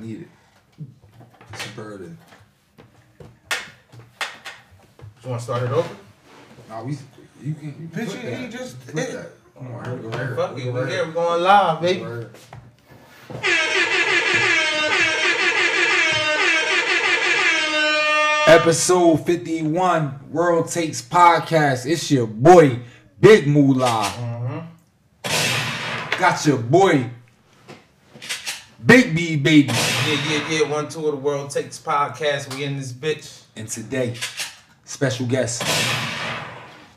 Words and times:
I 0.00 0.02
need 0.02 0.20
it. 0.22 0.28
It's 1.52 1.66
a 1.66 1.68
burden. 1.70 2.16
You 5.22 5.28
want 5.28 5.40
to 5.40 5.44
start 5.44 5.62
it 5.64 5.70
over? 5.70 5.94
Nah, 6.70 6.82
we. 6.84 6.92
You 7.42 7.52
can. 7.54 7.64
You 7.78 7.88
Bitch, 7.88 8.06
put 8.06 8.22
you- 8.24 8.30
that. 8.30 8.40
you 8.40 8.48
just- 8.48 8.86
put 8.86 8.94
that. 8.94 9.30
Come 9.58 9.74
on, 9.74 9.84
here 9.84 9.94
we 9.96 10.02
go. 10.10 10.16
Here. 10.16 10.36
Fuck 10.36 10.58
it, 10.58 10.72
We're 10.72 10.86
here, 10.86 11.06
we 11.06 11.12
going 11.12 11.42
live, 11.42 11.80
baby. 11.82 12.02
Right. 12.02 12.26
Episode 18.46 19.24
51, 19.26 20.30
World 20.32 20.68
Takes 20.68 21.00
Podcast. 21.00 21.86
It's 21.86 22.10
your 22.10 22.26
boy, 22.26 22.80
Big 23.20 23.46
Moolah. 23.46 24.10
Mm-hmm. 25.24 26.18
Got 26.20 26.44
your 26.46 26.58
boy, 26.58 27.08
Big 28.86 29.14
B 29.14 29.36
Baby. 29.36 29.68
Yeah, 29.68 30.30
yeah, 30.30 30.48
yeah. 30.50 30.70
One, 30.70 30.88
tour 30.88 31.06
of 31.06 31.10
the 31.12 31.16
world 31.20 31.50
takes 31.50 31.78
podcast. 31.78 32.54
We 32.54 32.64
in 32.64 32.76
this 32.78 32.92
bitch. 32.92 33.42
And 33.56 33.68
today, 33.68 34.14
special 34.84 35.26
guest, 35.26 35.62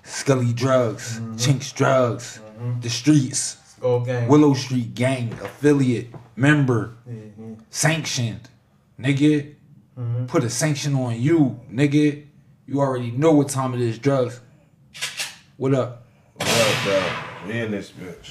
Scully 0.03 0.53
Drugs, 0.53 1.19
Chinks 1.37 1.71
Drugs, 1.73 2.39
The 2.81 2.89
Streets, 2.89 3.57
Go 3.81 3.99
gang. 3.99 4.29
Willow 4.29 4.53
Street 4.53 4.93
Gang, 4.95 5.33
affiliate, 5.43 6.13
member, 6.37 6.95
Mhm. 7.09 7.57
sanctioned. 7.69 8.47
Nigga, 8.99 9.53
Mhm. 9.99 10.27
put 10.27 10.43
a 10.43 10.49
sanction 10.49 10.95
on 10.95 11.19
you, 11.19 11.59
nigga. 11.69 12.23
You 12.65 12.79
already 12.79 13.11
know 13.11 13.33
what 13.33 13.49
time 13.49 13.73
it 13.73 13.81
is, 13.81 13.97
drugs. 13.99 14.39
What 15.57 15.73
up? 15.73 16.05
What 16.35 16.47
up, 16.47 16.85
dog? 16.85 17.47
We 17.47 17.59
in 17.59 17.71
this 17.71 17.91
bitch. 17.91 18.29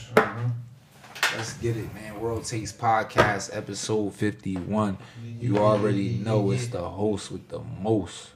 Let's 1.36 1.54
get 1.54 1.76
it, 1.76 1.92
man. 1.94 2.20
World 2.20 2.44
Takes 2.44 2.72
Podcast, 2.72 3.56
episode 3.56 4.14
51. 4.14 4.98
You 5.40 5.58
already 5.58 6.18
know 6.18 6.50
it's 6.50 6.66
the 6.68 6.82
host 6.82 7.30
with 7.30 7.48
the 7.48 7.60
most. 7.60 8.30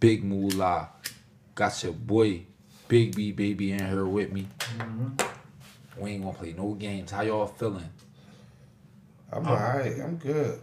Big 0.00 0.22
Moolah. 0.24 0.90
Got 1.54 1.82
your 1.82 1.92
boy, 1.92 2.42
Big 2.86 3.14
B 3.16 3.32
Baby 3.32 3.72
in 3.72 3.84
here 3.84 4.04
with 4.06 4.32
me. 4.32 4.46
We 5.96 6.12
ain't 6.12 6.22
gonna 6.24 6.36
play 6.36 6.52
no 6.56 6.74
games. 6.74 7.10
How 7.10 7.22
y'all 7.22 7.46
feeling? 7.48 7.88
I'm 9.32 9.46
alright. 9.46 10.00
I'm 10.00 10.16
good. 10.16 10.60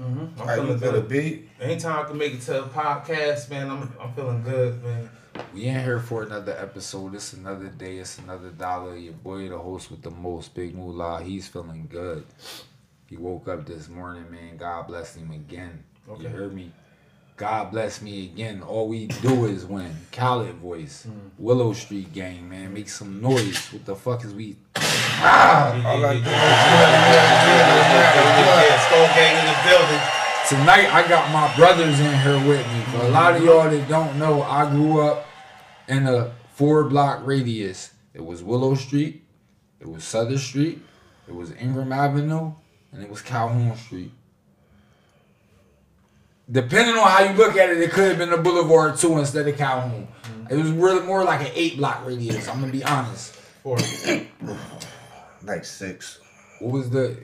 Mhm. 0.00 0.40
I'm 0.40 0.46
How 0.46 0.54
you 0.54 0.62
feeling 0.62 0.78
feel 0.78 0.92
good. 0.92 1.08
beat? 1.08 1.48
Anytime 1.60 2.04
I 2.04 2.08
can 2.08 2.16
make 2.16 2.34
it 2.34 2.40
to 2.42 2.64
a 2.64 2.68
podcast, 2.68 3.50
man, 3.50 3.68
I'm 3.68 3.92
I'm 4.00 4.12
feeling 4.14 4.42
good, 4.42 4.82
man. 4.82 5.10
We 5.54 5.64
in 5.66 5.80
here 5.82 5.98
for 6.00 6.22
another 6.22 6.52
episode. 6.58 7.14
It's 7.14 7.32
another 7.34 7.68
day. 7.68 7.98
It's 7.98 8.18
another 8.18 8.50
dollar. 8.50 8.96
Your 8.96 9.12
boy, 9.14 9.48
the 9.48 9.58
host 9.58 9.90
with 9.90 10.02
the 10.02 10.10
most, 10.10 10.54
Big 10.54 10.74
Moolah. 10.74 11.22
He's 11.22 11.48
feeling 11.48 11.86
good. 11.90 12.24
He 13.06 13.16
woke 13.16 13.48
up 13.48 13.66
this 13.66 13.88
morning, 13.88 14.30
man. 14.30 14.56
God 14.56 14.86
bless 14.86 15.14
him 15.16 15.30
again. 15.30 15.84
You 16.06 16.14
Okay. 16.14 16.28
heard 16.28 16.54
me? 16.54 16.70
God 17.36 17.70
bless 17.70 18.00
me 18.02 18.24
again. 18.26 18.62
All 18.62 18.88
we 18.88 19.06
do 19.06 19.46
is 19.46 19.64
win. 19.66 19.94
Khaled 20.12 20.54
voice. 20.56 21.06
Willow 21.38 21.72
Street 21.72 22.12
gang, 22.12 22.48
man. 22.48 22.72
Make 22.72 22.88
some 22.88 23.20
noise. 23.20 23.72
What 23.72 23.84
the 23.84 23.96
fuck 23.96 24.24
is 24.24 24.32
we? 24.34 24.56
All 24.76 24.82
I 24.84 26.14
do 26.14 26.30
Yeah, 27.52 28.80
Skull 28.86 29.06
Gang 29.14 29.36
in 29.38 29.46
the 29.46 29.56
building. 29.68 30.21
Tonight 30.52 30.92
I 30.92 31.08
got 31.08 31.32
my 31.32 31.56
brothers 31.56 31.98
in 31.98 32.14
here 32.20 32.36
with 32.46 32.66
me. 32.66 32.80
For 32.92 33.06
a 33.06 33.08
lot 33.08 33.34
of 33.34 33.42
y'all 33.42 33.70
that 33.70 33.88
don't 33.88 34.18
know, 34.18 34.42
I 34.42 34.68
grew 34.68 35.00
up 35.00 35.26
in 35.88 36.06
a 36.06 36.34
four 36.52 36.84
block 36.84 37.26
radius. 37.26 37.94
It 38.12 38.22
was 38.22 38.42
Willow 38.42 38.74
Street, 38.74 39.24
it 39.80 39.88
was 39.88 40.04
Southern 40.04 40.36
Street, 40.36 40.82
it 41.26 41.34
was 41.34 41.52
Ingram 41.52 41.90
Avenue, 41.90 42.52
and 42.92 43.02
it 43.02 43.08
was 43.08 43.22
Calhoun 43.22 43.74
Street. 43.78 44.12
Depending 46.50 46.96
on 46.96 47.08
how 47.08 47.24
you 47.24 47.32
look 47.32 47.56
at 47.56 47.70
it, 47.70 47.80
it 47.80 47.90
could 47.90 48.10
have 48.10 48.18
been 48.18 48.34
a 48.34 48.36
Boulevard 48.36 48.98
too 48.98 49.16
instead 49.16 49.48
of 49.48 49.56
Calhoun. 49.56 50.06
It 50.50 50.56
was 50.56 50.70
really 50.70 51.00
more 51.06 51.24
like 51.24 51.40
an 51.40 51.52
eight 51.54 51.78
block 51.78 52.06
radius. 52.06 52.46
I'm 52.46 52.60
gonna 52.60 52.70
be 52.70 52.84
honest. 52.84 53.32
Four. 53.62 53.78
like 55.44 55.64
six. 55.64 56.20
What 56.60 56.72
was 56.72 56.90
the? 56.90 57.16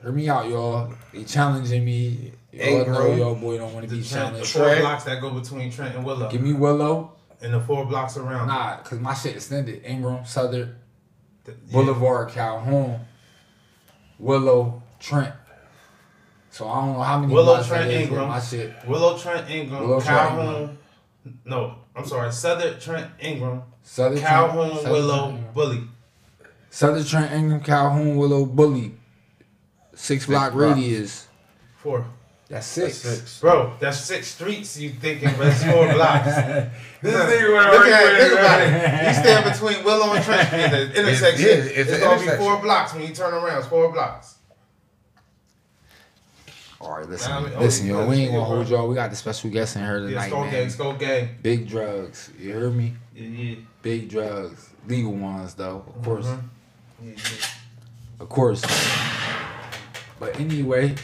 Hear 0.00 0.12
me 0.12 0.30
out, 0.30 0.48
y'all. 0.48 0.94
They 1.12 1.24
challenging 1.24 1.84
me. 1.84 2.32
Y'all 2.54 2.64
Hey, 2.64 2.78
know 2.78 2.84
bro. 2.84 3.14
y'all 3.16 3.34
boy 3.34 3.58
don't 3.58 3.74
want 3.74 3.88
to 3.88 3.94
be 3.94 4.02
Trent, 4.02 4.36
the 4.36 4.44
four 4.44 4.62
Trent. 4.64 4.80
blocks 4.80 5.04
that 5.04 5.20
go 5.20 5.30
between 5.30 5.70
Trent 5.72 5.94
and 5.96 6.04
Willow. 6.04 6.30
Give 6.30 6.40
me 6.40 6.52
Willow. 6.52 7.12
and 7.42 7.52
the 7.52 7.60
four 7.60 7.84
blocks 7.84 8.16
around. 8.16 8.46
Nah, 8.48 8.76
cause 8.78 8.98
my 9.00 9.12
shit 9.12 9.34
extended. 9.36 9.82
Ingram, 9.84 10.24
Southern, 10.24 10.76
The- 11.44 11.52
yeah. 11.52 11.72
Boulevard, 11.72 12.30
Calhoun, 12.30 13.00
Willow, 14.18 14.82
Trent. 15.00 15.34
So 16.50 16.68
I 16.68 16.80
don't 16.80 16.92
know 16.94 17.02
how 17.02 17.18
many 17.18 17.32
Willow, 17.34 17.54
blocks 17.56 17.68
that 17.68 17.76
Trent, 17.76 17.90
is 17.90 18.02
Ingram. 18.08 18.28
My 18.28 18.40
shit. 18.40 18.72
Willow, 18.86 19.18
Trent, 19.18 19.50
Ingram, 19.50 19.80
Willow, 19.82 20.00
Trent, 20.00 20.18
Calhoun. 20.28 20.78
No, 21.44 21.74
I'm 21.96 22.06
sorry. 22.06 22.30
Southern, 22.32 22.78
Trent, 22.78 23.10
Ingram, 23.20 23.62
Southern 23.82 24.18
Calhoun, 24.20 24.68
Trent, 24.68 24.74
Southern 24.82 24.92
Willow, 24.92 25.16
Trent, 25.26 25.34
Ingram. 25.38 25.52
Bully. 25.54 25.82
Southern 26.70 27.04
Trent, 27.04 27.32
Ingram, 27.32 27.60
Calhoun, 27.60 28.16
Willow, 28.16 28.46
Bully. 28.46 28.94
Six 29.94 30.26
block 30.26 30.52
blocks. 30.52 30.76
radius. 30.78 31.28
Four. 31.76 32.06
That's 32.48 32.66
six. 32.66 33.02
That's 33.02 33.16
six. 33.20 33.40
Bro, 33.40 33.74
that's 33.80 33.98
six 34.00 34.26
streets 34.28 34.78
you 34.78 34.90
thinking, 34.90 35.30
but 35.38 35.46
it's 35.48 35.64
four 35.64 35.92
blocks. 35.92 36.28
This 37.04 37.12
Look 37.12 37.28
nigga 37.28 37.52
went 37.54 37.66
at 37.66 37.76
right 37.76 37.86
it, 37.86 38.12
with 38.12 38.18
think 38.20 38.32
it, 38.32 38.38
about 38.38 38.60
right? 38.60 39.02
it. 39.02 39.08
You 39.08 39.14
stand 39.14 39.52
between 39.52 39.84
Willow 39.84 40.14
and 40.14 40.24
Trent 40.24 40.52
in 40.54 40.70
the 40.70 41.00
intersection. 41.00 41.46
is. 41.46 41.66
It's 41.66 41.90
It's, 41.90 42.00
gonna 42.00 42.18
be 42.18 42.28
four 42.38 42.56
blocks 42.62 42.94
when 42.94 43.02
you 43.02 43.14
turn 43.14 43.34
around. 43.34 43.58
It's 43.58 43.66
four 43.66 43.92
blocks. 43.92 44.36
All 46.80 46.96
right, 46.98 47.08
listen, 47.08 47.30
Nah, 47.30 47.38
I 47.38 47.42
mean, 47.42 47.52
oh, 47.56 47.60
listen, 47.60 47.86
yo. 47.88 48.06
We 48.06 48.16
ain't 48.16 48.30
yeah, 48.32 48.38
gonna 48.38 48.44
hold 48.44 48.68
y'all. 48.68 48.88
We 48.88 48.94
got 48.94 49.10
the 49.10 49.16
special 49.16 49.50
guest 49.50 49.76
in 49.76 49.82
here 49.82 49.98
Yeah, 50.00 50.08
tonight, 50.08 50.26
Skull 50.28 50.40
man. 50.44 50.50
Gang, 50.52 50.70
Skull 50.70 50.92
Gang. 50.94 51.28
Big 51.42 51.68
drugs. 51.68 52.30
You 52.38 52.52
hear 52.52 52.70
me? 52.70 52.94
Yeah, 53.14 53.26
yeah. 53.28 53.54
Big 53.82 54.08
drugs. 54.08 54.70
Legal 54.88 55.12
ones, 55.12 55.54
though. 55.54 55.84
Of 55.86 56.02
course. 56.02 56.26
Mhm. 56.26 56.42
Yeah, 57.02 57.10
yeah. 57.16 57.46
Of 58.20 58.28
course. 58.30 58.62
But 60.18 60.38
anyway, 60.40 60.94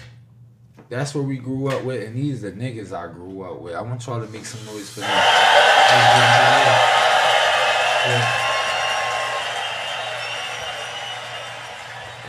that's 0.91 1.15
where 1.15 1.23
we 1.23 1.39
grew 1.39 1.69
up 1.69 1.85
with, 1.85 2.03
and 2.07 2.17
these 2.17 2.45
are 2.45 2.51
the 2.51 2.61
niggas 2.61 2.93
I 2.93 3.11
grew 3.13 3.43
up 3.43 3.61
with. 3.61 3.75
I 3.75 3.81
want 3.81 4.05
y'all 4.07 4.21
to 4.21 4.31
make 4.31 4.45
some 4.45 4.67
noise 4.67 4.91
for 4.91 5.01
them. 5.01 5.09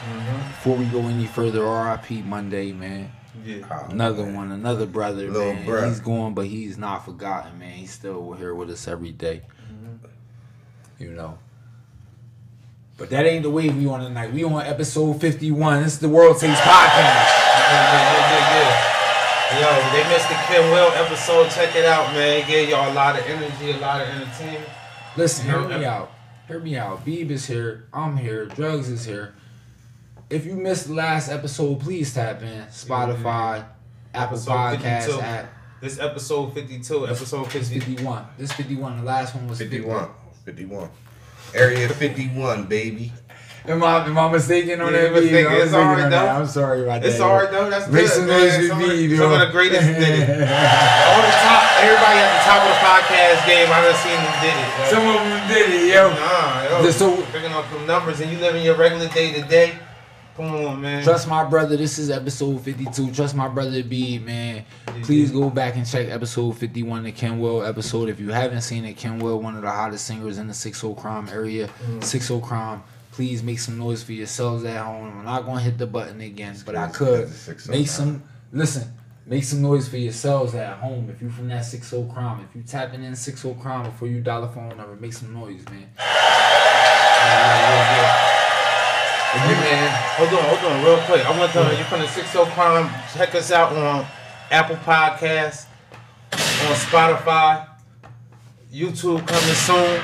Uh-huh. 0.03 0.47
Before 0.47 0.77
we 0.77 0.85
go 0.85 1.00
any 1.07 1.25
further, 1.25 1.61
RIP 1.63 2.23
Monday, 2.23 2.71
man. 2.71 3.11
Yeah. 3.44 3.66
Oh, 3.71 3.88
Another 3.89 4.25
man. 4.25 4.35
one, 4.35 4.51
another 4.51 4.85
brother, 4.85 5.29
Little 5.29 5.53
man. 5.53 5.88
He's 5.89 6.00
gone, 6.00 6.33
but 6.35 6.45
he's 6.45 6.77
not 6.77 7.03
forgotten, 7.05 7.57
man. 7.57 7.71
He's 7.71 7.91
still 7.91 8.33
here 8.33 8.53
with 8.53 8.69
us 8.69 8.88
every 8.88 9.11
day. 9.11 9.41
Mm-hmm. 9.71 11.03
You 11.03 11.11
know. 11.11 11.39
But 12.97 13.09
that 13.09 13.25
ain't 13.25 13.41
the 13.41 13.50
way 13.50 13.69
we 13.69 13.88
on 13.88 14.01
tonight. 14.01 14.31
We 14.31 14.44
on 14.44 14.61
episode 14.61 15.19
51. 15.19 15.81
This 15.83 15.94
is 15.94 16.00
the 16.00 16.09
World 16.09 16.38
Takes 16.38 16.59
Podcast. 16.59 17.41
Yo, 19.59 19.67
they 19.91 20.03
missed 20.09 20.29
the 20.29 20.35
Kim 20.47 20.71
Will 20.71 20.91
episode. 20.93 21.49
Check 21.51 21.75
it 21.75 21.85
out, 21.85 22.13
man. 22.13 22.39
It 22.39 22.47
gave 22.47 22.69
y'all 22.69 22.91
a 22.91 22.93
lot 22.93 23.19
of 23.19 23.25
energy, 23.25 23.71
a 23.71 23.77
lot 23.77 24.01
of 24.01 24.07
entertainment. 24.07 24.69
Listen, 25.17 25.45
hear 25.45 25.59
me 25.67 25.85
out. 25.85 26.11
Hear 26.47 26.59
me 26.59 26.77
out. 26.77 27.05
Beeb 27.05 27.29
is 27.29 27.45
here. 27.45 27.85
I'm 27.93 28.15
here. 28.17 28.45
Drugs 28.45 28.89
is 28.89 29.05
here. 29.05 29.33
If 30.29 30.45
you 30.45 30.55
missed 30.55 30.87
the 30.87 30.93
last 30.93 31.29
episode, 31.29 31.81
please 31.81 32.13
tap 32.13 32.41
in. 32.41 32.63
Spotify, 32.67 33.65
Apple 34.13 34.38
Episode 34.38 34.51
Podcasts, 34.51 35.05
52. 35.05 35.21
at 35.21 35.49
This 35.81 35.99
episode 35.99 36.53
52, 36.53 37.07
episode 37.07 37.51
50. 37.51 37.79
51. 37.79 38.25
This 38.38 38.53
51. 38.53 38.97
The 38.99 39.03
last 39.03 39.35
one 39.35 39.47
was 39.49 39.59
51. 39.59 40.09
51. 40.45 40.89
Area 41.53 41.89
51, 41.89 42.67
baby. 42.67 43.11
Am 43.67 43.83
I, 43.83 44.05
am 44.05 44.17
I 44.17 44.31
mistaken 44.31 44.81
on 44.81 44.91
Yeah, 44.94 45.01
that? 45.03 45.13
mistaken. 45.13 45.53
It's 45.53 45.73
on 45.73 45.97
though. 45.97 46.09
that. 46.09 46.35
I'm 46.35 46.47
sorry 46.47 46.81
about 46.83 47.01
that. 47.01 47.09
It's 47.09 47.18
that. 47.19 47.24
alright 47.24 47.51
though. 47.51 47.69
That's 47.69 47.88
Make 47.88 48.06
good. 48.07 48.09
some 48.12 48.27
man. 48.27 48.68
Some, 48.68 48.77
with 48.80 48.89
of, 48.89 48.97
the, 48.97 49.18
some 49.18 49.31
of 49.33 49.39
the 49.39 49.51
greatest 49.51 49.81
did 49.86 50.01
it. 50.01 50.30
On 50.31 51.21
the 51.21 51.33
top, 51.45 51.63
everybody 51.77 52.18
at 52.19 52.31
the 52.33 52.41
top 52.41 52.62
of 52.65 52.69
the 52.74 52.81
podcast 52.81 53.45
game. 53.45 53.69
I 53.69 53.81
done 53.86 53.95
seen 54.01 54.18
them 54.18 54.36
did 54.41 54.57
it. 54.57 54.69
yo. 54.81 54.89
Some 54.89 55.07
of 55.07 55.21
them 55.21 55.47
did 55.47 55.69
it, 55.69 55.94
yo. 55.94 56.09
Nah, 56.09 56.63
yo. 56.80 56.83
The- 56.83 56.94
so- 56.94 57.21
picking 57.31 57.51
up 57.51 57.65
some 57.71 57.86
numbers 57.86 58.19
and 58.19 58.31
you 58.31 58.39
living 58.39 58.63
your 58.63 58.75
regular 58.75 59.07
day 59.09 59.33
to 59.39 59.47
day. 59.47 59.74
Come 60.38 60.45
on, 60.65 60.81
man. 60.81 61.03
Trust 61.03 61.27
my 61.27 61.44
brother. 61.44 61.75
This 61.77 62.00
is 62.00 62.09
episode 62.09 62.62
52. 62.62 63.12
Trust 63.12 63.36
my 63.36 63.47
brother 63.50 63.83
B, 63.83 64.18
man. 64.18 64.65
Please 65.03 65.30
go 65.30 65.50
back 65.50 65.75
and 65.75 65.86
check 65.86 66.07
episode 66.09 66.57
51, 66.57 67.03
the 67.03 67.12
Kenwell 67.12 67.68
episode. 67.68 68.07
If 68.09 68.19
you 68.19 68.30
haven't 68.31 68.62
seen 68.62 68.86
it, 68.86 68.95
Kenwell, 68.97 69.41
one 69.41 69.56
of 69.56 69.62
the 69.62 69.69
hottest 69.69 70.06
singers 70.06 70.38
in 70.38 70.47
the 70.47 70.53
60 70.53 70.95
crime 70.95 71.27
area. 71.30 71.68
Mm. 71.86 72.01
60 72.03 72.39
crime. 72.41 72.81
Please 73.12 73.44
make 73.44 73.60
some 73.60 73.78
noise 73.78 74.04
for 74.04 74.13
yourselves 74.13 74.63
at 74.63 74.84
home. 74.84 75.19
I'm 75.19 75.25
not 75.25 75.46
gonna 75.46 75.60
hit 75.60 75.78
the 75.78 75.88
button 75.88 76.22
again, 76.22 76.56
but 76.66 76.75
I 76.75 76.88
could. 76.88 77.28
It's 77.28 77.36
60 77.36 77.72
Make 77.72 77.88
some 77.88 78.24
listen. 78.52 78.94
Make 79.25 79.44
some 79.44 79.62
noise 79.62 79.88
for 79.88 79.98
yourselves 79.98 80.56
at 80.56 80.78
home. 80.78 81.10
If 81.10 81.22
you're 81.22 81.30
from 81.30 81.48
that 81.50 81.66
60 81.66 82.10
crime, 82.13 82.46
if 82.50 82.56
you 82.56 82.63
tapping 82.63 83.04
in 83.04 83.16
60 83.16 83.54
crime 83.56 83.86
before 83.86 84.08
you 84.08 84.22
dial 84.22 84.42
the 84.42 84.48
phone 84.48 84.69
number, 84.69 84.96
make 84.96 85.13
some 85.13 85.34
noise, 85.34 85.63
man. 85.69 85.90
Hey 89.31 89.54
man, 89.54 89.90
hold 90.18 90.28
on, 90.28 90.44
hold 90.44 90.74
on, 90.74 90.84
real 90.84 90.98
quick. 91.06 91.25
I 91.25 91.40
want 91.40 91.54
to 91.54 91.62
you 91.62 91.78
you're 91.78 91.86
from 91.86 92.02
the 92.02 92.08
Six 92.08 92.36
O 92.36 92.46
Crime. 92.48 92.90
Check 93.13 93.34
us 93.34 93.50
out 93.50 93.72
on 93.72 94.06
Apple 94.52 94.75
Podcasts, 94.75 95.68
on 96.34 96.75
Spotify, 96.75 97.66
YouTube 98.74 99.25
coming 99.25 99.56
soon. 99.56 100.02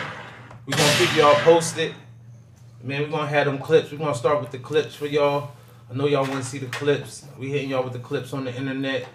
We're 0.65 0.77
gonna 0.77 0.94
keep 0.98 1.13
y'all 1.18 1.36
posted. 1.36 1.94
Man, 2.83 3.01
we're 3.01 3.09
gonna 3.09 3.27
have 3.27 3.45
them 3.45 3.57
clips. 3.57 3.91
We're 3.91 3.97
gonna 3.97 4.15
start 4.15 4.39
with 4.39 4.51
the 4.51 4.59
clips 4.59 4.95
for 4.95 5.07
y'all. 5.07 5.51
I 5.89 5.94
know 5.95 6.07
y'all 6.07 6.27
want 6.27 6.44
to 6.44 6.50
see 6.50 6.59
the 6.59 6.68
clips. 6.68 7.25
We 7.38 7.50
hitting 7.50 7.69
y'all 7.69 7.83
with 7.83 7.94
the 7.94 8.00
clips 8.00 8.33
on 8.33 8.44
the 8.44 8.56
internet, 8.56 9.07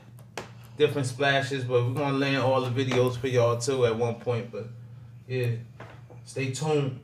different 0.77 1.07
splashes, 1.07 1.65
but 1.65 1.85
we're 1.85 1.95
gonna 1.95 2.19
land 2.19 2.39
all 2.39 2.61
the 2.61 2.71
videos 2.71 3.17
for 3.17 3.29
y'all 3.29 3.59
too 3.59 3.87
at 3.87 3.97
one 3.97 4.17
point. 4.17 4.51
But 4.51 4.67
yeah, 5.29 5.51
stay 6.25 6.53
tuned. 6.53 7.01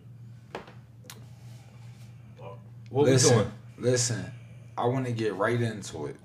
What 2.90 3.04
listen, 3.04 3.36
we 3.36 3.42
doing? 3.42 3.52
listen. 3.78 4.24
I 4.76 4.86
want 4.86 5.06
to 5.06 5.12
get 5.12 5.34
right 5.34 5.60
into 5.60 6.06
it. 6.06 6.16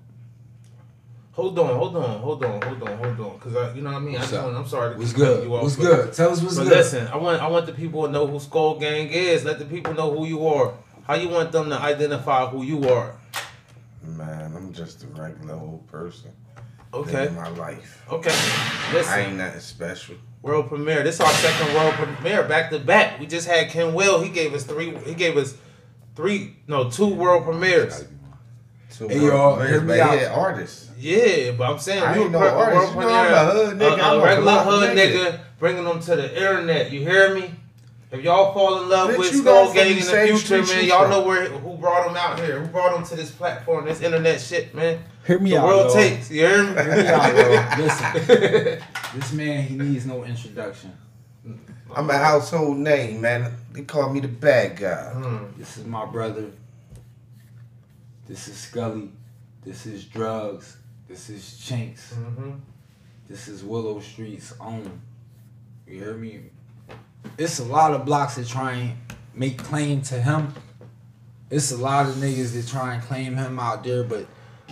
Hold 1.33 1.57
on, 1.57 1.75
hold 1.75 1.95
on, 1.95 2.19
hold 2.19 2.43
on, 2.45 2.61
hold 2.61 2.83
on, 2.87 2.97
hold 2.97 3.19
on. 3.19 3.39
Cause 3.39 3.55
I, 3.55 3.73
you 3.73 3.81
know 3.81 3.89
what 3.91 3.97
I 3.97 3.99
mean. 4.01 4.13
What's 4.13 4.27
I 4.27 4.29
just 4.31 4.33
up? 4.35 4.45
want, 4.45 4.57
I'm 4.57 4.67
sorry 4.67 4.93
to 4.93 4.99
What's 4.99 5.13
good? 5.13 5.43
you 5.45 5.55
off, 5.55 5.63
What's 5.63 5.75
but- 5.77 5.83
good? 5.83 6.13
Tell 6.13 6.29
us 6.31 6.41
what's 6.43 6.57
But 6.57 6.63
good. 6.65 6.71
listen, 6.73 7.07
I 7.07 7.17
want 7.17 7.41
I 7.41 7.47
want 7.47 7.65
the 7.65 7.73
people 7.73 8.05
to 8.05 8.11
know 8.11 8.27
who 8.27 8.39
Skull 8.39 8.77
Gang 8.79 9.07
is. 9.09 9.43
Let 9.43 9.57
the 9.57 9.65
people 9.65 9.93
know 9.95 10.15
who 10.15 10.25
you 10.27 10.47
are. 10.47 10.75
How 11.07 11.15
you 11.15 11.29
want 11.29 11.51
them 11.51 11.69
to 11.69 11.77
identify 11.79 12.45
who 12.47 12.63
you 12.63 12.87
are? 12.87 13.15
Man, 14.05 14.53
I'm 14.55 14.71
just 14.73 15.03
a 15.03 15.07
regular 15.07 15.55
old 15.55 15.87
person. 15.87 16.31
Okay, 16.93 17.21
Living 17.23 17.35
my 17.35 17.49
life. 17.49 18.03
okay. 18.11 18.29
Listen, 18.29 18.51
I 18.51 18.93
Listen, 18.93 19.19
ain't 19.19 19.37
nothing 19.37 19.59
special. 19.59 20.15
world 20.43 20.67
premiere. 20.67 21.01
This 21.01 21.15
is 21.15 21.21
our 21.21 21.31
second 21.31 21.73
world 21.73 21.93
premiere 21.95 22.43
back 22.43 22.69
to 22.69 22.77
back. 22.77 23.19
We 23.19 23.25
just 23.25 23.47
had 23.47 23.69
Ken 23.71 23.95
Will. 23.95 24.21
He 24.21 24.29
gave 24.29 24.53
us 24.53 24.63
three. 24.65 24.95
He 24.99 25.15
gave 25.15 25.35
us 25.35 25.57
three. 26.15 26.57
No, 26.67 26.91
two 26.91 27.07
world 27.07 27.43
premieres. 27.45 28.05
Two 28.91 29.07
Hey, 29.07 29.19
world 29.21 29.33
y'all, 29.33 29.55
premieres, 29.57 29.71
hear 29.71 29.81
me 29.81 29.87
but 29.87 29.99
out. 30.01 30.19
yeah, 30.19 30.33
artists. 30.39 30.91
Yeah, 31.03 31.51
but 31.51 31.69
I'm 31.69 31.79
saying 31.79 32.01
I 32.03 32.17
we 32.17 32.23
ain't 32.23 32.31
were 32.33 32.39
no 32.39 32.47
artist. 32.47 32.93
You 32.93 32.99
know 33.01 33.09
I'm 33.09 33.33
a 33.33 33.51
hood 33.51 33.77
nigga. 33.77 33.99
a, 33.99 34.01
I'm 34.03 34.19
a 34.19 34.21
a 34.21 34.25
regular 34.25 34.51
hood 34.59 34.97
nigga. 34.97 35.15
nigga, 35.31 35.39
bringing 35.59 35.83
them 35.83 35.99
to 35.99 36.15
the 36.15 36.35
internet. 36.37 36.91
You 36.91 37.01
hear 37.01 37.35
me? 37.35 37.53
If 38.11 38.21
y'all 38.23 38.53
fall 38.53 38.83
in 38.83 38.89
love 38.89 39.09
Bitch, 39.09 39.17
with 39.17 39.31
you 39.33 39.39
Skull 39.39 39.65
got 39.65 39.73
Gang 39.73 39.83
from 39.85 39.91
in 39.91 39.95
the 39.97 39.99
the 40.01 40.09
same 40.11 40.27
future, 40.37 40.63
street 40.63 40.75
man, 40.75 40.83
you 40.85 40.89
y'all 40.91 41.01
from. 41.01 41.09
know 41.11 41.21
where 41.27 41.49
who 41.49 41.77
brought 41.77 42.05
them 42.07 42.15
out 42.15 42.39
here. 42.39 42.59
Who 42.61 42.67
brought 42.67 42.93
them 42.95 43.03
to 43.05 43.15
this 43.15 43.31
platform, 43.31 43.85
this 43.85 44.01
internet 44.01 44.39
shit, 44.39 44.73
man. 44.75 45.03
Hear 45.25 45.39
me 45.39 45.49
The 45.49 45.57
out, 45.57 45.67
world 45.67 45.87
yo. 45.89 45.93
takes. 45.95 46.29
You 46.31 46.41
hear 46.47 46.63
me? 46.63 46.73
Hear 46.83 46.95
me 46.95 47.07
out, 47.07 47.35
yo. 47.35 47.83
Listen, 47.83 48.83
this 49.15 49.33
man 49.33 49.63
he 49.63 49.75
needs 49.75 50.05
no 50.05 50.23
introduction. 50.23 50.95
I'm 51.95 52.09
a 52.09 52.17
household 52.17 52.77
name, 52.77 53.19
man. 53.21 53.51
They 53.71 53.81
call 53.83 54.09
me 54.13 54.19
the 54.19 54.27
bad 54.27 54.77
guy. 54.77 55.09
Hmm. 55.13 55.45
This 55.57 55.77
is 55.77 55.85
my 55.85 56.05
brother. 56.05 56.51
This 58.27 58.47
is 58.47 58.57
Scully. 58.57 59.11
This 59.65 59.85
is 59.85 60.05
Drugs. 60.05 60.77
This 61.13 61.29
is 61.29 61.57
Chinks. 61.59 62.15
Mhm. 62.15 62.59
This 63.29 63.47
is 63.47 63.63
Willow 63.63 63.99
Street's 63.99 64.51
own. 64.59 64.99
You 65.85 65.99
hear 65.99 66.15
me? 66.15 66.39
It's 67.37 67.59
a 67.59 67.63
lot 67.65 67.93
of 67.93 68.03
blocks 68.03 68.33
that 68.37 68.47
try 68.47 68.71
and 68.73 68.97
make 69.35 69.59
claim 69.59 70.01
to 70.09 70.19
him. 70.19 70.55
It's 71.51 71.71
a 71.71 71.77
lot 71.77 72.07
of 72.07 72.15
niggas 72.15 72.53
that 72.53 72.67
try 72.67 72.95
and 72.95 73.03
claim 73.03 73.35
him 73.35 73.59
out 73.59 73.83
there, 73.83 74.03
but 74.03 74.25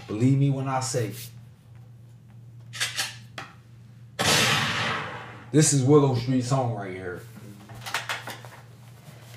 believe 0.07 0.39
me 0.39 0.49
when 0.49 0.67
I 0.67 0.79
say 0.79 1.11
this 5.51 5.73
is 5.73 5.83
Willow 5.83 6.15
Street's 6.15 6.51
own 6.51 6.73
right 6.73 6.91
here. 6.91 7.21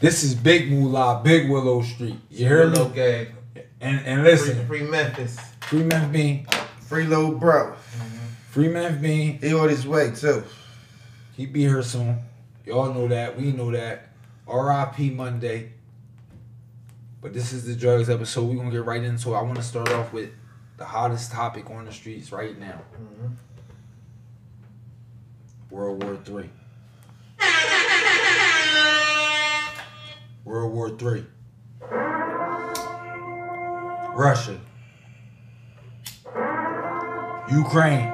This 0.01 0.25
is 0.25 0.35
Big 0.35 0.73
Moolah, 0.73 1.21
Big 1.23 1.51
Willow 1.51 1.83
Street. 1.83 2.19
You 2.31 2.49
hear 2.49 2.71
Willow 2.71 2.89
me? 2.89 2.95
Gang. 2.95 3.27
And 3.83 4.01
and 4.07 4.23
Free, 4.23 4.31
listen, 4.31 4.67
free 4.67 4.83
Memphis. 4.85 5.37
Free 5.61 5.83
Memphis 5.83 6.64
Free 6.87 7.05
little 7.05 7.33
bro. 7.33 7.73
Mm-hmm. 7.73 8.19
Free 8.51 8.69
Memphis 8.69 9.01
Bean, 9.01 9.39
He 9.41 9.55
on 9.55 9.69
his 9.69 9.87
way 9.87 10.11
too. 10.13 10.45
He 11.37 11.47
be 11.47 11.61
here 11.61 11.83
soon. 11.83 12.21
Y'all 12.67 12.93
know 12.93 13.09
that. 13.09 13.37
We 13.37 13.53
know 13.53 13.71
that. 13.73 14.11
R.I.P. 14.47 15.11
Monday. 15.11 15.73
But 17.21 17.33
this 17.33 17.53
is 17.53 17.67
the 17.67 17.75
drugs 17.75 18.11
episode. 18.11 18.49
We're 18.49 18.57
gonna 18.57 18.71
get 18.71 18.85
right 18.85 19.03
into 19.03 19.35
it. 19.35 19.37
I 19.37 19.43
want 19.43 19.57
to 19.57 19.63
start 19.63 19.89
off 19.91 20.13
with 20.13 20.31
the 20.77 20.85
hottest 20.85 21.33
topic 21.33 21.71
on 21.71 21.87
the 21.87 21.93
streets 21.93 22.31
right 22.31 22.59
now. 22.59 22.83
Mm-hmm. 23.01 23.29
World 25.71 26.05
War 26.05 26.19
Three. 26.23 26.51
World 30.45 30.73
War 30.75 30.91
Three. 30.91 31.25
Russia. 34.15 34.61
Ukraine. 37.51 38.11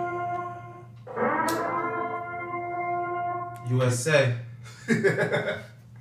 USA. 3.70 4.34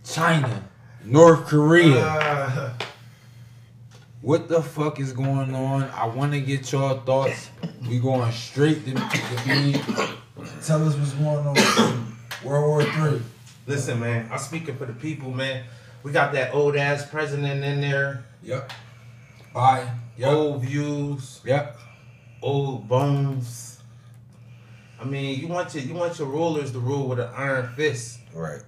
China. 0.04 0.64
North 1.06 1.46
Korea. 1.46 2.00
Uh, 2.04 2.74
What 4.22 4.50
the 4.50 4.62
fuck 4.62 5.00
is 5.00 5.14
going 5.14 5.56
on? 5.56 5.84
I 5.96 6.06
want 6.08 6.34
to 6.34 6.42
get 6.42 6.70
your 6.74 6.96
thoughts. 7.02 7.50
We 7.88 8.00
going 8.00 8.31
straight 8.34 8.84
to 8.86 8.92
the 8.94 9.42
beat. 9.46 9.81
Tell 10.66 10.86
us 10.86 10.96
what's 10.96 11.14
going 11.14 11.48
on. 11.48 12.18
World 12.44 12.68
War 12.68 12.84
Three. 12.84 13.22
listen, 13.66 14.00
man. 14.02 14.28
I'm 14.31 14.40
speaking 14.40 14.76
for 14.76 14.86
the 14.86 14.94
people, 14.94 15.31
man. 15.31 15.64
We 16.04 16.12
got 16.12 16.34
that 16.34 16.54
old 16.54 16.76
ass 16.76 17.06
president 17.10 17.64
in 17.64 17.80
there. 17.80 18.26
Yep. 18.44 18.72
Bye. 19.54 19.90
Yep. 20.18 20.28
Old 20.34 20.62
views. 20.64 21.40
Yep. 21.46 21.80
Old 22.42 22.88
bones. 22.88 23.82
I 25.00 25.06
mean, 25.06 25.40
you 25.40 25.48
want 25.48 25.74
your 25.74 25.84
you 25.84 25.94
want 25.94 26.20
your 26.20 26.28
rulers 26.28 26.72
to 26.74 26.80
rule 26.80 27.08
with 27.08 27.20
an 27.20 27.30
iron 27.36 27.68
fist. 27.76 28.20
Right. 28.34 28.62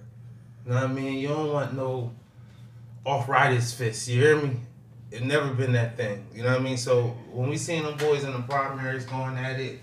You 0.64 0.72
know 0.72 0.76
what 0.76 0.84
I 0.84 0.92
mean? 0.92 1.18
You 1.18 1.28
don't 1.28 1.52
want 1.52 1.74
no 1.74 2.12
off 3.04 3.28
riders 3.28 3.72
fist. 3.72 4.08
You 4.08 4.20
hear 4.20 4.36
me? 4.40 4.56
It 5.10 5.22
never 5.22 5.52
been 5.52 5.72
that 5.72 5.96
thing. 5.96 6.24
You 6.34 6.42
know 6.42 6.50
what 6.50 6.60
I 6.60 6.62
mean? 6.62 6.78
So 6.78 7.08
when 7.32 7.50
we 7.50 7.58
seen 7.58 7.82
them 7.82 7.96
boys 7.98 8.24
in 8.24 8.32
the 8.32 8.38
primaries 8.40 9.04
going 9.04 9.36
at 9.36 9.60
it, 9.60 9.80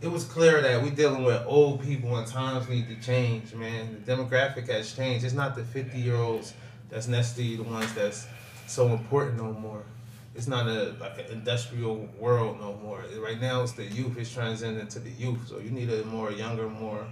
it 0.00 0.08
was 0.08 0.24
clear 0.24 0.60
that 0.60 0.82
we 0.82 0.90
dealing 0.90 1.22
with 1.22 1.40
old 1.46 1.82
people 1.82 2.16
and 2.16 2.26
times 2.26 2.68
need 2.68 2.88
to 2.88 2.96
change, 3.06 3.54
man. 3.54 4.02
The 4.04 4.12
demographic 4.12 4.68
has 4.68 4.92
changed. 4.92 5.24
It's 5.24 5.34
not 5.34 5.54
the 5.54 5.62
fifty 5.62 5.98
year 6.00 6.16
olds 6.16 6.54
that's 6.90 7.06
necessarily 7.06 7.56
the 7.56 7.62
ones 7.62 7.94
that's 7.94 8.26
so 8.66 8.88
important 8.88 9.36
no 9.36 9.52
more. 9.52 9.84
It's 10.34 10.46
not 10.46 10.66
a 10.66 10.94
like 10.98 11.18
an 11.18 11.26
industrial 11.30 12.08
world 12.18 12.58
no 12.60 12.74
more. 12.82 13.04
Right 13.18 13.40
now 13.40 13.62
it's 13.62 13.72
the 13.72 13.84
youth. 13.84 14.16
It's 14.16 14.32
transcending 14.32 14.86
to 14.88 14.98
the 14.98 15.10
youth. 15.10 15.46
So 15.48 15.58
you 15.58 15.70
need 15.70 15.90
a 15.90 16.04
more 16.06 16.32
younger, 16.32 16.68
more 16.68 17.06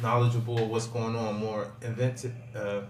knowledgeable 0.00 0.62
of 0.62 0.70
what's 0.70 0.86
going 0.86 1.16
on, 1.16 1.36
more 1.36 1.66
inventive, 1.82 2.32
uh, 2.54 2.82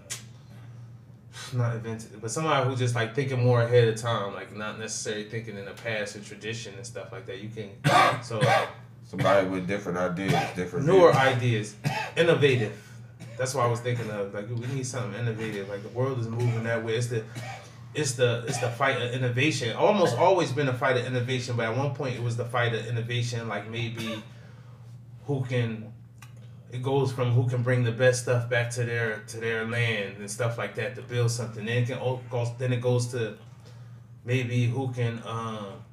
not 1.53 1.75
inventive, 1.75 2.21
but 2.21 2.31
somebody 2.31 2.69
who 2.69 2.75
just 2.75 2.95
like 2.95 3.15
thinking 3.15 3.43
more 3.43 3.63
ahead 3.63 3.87
of 3.87 3.95
time, 3.95 4.33
like 4.33 4.55
not 4.55 4.79
necessarily 4.79 5.25
thinking 5.25 5.57
in 5.57 5.65
the 5.65 5.71
past 5.71 6.15
or 6.15 6.19
tradition 6.19 6.73
and 6.75 6.85
stuff 6.85 7.11
like 7.11 7.25
that. 7.25 7.39
You 7.41 7.49
can 7.49 7.71
so 8.23 8.39
Somebody 9.11 9.45
with 9.49 9.67
different 9.67 9.97
ideas, 9.97 10.31
different 10.55 10.85
newer 10.85 11.11
ideas, 11.13 11.75
innovative. 12.15 12.71
That's 13.37 13.53
what 13.53 13.65
I 13.65 13.67
was 13.67 13.81
thinking 13.81 14.09
of. 14.09 14.33
Like 14.33 14.47
we 14.49 14.65
need 14.67 14.85
something 14.85 15.19
innovative. 15.19 15.67
Like 15.67 15.83
the 15.83 15.89
world 15.89 16.19
is 16.19 16.29
moving 16.29 16.63
that 16.63 16.85
way. 16.85 16.95
It's 16.95 17.07
the 17.07 17.25
it's 17.93 18.13
the 18.13 18.43
it's 18.47 18.59
the 18.59 18.69
fight 18.69 19.01
of 19.01 19.11
innovation. 19.11 19.75
Almost 19.75 20.17
always 20.17 20.51
been 20.51 20.67
a 20.67 20.73
fight 20.73 20.97
of 20.97 21.05
innovation, 21.05 21.55
but 21.57 21.65
at 21.65 21.77
one 21.77 21.93
point 21.93 22.15
it 22.15 22.23
was 22.23 22.37
the 22.37 22.45
fight 22.45 22.73
of 22.73 22.85
innovation. 22.87 23.47
Like 23.47 23.69
maybe 23.69 24.23
who 25.25 25.43
can 25.43 25.91
it 26.71 26.81
goes 26.81 27.11
from 27.11 27.31
who 27.31 27.49
can 27.49 27.63
bring 27.63 27.83
the 27.83 27.91
best 27.91 28.23
stuff 28.23 28.49
back 28.49 28.69
to 28.71 28.83
their 28.83 29.19
to 29.27 29.37
their 29.39 29.67
land 29.67 30.17
and 30.17 30.31
stuff 30.31 30.57
like 30.57 30.75
that 30.75 30.95
to 30.95 31.01
build 31.01 31.31
something. 31.31 31.65
Then 31.65 31.83
it 31.83 31.87
can 31.87 31.99
then 32.57 32.73
it 32.73 32.81
goes 32.81 33.07
to 33.07 33.37
maybe 34.23 34.67
who 34.67 34.91
can 34.93 35.21
um 35.25 35.83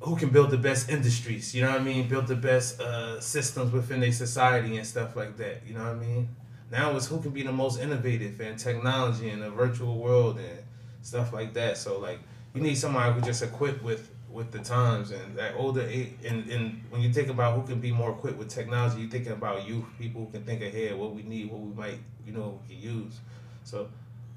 who 0.00 0.16
can 0.16 0.30
build 0.30 0.50
the 0.50 0.58
best 0.58 0.88
industries, 0.88 1.54
you 1.54 1.62
know 1.62 1.70
what 1.70 1.80
I 1.80 1.84
mean? 1.84 2.08
Build 2.08 2.26
the 2.26 2.36
best 2.36 2.80
uh, 2.80 3.20
systems 3.20 3.70
within 3.70 4.00
their 4.00 4.12
society 4.12 4.78
and 4.78 4.86
stuff 4.86 5.14
like 5.14 5.36
that, 5.36 5.62
you 5.66 5.74
know 5.74 5.84
what 5.84 5.92
I 5.92 5.94
mean? 5.94 6.28
Now 6.70 6.96
it's 6.96 7.06
who 7.06 7.20
can 7.20 7.30
be 7.30 7.42
the 7.42 7.52
most 7.52 7.80
innovative 7.80 8.40
in 8.40 8.56
technology 8.56 9.30
in 9.30 9.40
the 9.40 9.50
virtual 9.50 9.98
world 9.98 10.38
and 10.38 10.58
stuff 11.02 11.32
like 11.32 11.52
that. 11.54 11.76
So 11.76 11.98
like 11.98 12.20
you 12.54 12.60
need 12.60 12.76
somebody 12.76 13.12
who 13.12 13.20
just 13.20 13.42
equipped 13.42 13.82
with 13.82 14.10
with 14.30 14.52
the 14.52 14.60
times 14.60 15.10
and 15.10 15.36
that 15.36 15.54
older 15.56 15.80
and, 15.80 16.48
and 16.48 16.80
when 16.90 17.00
you 17.00 17.12
think 17.12 17.28
about 17.28 17.58
who 17.58 17.66
can 17.66 17.80
be 17.80 17.90
more 17.90 18.12
equipped 18.12 18.38
with 18.38 18.48
technology, 18.48 19.00
you're 19.00 19.10
thinking 19.10 19.32
about 19.32 19.66
youth, 19.66 19.84
people 19.98 20.24
who 20.24 20.30
can 20.30 20.44
think 20.44 20.62
ahead, 20.62 20.96
what 20.96 21.12
we 21.12 21.24
need, 21.24 21.50
what 21.50 21.60
we 21.60 21.74
might, 21.74 21.98
you 22.24 22.32
know, 22.32 22.60
we 22.68 22.76
can 22.76 22.82
use. 22.82 23.18
So 23.64 23.88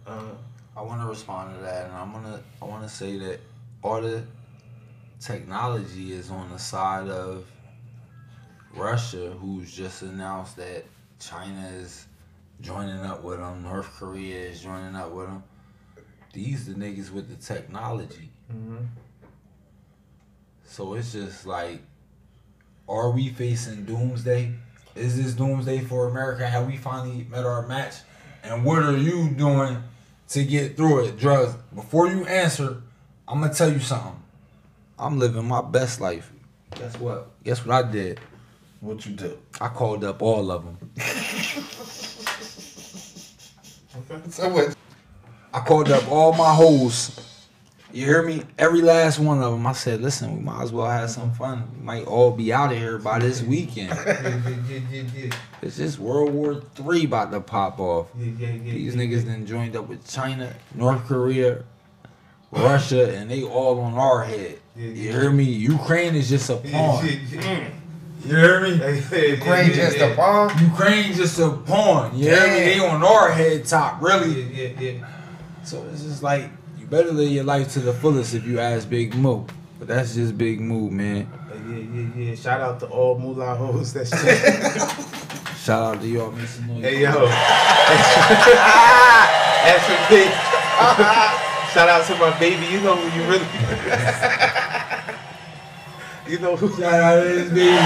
um, 0.08 0.36
I 0.76 0.82
want 0.82 1.02
to 1.02 1.08
respond 1.08 1.56
to 1.56 1.62
that, 1.62 1.86
and 1.86 1.94
I'm 1.94 2.12
gonna 2.12 2.42
I 2.62 2.66
want 2.66 2.84
to 2.84 2.90
say 2.90 3.18
that 3.20 3.40
all 3.84 4.02
the 4.02 4.24
technology 5.20 6.12
is 6.12 6.32
on 6.32 6.50
the 6.50 6.58
side 6.58 7.08
of 7.08 7.46
Russia, 8.76 9.30
who's 9.40 9.72
just 9.72 10.02
announced 10.02 10.58
that 10.58 10.86
China 11.20 11.68
is 11.76 12.08
joining 12.64 13.02
up 13.02 13.24
with 13.24 13.38
them, 13.40 13.62
North 13.64 13.86
Korea 13.98 14.38
is 14.50 14.62
joining 14.62 14.96
up 14.96 15.12
with 15.12 15.28
them. 15.28 15.44
these 16.34 16.66
the 16.66 16.74
niggas 16.74 17.12
with 17.12 17.30
the 17.30 17.36
technology. 17.36 18.32
Mhm. 18.52 18.88
So 20.66 20.96
it's 20.96 21.12
just 21.12 21.46
like, 21.46 21.80
are 22.90 23.12
we 23.12 23.30
facing 23.30 23.86
doomsday? 23.86 24.56
Is 24.96 25.16
this 25.16 25.36
doomsday 25.36 25.82
for 25.82 26.08
America? 26.10 26.48
Have 26.48 26.66
we 26.66 26.76
finally 26.78 27.28
met 27.30 27.46
our 27.46 27.68
match? 27.68 27.98
And 28.42 28.66
what 28.66 28.82
are 28.82 28.98
you 28.98 29.30
doing 29.30 29.84
to 30.30 30.44
get 30.44 30.76
through 30.76 31.06
it? 31.06 31.18
Drugs. 31.20 31.54
Before 31.76 32.08
you 32.08 32.26
answer, 32.26 32.82
I'm 33.28 33.42
gonna 33.42 33.54
tell 33.54 33.72
you 33.72 33.80
something. 33.80 34.20
I'm 34.98 35.20
living 35.20 35.48
my 35.48 35.62
best 35.62 36.02
life. 36.02 36.32
Guess 36.72 36.98
what? 37.00 37.30
Guess 37.44 37.64
what 37.64 37.86
I 37.86 37.92
did? 37.92 38.20
What 38.80 39.06
you 39.06 39.14
do? 39.14 39.38
I 39.62 39.68
called 39.68 40.04
up 40.04 40.24
all 40.24 40.50
of 40.52 40.66
them. 40.66 40.83
Okay. 43.98 44.22
So 44.30 44.50
what? 44.50 44.76
I 45.54 45.60
called 45.60 45.92
up 45.92 46.10
all 46.10 46.34
my 46.34 46.54
hoes. 46.54 47.20
You 47.92 48.06
hear 48.06 48.24
me? 48.24 48.42
Every 48.58 48.82
last 48.82 49.20
one 49.20 49.44
of 49.44 49.52
them. 49.52 49.68
I 49.68 49.74
said, 49.74 50.02
listen, 50.02 50.36
we 50.36 50.42
might 50.42 50.64
as 50.64 50.72
well 50.72 50.90
have 50.90 51.12
some 51.12 51.32
fun. 51.34 51.70
We 51.78 51.84
might 51.86 52.06
all 52.08 52.32
be 52.32 52.52
out 52.52 52.72
of 52.72 52.78
here 52.80 52.98
by 52.98 53.20
this 53.20 53.44
weekend. 53.44 53.92
It's 55.62 55.78
just 55.78 55.98
World 56.00 56.34
War 56.34 56.56
Three 56.76 57.06
about 57.06 57.32
to 57.32 57.40
pop 57.40 57.80
off. 57.80 58.08
These 58.18 58.96
niggas 58.96 59.24
then 59.26 59.46
joined 59.46 59.76
up 59.78 59.88
with 59.88 60.06
China, 60.10 60.54
North 60.76 61.06
Korea, 61.06 61.64
Russia, 62.52 63.16
and 63.16 63.30
they 63.32 63.44
all 63.44 63.80
on 63.80 63.94
our 63.94 64.24
head. 64.26 64.60
You 64.76 64.90
hear 65.12 65.30
me? 65.32 65.44
Ukraine 65.44 66.16
is 66.16 66.28
just 66.30 66.50
a 66.50 66.58
pawn. 66.58 67.06
Yeah, 68.26 68.32
yeah. 68.32 68.38
You 68.38 68.38
hear 68.38 68.62
me? 68.62 68.70
Ukraine 69.32 69.70
yeah, 69.70 69.76
just 69.76 69.98
yeah. 69.98 70.06
a 70.06 70.16
pawn? 70.16 70.52
Ukraine 70.64 71.14
just 71.14 71.40
a 71.40 71.50
pawn. 71.52 72.18
You 72.18 72.30
hear 72.30 72.42
me? 72.42 72.48
Damn. 72.48 72.66
They 72.66 72.80
on 72.80 73.04
our 73.04 73.32
head 73.32 73.66
top, 73.66 74.02
really. 74.02 74.44
Yeah, 74.44 74.70
yeah, 74.80 74.80
yeah. 74.80 75.10
So 75.64 75.84
it's 75.92 76.04
just 76.04 76.24
like 76.24 76.50
you 76.78 76.86
better 76.88 77.12
live 77.12 77.32
your 77.32 77.44
life 77.44 77.72
to 77.74 77.80
the 77.80 77.94
fullest 77.94 78.34
if 78.34 78.46
you 78.46 78.60
ask 78.60 78.90
Big 78.90 79.16
Mo. 79.16 79.46
But 79.80 79.88
that's 79.88 80.16
just 80.16 80.38
Big 80.38 80.60
Moo, 80.60 80.90
man. 80.90 81.30
Yeah, 81.68 81.78
yeah, 81.78 82.30
yeah. 82.30 82.36
Shout 82.36 82.62
out 82.62 82.80
to 82.82 82.88
all 82.88 83.18
moolah 83.20 83.56
hoes. 83.56 83.94
That's. 83.94 84.12
Shout 85.64 85.96
out 85.96 86.02
to 86.02 86.08
y'all, 86.10 86.30
make 86.30 86.46
some 86.48 86.66
hey, 86.82 87.04
yo. 87.04 87.26
As 89.66 89.82
for 89.86 90.14
me, 90.14 90.26
shout 91.72 91.88
out 91.88 92.06
to 92.08 92.16
my 92.18 92.38
baby. 92.38 92.66
You 92.66 92.82
know 92.82 92.98
who 92.98 93.08
you 93.18 93.24
really. 93.30 94.60
you 96.28 96.40
know 96.40 96.56
who. 96.56 96.70
Shout 96.80 96.94
out 96.94 97.24
to 97.24 97.30
this 97.30 97.50
baby. 97.50 97.78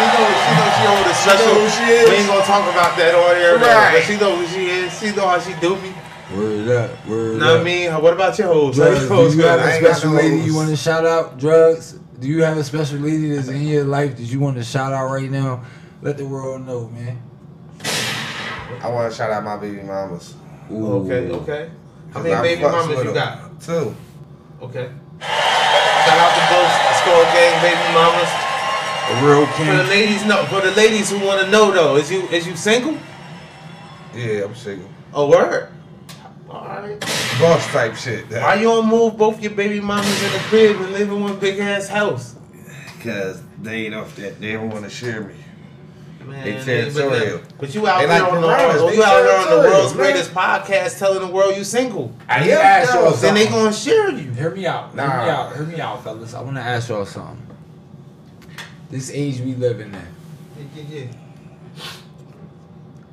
She 0.00 0.06
know, 0.06 0.24
she 0.32 0.50
know 0.56 0.68
she 0.72 0.86
over 0.88 1.04
the 1.08 1.14
special. 1.14 1.54
who 1.54 1.68
she 1.68 1.84
is. 1.92 2.08
We 2.08 2.14
ain't 2.16 2.26
gonna 2.28 2.44
talk 2.44 2.64
about 2.72 2.96
that 2.96 3.14
on 3.14 3.36
air, 3.36 3.58
man. 3.58 3.66
Right. 3.68 3.92
But 4.00 4.04
she 4.04 4.18
know 4.18 4.36
who 4.36 4.46
she 4.46 4.66
is. 4.66 4.98
She 4.98 5.14
know 5.14 5.28
how 5.28 5.38
she 5.40 5.52
do 5.60 5.76
me. 5.76 5.92
Word 6.34 6.68
up, 6.68 7.06
word 7.08 7.38
Know 7.40 7.46
what 7.46 7.56
I 7.56 7.58
up. 7.58 7.64
mean? 7.64 7.90
What 8.02 8.12
about 8.14 8.38
your 8.38 8.46
hoes? 8.48 8.76
How 8.78 8.84
Drugs, 8.84 9.00
your 9.00 9.08
hoes 9.08 9.32
do 9.32 9.38
you 9.38 9.44
have 9.46 9.58
go? 9.58 9.64
a 9.66 9.68
I 9.68 9.72
ain't 9.74 9.82
got 9.84 9.96
special 9.96 10.12
lady 10.12 10.36
hoes. 10.38 10.46
you 10.46 10.54
want 10.54 10.68
to 10.70 10.76
shout 10.76 11.04
out? 11.04 11.38
Drugs? 11.38 11.92
Do 12.20 12.28
you 12.28 12.42
have 12.44 12.56
a 12.56 12.62
special 12.64 12.98
lady 13.00 13.30
that's 13.34 13.48
in 13.48 13.66
your 13.66 13.84
life 13.84 14.16
that 14.16 14.22
you 14.22 14.38
want 14.40 14.56
to 14.56 14.62
shout 14.64 14.92
out 14.92 15.10
right 15.10 15.28
now? 15.30 15.64
Let 16.02 16.16
the 16.18 16.24
world 16.26 16.64
know, 16.66 16.88
man. 16.88 17.20
I 18.82 18.88
want 18.88 19.10
to 19.10 19.16
shout 19.16 19.30
out 19.30 19.42
my 19.44 19.56
baby 19.56 19.82
mamas. 19.82 20.34
Ooh. 20.70 20.86
Okay, 21.04 21.30
okay. 21.30 21.70
How 22.12 22.22
many 22.22 22.40
baby 22.42 22.62
mamas 22.62 23.04
you 23.04 23.12
got? 23.12 23.60
Two. 23.60 23.94
Okay. 24.62 24.90
Shout 25.20 26.16
out 26.16 26.32
to 26.32 26.42
both 26.54 26.72
Gang 27.04 27.62
baby 27.62 27.94
mamas. 27.94 28.28
A 29.08 29.26
real 29.26 29.46
For 29.46 29.64
the 29.64 29.84
ladies, 29.84 30.24
know. 30.24 30.44
For 30.44 30.60
the 30.60 30.70
ladies 30.72 31.10
who 31.10 31.18
want 31.24 31.44
to 31.44 31.50
know 31.50 31.70
though, 31.70 31.96
is 31.96 32.10
you 32.10 32.28
is 32.28 32.46
you 32.46 32.54
single? 32.56 32.96
Yeah, 34.14 34.44
I'm 34.44 34.54
single. 34.54 34.88
Oh, 35.12 35.28
word. 35.28 35.72
All 36.48 36.66
right. 36.66 37.00
Boss 37.40 37.66
type 37.68 37.96
shit. 37.96 38.30
Why 38.30 38.54
you 38.54 38.64
don't 38.64 38.88
move 38.88 39.16
both 39.16 39.40
your 39.40 39.52
baby 39.52 39.80
mamas 39.80 40.22
in 40.22 40.32
the 40.32 40.38
crib 40.40 40.76
and 40.76 40.92
live 40.92 41.10
in 41.10 41.20
one 41.20 41.38
big 41.38 41.58
ass 41.58 41.88
house? 41.88 42.36
Because 42.96 43.42
they 43.62 43.86
ain't 43.86 43.94
off 43.94 44.14
that. 44.16 44.40
They 44.40 44.52
don't 44.52 44.70
want 44.70 44.84
to 44.84 44.90
share 44.90 45.22
me. 45.22 45.34
Man, 46.26 46.44
They 46.44 46.52
but- 46.52 46.64
territorial. 46.64 47.40
But 47.58 47.74
you 47.74 47.86
out 47.88 48.00
They 48.00 48.06
there 48.06 48.20
like 48.22 48.32
on 48.32 48.40
the 48.42 48.46
piranhas. 48.48 48.76
world, 48.80 48.90
They 48.92 48.96
you 48.96 49.02
out 49.04 49.22
there 49.22 49.36
on 49.36 49.40
the 49.42 49.48
territorial, 49.48 49.72
world's 49.78 49.94
man. 49.94 50.02
greatest 50.04 50.34
podcast 50.34 50.98
telling 50.98 51.20
the 51.26 51.32
world 51.34 51.56
you 51.56 51.64
single. 51.64 52.12
I 52.28 52.40
need 52.40 52.48
Yeah, 52.50 52.56
to 52.56 52.62
ask 52.64 52.94
y'all 52.94 53.10
Then 53.12 53.34
they 53.34 53.44
something. 53.46 53.58
gonna 53.62 53.72
share 53.72 54.10
you. 54.10 54.30
Hear 54.32 54.50
me 54.50 54.66
out. 54.66 54.92
Hear 54.94 54.96
me 55.06 55.10
out. 55.10 55.54
Hear 55.56 55.64
me 55.64 55.80
out, 55.80 56.04
fellas. 56.04 56.34
I 56.34 56.40
want 56.42 56.56
to 56.56 56.62
ask 56.62 56.88
y'all 56.88 57.06
something. 57.06 57.38
This 58.90 59.10
age 59.10 59.40
we 59.40 59.54
living 59.54 59.94
in, 59.94 60.68
Yeah, 60.74 60.82
yeah, 60.90 60.98
yeah. 61.04 61.82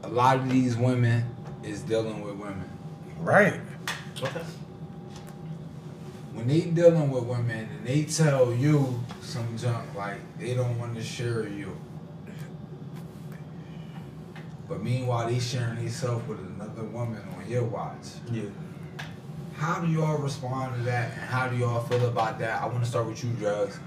a 0.04 0.10
lot 0.10 0.38
of 0.38 0.50
these 0.50 0.76
women 0.76 1.24
is 1.64 1.82
dealing 1.82 2.22
with 2.24 2.36
women. 2.36 2.68
Right. 3.20 3.60
Okay. 4.22 4.42
When 6.34 6.48
they 6.48 6.62
dealing 6.62 7.10
with 7.10 7.24
women 7.24 7.70
and 7.78 7.86
they 7.88 8.04
tell 8.04 8.54
you 8.54 9.00
some 9.22 9.58
junk 9.58 9.86
like 9.96 10.18
they 10.40 10.54
don't 10.54 10.78
want 10.80 10.96
to 10.96 11.04
share 11.04 11.48
you. 11.48 11.76
But 14.68 14.84
meanwhile 14.84 15.28
they 15.28 15.40
sharing 15.40 15.76
themselves 15.76 16.28
with 16.28 16.40
another 16.40 16.84
woman 16.84 17.22
on 17.38 17.50
your 17.50 17.64
watch. 17.64 18.08
Yeah. 18.32 18.44
How 19.56 19.80
do 19.80 19.88
y'all 19.88 20.18
respond 20.20 20.76
to 20.76 20.82
that 20.84 21.12
and 21.14 21.22
how 21.22 21.48
do 21.48 21.56
y'all 21.56 21.82
feel 21.82 22.06
about 22.06 22.38
that? 22.40 22.62
I 22.62 22.68
want 22.68 22.84
to 22.84 22.90
start 22.90 23.08
with 23.08 23.24
you, 23.24 23.32
drugs. 23.32 23.80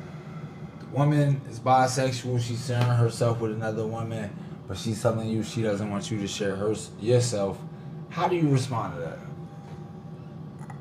The 0.80 0.86
woman 0.86 1.40
is 1.48 1.60
bisexual, 1.60 2.40
she's 2.40 2.66
sharing 2.66 2.82
herself 2.82 3.40
with 3.40 3.52
another 3.52 3.86
woman, 3.86 4.34
but 4.66 4.76
she's 4.76 5.00
telling 5.00 5.28
you 5.28 5.44
she 5.44 5.62
doesn't 5.62 5.88
want 5.88 6.10
you 6.10 6.18
to 6.18 6.26
share 6.26 6.56
her 6.56 6.74
yourself. 7.00 7.58
How 8.08 8.26
do 8.26 8.34
you 8.34 8.48
respond 8.48 8.94
to 8.96 9.00
that? 9.02 9.18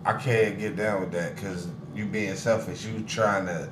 I 0.05 0.13
can't 0.13 0.57
get 0.57 0.75
down 0.75 1.01
with 1.01 1.11
that 1.11 1.35
because 1.35 1.67
you 1.93 2.05
being 2.05 2.35
selfish. 2.35 2.85
You 2.85 3.03
trying 3.03 3.45
to 3.45 3.69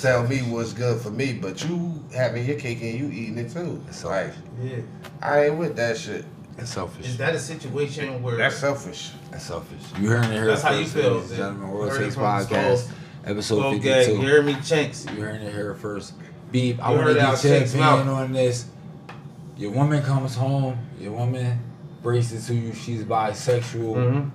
tell 0.00 0.26
me 0.26 0.38
what's 0.40 0.72
good 0.72 1.00
for 1.00 1.10
me, 1.10 1.34
but 1.34 1.64
you 1.64 2.02
having 2.14 2.44
your 2.46 2.58
cake 2.58 2.80
and 2.82 2.98
you 2.98 3.06
eating 3.10 3.38
it 3.38 3.50
too. 3.50 3.82
It's 3.88 4.04
like 4.04 4.32
Yeah. 4.62 4.76
I 5.22 5.46
ain't 5.46 5.56
with 5.58 5.76
that 5.76 5.96
shit. 5.96 6.24
That's 6.56 6.70
selfish. 6.72 7.06
Is 7.06 7.16
that 7.18 7.34
a 7.34 7.38
situation 7.38 8.22
where 8.22 8.36
That's 8.36 8.56
selfish. 8.56 9.10
That's 9.30 9.44
selfish. 9.44 9.80
You 10.00 10.08
hearing 10.10 10.24
it 10.24 10.32
here 10.32 10.46
That's 10.46 10.62
how 10.62 10.72
you 10.72 10.84
first, 10.84 10.94
feel. 10.94 11.14
ladies 11.14 11.30
and 11.30 11.38
gentlemen. 11.38 11.70
World 11.70 11.90
Heard 11.90 12.00
Takes 12.00 12.16
Podcast, 12.16 12.76
Skull- 12.78 12.94
episode 13.24 13.58
Skull 13.58 13.72
Gang, 13.72 13.82
52. 14.04 14.12
you 14.14 14.20
hear 14.20 14.42
me, 14.42 14.56
Chinks? 14.64 15.06
You 15.06 15.16
hearing 15.16 15.42
it 15.42 15.52
here 15.52 15.74
first. 15.74 16.12
Beep, 16.52 16.80
I 16.80 16.90
want 16.90 17.00
to 17.00 17.04
heard 17.06 17.16
it 17.16 17.20
get 17.20 17.28
your 17.44 17.52
Chink's 17.58 17.74
opinion 17.74 18.08
on 18.08 18.32
this. 18.32 18.66
Your 19.56 19.72
woman 19.72 20.02
comes 20.02 20.36
home, 20.36 20.78
your 21.00 21.12
woman 21.12 21.58
braces 22.02 22.46
to 22.46 22.54
you, 22.54 22.72
she's 22.72 23.02
bisexual. 23.02 23.96
Mm-hmm. 23.96 24.28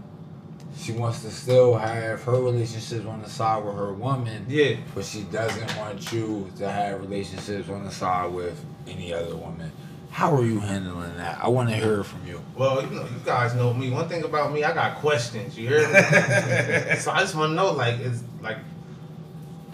She 0.78 0.92
wants 0.92 1.22
to 1.24 1.32
still 1.32 1.78
have 1.78 2.24
her 2.24 2.40
relationships 2.40 3.06
on 3.06 3.22
the 3.22 3.30
side 3.30 3.64
with 3.64 3.76
her 3.76 3.94
woman, 3.94 4.46
Yeah. 4.48 4.78
but 4.96 5.04
she 5.04 5.24
doesn't 5.24 5.78
want 5.78 6.12
you 6.12 6.50
to 6.58 6.70
have 6.70 7.02
relationships 7.02 7.70
on 7.70 7.84
the 7.84 7.92
side 7.92 8.32
with 8.32 8.64
any 8.88 9.14
other 9.14 9.36
woman. 9.36 9.72
How 10.12 10.36
are 10.36 10.44
you 10.44 10.60
handling 10.60 11.16
that? 11.18 11.40
I 11.42 11.48
want 11.50 11.70
to 11.70 11.76
hear 11.76 12.04
from 12.04 12.26
you. 12.26 12.42
Well, 12.56 12.82
you 12.82 12.90
know, 12.90 13.04
you 13.04 13.20
guys 13.24 13.54
know 13.56 13.74
me. 13.74 13.92
One 13.92 14.10
thing 14.10 14.24
about 14.24 14.52
me, 14.52 14.64
I 14.64 14.74
got 14.74 14.98
questions. 14.98 15.58
You 15.58 15.68
hear 15.70 15.88
me? 15.88 15.94
so 17.00 17.12
I 17.12 17.20
just 17.22 17.36
want 17.36 17.52
to 17.52 17.56
know, 17.56 17.72
like, 17.72 18.00
is 18.00 18.24
like, 18.42 18.58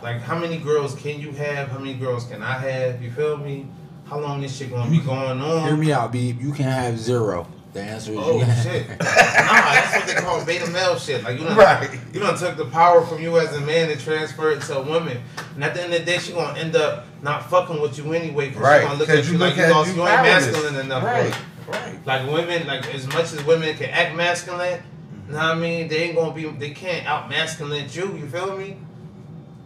like, 0.02 0.22
how 0.22 0.38
many 0.38 0.58
girls 0.58 0.94
can 0.96 1.20
you 1.20 1.32
have? 1.32 1.70
How 1.70 1.80
many 1.80 1.94
girls 1.94 2.26
can 2.26 2.44
I 2.44 2.58
have? 2.60 3.02
You 3.02 3.12
feel 3.12 3.38
me? 3.38 3.68
How 4.06 4.20
long 4.20 4.42
this 4.42 4.56
shit 4.56 4.70
gonna 4.70 4.90
be 4.90 4.98
mm-hmm. 4.98 5.08
going 5.08 5.42
on? 5.42 5.68
Hear 5.68 5.78
me 5.78 5.92
out, 5.92 6.12
Beep. 6.12 6.40
You 6.40 6.52
can 6.52 6.66
have 6.66 7.00
zero. 7.00 7.48
The 7.76 7.82
answer 7.84 8.14
is 8.14 8.20
Oh 8.22 8.40
shit! 8.64 8.88
nah, 8.90 8.96
that's 8.98 9.98
what 9.98 10.08
they 10.08 10.14
call 10.14 10.46
beta 10.46 10.66
male 10.72 10.98
shit. 10.98 11.26
Like 11.26 11.38
you 11.38 11.44
done, 11.44 11.58
Right. 11.58 12.00
you 12.14 12.22
done 12.22 12.38
took 12.38 12.56
the 12.56 12.68
power 12.68 13.06
from 13.06 13.22
you 13.22 13.38
as 13.38 13.54
a 13.54 13.60
man 13.60 13.92
and 13.92 14.00
transfer 14.00 14.52
it 14.52 14.62
to 14.62 14.78
a 14.78 14.82
woman. 14.82 15.18
And 15.56 15.62
at 15.62 15.74
the 15.74 15.84
end 15.84 15.94
of 15.94 16.00
the 16.00 16.06
day, 16.06 16.18
she 16.18 16.32
gonna 16.32 16.58
end 16.58 16.78
up 16.78 17.06
not 17.22 17.50
fucking 17.50 17.82
with 17.82 17.98
you 17.98 18.14
anyway. 18.14 18.52
Cause 18.52 18.62
Right, 18.62 18.80
she 18.80 18.88
gonna 18.88 19.00
look 19.00 19.10
at 19.10 19.26
you, 19.26 19.38
like 19.38 19.58
you, 19.58 19.68
lost, 19.68 19.90
you 19.90 20.02
you 20.02 20.08
ain't 20.08 20.22
masculine 20.22 20.76
enough. 20.78 21.04
Right. 21.04 21.36
Right. 21.68 22.06
Like 22.06 22.32
women, 22.32 22.66
like 22.66 22.96
as 22.96 23.08
much 23.08 23.34
as 23.34 23.44
women 23.44 23.76
can 23.76 23.90
act 23.90 24.16
masculine, 24.16 24.82
you 25.28 25.34
know 25.34 25.40
what 25.40 25.46
I 25.46 25.56
mean? 25.56 25.90
They 25.90 26.04
ain't 26.04 26.16
gonna 26.16 26.34
be, 26.34 26.46
they 26.46 26.70
can't 26.70 27.06
out 27.06 27.28
masculine 27.28 27.88
you. 27.92 28.16
You 28.16 28.26
feel 28.28 28.58
me? 28.58 28.78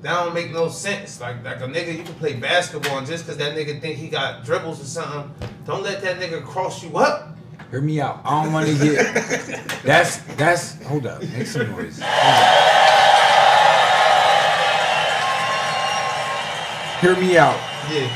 That 0.01 0.23
don't 0.23 0.33
make 0.33 0.51
no 0.51 0.67
sense. 0.67 1.21
Like 1.21 1.43
like 1.43 1.61
a 1.61 1.67
nigga, 1.67 1.95
you 1.95 2.01
can 2.01 2.15
play 2.15 2.33
basketball 2.33 2.97
and 2.97 3.05
just 3.05 3.27
cause 3.27 3.37
that 3.37 3.55
nigga 3.55 3.79
think 3.79 3.97
he 3.97 4.07
got 4.07 4.43
dribbles 4.45 4.81
or 4.81 4.85
something, 4.85 5.31
don't 5.67 5.83
let 5.83 6.01
that 6.01 6.19
nigga 6.19 6.43
cross 6.43 6.83
you 6.83 6.97
up. 6.97 7.35
Hear 7.71 7.81
me 7.81 8.01
out. 8.01 8.21
I 8.25 8.43
don't 8.43 8.51
want 8.51 8.67
to 8.67 8.73
get. 8.73 9.13
That's 9.83 10.17
that's. 10.35 10.81
Hold 10.83 11.05
up. 11.05 11.21
Make 11.21 11.45
some 11.45 11.69
noise. 11.69 11.97
Hear 17.01 17.15
me 17.15 17.37
out. 17.37 17.55
Yeah. 17.91 18.09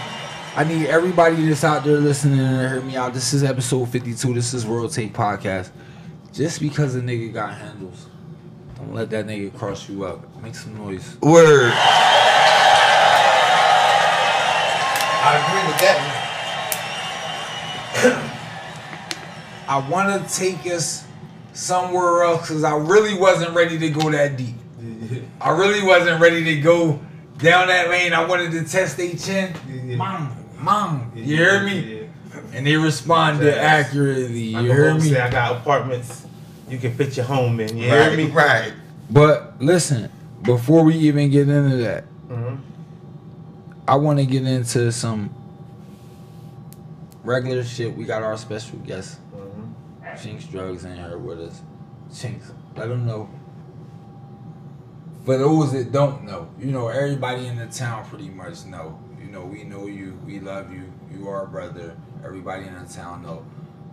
I 0.56 0.64
need 0.64 0.88
everybody 0.88 1.36
that's 1.48 1.64
out 1.64 1.84
there 1.84 1.98
listening 1.98 2.40
to 2.40 2.70
hear 2.70 2.82
me 2.82 2.96
out. 2.96 3.14
This 3.14 3.32
is 3.34 3.44
episode 3.44 3.90
52. 3.90 4.34
This 4.34 4.56
is 4.56 4.66
World 4.66 4.92
Take 4.92 5.14
Podcast. 5.14 5.70
Just 6.34 6.60
because 6.60 6.96
a 6.96 7.02
nigga 7.02 7.32
got 7.32 7.54
handles, 7.54 8.08
don't 8.76 8.94
let 8.94 9.12
that 9.12 9.28
nigga 9.28 9.56
cross 9.56 9.88
you 9.88 10.04
up. 10.04 10.26
Make 10.42 10.56
some 10.56 10.76
noise. 10.76 11.16
Word. 11.22 11.72
I 15.26 15.38
agree 15.38 15.68
with 15.72 15.80
that. 18.20 18.30
I 19.68 19.88
want 19.90 20.28
to 20.28 20.36
take 20.36 20.66
us 20.68 21.06
somewhere 21.54 22.24
else 22.24 22.42
because 22.48 22.64
I 22.64 22.76
really 22.76 23.18
wasn't 23.18 23.54
ready 23.56 23.78
to 23.80 23.90
go 23.90 24.10
that 24.12 24.38
deep. 24.38 24.56
I 25.42 25.52
really 25.52 25.86
wasn't 25.86 26.22
ready 26.22 26.44
to 26.44 26.62
go 26.62 27.00
down 27.38 27.68
that 27.68 27.90
lane. 27.90 28.14
I 28.14 28.26
wanted 28.26 28.52
to 28.52 28.64
test 28.64 28.98
their 28.98 29.14
chin. 29.16 29.54
Mom, 29.98 30.36
mom, 30.60 31.12
you 31.16 31.38
hear 31.38 31.64
me? 31.64 32.10
And 32.54 32.66
they 32.66 32.78
responded 32.78 33.54
accurately. 33.58 34.40
You 34.42 34.60
hear 34.62 34.94
me? 34.96 35.18
I 35.18 35.30
got 35.30 35.58
apartments 35.58 36.26
you 36.70 36.78
can 36.78 36.94
fit 36.96 37.16
your 37.18 37.26
home 37.26 37.60
in. 37.60 37.78
You 37.78 37.92
right, 37.92 38.12
hear 38.12 38.18
me? 38.28 38.32
Right. 38.32 38.74
But 39.10 39.62
listen, 39.62 40.12
before 40.42 40.84
we 40.84 40.96
even 40.96 41.30
get 41.30 41.48
into 41.50 41.78
that, 41.78 42.06
Mhm. 42.30 42.58
I 43.88 43.96
want 43.96 44.20
to 44.20 44.26
get 44.26 44.46
into 44.46 44.92
some 44.92 45.30
regular 47.24 47.64
shit. 47.64 47.96
We 47.96 48.06
got 48.06 48.24
our 48.24 48.38
special 48.38 48.80
guest. 48.80 49.20
Chinks 50.22 50.46
Drugs, 50.46 50.86
in 50.86 50.96
here 50.96 51.18
with 51.18 51.40
us. 51.40 51.62
Chinks, 52.14 52.52
let 52.76 52.90
them 52.90 53.06
know. 53.06 53.30
For 55.26 55.38
those 55.38 55.72
that 55.72 55.92
don't 55.92 56.24
know, 56.26 56.50
you 56.60 56.68
know, 56.68 56.88
everybody 56.90 57.48
in 57.48 57.58
the 57.58 57.68
town 57.68 58.06
pretty 58.06 58.30
much 58.30 58.66
know. 58.66 59.00
You 59.20 59.28
know, 59.28 59.46
we 59.46 59.64
know 59.64 59.88
you, 59.88 60.20
we 60.26 60.40
love 60.40 60.74
you, 60.74 60.92
you 61.12 61.30
are 61.30 61.46
a 61.46 61.48
brother. 61.48 61.96
Everybody 62.24 62.68
in 62.68 62.74
the 62.74 62.86
town 62.86 63.24
know. 63.24 63.46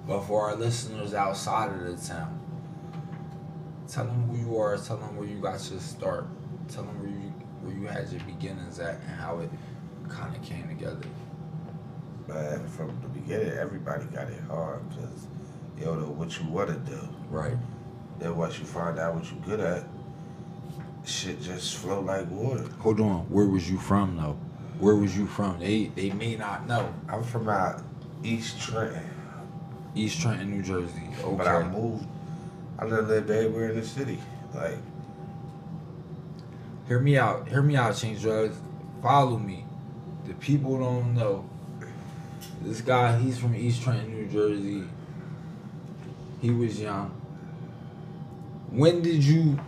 But 0.06 0.22
for 0.22 0.48
our 0.48 0.56
listeners 0.56 1.14
outside 1.14 1.72
of 1.72 1.80
the 1.86 2.06
town, 2.06 2.40
tell 3.86 4.06
them 4.06 4.22
who 4.28 4.38
you 4.38 4.58
are. 4.58 4.76
Tell 4.76 4.96
them 4.96 5.16
where 5.16 5.28
you 5.28 5.40
got 5.40 5.70
your 5.70 5.80
start. 5.80 6.26
Tell 6.68 6.82
them 6.82 6.98
where 7.00 7.10
you 7.10 7.32
where 7.62 7.74
you 7.74 7.86
had 7.86 8.10
your 8.10 8.22
beginnings 8.22 8.78
at 8.78 9.00
and 9.00 9.10
how 9.10 9.38
it 9.38 9.50
kind 10.08 10.34
of 10.34 10.42
came 10.42 10.66
together. 10.68 11.06
Man, 12.26 12.66
from 12.68 12.98
the 13.02 13.08
beginning, 13.08 13.52
everybody 13.52 14.04
got 14.06 14.28
it 14.28 14.40
hard 14.48 14.88
because 14.88 15.26
you 15.80 15.86
don't 15.86 16.00
know 16.00 16.10
what 16.10 16.38
you 16.38 16.46
want 16.46 16.68
to 16.68 16.90
do. 16.90 17.08
Right. 17.30 17.56
Then 18.18 18.36
once 18.36 18.58
you 18.58 18.64
find 18.66 18.98
out 18.98 19.14
what 19.14 19.24
you're 19.30 19.40
good 19.40 19.60
at, 19.60 19.84
shit 21.04 21.40
just 21.40 21.76
flow 21.76 22.00
like 22.00 22.30
water. 22.30 22.68
Hold 22.80 23.00
on. 23.00 23.20
Where 23.30 23.46
was 23.46 23.68
you 23.70 23.78
from 23.78 24.16
though? 24.16 24.36
Where 24.78 24.94
was 24.94 25.16
you 25.16 25.26
from? 25.26 25.58
They 25.58 25.86
they 25.86 26.10
may 26.10 26.36
not 26.36 26.66
know. 26.66 26.92
I'm 27.08 27.22
from 27.24 27.48
out 27.48 27.82
East 28.22 28.60
Trenton, 28.60 29.02
East 29.94 30.20
Trenton, 30.20 30.50
New 30.50 30.62
Jersey. 30.62 31.08
Okay. 31.22 31.36
but 31.36 31.46
I 31.46 31.66
moved. 31.68 32.06
I 32.78 32.86
done 32.88 33.08
lived 33.08 33.30
everywhere 33.30 33.70
in 33.70 33.80
the 33.80 33.86
city. 33.86 34.18
Like, 34.54 34.78
Hear 36.88 36.98
me 36.98 37.16
out. 37.16 37.48
Hear 37.48 37.62
me 37.62 37.76
out, 37.76 37.94
Change 37.96 38.20
Drugs. 38.20 38.56
Follow 39.00 39.38
me. 39.38 39.64
The 40.26 40.34
people 40.34 40.78
don't 40.78 41.14
know. 41.14 41.48
This 42.62 42.80
guy, 42.80 43.16
he's 43.18 43.38
from 43.38 43.54
East 43.54 43.82
Trenton, 43.82 44.10
New 44.10 44.26
Jersey. 44.26 44.84
He 46.40 46.50
was 46.50 46.80
young. 46.80 47.10
When 48.70 49.02
did 49.02 49.22
you, 49.22 49.58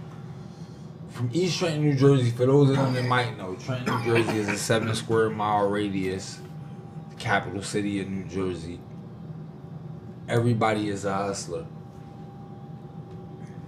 from 1.11 1.29
East 1.33 1.59
Trenton, 1.59 1.83
New 1.83 1.95
Jersey, 1.95 2.31
for 2.31 2.47
those 2.47 2.71
of 2.71 2.77
them 2.77 2.95
that 2.95 3.05
might 3.05 3.37
know, 3.37 3.55
Trenton, 3.57 3.99
New 3.99 4.05
Jersey 4.05 4.39
is 4.39 4.49
a 4.49 4.57
seven 4.57 4.95
square 4.95 5.29
mile 5.29 5.69
radius, 5.69 6.41
the 7.11 7.17
capital 7.17 7.63
city 7.63 8.01
of 8.01 8.09
New 8.09 8.25
Jersey. 8.25 8.81
Everybody 10.29 10.89
is 10.89 11.05
a 11.05 11.13
hustler. 11.13 11.67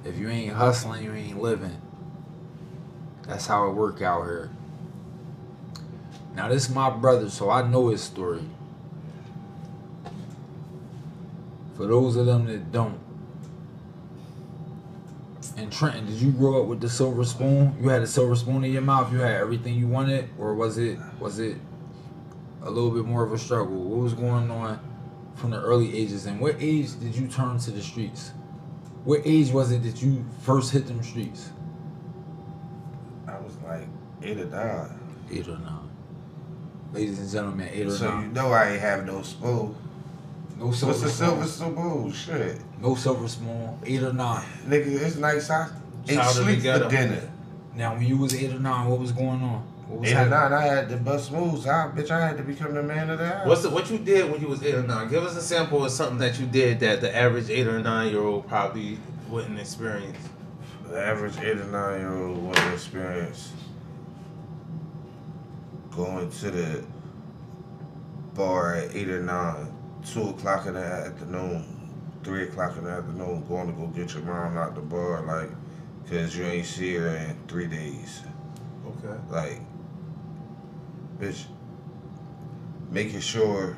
If 0.05 0.19
you 0.19 0.29
ain't 0.29 0.55
hustling, 0.55 1.05
you 1.05 1.13
ain't 1.13 1.41
living. 1.41 1.81
That's 3.27 3.47
how 3.47 3.69
it 3.69 3.73
work 3.73 4.03
out 4.03 4.25
here. 4.25 4.51
Now 6.35 6.49
this 6.49 6.69
is 6.69 6.75
my 6.75 6.91
brother, 6.91 7.29
so 7.29 7.51
I 7.51 7.67
know 7.67 7.89
his 7.89 8.03
story. 8.03 8.43
For 11.77 11.87
those 11.87 12.17
of 12.17 12.27
them 12.27 12.47
that 12.47 12.71
don't. 12.73 12.99
And 15.57 15.71
Trenton, 15.73 16.07
did 16.07 16.17
you 16.17 16.33
grow 16.33 16.63
up 16.63 16.69
with 16.69 16.81
the 16.81 16.89
silver 16.89 17.25
spoon? 17.25 17.77
You 17.81 17.89
had 17.89 18.03
a 18.03 18.07
silver 18.07 18.35
spoon 18.35 18.65
in 18.65 18.73
your 18.73 18.83
mouth. 18.83 19.13
You 19.13 19.19
had 19.19 19.33
everything 19.33 19.75
you 19.75 19.87
wanted, 19.87 20.29
or 20.39 20.55
was 20.55 20.79
it 20.79 20.99
was 21.21 21.39
it 21.39 21.59
a 22.63 22.71
little 22.71 22.91
bit 22.91 23.05
more 23.05 23.23
of 23.25 23.33
a 23.33 23.39
struggle? 23.39 23.75
What 23.77 24.01
was 24.03 24.15
going 24.15 24.51
on 24.51 24.81
from 25.35 25.51
the 25.51 25.61
early 25.61 25.97
ages, 25.97 26.27
and 26.27 26.41
what 26.41 26.57
age 26.61 26.99
did 26.99 27.15
you 27.15 27.29
turn 27.29 27.59
to 27.59 27.71
the 27.71 27.83
streets? 27.83 28.33
What 29.05 29.21
age 29.25 29.51
was 29.51 29.71
it 29.71 29.83
that 29.83 30.03
you 30.03 30.25
first 30.43 30.73
hit 30.73 30.87
them 30.87 31.03
streets? 31.03 31.51
I 33.29 33.39
was 33.39 33.57
like 33.65 33.87
eight 34.23 34.39
or 34.39 34.47
nine. 34.47 34.99
Eight 35.31 35.47
or 35.49 35.59
nine. 35.59 35.91
Ladies 36.93 37.19
and 37.19 37.31
gentlemen, 37.31 37.69
eight 37.73 37.87
or 37.87 37.91
So 37.91 38.07
you 38.07 38.11
nine. 38.15 38.33
know 38.33 38.53
I 38.53 38.71
ain't 38.73 38.81
have 38.81 39.05
no 39.05 39.23
spoon. 39.23 39.75
No 40.59 40.71
silver 40.73 40.93
What's 40.93 41.03
the 41.03 41.09
spoon. 41.11 41.47
silver 41.47 41.47
spoon? 41.47 42.13
Shit. 42.13 42.61
No 42.81 42.95
silver 42.95 43.29
spoon. 43.29 43.79
Eight 43.85 44.03
or 44.03 44.13
nine. 44.13 44.45
Nigga, 44.67 44.87
it's 45.03 45.17
nice. 45.17 45.51
I 45.51 45.69
ate 46.09 46.15
Chowder 46.15 46.29
sleep 46.31 46.57
together. 46.59 46.85
for 46.85 46.91
dinner. 46.91 47.29
Now, 47.77 47.95
when 47.95 48.05
you 48.07 48.17
was 48.19 48.35
eight 48.35 48.53
or 48.53 48.61
nine, 48.61 48.87
what 48.89 49.01
was 49.01 49.11
going 49.13 49.43
on? 49.43 49.63
What 49.89 50.01
was 50.01 50.09
Eight 50.11 50.15
or 50.15 50.17
happening? 50.19 50.39
nine, 50.41 50.53
I 50.53 50.63
had 50.63 50.89
to 50.91 50.97
bust 50.97 51.33
moves. 51.33 51.67
I, 51.67 51.89
bitch, 51.89 52.11
I 52.11 52.27
had 52.29 52.37
to 52.37 52.45
become 52.45 52.73
the 52.75 52.83
man 52.83 53.11
of 53.11 53.19
the 53.19 53.27
house. 53.27 53.47
What's 53.49 53.63
the, 53.63 53.71
what 53.71 53.91
you 53.91 53.99
did 53.99 54.31
when 54.31 54.41
you 54.41 54.47
was 54.49 54.63
eight 54.63 54.75
or 54.77 54.83
nine? 54.85 55.09
Give 55.11 55.25
us 55.25 55.37
a 55.37 55.43
sample 55.43 55.85
of 55.85 55.91
something 55.91 56.19
that 56.19 56.39
you 56.39 56.47
did 56.47 56.79
that 56.81 57.01
the 57.01 57.15
average 57.15 57.51
eight 57.51 57.67
or 57.67 57.81
nine 57.81 58.11
year 58.13 58.23
old 58.23 58.47
probably 58.49 58.99
wouldn't 59.29 59.59
experience. 59.59 60.17
The 60.89 61.01
average 61.05 61.37
eight 61.39 61.59
or 61.59 61.65
nine 61.67 62.01
year 62.01 62.15
old 62.17 62.43
would 62.47 62.59
experience 62.73 63.51
going 65.91 66.31
to 66.31 66.51
the 66.51 66.85
bar 68.35 68.75
at 68.77 68.95
eight 68.95 69.09
or 69.09 69.23
nine, 69.23 69.74
two 70.05 70.29
o'clock 70.31 70.67
in 70.67 70.75
the 70.75 70.81
afternoon, 70.81 71.65
three 72.23 72.45
o'clock 72.45 72.77
in 72.77 72.85
the 72.85 72.91
afternoon, 72.91 73.45
going 73.49 73.67
to 73.67 73.73
go 73.73 73.87
get 73.89 74.15
your 74.15 74.23
mom 74.23 74.57
out 74.57 74.75
the 74.75 74.81
bar, 74.81 75.25
like, 75.27 75.51
cause 76.09 76.37
you 76.37 76.45
ain't 76.45 76.67
see 76.67 76.95
her 76.95 77.09
in 77.09 77.37
three 77.49 77.67
days. 77.67 78.23
Okay. 78.87 79.19
Like, 79.31 79.61
bitch, 81.19 81.45
making 82.91 83.21
sure 83.21 83.77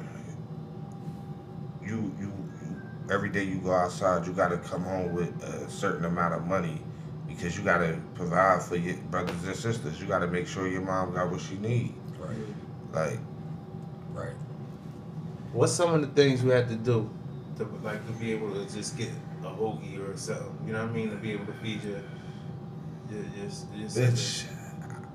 you 1.83 2.15
you 2.21 2.33
every 3.11 3.29
day 3.29 3.45
you 3.45 3.59
go 3.61 3.73
outside, 3.73 4.27
you 4.27 4.33
gotta 4.33 4.59
come 4.59 4.83
home 4.83 5.15
with 5.15 5.43
a 5.45 5.71
certain 5.71 6.05
amount 6.05 6.35
of 6.35 6.45
money 6.47 6.83
because 7.29 7.57
you 7.57 7.63
gotta 7.63 8.01
provide 8.15 8.63
for 8.63 8.77
your 8.77 8.97
brothers 9.11 9.45
and 9.45 9.55
sisters. 9.55 10.01
You 10.01 10.07
gotta 10.07 10.27
make 10.27 10.49
sure 10.49 10.67
your 10.67 10.81
mom 10.83 11.15
got 11.15 11.31
what 11.31 11.41
she 11.41 11.57
need. 11.59 11.95
Right, 12.19 12.37
Like, 12.93 13.19
right. 14.13 14.35
What's 15.57 15.73
some 15.73 15.95
of 15.95 16.03
the 16.03 16.09
things 16.09 16.45
you 16.45 16.51
had 16.51 16.69
to 16.69 16.75
do 16.75 17.09
to 17.57 17.65
like 17.83 18.07
to 18.07 18.13
be 18.13 18.31
able 18.33 18.53
to 18.53 18.71
just 18.71 18.99
get 18.99 19.09
a 19.43 19.47
hoagie 19.47 19.99
or 20.07 20.15
something? 20.15 20.55
You 20.67 20.75
know 20.75 20.83
what 20.83 20.91
I 20.91 20.93
mean? 20.93 21.09
To 21.09 21.17
be 21.17 21.33
able 21.33 21.47
to 21.47 21.55
feed 21.55 21.83
your 21.83 22.03
your 23.11 23.23
your, 23.23 23.49
your 23.75 23.89
bitch, 23.89 24.45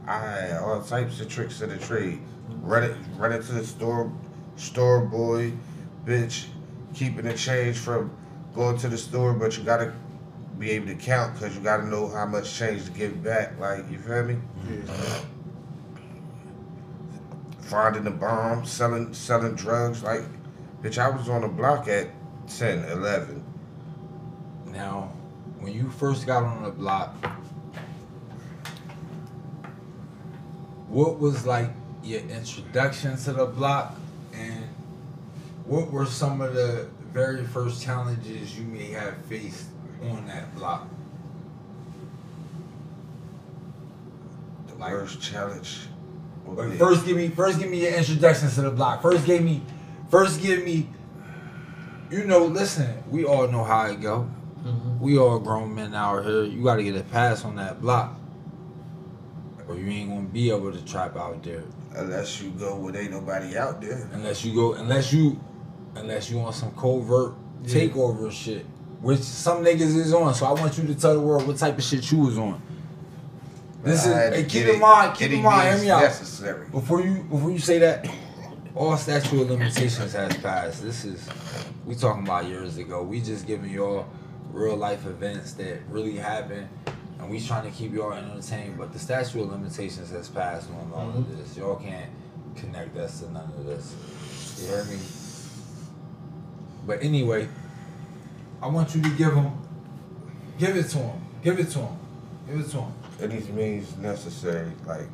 I 0.08 0.58
all 0.58 0.82
types 0.82 1.22
of 1.22 1.30
tricks 1.30 1.62
of 1.62 1.70
the 1.70 1.78
trade. 1.78 2.22
Run 2.64 2.84
it, 2.84 2.98
run 3.18 3.32
it 3.34 3.44
to 3.44 3.52
the 3.52 3.64
store, 3.64 4.12
store 4.56 5.02
boy, 5.02 5.54
bitch, 6.06 6.48
keeping 6.96 7.26
the 7.26 7.36
change 7.36 7.78
from 7.78 8.10
going 8.56 8.80
to 8.80 8.90
the 8.90 8.98
store, 8.98 9.34
but 9.34 9.56
you 9.60 9.64
gotta 9.64 9.94
be 10.58 10.72
able 10.72 10.88
to 10.88 10.96
count 10.96 11.36
because 11.36 11.56
you 11.56 11.62
gotta 11.62 11.86
know 11.86 12.08
how 12.08 12.26
much 12.26 12.52
change 12.52 12.86
to 12.86 12.92
give 12.92 13.24
back. 13.24 13.60
Like, 13.60 13.90
you 13.92 14.00
feel 14.00 14.24
me? 14.24 14.38
Yeah. 14.68 15.22
Finding 17.72 18.04
the 18.04 18.12
bomb, 18.12 18.66
selling, 18.66 19.14
selling 19.14 19.56
drugs. 19.56 20.04
Like, 20.04 20.24
bitch, 20.84 20.98
I 20.98 21.08
was 21.08 21.30
on 21.30 21.40
the 21.40 21.48
block 21.48 21.88
at 21.88 22.10
10, 22.50 22.84
11. 22.84 23.42
Now, 24.74 25.14
when 25.58 25.72
you 25.72 25.90
first 25.90 26.28
got 26.28 26.44
on 26.44 26.64
the 26.64 26.70
block, 26.70 27.16
what 30.90 31.18
was 31.18 31.46
like 31.46 31.70
your 32.04 32.20
introduction 32.20 33.16
to 33.16 33.32
the 33.32 33.46
block, 33.46 33.96
and 34.34 34.66
what 35.64 35.90
were 35.94 36.06
some 36.06 36.42
of 36.42 36.54
the 36.54 36.90
very 37.14 37.46
first 37.46 37.82
challenges 37.82 38.60
you 38.60 38.66
may 38.66 38.92
have 38.92 39.16
faced 39.28 39.68
on 40.10 40.28
that 40.28 40.54
block? 40.56 40.90
The 44.68 44.76
Like- 44.76 44.92
worst 44.92 45.22
challenge. 45.22 45.88
Would 46.56 46.78
first, 46.80 47.06
give 47.06 47.18
me 47.18 47.30
first 47.30 47.60
give 47.60 47.70
me 47.70 47.82
your 47.84 47.94
introduction 47.94 48.50
to 48.50 48.62
the 48.62 48.72
block. 48.72 49.02
First, 49.02 49.26
give 49.26 49.44
me 49.44 49.62
first 50.10 50.42
give 50.42 50.64
me. 50.64 50.88
You 52.10 52.26
know, 52.26 52.46
listen. 52.46 53.02
We 53.10 53.24
all 53.26 53.48
know 53.48 53.64
how 53.64 53.86
it 53.88 54.02
go. 54.02 54.30
Mm-hmm. 54.66 55.00
We 55.00 55.18
all 55.18 55.40
grown 55.40 55.74
men 55.74 55.96
out 55.96 56.26
here. 56.26 56.44
You 56.44 56.62
got 56.64 56.76
to 56.76 56.84
get 56.84 56.96
a 56.96 57.04
pass 57.04 57.46
on 57.46 57.56
that 57.56 57.82
block, 57.82 58.20
or 59.68 59.76
you 59.78 59.88
ain't 59.90 60.10
gonna 60.10 60.22
be 60.28 60.50
able 60.52 60.72
to 60.72 60.84
trap 60.86 61.16
out 61.18 61.42
there 61.44 61.64
Unless 61.96 62.42
you 62.42 62.52
go 62.52 62.76
where 62.76 62.96
ain't 62.96 63.12
nobody 63.12 63.58
out 63.58 63.82
there. 63.82 64.08
unless 64.14 64.46
you 64.46 64.54
go 64.56 64.74
unless 64.74 65.12
you 65.12 65.40
unless 65.96 66.30
you 66.30 66.40
on 66.40 66.54
some 66.54 66.72
covert 66.72 67.34
Yeah. 67.66 67.76
takeover 67.76 68.32
shit, 68.32 68.66
which 69.02 69.20
some 69.20 69.64
niggas 69.64 69.96
is 69.96 70.14
on. 70.14 70.34
So 70.34 70.46
I 70.46 70.52
want 70.54 70.78
you 70.78 70.86
to 70.88 70.96
tell 70.96 71.14
the 71.14 71.20
world 71.22 71.48
what 71.48 71.58
type 71.58 71.78
of 71.78 71.84
shit 71.84 72.10
you 72.12 72.20
was 72.20 72.38
on. 72.38 72.62
This 73.84 74.06
is 74.06 74.14
hey, 74.14 74.46
keep 74.48 74.68
in 74.68 74.80
mind. 74.80 75.18
Keep 75.18 75.32
in 75.32 75.42
mind. 75.42 75.76
Hear 75.76 75.84
me 75.84 75.90
out. 75.90 76.02
Necessary. 76.02 76.68
Before 76.70 77.02
you 77.02 77.24
before 77.24 77.52
you 77.52 77.60
say 77.60 77.80
that, 77.80 78.08
all 78.76 78.96
statute 78.96 79.42
of 79.42 79.50
limitations 79.50 80.14
has 80.14 80.38
passed. 80.38 80.84
This 80.84 81.04
is 81.04 81.28
we 81.86 81.96
talking 81.96 82.24
about 82.24 82.46
years 82.46 82.78
ago. 82.78 83.02
We 83.02 83.22
just 83.22 83.48
giving 83.48 83.72
y'all 83.72 84.08
real 84.52 84.76
life 84.76 85.06
events 85.06 85.54
that 85.54 85.80
really 85.90 86.18
happened 86.18 86.68
and 87.22 87.30
we 87.30 87.40
trying 87.40 87.70
to 87.70 87.76
keep 87.76 87.94
y'all 87.94 88.14
entertained. 88.14 88.78
But 88.78 88.94
the 88.94 89.00
statute 89.00 89.42
of 89.42 89.52
limitations 89.52 90.10
has 90.12 90.28
passed 90.30 90.70
on 90.70 90.92
all 90.94 91.10
of 91.10 91.38
this. 91.38 91.58
Y'all 91.58 91.76
can't 91.76 92.10
connect 92.56 92.96
us 92.98 93.22
to 93.22 93.32
none 93.32 93.52
of 93.58 93.66
this. 93.66 93.96
You 94.62 94.68
hear 94.68 94.84
me? 94.86 95.00
But 96.86 97.04
anyway, 97.04 97.48
I 98.62 98.68
want 98.68 98.96
you 98.96 99.02
to 99.02 99.10
give 99.10 99.34
him, 99.34 99.52
give 100.58 100.76
it 100.76 100.90
to 100.90 100.98
him, 100.98 101.22
give 101.44 101.60
it 101.60 101.70
to 101.72 101.80
him, 101.80 101.98
give 102.48 102.60
it 102.60 102.70
to 102.72 102.82
him. 102.82 102.94
Any 103.22 103.40
means 103.52 103.96
necessary, 103.98 104.72
like 104.88 105.08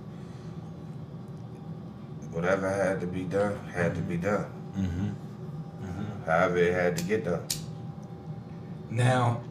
whatever 2.31 2.69
had 2.69 3.01
to 3.01 3.07
be 3.07 3.23
done, 3.23 3.59
had 3.73 3.95
to 3.95 4.01
be 4.01 4.15
done. 4.15 4.45
Mm-hmm. 4.77 6.25
However, 6.25 6.57
it 6.57 6.73
had 6.73 6.97
to 6.97 7.03
get 7.03 7.25
done. 7.25 7.45
Now, 8.89 9.41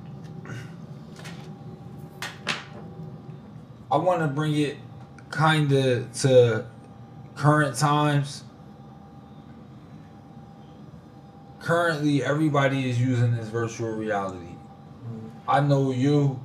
I 3.93 3.97
want 3.99 4.21
to 4.23 4.27
bring 4.27 4.57
it 4.57 4.79
kind 5.31 5.71
of 5.73 6.13
to 6.23 6.65
current 7.35 7.77
times. 7.77 8.43
Currently, 11.61 12.25
everybody 12.25 12.89
is 12.89 12.99
using 13.01 13.37
this 13.37 13.49
virtual 13.49 13.91
reality. 13.91 14.55
I 15.47 15.61
know 15.61 15.91
you. 15.91 16.41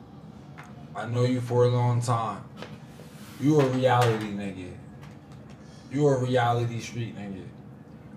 I 0.95 1.05
know 1.05 1.23
you 1.23 1.41
for 1.41 1.65
a 1.65 1.67
long 1.69 2.01
time. 2.01 2.43
You 3.39 3.59
a 3.59 3.65
reality 3.69 4.27
nigga. 4.33 4.71
You 5.91 6.07
a 6.07 6.19
reality 6.19 6.79
street 6.79 7.15
nigga. 7.17 7.43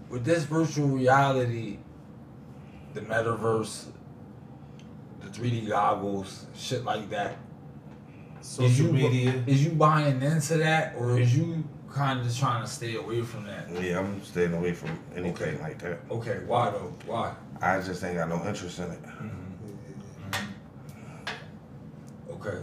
With 0.08 0.24
this 0.24 0.44
virtual 0.44 0.88
reality, 0.88 1.78
the 2.94 3.00
metaverse, 3.00 3.86
the 5.20 5.28
3D 5.28 5.68
goggles, 5.68 6.46
shit 6.54 6.84
like 6.84 7.08
that. 7.10 7.36
is 8.40 8.46
Social 8.46 8.86
you, 8.86 8.92
media. 8.92 9.42
Is 9.46 9.64
you 9.64 9.72
buying 9.72 10.20
into 10.22 10.58
that, 10.58 10.94
or 10.96 11.18
is 11.18 11.36
you 11.36 11.64
kind 11.92 12.20
of 12.20 12.26
just 12.26 12.38
trying 12.38 12.62
to 12.62 12.68
stay 12.68 12.96
away 12.96 13.22
from 13.22 13.44
that? 13.44 13.68
Yeah, 13.82 14.00
I'm 14.00 14.22
staying 14.22 14.52
away 14.52 14.72
from 14.72 14.98
anything 15.16 15.54
Okay. 15.54 15.62
like 15.62 15.78
that. 15.80 16.00
Okay, 16.10 16.40
why 16.46 16.70
though? 16.70 16.92
Why? 17.06 17.32
I 17.60 17.80
just 17.80 18.04
ain't 18.04 18.16
got 18.16 18.28
no 18.28 18.44
interest 18.46 18.78
in 18.80 18.90
it. 18.90 19.02
Mm-hmm. 19.02 19.43
Okay. 22.46 22.58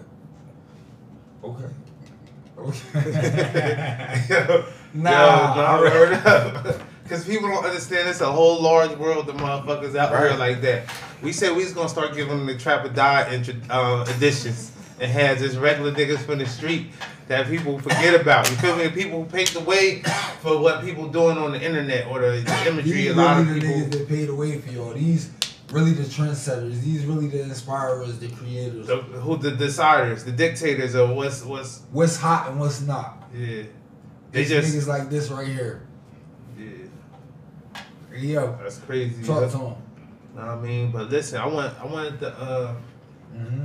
Okay. 1.43 1.65
Okay. 2.57 2.93
nah, 4.93 5.55
Yo, 5.55 5.81
word 5.81 6.13
up. 6.13 6.81
Because 7.03 7.25
people 7.25 7.49
don't 7.49 7.65
understand 7.65 8.07
it's 8.07 8.21
a 8.21 8.31
whole 8.31 8.61
large 8.61 8.95
world 8.97 9.27
of 9.27 9.35
motherfuckers 9.35 9.95
out 9.95 10.17
here 10.17 10.37
like 10.37 10.61
that. 10.61 10.83
We 11.21 11.33
said 11.33 11.55
we 11.55 11.63
was 11.63 11.73
gonna 11.73 11.89
start 11.89 12.15
giving 12.15 12.37
them 12.37 12.45
the 12.45 12.57
Trap 12.57 12.85
or 12.85 12.89
Die 12.89 13.33
intro, 13.33 13.55
uh, 13.69 14.05
editions 14.15 14.71
and 14.99 15.11
have 15.11 15.39
just 15.39 15.57
regular 15.57 15.91
niggas 15.91 16.19
from 16.19 16.37
the 16.37 16.45
street 16.45 16.87
that 17.27 17.47
people 17.47 17.79
forget 17.79 18.19
about. 18.19 18.49
You 18.49 18.55
feel 18.57 18.75
me? 18.75 18.89
People 18.89 19.23
who 19.23 19.29
pave 19.29 19.51
the 19.53 19.61
way 19.61 20.03
for 20.41 20.59
what 20.59 20.83
people 20.83 21.07
doing 21.07 21.37
on 21.37 21.51
the 21.51 21.61
internet 21.61 22.07
or 22.07 22.19
the, 22.19 22.41
the 22.41 22.67
imagery. 22.67 22.91
These 22.91 23.11
A 23.11 23.15
lot 23.15 23.39
of 23.41 23.47
people. 23.47 23.79
that 23.89 24.07
paid 24.07 24.25
the 24.27 24.35
way 24.35 24.59
for 24.59 24.71
y'all. 24.71 24.93
These 24.93 25.31
really 25.71 25.91
the 25.93 26.03
trendsetters. 26.03 26.81
These 26.81 27.05
really 27.05 27.27
the 27.27 27.41
inspirers, 27.41 28.19
the 28.19 28.29
creators. 28.29 28.87
The, 28.87 28.97
who 28.97 29.37
the 29.37 29.51
deciders, 29.51 30.25
the 30.25 30.31
dictators 30.31 30.95
of 30.95 31.11
what's 31.11 31.43
what's 31.43 31.81
what's 31.91 32.17
hot 32.17 32.49
and 32.49 32.59
what's 32.59 32.81
not. 32.81 33.29
yeah. 33.33 33.63
They 34.31 34.43
These 34.43 34.49
just 34.49 34.75
niggas 34.75 34.87
like 34.87 35.09
this 35.09 35.29
right 35.29 35.47
here. 35.47 35.85
yeah, 36.57 36.67
Yo, 38.13 38.57
that's 38.61 38.77
crazy. 38.79 39.23
talk 39.23 39.41
That's- 39.41 39.51
to 39.53 39.57
him. 39.57 39.65
know 39.65 39.75
what 40.35 40.47
I 40.47 40.55
mean, 40.61 40.91
but 40.91 41.09
listen, 41.09 41.39
I 41.39 41.47
want 41.47 41.73
I 41.79 41.85
wanted 41.85 42.19
to 42.21 42.29
uh 42.39 42.75
Mm-hmm. 43.35 43.63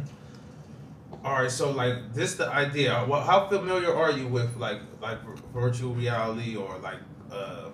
all 1.27 1.43
right, 1.43 1.51
so 1.51 1.73
like 1.73 2.15
this 2.15 2.37
the 2.37 2.49
idea. 2.49 3.05
Well, 3.09 3.21
how 3.21 3.49
familiar 3.49 3.93
are 3.93 4.13
you 4.13 4.29
with 4.29 4.57
like 4.57 4.81
like 5.01 5.19
virtual 5.53 5.93
reality 5.95 6.55
or 6.57 6.79
like 6.79 6.99
uh 7.33 7.69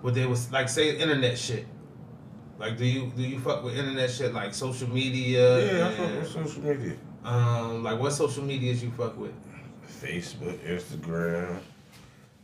what 0.00 0.14
they 0.14 0.26
was 0.26 0.50
like 0.50 0.68
say 0.68 0.96
internet 0.96 1.38
shit? 1.38 1.66
Like 2.58 2.76
do 2.76 2.84
you 2.84 3.12
do 3.16 3.22
you 3.22 3.38
fuck 3.38 3.62
with 3.62 3.78
internet 3.78 4.10
shit 4.10 4.34
like 4.34 4.52
social 4.52 4.88
media? 4.90 5.78
Yeah, 5.78 5.88
I 5.88 5.94
fuck 5.94 6.10
with 6.16 6.28
social 6.32 6.62
media. 6.62 6.96
um 7.24 7.82
like 7.84 7.98
what 8.00 8.12
social 8.12 8.44
medias 8.44 8.82
you 8.82 8.90
fuck 8.90 9.16
with? 9.16 9.34
Facebook, 10.02 10.58
Instagram, 10.58 11.58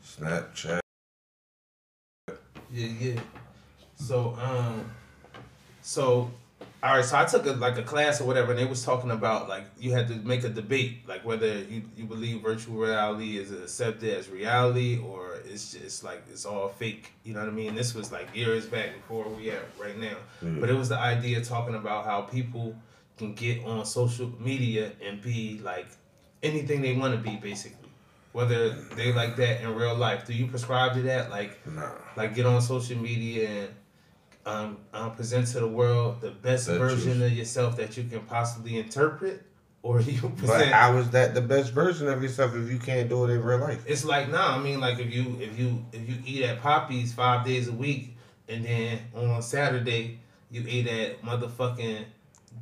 Snapchat. 0.04 0.80
Yeah, 2.72 2.88
yeah. 3.00 3.20
So, 3.94 4.36
um, 4.40 4.90
so, 5.80 6.30
all 6.84 6.96
right. 6.96 7.04
So 7.04 7.16
I 7.16 7.24
took 7.24 7.46
a, 7.46 7.52
like 7.52 7.78
a 7.78 7.82
class 7.82 8.20
or 8.20 8.24
whatever, 8.26 8.50
and 8.50 8.58
they 8.60 8.66
was 8.66 8.84
talking 8.84 9.10
about 9.10 9.48
like 9.48 9.64
you 9.80 9.92
had 9.92 10.06
to 10.08 10.16
make 10.16 10.44
a 10.44 10.50
debate, 10.50 11.08
like 11.08 11.24
whether 11.24 11.60
you, 11.60 11.82
you 11.96 12.04
believe 12.04 12.42
virtual 12.42 12.76
reality 12.76 13.38
is 13.38 13.50
accepted 13.50 14.14
as 14.14 14.28
reality 14.28 14.98
or 14.98 15.36
it's 15.46 15.72
just 15.72 16.04
like 16.04 16.22
it's 16.30 16.44
all 16.44 16.68
fake. 16.68 17.12
You 17.24 17.32
know 17.32 17.40
what 17.40 17.48
I 17.48 17.52
mean? 17.52 17.74
This 17.74 17.94
was 17.94 18.12
like 18.12 18.28
years 18.36 18.66
back 18.66 18.94
before 18.94 19.26
we 19.30 19.48
are 19.50 19.64
right 19.80 19.98
now. 19.98 20.16
Mm. 20.42 20.60
But 20.60 20.68
it 20.68 20.74
was 20.74 20.90
the 20.90 20.98
idea 20.98 21.42
talking 21.42 21.74
about 21.74 22.04
how 22.04 22.20
people 22.20 22.76
can 23.16 23.32
get 23.32 23.64
on 23.64 23.86
social 23.86 24.30
media 24.38 24.92
and 25.02 25.22
be 25.22 25.60
like 25.64 25.86
anything 26.42 26.82
they 26.82 26.94
want 26.94 27.14
to 27.14 27.18
be, 27.18 27.36
basically. 27.36 27.88
Whether 28.32 28.70
they 28.96 29.10
like 29.12 29.36
that 29.36 29.62
in 29.62 29.74
real 29.74 29.94
life. 29.94 30.26
Do 30.26 30.34
you 30.34 30.48
prescribe 30.48 30.92
to 30.94 31.02
that? 31.02 31.30
Like 31.30 31.66
Nah. 31.66 31.92
like 32.14 32.34
get 32.34 32.44
on 32.44 32.60
social 32.60 32.98
media 32.98 33.48
and 33.48 33.68
um, 34.46 34.78
um, 34.92 35.14
present 35.14 35.46
to 35.48 35.60
the 35.60 35.66
world 35.68 36.20
the 36.20 36.30
best 36.30 36.66
The 36.66 36.78
version 36.78 37.18
truth. 37.18 37.22
of 37.22 37.32
yourself 37.32 37.76
that 37.76 37.96
you 37.96 38.04
can 38.04 38.20
possibly 38.20 38.78
interpret, 38.78 39.42
or 39.82 40.00
you 40.02 40.20
But 40.20 40.36
present. 40.36 40.72
how 40.72 40.96
is 40.98 41.10
that 41.10 41.34
the 41.34 41.40
best 41.40 41.72
version 41.72 42.08
of 42.08 42.22
yourself 42.22 42.54
if 42.54 42.70
you 42.70 42.78
can't 42.78 43.08
do 43.08 43.24
it 43.24 43.30
in 43.30 43.42
real 43.42 43.58
life? 43.58 43.84
it's 43.86 44.04
like 44.04 44.28
nah. 44.30 44.56
I 44.56 44.58
mean, 44.62 44.80
like 44.80 44.98
if 44.98 45.12
you 45.12 45.36
if 45.40 45.58
you 45.58 45.84
if 45.92 46.08
you 46.08 46.16
eat 46.26 46.42
at 46.44 46.60
Poppy's 46.60 47.12
five 47.12 47.44
days 47.46 47.68
a 47.68 47.72
week, 47.72 48.16
and 48.48 48.64
then 48.64 48.98
on 49.14 49.40
Saturday 49.42 50.20
you 50.50 50.64
eat 50.68 50.86
at 50.88 51.22
motherfucking 51.22 52.04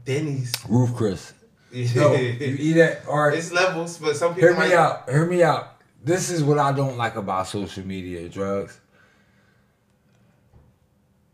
Denny's. 0.04 0.52
Roof 0.68 0.94
Chris. 0.94 1.32
Yeah. 1.74 1.86
Yo, 1.94 2.12
you 2.12 2.56
eat 2.60 2.72
that? 2.74 3.06
All 3.08 3.18
right. 3.18 3.38
it's 3.38 3.50
levels, 3.50 3.96
but 3.96 4.14
some 4.14 4.34
people 4.34 4.50
Hear 4.50 4.52
me 4.60 4.68
might- 4.68 4.74
out. 4.74 5.08
Hear 5.08 5.24
me 5.24 5.42
out. 5.42 5.78
This 6.04 6.28
is 6.28 6.44
what 6.44 6.58
I 6.58 6.70
don't 6.72 6.98
like 6.98 7.16
about 7.16 7.46
social 7.46 7.82
media, 7.86 8.28
drugs. 8.28 8.78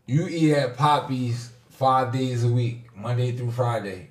You 0.09 0.27
eat 0.27 0.53
at 0.53 0.75
Poppy's 0.75 1.51
five 1.69 2.11
days 2.11 2.43
a 2.43 2.47
week, 2.47 2.87
Monday 2.95 3.31
through 3.31 3.51
Friday. 3.51 4.09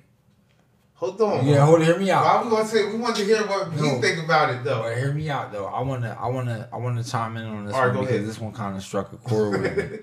Hold 0.93 1.19
on. 1.19 1.45
Yeah, 1.45 1.65
hold. 1.65 1.81
Hear 1.83 1.99
me 1.99 2.09
out. 2.09 2.23
Why 2.23 2.41
we 2.43 2.49
gonna 2.49 2.65
say 2.65 2.85
we 2.89 2.97
want 2.97 3.17
to 3.17 3.25
hear 3.25 3.45
what 3.45 3.73
No. 3.75 3.95
he 3.95 4.01
think 4.01 4.23
about 4.23 4.49
it 4.53 4.63
though? 4.63 4.83
But 4.83 4.97
hear 4.97 5.11
me 5.11 5.29
out 5.29 5.51
though. 5.51 5.65
I 5.65 5.81
wanna, 5.81 6.17
I 6.17 6.27
wanna, 6.29 6.69
I 6.71 6.77
wanna 6.77 7.03
chime 7.03 7.35
in 7.35 7.45
on 7.45 7.65
this 7.65 7.75
All 7.75 7.81
right, 7.81 7.87
one 7.87 7.95
go 7.95 8.01
because 8.03 8.15
ahead. 8.15 8.29
this 8.29 8.39
one 8.39 8.53
kind 8.53 8.77
of 8.77 8.81
struck 8.83 9.11
a 9.11 9.17
chord 9.17 9.61
with 9.61 9.77
me. 9.77 9.99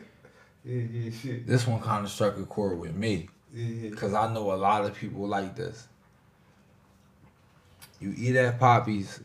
Yeah, 0.67 0.83
yeah, 0.93 1.11
shit. 1.11 1.47
This 1.47 1.67
one 1.67 1.81
kind 1.81 2.05
of 2.05 2.11
struck 2.11 2.37
a 2.37 2.45
chord 2.45 2.79
with 2.79 2.95
me 2.95 3.31
Yeah, 3.55 3.65
yeah. 3.67 3.89
because 3.91 4.13
I 4.13 4.31
know 4.35 4.53
a 4.53 4.57
lot 4.57 4.85
of 4.85 4.95
people 4.95 5.27
like 5.27 5.57
this. 5.57 5.89
You 8.01 8.13
eat 8.19 8.37
at 8.37 8.59
Poppy's 8.61 9.21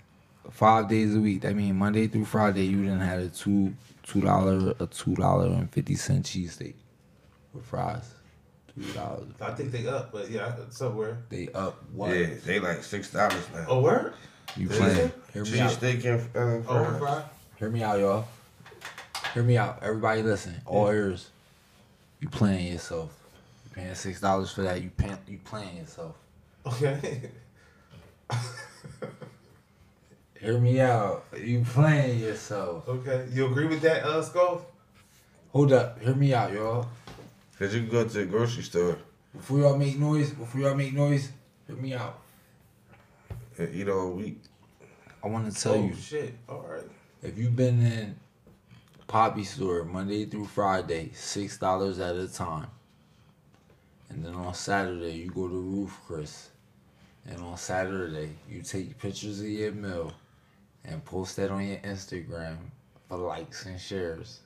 five 0.51 0.87
days 0.87 1.15
a 1.15 1.19
week. 1.19 1.41
That 1.41 1.53
means 1.53 1.73
Monday 1.73 2.07
through 2.07 2.25
Friday 2.25 2.63
you 2.65 2.81
didn't 2.83 2.99
have 3.01 3.19
a 3.19 3.27
two 3.27 3.73
two 4.11 4.21
dollar 4.21 4.73
a 4.79 4.87
two 4.87 5.15
dollar 5.15 5.47
and 5.47 5.71
fifty 5.71 5.95
cent 5.95 6.25
cheesesteak 6.25 6.73
with 7.53 7.65
fries. 7.65 8.13
Two 8.75 8.81
dollars. 8.93 9.29
I 9.41 9.51
think 9.51 9.71
they 9.71 9.87
up, 9.87 10.11
but 10.11 10.29
yeah, 10.29 10.53
somewhere. 10.69 11.17
They 11.29 11.47
up 11.53 11.81
what? 11.93 12.15
Yeah, 12.15 12.27
they 12.45 12.59
like 12.59 12.83
six 12.83 13.11
dollars 13.11 13.45
now. 13.53 13.65
Oh, 13.67 13.81
where? 13.81 14.13
You 14.57 14.69
Is 14.69 14.77
playing? 14.77 14.97
it? 14.99 15.13
Hear 15.33 15.43
me 15.45 15.51
Cheese 15.51 15.61
out. 15.61 15.71
steak 15.71 16.03
and 16.05 16.19
uh, 16.35 16.39
Oh, 16.39 16.63
fries. 16.83 16.99
fry? 16.99 17.23
Hear 17.57 17.69
me 17.69 17.83
out, 17.83 17.99
y'all. 17.99 18.25
Hear 19.33 19.43
me 19.43 19.57
out. 19.57 19.79
Everybody 19.81 20.23
listen. 20.23 20.61
All 20.65 20.87
ears. 20.89 21.29
You 22.19 22.27
playing 22.29 22.71
yourself. 22.73 23.13
You 23.65 23.71
paying 23.75 23.95
six 23.95 24.19
dollars 24.19 24.51
for 24.51 24.61
that. 24.63 24.81
You 24.81 24.89
paying 24.89 25.17
you 25.27 25.39
playing 25.43 25.77
yourself. 25.77 26.15
Okay. 26.65 27.29
Hear 30.41 30.57
me 30.57 30.79
out. 30.81 31.25
You 31.39 31.63
playing 31.63 32.19
yourself. 32.19 32.89
okay. 32.89 33.27
You 33.31 33.45
agree 33.45 33.67
with 33.67 33.81
that, 33.81 34.03
uh, 34.03 34.23
Skull? 34.23 34.65
Hold 35.51 35.71
up. 35.71 36.01
Hear 36.01 36.15
me 36.15 36.33
out, 36.33 36.51
y'all. 36.51 36.87
Cause 37.59 37.75
you 37.75 37.81
go 37.81 38.03
to 38.03 38.09
the 38.09 38.25
grocery 38.25 38.63
store 38.63 38.97
Before 39.35 39.59
y'all 39.59 39.77
make 39.77 39.99
noise, 39.99 40.31
before 40.31 40.61
y'all 40.61 40.73
make 40.73 40.95
noise, 40.95 41.29
hear 41.67 41.75
me 41.75 41.93
out. 41.93 42.19
and 43.59 43.75
eat 43.75 43.87
all 43.87 44.09
week. 44.13 44.41
I 45.23 45.27
want 45.27 45.53
to 45.53 45.61
tell 45.61 45.73
oh, 45.73 45.85
you, 45.85 45.93
shit. 45.93 46.33
All 46.49 46.65
right. 46.67 46.89
if 47.21 47.37
you've 47.37 47.55
been 47.55 47.85
in 47.85 48.15
Poppy 49.05 49.43
store 49.43 49.83
Monday 49.83 50.25
through 50.25 50.47
Friday, 50.47 51.11
six 51.13 51.59
dollars 51.59 51.99
at 51.99 52.15
a 52.15 52.27
time, 52.27 52.65
and 54.09 54.25
then 54.25 54.33
on 54.33 54.55
Saturday 54.55 55.11
you 55.11 55.29
go 55.29 55.47
to 55.47 55.53
Roof 55.53 55.95
Chris, 56.07 56.49
and 57.27 57.39
on 57.41 57.57
Saturday 57.57 58.37
you 58.49 58.63
take 58.63 58.97
pictures 58.97 59.39
of 59.39 59.45
your 59.45 59.73
meal 59.73 60.11
and 60.85 61.03
post 61.05 61.35
that 61.37 61.51
on 61.51 61.65
your 61.65 61.77
Instagram 61.77 62.57
for 63.07 63.17
likes 63.17 63.65
and 63.65 63.79
shares. 63.79 64.39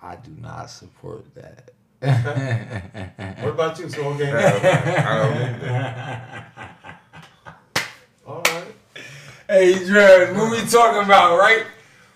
I 0.00 0.16
do 0.16 0.30
not 0.40 0.70
support 0.70 1.24
that. 1.34 1.70
What 3.42 3.50
about 3.50 3.78
you, 3.78 3.88
Soul 3.90 4.14
Gang? 4.14 4.32
Uh, 4.34 4.60
I 4.62 5.14
don't 5.18 5.34
need 5.60 5.62
All 8.26 8.42
right. 8.42 8.74
hey, 9.48 9.84
Drugs, 9.86 10.36
what 10.38 10.50
we 10.50 10.66
talking 10.68 11.02
about, 11.04 11.38
right? 11.38 11.64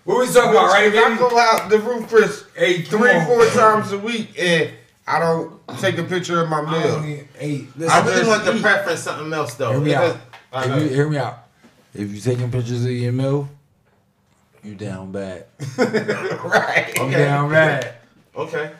What 0.05 0.20
we 0.27 0.33
talking 0.33 0.51
about, 0.51 0.68
right, 0.68 0.87
I 0.87 0.90
baby? 0.90 1.16
go 1.18 1.38
out 1.38 1.68
the 1.70 1.79
roof, 1.79 2.09
Chris, 2.09 2.44
Hey, 2.57 2.83
come 2.83 3.01
three, 3.01 3.25
four 3.27 3.44
times 3.51 3.92
a 3.92 3.99
week, 3.99 4.35
and 4.38 4.70
I 5.07 5.18
don't 5.18 5.61
take 5.81 5.99
a 5.99 6.05
picture 6.05 6.40
of 6.42 6.49
my 6.49 6.61
I 6.61 6.83
don't 6.83 7.07
meal. 7.07 7.25
Hey, 7.38 7.66
I 7.88 8.07
really 8.07 8.27
want 8.29 8.44
to 8.44 8.55
eat. 8.57 8.62
preference 8.62 9.01
something 9.01 9.33
else 9.33 9.55
though. 9.55 9.70
Hear 9.73 9.81
me 9.81 9.85
because- 9.90 10.14
out. 10.14 10.20
I 10.53 10.77
if 10.77 10.83
you, 10.85 10.88
hear 10.97 11.09
me 11.11 11.16
out. 11.18 11.43
If 11.94 12.11
you 12.12 12.20
taking 12.20 12.50
pictures 12.50 12.85
of 12.85 12.90
your 12.90 13.12
meal, 13.12 13.48
you 14.62 14.74
down 14.74 15.12
bad. 15.12 15.46
right. 15.78 16.92
You 16.96 17.02
Okay. 17.04 17.24
down 17.24 17.50
bad. 17.50 17.94
Okay. 18.35 18.72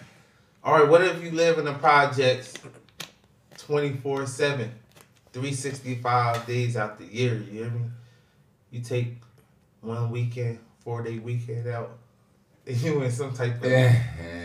All 0.65 0.79
right. 0.79 0.89
What 0.89 1.03
if 1.03 1.23
you 1.23 1.31
live 1.31 1.59
in 1.59 1.65
the 1.65 1.75
projects 1.75 2.55
24 3.59 4.27
7, 4.27 4.71
365 5.33 6.47
days 6.47 6.77
out 6.77 6.99
the 6.99 7.05
year? 7.07 7.35
You 7.35 7.51
hear 7.63 7.71
me? 7.71 7.83
You 8.71 8.81
take 8.81 9.15
one 9.81 10.11
weekend, 10.11 10.59
four 10.81 11.03
day 11.03 11.19
weekend 11.19 11.69
out, 11.69 11.97
and 12.67 12.77
you 12.81 13.03
in 13.03 13.13
some 13.13 13.33
type 13.33 13.63
of, 13.63 13.71
Yeah. 13.71 13.97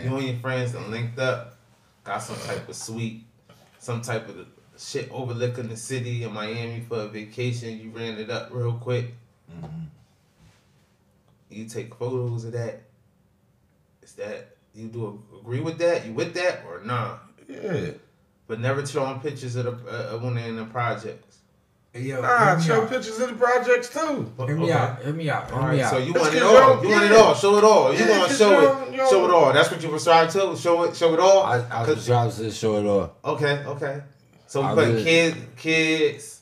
you 0.04 0.14
and 0.16 0.26
your 0.28 0.36
friends 0.36 0.72
done 0.72 0.90
linked 0.90 1.18
up, 1.18 1.56
got 2.04 2.18
some 2.18 2.36
type 2.46 2.68
of 2.68 2.76
suite, 2.76 3.24
some 3.80 4.00
type 4.00 4.28
of 4.28 4.46
shit 4.80 5.10
overlooking 5.12 5.68
the 5.68 5.76
city 5.76 6.24
in 6.24 6.32
Miami 6.32 6.80
for 6.80 7.00
a 7.00 7.08
vacation. 7.08 7.78
You 7.78 7.90
ran 7.90 8.18
it 8.18 8.30
up 8.30 8.48
real 8.50 8.72
quick. 8.74 9.14
You 11.50 11.64
take 11.66 11.94
photos 11.94 12.44
of 12.44 12.52
that. 12.52 12.82
Is 14.02 14.12
that 14.14 14.56
you 14.74 14.86
do 14.88 15.22
agree 15.40 15.60
with 15.60 15.78
that? 15.78 16.06
You 16.06 16.12
with 16.12 16.32
that 16.34 16.62
or 16.66 16.80
nah? 16.84 17.18
Yeah. 17.48 17.90
But 18.46 18.60
never 18.60 18.84
showing 18.86 19.20
pictures 19.20 19.56
of 19.56 19.84
the 19.84 20.14
uh, 20.14 20.18
when 20.18 20.34
they're 20.34 20.48
in 20.48 20.56
the 20.56 20.64
projects. 20.64 21.38
Hey, 21.92 22.02
yo, 22.02 22.20
Nah, 22.20 22.56
show 22.60 22.86
pictures 22.86 23.18
of 23.18 23.30
the 23.30 23.34
projects 23.34 23.88
too. 23.92 24.32
Hear 24.38 24.56
me 24.56 24.64
Okay. 24.64 24.72
out. 24.72 25.02
Hear 25.02 25.12
me 25.12 25.28
out. 25.28 25.50
Hear 25.50 25.58
All 25.60 25.68
me 25.72 25.82
out. 25.82 25.90
so 25.90 25.98
you 25.98 26.12
That's 26.12 26.24
want 26.26 26.36
it 26.36 26.42
all. 26.44 26.52
y'all- 26.54 26.82
You 26.84 26.88
want 26.90 27.04
it 27.04 27.12
all. 27.16 27.34
Show 27.34 27.58
it 27.58 27.64
all. 27.64 27.92
You 27.92 27.98
Yeah, 28.04 28.18
want 28.18 28.30
to 28.30 28.36
show 28.36 28.50
y'all- 28.62 28.82
it. 28.88 28.94
y'all- 28.94 29.10
Show 29.10 29.24
it 29.24 29.30
all. 29.32 29.52
That's 29.52 29.70
what 29.72 29.82
you 29.82 29.88
prescribe 29.88 30.30
to. 30.30 30.56
Show 30.56 30.84
it. 30.84 30.96
Show 30.96 31.14
it 31.14 31.18
all. 31.20 31.42
I, 31.42 31.64
I 31.68 31.88
was 31.88 32.06
trying 32.06 32.30
to 32.30 32.50
show 32.52 32.76
it 32.76 32.86
all. 32.86 33.16
okay. 33.24 33.64
Okay. 33.66 34.02
So 34.50 34.60
we 34.62 34.66
I 34.66 34.74
put 34.74 35.04
kids, 35.04 35.36
kids, 35.56 36.40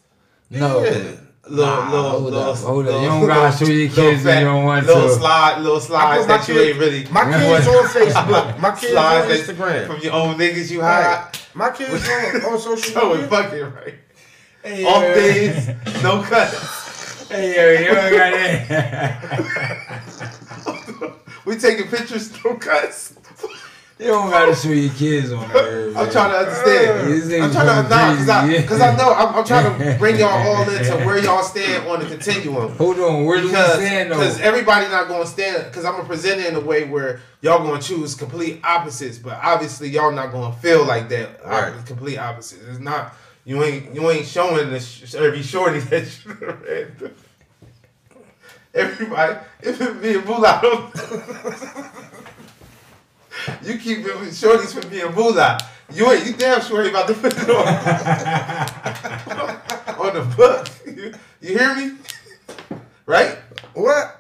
No. 0.48 0.82
Yeah. 0.82 0.90
little, 0.90 1.18
Nah, 1.66 1.90
little, 1.90 2.10
hold 2.10 2.22
little, 2.24 2.40
up, 2.40 2.56
hold 2.58 2.86
up. 2.86 2.92
little- 2.94 3.02
You 3.02 3.08
don't 3.08 3.26
gotta 3.26 3.56
show 3.58 3.64
your 3.70 3.88
little 3.88 4.02
kids 4.04 4.20
if 4.20 4.26
fat- 4.32 4.38
you 4.38 4.44
don't 4.46 4.64
want 4.64 4.86
little 4.86 5.08
to. 5.08 5.14
slide, 5.14 5.58
little 5.60 5.80
slides 5.80 6.20
put 6.20 6.28
my 6.30 6.36
that 6.38 6.48
you 6.48 6.58
ain't 6.60 6.78
really. 6.78 7.04
My 7.10 7.24
kids 7.30 7.66
on 7.68 7.84
Facebook. 7.88 8.58
My 8.60 8.70
kids 8.70 8.84
on 8.84 8.90
slides 8.92 9.26
that- 9.46 9.56
Instagram. 9.56 9.86
from 9.86 10.00
your 10.00 10.12
own 10.14 10.38
niggas 10.38 10.70
you 10.70 10.80
hide. 10.80 11.04
Right. 11.16 11.46
My 11.54 11.70
kids 11.70 12.08
on, 12.08 12.44
on 12.52 12.58
social 12.60 12.76
Show 12.78 13.12
it 13.12 13.16
media. 13.16 13.28
fucking 13.28 13.72
right. 13.74 13.94
Hey, 14.62 14.84
Off 14.86 15.02
yo, 15.02 15.14
days, 15.14 15.68
no 16.02 16.22
cuts. 16.30 17.28
Hey, 17.28 17.56
yo, 17.56 17.70
you 17.78 17.88
don't 17.94 18.10
got 18.10 18.32
that. 18.68 19.18
we 21.44 21.56
taking 21.58 21.88
pictures, 21.88 22.32
no 22.42 22.54
cuts. 22.54 23.12
You 23.98 24.06
don't 24.06 24.30
gotta 24.30 24.54
show 24.54 24.68
your 24.68 24.92
kids 24.94 25.32
on 25.32 25.48
there. 25.48 25.88
I'm 25.88 26.08
trying 26.08 26.30
to 26.30 26.38
understand. 26.38 27.42
I'm 27.42 27.50
trying 27.50 27.82
to 27.82 27.88
nah, 27.88 28.16
cause 28.16 28.28
I, 28.28 28.62
cause. 28.62 28.80
I 28.80 28.96
know 28.96 29.12
I'm, 29.12 29.34
I'm 29.34 29.44
trying 29.44 29.76
to 29.76 29.98
bring 29.98 30.20
y'all 30.20 30.28
all 30.28 30.70
into 30.70 31.04
where 31.04 31.18
y'all 31.18 31.42
stand 31.42 31.88
on 31.88 31.98
the 31.98 32.06
continuum. 32.06 32.76
Hold 32.76 33.00
on, 33.00 33.24
where 33.24 33.40
do 33.40 33.48
we 33.48 33.54
stand 33.54 34.12
though? 34.12 34.18
because 34.18 34.38
everybody 34.40 34.86
not 34.88 35.08
going 35.08 35.22
to 35.22 35.26
stand 35.26 35.64
because 35.64 35.84
I'm 35.84 35.94
gonna 35.96 36.06
present 36.06 36.40
it 36.40 36.46
in 36.46 36.54
a 36.54 36.60
way 36.60 36.84
where 36.84 37.20
y'all 37.40 37.58
going 37.64 37.80
to 37.80 37.86
choose 37.86 38.14
complete 38.14 38.60
opposites, 38.62 39.18
but 39.18 39.36
obviously 39.42 39.88
y'all 39.88 40.12
not 40.12 40.30
going 40.30 40.52
to 40.52 40.58
feel 40.60 40.86
like 40.86 41.08
that. 41.08 41.44
Right. 41.44 41.74
Complete 41.84 42.18
opposites. 42.18 42.64
It's 42.68 42.78
not. 42.78 43.14
You 43.44 43.64
ain't 43.64 43.94
you 43.94 44.08
ain't 44.10 44.26
showing 44.26 44.70
the 44.70 44.78
sh- 44.78 45.14
every 45.16 45.42
shorty 45.42 45.80
that 45.80 46.18
you 46.24 46.34
read. 46.34 47.14
Everybody, 48.74 49.38
if 49.62 49.80
it 49.80 50.02
be 50.02 50.14
a 50.14 50.22
moolah, 50.22 50.60
you 53.62 53.78
keep 53.78 54.04
shorties 54.04 54.72
from 54.78 54.88
being 54.90 55.10
moolah. 55.14 55.58
You 55.92 56.10
ain't 56.12 56.26
you 56.26 56.34
damn 56.34 56.60
sure 56.60 56.86
about 56.88 57.06
to 57.08 57.14
put 57.14 57.32
it 57.32 57.48
on 57.48 57.66
on 59.98 60.14
the 60.14 60.22
book. 60.36 60.68
You, 60.86 61.12
you 61.40 61.58
hear 61.58 61.74
me? 61.74 61.92
Right? 63.06 63.38
What? 63.74 64.14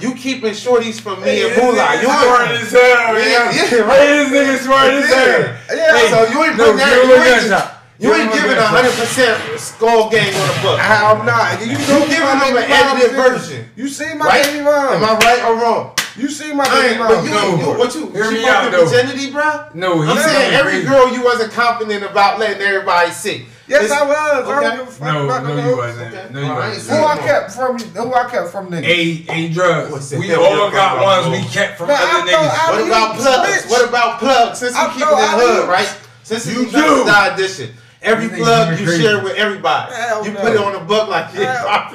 You 0.00 0.14
keeping 0.14 0.52
shorties 0.52 0.98
from 1.00 1.20
me 1.20 1.26
Hey, 1.28 1.44
and 1.52 1.62
moolah. 1.62 1.94
You 2.00 2.08
smart 2.08 2.50
ain't. 2.50 2.62
as 2.62 2.72
hell, 2.72 3.18
Yeah, 3.18 3.52
yeah, 3.52 3.84
right. 3.84 4.00
Hey, 4.00 4.24
this 4.24 4.28
nigga 4.32 4.56
smart 4.64 4.90
as 4.90 5.06
hell. 5.06 5.40
Yeah, 5.76 5.96
Hey, 5.98 6.08
so 6.10 6.16
you 6.32 6.44
ain't 6.44 6.56
no, 6.56 6.64
putting 6.72 6.78
that. 6.78 7.78
You 7.98 8.14
ain't, 8.14 8.34
you 8.34 8.40
ain't 8.40 8.44
him 8.50 8.58
a 8.58 8.66
hundred 8.66 8.94
percent 8.98 9.36
skull 9.60 10.08
gang 10.10 10.34
on 10.34 10.46
the 10.48 10.54
book. 10.62 10.78
I'm 10.82 11.24
not. 11.26 11.60
You, 11.60 11.66
You 11.72 11.76
giving 12.08 12.38
them 12.40 12.56
an 12.56 12.64
edited 12.66 13.12
version. 13.14 13.68
You 13.76 13.86
see 13.86 14.14
my 14.14 14.26
Right? 14.26 14.42
baby 14.44 14.64
mom. 14.64 14.94
Am 14.94 15.04
I 15.04 15.14
right 15.18 15.42
or 15.44 15.54
wrong? 15.60 15.92
You 16.16 16.28
see 16.28 16.52
my 16.52 16.64
I 16.64 16.82
baby 16.88 16.98
mom. 16.98 17.24
you, 17.24 17.30
No. 17.30 17.56
you, 17.72 17.78
what 17.78 17.94
you, 17.94 18.10
Hear 18.10 18.24
she 18.30 18.38
me 18.38 18.46
out, 18.48 18.70
though. 18.70 18.84
virginity, 18.84 19.30
bro? 19.30 19.66
No, 19.74 20.02
I'm 20.02 20.18
saying 20.18 20.52
every 20.54 20.72
crazy. 20.72 20.86
girl 20.88 21.12
you 21.12 21.24
wasn't 21.24 21.52
confident 21.52 22.04
about 22.04 22.38
letting 22.38 22.60
everybody 22.60 23.10
see. 23.12 23.46
Yes, 23.66 23.84
It's- 23.84 23.98
I 23.98 24.04
was. 24.04 24.16
I 24.16 24.38
Okay. 24.40 24.66
don't 24.66 24.76
give 24.76 24.88
a 24.88 24.90
fuck 24.90 25.14
No, 25.14 25.24
about 25.24 25.42
no, 25.44 25.56
the 25.56 25.62
you 25.62 25.76
wasn't. 25.76 26.14
Okay. 26.14 26.26
No, 26.34 26.40
you 26.40 26.46
Alright, 26.46 26.68
wasn't. 26.74 26.98
Who 26.98 27.04
I 27.06 27.16
kept 27.16 27.52
from? 27.52 27.78
Who 27.78 28.14
I 28.14 28.30
kept 28.30 28.48
from 28.50 28.66
niggas? 28.70 28.84
A 28.84 29.32
A 29.32 29.48
drugs. 29.48 30.10
We 30.12 30.34
all 30.34 30.70
got 30.70 31.00
ones 31.02 31.28
we 31.28 31.48
kept 31.48 31.78
from 31.78 31.86
But 31.86 31.98
other 32.00 32.30
niggas. 32.30 32.68
What 32.68 32.86
about 32.88 33.16
plugs? 33.16 33.64
What 33.70 33.88
about 33.88 34.18
plugs? 34.18 34.58
Since 34.58 34.74
we 34.74 34.78
I 34.80 34.88
keep 34.92 34.96
it 35.02 35.06
know 35.06 35.16
in 35.18 35.24
Ali. 35.30 35.46
hood, 35.46 35.68
right? 35.68 35.94
Since 36.24 36.46
You 36.46 36.62
it's 36.64 36.72
do. 36.72 37.04
the 37.04 37.34
edition. 37.34 37.74
Every 38.02 38.26
These 38.26 38.38
plug 38.40 38.78
you 38.80 38.84
crazy. 38.86 39.02
share 39.02 39.22
with 39.22 39.36
everybody. 39.36 39.94
Hell 39.94 40.26
you 40.26 40.32
no. 40.32 40.40
put 40.40 40.52
it 40.52 40.58
on 40.58 40.72
the 40.72 40.80
book 40.80 41.08
like 41.08 41.32
yeah, 41.34 41.56
Hell. 41.56 41.94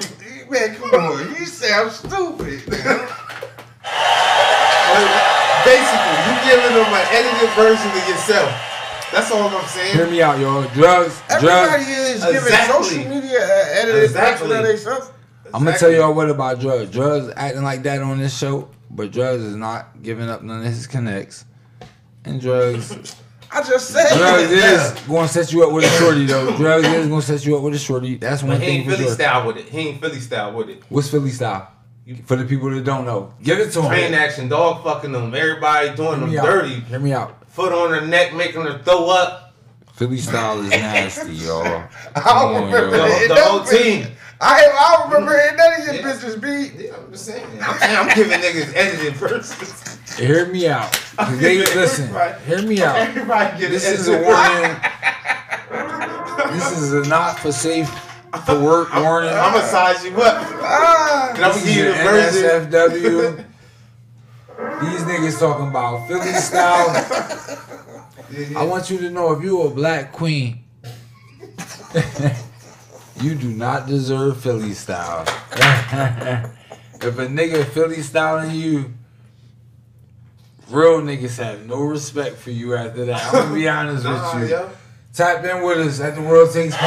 Man, 0.49 0.75
come 0.75 0.93
on. 0.93 1.36
You 1.36 1.45
sound 1.45 1.91
stupid. 1.91 2.63
Basically, 5.65 6.15
you 6.23 6.34
giving 6.47 6.73
them 6.76 6.88
an 6.93 7.06
edited 7.12 7.50
version 7.56 7.91
of 7.91 8.08
yourself. 8.08 8.50
That's 9.12 9.32
all 9.32 9.47
I'm 9.50 9.65
saying. 9.67 9.95
Hear 9.95 10.08
me 10.08 10.21
out, 10.21 10.39
y'all. 10.39 10.63
Drugs, 10.73 11.21
Everybody 11.30 11.84
drugs. 11.86 11.88
is 11.88 12.23
giving 12.23 12.36
Exactly. 12.38 12.84
social 12.84 13.10
media 13.10 13.43
an 13.43 13.78
edited 13.78 14.04
Exactly. 14.04 14.47
version 14.47 14.62
of 14.63 14.67
themselves. 14.69 15.12
I'm 15.54 15.63
gonna 15.63 15.78
tell 15.78 15.91
y'all 15.91 16.13
what 16.13 16.30
about 16.30 16.60
drugs. 16.60 16.91
Drugs 16.91 17.32
acting 17.36 17.63
like 17.63 17.84
that 17.84 18.02
on 18.02 18.17
this 18.19 18.38
show, 18.38 18.69
but 18.89 19.12
drugs 19.12 19.43
is 19.43 19.56
not 19.56 20.02
giving 20.04 20.30
up 20.30 20.41
none 20.43 20.60
of 20.60 20.65
his 20.65 20.88
connects. 20.88 21.45
And 22.26 22.41
drugs, 22.41 23.15
I 23.52 23.63
just 23.63 23.89
said 23.89 24.10
drugs 24.17 24.50
that. 24.50 24.95
is 24.97 25.08
gonna 25.08 25.28
set 25.30 25.54
you 25.54 25.65
up 25.65 25.71
with 25.71 25.86
a 25.86 25.89
shorty 25.97 26.26
though. 26.26 26.56
Drugs 26.58 26.86
is 26.88 27.08
gonna 27.08 27.21
set 27.21 27.45
you 27.45 27.56
up 27.58 27.63
with 27.63 27.76
a 27.76 27.80
shorty. 27.80 28.15
That's 28.17 28.43
one 28.43 28.52
But 28.58 28.60
he 28.62 28.65
thing 28.67 28.76
ain't 28.80 28.86
for 28.86 28.91
Philly 28.91 29.06
sure. 29.06 29.13
style 29.15 29.47
with 29.47 29.58
it. 29.58 29.69
He 29.69 29.80
ain't 29.80 30.02
Philly 30.02 30.19
style 30.19 30.52
with 30.54 30.69
it. 30.69 30.84
What's 30.89 31.10
Philly 31.10 31.32
style? 31.32 31.71
For 32.25 32.35
the 32.37 32.45
people 32.45 32.69
that 32.69 32.83
don't 32.85 33.05
know, 33.05 33.33
give 33.43 33.59
it 33.59 33.71
to 33.73 33.81
Train 33.81 34.11
them. 34.11 34.21
action, 34.21 34.47
dog 34.47 34.83
fucking 34.83 35.11
them. 35.11 35.33
Everybody 35.35 35.93
doing 35.95 36.21
them 36.21 36.37
out. 36.37 36.45
dirty. 36.45 36.79
Hear 36.81 36.99
me 36.99 37.11
out. 37.11 37.45
Foot 37.49 37.73
on 37.73 37.89
her 37.93 38.05
neck, 38.07 38.33
making 38.33 38.61
her 38.61 38.77
throw 38.79 39.09
up. 39.09 39.53
Philly 39.93 40.17
style 40.17 40.61
is 40.61 40.69
nasty, 40.69 41.33
y'all. 41.45 41.65
I 42.15 42.21
don't 42.23 42.55
on, 42.55 42.65
remember 42.71 42.97
yo. 42.97 43.05
it. 43.07 43.27
The 43.27 43.35
Don't 43.35 43.47
whole 43.49 43.63
team. 43.65 44.07
I 44.39 44.71
I 44.73 44.97
don't 44.99 45.11
remember 45.11 45.35
it. 45.35 45.55
None 45.57 45.73
of 45.81 45.85
your 45.85 45.95
Yeah. 45.95 46.01
business 46.03 46.35
be. 46.35 46.83
Yeah, 46.85 46.91
I'm 46.95 47.11
just 47.11 47.25
saying. 47.25 47.45
I'm, 47.61 48.07
I'm 48.07 48.15
giving 48.15 48.39
niggas 48.39 48.73
edited 48.75 49.13
versions. 49.15 50.17
Hear 50.17 50.45
me 50.45 50.67
out. 50.69 50.91
'Cause 51.17 51.39
They, 51.39 51.57
listen, 51.57 52.07
hear 52.45 52.61
me 52.61 52.81
out. 52.83 52.95
Everybody 52.95 53.59
get 53.59 53.71
This 53.71 53.85
is 53.89 54.07
a 54.07 54.11
warning. 54.21 54.77
This 56.53 56.71
is 56.77 56.93
a 56.93 57.09
not 57.09 57.39
for 57.39 57.51
safe 57.51 57.89
for 58.45 58.59
work 58.63 58.93
warning. 58.93 59.29
I'm 59.31 59.53
gonna 59.53 59.65
size 59.67 60.03
you 60.05 60.11
up. 60.21 60.35
Ah, 60.61 61.31
I'm 61.33 61.53
This 61.53 61.63
give 61.65 61.75
you 61.75 61.85
the 61.85 61.93
version. 61.93 62.71
NSFW. 62.71 63.45
These 64.81 65.01
niggas 65.01 65.39
talking 65.39 65.67
about 65.67 66.07
Philly 66.07 66.33
style. 66.33 66.89
I 68.57 68.63
want 68.63 68.89
you 68.89 68.97
to 68.99 69.09
know 69.09 69.31
if 69.33 69.43
you 69.43 69.61
a 69.61 69.69
black 69.69 70.11
queen, 70.11 70.63
you 73.21 73.35
do 73.35 73.47
not 73.49 73.87
deserve 73.87 74.41
Philly 74.41 74.73
style. 74.73 75.21
if 75.51 77.17
a 77.19 77.27
nigga 77.27 77.65
Philly 77.65 78.01
styling 78.01 78.51
you, 78.55 78.93
real 80.69 81.01
niggas 81.01 81.37
have 81.41 81.65
no 81.65 81.81
respect 81.81 82.37
for 82.37 82.51
you 82.51 82.75
after 82.75 83.05
that. 83.05 83.25
I'm 83.27 83.31
gonna 83.43 83.55
be 83.55 83.67
honest 83.69 84.03
Nah, 84.03 84.39
with 84.39 84.49
you. 84.49 84.55
yo. 84.55 84.69
Tap 85.17 85.43
in 85.43 85.63
with 85.63 85.80
us 85.80 85.99
at 85.99 86.13
the 86.13 86.21
World 86.21 86.53
Takes 86.53 86.75
Podcast. 86.75 86.84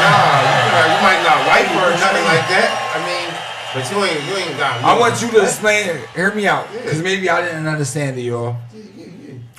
Nah, 0.00 0.38
you, 0.38 0.70
might- 0.70 0.94
you 0.94 1.02
might 1.02 1.22
not 1.26 1.46
wipe 1.48 1.66
her 1.66 1.88
or 1.88 1.98
nothing 1.98 2.24
like 2.24 2.46
that. 2.54 2.70
I 2.94 2.98
mean, 3.02 3.34
but 3.74 3.90
you 3.90 4.04
ain't 4.04 4.24
you 4.28 4.46
ain't 4.48 4.56
got. 4.58 4.84
I 4.84 4.96
want 4.96 5.20
you 5.20 5.28
to 5.32 5.42
explain 5.42 5.88
it. 5.88 6.08
Hear 6.10 6.32
me 6.32 6.46
out. 6.46 6.70
Because 6.72 7.02
maybe 7.02 7.28
I 7.28 7.44
didn't 7.44 7.66
understand 7.66 8.16
it, 8.16 8.22
y'all. 8.22 8.56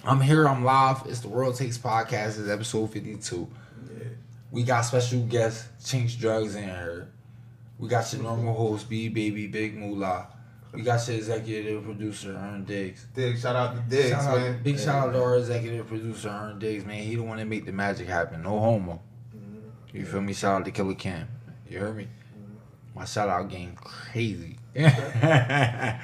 I'm 0.05 0.21
here, 0.21 0.47
I'm 0.47 0.63
live. 0.63 1.01
It's 1.07 1.19
the 1.19 1.27
World 1.27 1.55
Takes 1.57 1.77
Podcast. 1.77 2.39
It's 2.39 2.47
episode 2.49 2.87
52. 2.93 3.45
We 4.51 4.63
got 4.63 4.83
special 4.83 5.19
guest, 5.23 5.67
Chinks 5.85 6.15
Drugs 6.15 6.55
in 6.55 6.63
here. 6.63 7.09
We 7.77 7.89
got 7.89 8.11
your 8.13 8.23
normal 8.23 8.53
host, 8.53 8.87
B 8.89 9.09
Baby 9.09 9.47
Big 9.47 9.75
Moolah. 9.75 10.27
We 10.77 10.83
got 10.83 11.07
your 11.07 11.17
executive 11.17 11.83
producer, 11.83 12.35
Ern 12.37 12.63
Diggs. 12.63 13.07
Diggs, 13.15 13.41
shout 13.41 13.55
out 13.55 13.75
to 13.75 13.81
Diggs, 13.89 14.09
Shout 14.11 14.23
out- 14.25 14.37
man. 14.39 14.59
big 14.61 14.77
shout 14.77 15.07
out 15.07 15.11
to 15.13 15.23
our 15.23 15.37
executive 15.37 15.87
producer, 15.87 16.29
Ern 16.29 16.59
Diggs, 16.59 16.85
man. 16.85 17.01
He 17.01 17.15
the 17.15 17.23
one 17.23 17.37
that 17.37 17.45
make 17.47 17.65
the 17.65 17.71
magic 17.71 18.07
happen. 18.07 18.43
No 18.43 18.59
homo. 18.59 19.01
You 19.91 20.05
feel 20.05 20.21
me? 20.21 20.33
Shout 20.33 20.61
out 20.61 20.65
to 20.65 20.71
Killer 20.71 20.93
Cam. 20.93 21.27
You 21.67 21.79
heard 21.79 21.97
me? 21.97 22.07
My 22.95 23.05
shout 23.05 23.27
out 23.27 23.49
game 23.49 23.73
crazy. 23.75 24.57
but 24.75 25.99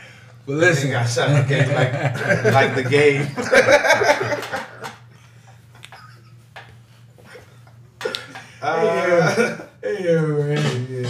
Listen, 0.47 0.89
I 0.89 0.93
got 0.93 1.05
shout 1.07 1.29
out 1.29 1.47
game 1.47 1.67
like 1.71 1.93
like 2.53 2.73
the 2.75 2.83
game. 2.89 3.27
Uh, 8.62 9.57
Hey, 9.81 9.95
hey, 10.01 11.09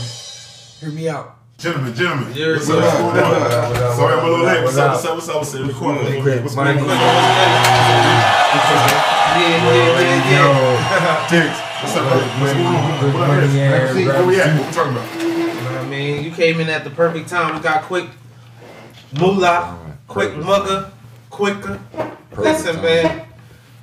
Hear 0.80 0.89
me 0.91 1.08
out. 1.08 1.38
Gentlemen, 1.63 1.93
gentlemen. 1.95 2.34
You're- 2.36 2.56
what's 2.56 2.69
up? 2.69 2.76
what 2.76 2.84
What's 2.84 2.93
up, 2.93 2.99
going 2.99 3.15
what 3.15 3.23
on? 3.23 3.32
up, 3.32 3.71
what 3.71 3.82
up, 3.84 3.95
Sorry, 3.95 4.13
I'm 4.13 4.19
a 4.19 4.21
little 4.28 4.38
what 4.43 4.47
late. 4.47 4.58
up, 4.58 4.63
What's 4.65 4.76
what 4.76 4.84
up? 4.84 4.91
up? 4.91 4.93
What's 4.93 5.06
up? 5.06 5.15
What's 5.15 5.30
up? 5.30 5.36
What's 5.38 5.56
up? 5.56 5.62
Recording. 5.67 6.04
Hey, 6.04 6.19
What's 6.19 6.43
what's 6.43 6.56
Mike. 6.58 6.76
going 6.76 6.89
on? 6.89 6.97
yeah, 9.39 9.47
yeah, 9.63 10.04
yeah, 10.04 10.28
yeah. 10.28 11.30
Diggs. 11.32 11.60
What's 11.80 11.95
up, 11.95 12.04
brother? 12.04 12.28
What's 12.28 12.52
going 12.54 12.65
on? 12.67 13.13
What 13.13 13.30
up? 13.30 13.54
Yeah, 13.54 13.69
Where 13.71 13.93
bro. 13.93 14.28
we 14.28 14.41
at? 14.41 14.60
What 14.60 14.67
we 14.67 14.73
talking 14.73 14.91
about? 14.91 15.08
You 15.21 15.28
know 15.30 15.54
what 15.71 15.76
I 15.80 15.88
mean? 15.88 16.23
You 16.26 16.32
came 16.32 16.60
in 16.60 16.67
at 16.67 16.84
the 16.84 16.89
perfect 16.89 17.30
time. 17.30 17.56
We 17.56 17.62
got 17.62 17.84
quick 17.84 18.10
moolah, 19.17 19.78
quick 20.10 20.32
Perfect 20.36 20.45
mugger, 20.45 20.91
quicker. 21.30 21.80
Listen, 22.38 22.76
time. 22.76 22.84
man. 22.84 23.26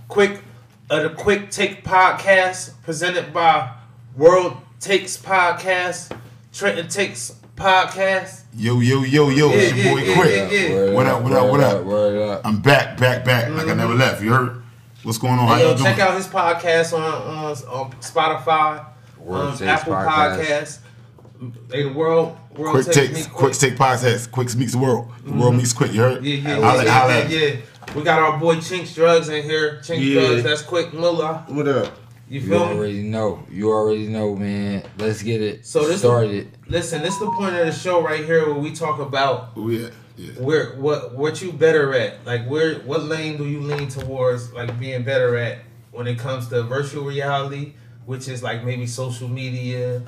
Quick, 0.08 0.42
uh, 0.90 1.02
the 1.04 1.08
Quick 1.10 1.50
Take 1.50 1.82
podcast 1.82 2.72
presented 2.82 3.32
by 3.32 3.70
World 4.16 4.58
Takes 4.80 5.16
Podcast, 5.16 6.14
Trenton 6.52 6.88
Takes 6.88 7.39
Podcast. 7.64 8.44
Yo, 8.56 8.80
yo, 8.80 9.02
yo, 9.02 9.28
yo. 9.28 9.50
It's 9.52 9.76
Yeah, 9.76 9.84
your 9.84 9.94
boy 9.94 10.02
yeah, 10.02 10.14
Quick. 10.14 10.50
yeah, 10.50 10.58
yeah. 10.86 10.92
What 10.94 11.06
up, 11.06 11.22
what 11.22 11.32
up, 11.34 11.42
word 11.44 11.50
what 11.50 11.60
up? 11.60 11.84
Word 11.84 12.28
up. 12.30 12.40
I'm 12.46 12.62
back, 12.62 12.96
back, 12.98 13.22
back. 13.22 13.50
Like 13.50 13.68
I 13.68 13.74
never 13.74 13.92
left. 13.94 14.22
You 14.22 14.30
heard? 14.32 14.62
What's 15.02 15.18
going 15.18 15.34
on? 15.34 15.46
How 15.46 15.56
Hey, 15.56 15.62
yo, 15.64 15.70
you 15.72 15.76
doing? 15.76 15.84
check 15.90 15.98
out 15.98 16.16
his 16.16 16.26
podcast 16.26 16.94
on 16.96 17.02
on, 17.02 17.46
on 17.68 17.92
Spotify, 18.00 18.86
World 19.18 19.42
um, 19.52 19.58
Takes 19.58 19.62
Apple 19.62 19.92
Podcast. 19.92 20.38
Podcasts. 20.38 20.78
They 21.68 21.82
the 21.82 21.92
world, 21.92 22.38
world 22.56 22.72
Quick 22.72 22.86
takes, 22.86 22.96
takes, 22.96 23.28
me 23.28 23.34
quick 23.34 23.52
take 23.52 23.74
podcast. 23.76 24.30
Quick 24.30 24.54
meets 24.56 24.72
the 24.72 24.78
world. 24.78 25.10
The 25.26 25.32
world 25.34 25.54
meets 25.54 25.74
quick. 25.74 25.92
You 25.92 26.00
heard? 26.00 26.24
Yeah, 26.24 26.36
yeah, 26.36 26.60
Holla- 26.62 26.84
yeah, 26.84 26.90
holla 26.98 27.28
yeah, 27.28 27.38
yeah. 27.46 27.56
We 27.94 28.02
got 28.02 28.18
our 28.20 28.38
boy 28.38 28.60
Chinks 28.60 28.94
Drugs 28.94 29.28
in 29.28 29.42
here. 29.42 29.82
Chinks 29.82 30.02
Yeah. 30.04 30.20
Drugs, 30.28 30.42
that's 30.44 30.62
quick 30.62 30.94
Moolah. 30.94 31.44
What 31.48 31.68
up? 31.68 31.94
You 32.30 32.40
You 32.40 32.50
me? 32.50 32.56
already 32.56 33.02
know. 33.02 33.42
You 33.50 33.70
already 33.72 34.06
know, 34.06 34.36
man. 34.36 34.84
Let's 34.98 35.20
get 35.22 35.42
it 35.42 35.66
So 35.66 35.84
this- 35.86 35.98
started. 35.98 36.48
Listen, 36.68 37.02
this 37.02 37.14
is 37.14 37.18
the 37.20 37.26
point 37.32 37.56
of 37.56 37.66
the 37.66 37.72
show 37.72 38.00
right 38.02 38.24
here 38.24 38.46
where 38.46 38.54
we 38.54 38.70
talk 38.70 39.00
about 39.00 39.50
Oh 39.56 39.68
yeah, 39.68 39.88
yeah. 40.16 40.34
where 40.34 40.76
what 40.76 41.16
what 41.16 41.42
you 41.42 41.52
better 41.52 41.92
at. 41.92 42.24
Like 42.24 42.46
where 42.48 42.76
what 42.80 43.02
lane 43.02 43.36
do 43.36 43.46
you 43.46 43.60
lean 43.60 43.88
towards 43.88 44.52
like 44.52 44.78
being 44.78 45.02
better 45.02 45.36
at 45.36 45.58
when 45.90 46.06
it 46.06 46.20
comes 46.20 46.46
to 46.50 46.62
virtual 46.62 47.02
reality, 47.04 47.72
which 48.06 48.28
is 48.28 48.44
like 48.44 48.62
maybe 48.62 48.86
social 48.86 49.26
media. 49.28 50.00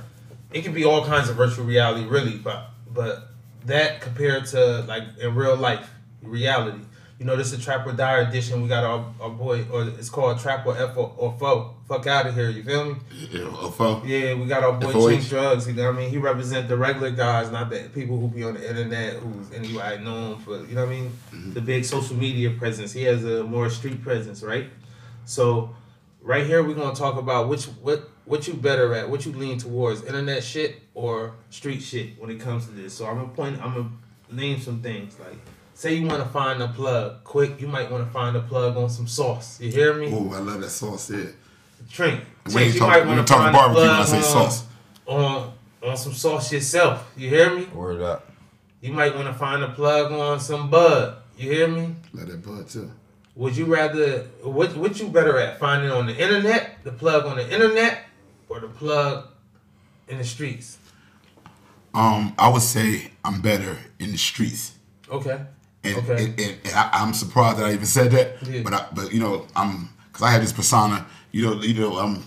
It 0.53 0.63
can 0.63 0.73
be 0.73 0.85
all 0.85 1.05
kinds 1.05 1.29
of 1.29 1.35
virtual 1.35 1.65
reality 1.65 2.07
really, 2.07 2.39
but 2.39 2.71
but 2.95 3.31
that 3.67 4.01
compared 4.01 4.47
to 4.47 4.83
like 4.83 5.03
in 5.21 5.35
real 5.35 5.57
life 5.57 5.91
reality. 6.23 6.79
You 7.23 7.29
know, 7.29 7.37
this 7.37 7.53
is 7.53 7.61
a 7.61 7.63
Trap 7.63 7.87
or 7.87 7.93
Die 7.93 8.19
edition. 8.19 8.63
We 8.63 8.69
got 8.69 8.83
our, 8.83 9.07
our 9.21 9.31
boy, 9.31 9.65
or 9.71 9.85
it's 9.85 10.11
called 10.11 10.41
Trap 10.41 10.67
or 10.67 10.77
F 10.77 10.97
or, 10.97 11.15
or 11.17 11.33
Foe. 11.39 11.73
Fuck 11.87 12.09
out 12.09 12.27
of 12.27 12.35
here, 12.35 12.51
you 12.51 12.65
feel 12.65 12.85
me? 12.85 12.97
yeah 13.31 13.43
a 13.63 13.71
foe. 13.71 14.03
Yeah, 14.05 14.35
we 14.35 14.47
got 14.47 14.65
our 14.65 14.73
boy 14.73 14.91
FOH. 15.19 15.29
Drugs. 15.29 15.69
You 15.69 15.75
know 15.75 15.85
what 15.85 15.95
I 15.95 15.99
mean? 16.01 16.11
He 16.11 16.19
represent 16.19 16.67
the 16.67 16.77
regular 16.77 17.13
guys, 17.13 17.53
not 17.53 17.71
the 17.71 17.89
people 17.95 18.19
who 18.19 18.27
be 18.27 18.43
on 18.43 18.55
the 18.55 18.69
internet, 18.69 19.15
who's 19.15 19.53
anybody 19.53 20.03
know 20.03 20.33
him 20.33 20.39
for, 20.41 20.67
you 20.67 20.75
know 20.75 20.85
what 20.85 20.93
I 20.93 20.97
mean? 20.97 21.13
Mm-hmm. 21.31 21.53
The 21.53 21.61
big 21.61 21.85
social 21.85 22.17
media 22.17 22.51
presence. 22.51 22.91
He 22.91 23.05
has 23.05 23.25
a 23.25 23.45
more 23.45 23.71
street 23.71 24.03
presence, 24.03 24.43
right? 24.43 24.67
So, 25.25 25.77
right 26.23 26.45
here 26.45 26.65
we're 26.65 26.75
gonna 26.75 26.93
talk 26.93 27.19
about 27.19 27.49
which 27.49 27.67
what 27.67 28.11
what 28.25 28.49
you 28.49 28.55
better 28.55 28.95
at, 28.95 29.09
what 29.09 29.25
you 29.27 29.33
lean 29.33 29.59
towards, 29.59 30.03
internet 30.03 30.43
shit 30.43 30.83
or 30.95 31.37
street 31.51 31.83
shit 31.83 32.21
when 32.21 32.31
it 32.31 32.41
comes 32.41 32.67
to 32.67 32.73
this. 32.73 32.95
So 32.95 33.07
I'm 33.07 33.15
gonna 33.15 33.29
point, 33.29 33.63
I'm 33.63 33.75
gonna 33.75 33.91
name 34.33 34.59
some 34.59 34.83
things 34.83 35.21
like. 35.21 35.39
Say 35.75 35.95
you 35.95 36.07
want 36.07 36.23
to 36.23 36.29
find 36.29 36.63
a 36.63 36.69
plug 36.69 37.25
quick, 37.25 37.61
you 37.61 37.67
might 37.67 37.91
want 37.91 38.07
to 38.07 38.13
find 38.13 38.37
a 38.37 38.41
plug 38.41 38.77
on 38.77 38.89
some 38.91 39.07
sauce. 39.09 39.61
You 39.61 39.71
hear 39.71 39.95
me? 39.95 40.13
Oh, 40.13 40.33
I 40.33 40.39
love 40.39 40.61
that 40.61 40.71
sauce. 40.71 41.11
Yeah. 41.11 41.25
Drink. 41.91 42.21
When 42.45 42.53
Drink, 42.55 42.67
you 42.69 42.73
you 42.75 42.79
talk, 42.81 42.89
might 42.89 42.99
when 43.01 43.09
you 43.09 43.15
want 43.17 43.27
to 43.27 43.33
talking 43.35 43.53
find 43.53 43.57
a 43.57 43.75
barbecue, 43.75 43.91
I 43.91 44.05
say 44.05 44.17
on- 44.19 44.23
sauce. 44.23 44.65
on 45.07 45.53
on 45.83 45.97
some 45.97 46.13
sauce 46.13 46.53
yourself. 46.53 47.13
You 47.17 47.29
hear 47.29 47.55
me? 47.55 47.65
Word 47.67 48.01
up. 48.03 48.31
You 48.81 48.93
might 48.93 49.15
want 49.15 49.27
to 49.29 49.35
find 49.35 49.63
a 49.63 49.69
plug 49.69 50.13
on 50.13 50.39
some 50.41 50.71
bud. 50.71 51.17
You 51.37 51.51
hear 51.51 51.69
me? 51.69 51.95
Love 52.13 52.29
that 52.29 52.43
bud 52.45 52.69
too. 52.69 52.91
Would 53.35 53.57
you 53.57 53.65
rather 53.65 54.25
what 54.43 54.77
what 54.77 55.01
you 55.01 55.09
better 55.09 55.39
at 55.39 55.59
finding 55.59 55.91
on 55.91 56.07
the 56.07 56.15
internet, 56.17 56.85
the 56.85 56.93
plug 56.93 57.25
on 57.27 57.37
the 57.37 57.51
internet, 57.53 58.05
or 58.49 58.61
the 58.61 58.69
plug 58.69 59.27
in 60.09 60.19
the 60.19 60.25
streets? 60.25 60.79
Um, 61.95 62.35
I 62.39 62.49
would 62.49 62.63
say 62.63 63.11
I'm 63.25 63.41
better 63.41 63.77
in 63.99 64.13
the 64.13 64.19
streets. 64.19 64.75
Okay. 65.11 65.41
And, 65.85 65.97
Okay. 65.99 66.25
and, 66.25 66.41
and, 66.41 66.59
and 66.65 66.75
I, 66.75 66.91
I'm 66.93 67.13
surprised 67.13 67.59
that 67.59 67.67
I 67.67 67.73
even 67.73 67.87
said 67.87 68.11
that. 68.13 68.43
Yeah. 68.47 68.63
But 68.63 68.73
I, 68.75 68.87
but 68.95 69.13
you 69.13 69.21
know, 69.21 69.47
I'm 69.57 69.89
because 70.07 70.23
I 70.23 70.31
have 70.31 70.43
this 70.43 70.53
persona. 70.53 71.07
You 71.33 71.47
know, 71.47 71.63
you 71.63 71.75
know, 71.81 71.97
I'm 71.99 72.23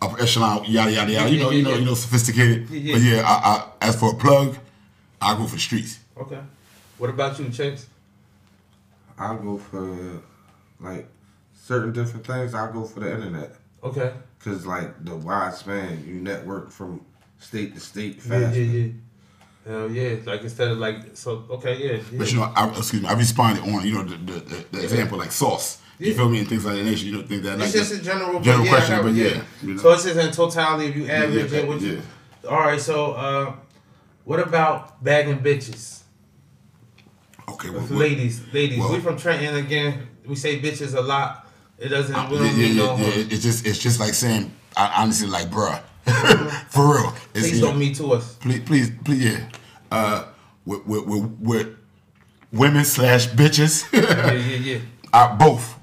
upper 0.00 0.20
echelon, 0.22 0.64
yada 0.66 0.90
yada 0.90 1.12
yada. 1.12 1.30
You 1.30 1.38
know, 1.38 1.50
Yeah, 1.50 1.56
you 1.56 1.62
know, 1.64 1.70
yeah. 1.70 1.76
you 1.76 1.84
know, 1.84 1.94
sophisticated. 1.94 2.70
Yeah, 2.70 2.78
yeah. 2.78 2.94
But 2.94 3.02
yeah, 3.02 3.22
I, 3.26 3.34
I, 3.82 3.88
as 3.88 3.96
for 3.96 4.12
a 4.12 4.16
plug, 4.16 4.56
I 5.20 5.36
go 5.36 5.46
for 5.46 5.58
streets. 5.58 5.98
Okay. 6.16 6.40
What 6.98 7.10
about 7.10 7.38
you, 7.38 7.48
Chase? 7.50 7.86
I'll 9.18 9.38
go 9.38 9.58
for 9.58 10.22
like 10.80 11.06
certain 11.54 11.92
different 11.92 12.26
things. 12.26 12.54
I'll 12.54 12.72
go 12.72 12.84
for 12.84 13.00
the 13.00 13.12
internet. 13.12 13.56
Okay. 13.82 14.12
Cause 14.40 14.66
like 14.66 15.04
the 15.04 15.14
wide 15.14 15.54
span, 15.54 16.04
you 16.06 16.14
network 16.14 16.70
from 16.70 17.04
state 17.38 17.74
to 17.74 17.80
state 17.80 18.20
Yeah, 18.26 18.50
yeah, 18.50 18.62
yeah. 18.62 18.92
Hell 19.66 19.90
yeah. 19.90 20.16
Like 20.24 20.42
instead 20.42 20.68
of 20.72 20.78
like 20.78 21.16
so 21.16 21.44
okay, 21.50 21.76
yeah. 21.76 21.92
yeah. 22.10 22.18
But 22.18 22.32
you 22.32 22.38
know, 22.38 22.52
I, 22.54 22.68
excuse 22.68 23.02
me, 23.02 23.08
I 23.08 23.12
responded 23.12 23.62
on 23.62 23.86
you 23.86 23.94
know 23.94 24.02
the 24.02 24.16
the, 24.16 24.40
the, 24.40 24.66
the 24.72 24.82
example 24.82 25.18
like 25.18 25.32
sauce. 25.32 25.78
You 25.98 26.10
Yeah. 26.10 26.16
feel 26.16 26.28
me 26.28 26.38
and 26.40 26.48
things 26.48 26.64
like 26.64 26.76
that. 26.76 26.84
Nature, 26.84 27.06
you 27.06 27.12
know, 27.12 27.22
think 27.22 27.42
that. 27.44 27.60
It's 27.60 27.62
like 27.62 27.72
just 27.72 27.92
a 27.92 28.02
general, 28.02 28.40
general 28.40 28.64
yeah, 28.64 28.70
question, 28.72 29.02
but 29.02 29.14
yeah, 29.14 29.42
you 29.62 29.74
know. 29.74 29.82
So 29.82 29.92
it's 29.92 30.02
just 30.04 30.18
in 30.18 30.32
totality 30.32 30.88
if 30.88 30.96
you 30.96 31.06
average 31.06 31.52
yeah, 31.52 31.58
it. 31.60 31.68
What 31.68 31.80
you, 31.80 32.02
yeah. 32.42 32.50
All 32.50 32.58
right. 32.60 32.80
So 32.80 33.12
uh, 33.12 33.54
what 34.24 34.40
about 34.40 35.02
bagging 35.04 35.38
bitches? 35.38 36.02
okay, 37.48 37.70
well, 37.70 37.82
ladies, 37.84 38.42
ladies. 38.52 38.78
well- 38.78 38.92
we 38.92 39.00
from 39.00 39.16
Trenton 39.16 39.54
again. 39.56 40.08
We 40.26 40.34
say 40.34 40.60
bitches 40.60 40.94
a 40.96 41.00
lot. 41.00 41.46
It 41.78 41.88
doesn't. 41.88 42.30
We 42.30 42.38
don't 42.38 42.56
yeah, 42.56 42.74
no 42.74 42.96
yeah, 42.96 43.06
yeah. 43.06 43.24
It's 43.30 43.42
just 43.42 43.66
it's 43.66 43.78
just 43.78 44.00
like 44.00 44.14
saying 44.14 44.52
I 44.76 45.02
honestly 45.02 45.28
like 45.28 45.50
bruh. 45.50 45.80
For 46.68 46.94
real. 46.94 47.14
It's, 47.34 47.48
Please 47.48 47.56
you 47.60 47.60
don't 47.66 47.78
meet 47.78 47.96
to 47.96 48.12
us. 48.12 48.34
please, 48.36 48.60
please, 48.60 48.90
please, 49.04 49.24
yeah. 49.24 49.48
Uh, 49.90 50.24
with, 50.64 50.84
with, 50.86 51.06
with, 51.06 51.24
with 51.40 51.76
women 52.52 52.84
slash 52.84 53.28
bitches, 53.28 53.90
Yeah, 53.92 54.32
yeah, 54.32 54.56
yeah. 54.56 54.78
I, 55.12 55.34
both. 55.36 55.78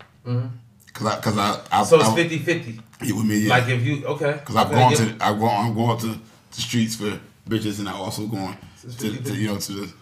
Cause 0.93 1.05
I, 1.08 1.19
cause 1.21 1.38
I, 1.38 1.62
I, 1.71 1.84
So 1.84 1.99
it's 1.99 2.10
I, 2.10 2.15
50-50. 2.17 2.82
yeah, 3.01 3.15
with 3.15 3.25
me, 3.25 3.38
yeah. 3.39 3.49
Like 3.49 3.67
if 3.69 3.82
you 3.84 4.05
okay. 4.05 4.41
Cause 4.43 4.55
I've 4.55 4.67
okay, 4.67 4.75
gone 4.75 4.91
yeah. 4.91 5.17
to, 5.17 5.25
I've 5.25 5.39
gone, 5.39 5.65
I'm 5.67 5.75
going 5.75 5.97
to 5.99 6.08
the 6.08 6.62
streets 6.62 6.95
for 6.95 7.19
bitches, 7.47 7.79
and 7.79 7.88
I 7.88 7.93
also 7.93 8.25
going 8.27 8.58
It's 8.84 8.95
to, 8.97 9.15
to, 9.23 9.36
you 9.36 9.47
know, 9.47 9.58
to 9.60 9.71
the 9.71 9.93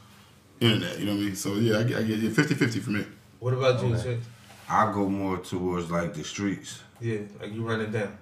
internet. 0.60 1.00
You 1.00 1.06
know 1.06 1.12
what 1.14 1.22
I 1.22 1.24
mean? 1.26 1.36
So 1.36 1.56
yeah, 1.56 1.80
I 1.80 1.84
get, 1.84 1.98
I 2.00 2.04
get 2.04 2.20
yeah, 2.20 2.30
50-50 2.30 2.82
for 2.82 2.90
me. 2.92 3.06
What 3.40 3.54
about 3.54 3.84
you, 3.84 3.96
Chase? 3.96 4.24
I'll 4.70 4.94
go 4.94 5.08
more 5.08 5.38
towards 5.38 5.90
like 5.92 6.14
the 6.14 6.24
streets. 6.24 6.82
Yeah, 7.00 7.20
like 7.40 7.54
you 7.54 7.62
run 7.62 7.82
it 7.82 7.92
down. 7.92 8.18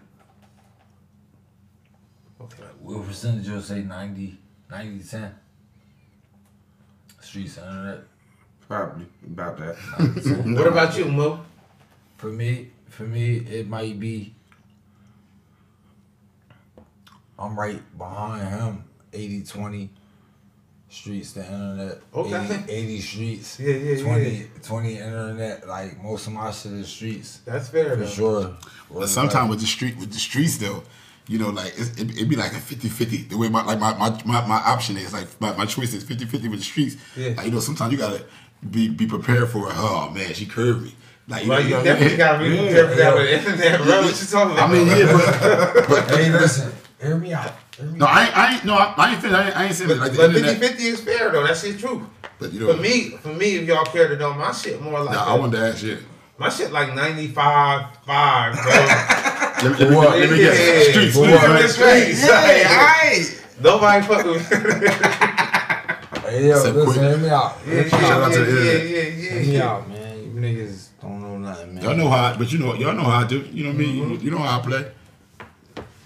Okay. 2.42 2.64
What 2.82 3.08
percentage 3.08 3.48
you'll 3.48 3.62
say 3.62 3.82
90, 3.82 4.38
90 4.70 5.04
10? 5.04 5.36
Streets 7.22 7.58
internet. 7.58 8.00
Probably 8.68 9.06
about 9.26 9.58
that. 9.58 9.76
What 10.58 10.68
about 10.68 10.98
you, 10.98 11.06
Mo? 11.06 11.40
For 12.18 12.28
me, 12.28 12.70
for 12.90 13.04
me, 13.04 13.38
it 13.38 13.68
might 13.68 14.00
be. 14.00 14.34
I'm 17.38 17.58
right 17.58 17.82
behind 17.98 18.48
him. 18.48 18.84
80 19.14 19.44
20 19.44 19.90
streets 20.90 21.34
to 21.34 21.44
internet. 21.46 22.02
Okay. 22.14 22.64
80, 22.68 22.72
80 22.72 23.02
streets. 23.02 23.60
Yeah, 23.60 23.76
yeah, 23.76 24.04
20, 24.04 24.30
yeah. 24.30 24.44
20 24.64 24.98
internet. 24.98 25.68
Like 25.68 26.02
most 26.02 26.28
of 26.28 26.34
my 26.34 26.52
shit 26.52 26.72
is 26.74 26.88
streets. 26.88 27.42
That's 27.46 27.70
fair. 27.70 27.92
For 27.92 27.96
though. 27.98 28.06
sure. 28.08 28.58
But 28.92 29.10
sometimes 29.10 29.50
with 29.50 29.60
the 29.60 29.68
street, 29.68 29.98
with 29.98 30.12
the 30.12 30.20
streets 30.20 30.58
though, 30.58 30.84
you 31.28 31.40
know, 31.40 31.50
like 31.50 31.74
it, 31.78 32.00
it, 32.00 32.22
it 32.22 32.30
be 32.30 32.36
like 32.36 32.52
a 32.54 32.56
50-50. 32.58 33.30
The 33.30 33.38
way 33.38 33.50
my 33.50 33.64
like 33.64 33.80
my, 33.80 33.94
my, 33.98 34.10
my, 34.26 34.46
my 34.48 34.58
option 34.58 34.98
is 34.98 35.14
like 35.14 35.28
my, 35.42 35.56
my 35.58 35.66
choice 35.66 35.94
is 35.94 36.04
50-50 36.04 36.50
with 36.50 36.60
the 36.60 36.66
streets. 36.66 36.98
Yeah. 37.16 37.34
Like 37.38 37.46
you 37.48 37.52
know, 37.52 37.60
sometimes 37.60 37.92
you 37.92 37.98
gotta 37.98 38.24
be 38.70 38.88
be 38.90 39.06
prepared 39.08 39.50
for 39.50 39.68
oh 39.72 40.12
man, 40.14 40.34
she 40.34 40.46
curved 40.46 40.84
me. 40.84 40.96
Like 41.28 41.44
you 41.44 41.50
Well, 41.50 41.62
know, 41.62 41.68
you 41.68 41.78
you 41.78 41.84
definitely 41.84 42.18
gotta 42.18 42.40
be 42.44 42.58
prepared 42.58 42.90
for 42.92 42.96
that 42.98 43.16
with 43.16 43.24
the 43.24 43.38
internet, 43.52 43.82
bro. 43.82 44.02
What 44.02 44.22
you 44.22 44.28
talking 44.28 44.54
about? 44.54 44.70
I 44.70 44.74
mean, 44.74 44.88
yeah, 44.88 45.12
but, 45.12 45.88
but 45.90 46.10
Hey, 46.18 46.32
listen. 46.32 46.72
Hear 47.02 47.18
me 47.18 47.34
out. 47.34 47.52
No, 47.80 48.06
I 48.06 48.26
ain't, 48.26 48.38
I 48.38 48.54
ain't, 48.54 48.66
no, 48.66 48.74
I, 48.76 48.94
I 48.96 49.12
ain't 49.12 49.22
finished. 49.22 49.38
I 49.38 49.48
ain't, 49.48 49.58
I 49.58 49.66
ain't 49.66 49.76
saying 49.76 49.90
But, 49.90 49.98
it 49.98 50.00
like 50.00 50.12
the 50.14 50.18
but 50.18 50.32
50 50.34 50.56
50 50.68 50.84
is 50.84 51.02
fair 51.02 51.30
though. 51.32 51.46
That's 51.46 51.62
shit 51.62 51.78
true. 51.78 52.10
But 52.40 52.54
you 52.54 52.62
know, 52.62 52.74
For 52.74 52.82
me, 52.82 53.10
for 53.18 53.34
me, 53.34 53.58
if 53.58 53.68
y'all 53.68 53.84
care 53.86 54.08
to 54.08 54.16
know, 54.18 54.34
my 54.34 54.52
shit 54.54 54.82
more 54.82 55.04
like 55.04 55.14
nah, 55.16 55.36
I 55.36 55.38
wanted 55.38 55.58
to 55.58 55.66
ask 55.68 55.84
you. 55.84 55.98
my 56.38 56.50
shit 56.50 56.72
like 56.72 56.96
95, 56.96 57.98
5, 58.06 58.54
bro. 58.54 58.62
Let 59.66 59.80
me, 59.80 59.86
let 59.86 59.90
me, 59.90 59.96
What? 59.96 60.20
let 60.20 60.30
me 60.32 60.38
Yeah. 60.38 60.46
guess. 60.52 60.88
Streets, 60.90 61.16
For 61.16 61.26
streets, 61.26 61.42
what? 61.42 61.82
right? 61.82 62.14
Yeah, 62.16 63.18
Like, 63.18 63.42
Nobody 63.62 64.06
fuck 64.06 64.26
with 64.26 64.52
me. 64.52 64.58
Hey, 66.30 66.50
yo, 66.50 66.60
Said 66.60 66.76
listen, 66.76 66.94
quick. 66.94 67.08
hear 67.08 67.18
me 67.18 67.30
out. 67.30 67.58
Yeah, 67.68 67.74
yeah, 67.76 67.88
Shout 67.90 68.22
out 68.24 68.34
to 68.34 68.40
the 68.40 68.52
yeah, 68.52 68.72
internet. 68.72 68.88
yeah, 68.88 69.30
Hear 69.30 69.42
me 69.42 69.54
yeah. 69.58 69.70
out, 69.70 69.90
man. 69.90 70.24
You 70.24 70.42
niggas 70.42 70.88
don't 71.02 71.22
know 71.22 71.38
nothing, 71.38 71.76
man. 71.76 71.84
Y'all 71.84 71.96
know 71.96 72.10
how, 72.10 72.36
but 72.38 72.52
you 72.52 72.60
know, 72.60 72.74
y'all 72.76 72.94
know 72.94 73.04
how 73.04 73.22
I 73.22 73.28
do. 73.28 73.40
You 73.52 73.64
know 73.66 73.74
me. 73.74 73.86
You, 73.86 74.04
mm-hmm. 74.04 74.26
you 74.26 74.32
know 74.32 74.40
how 74.40 74.60
I 74.60 74.62
play. 74.62 74.92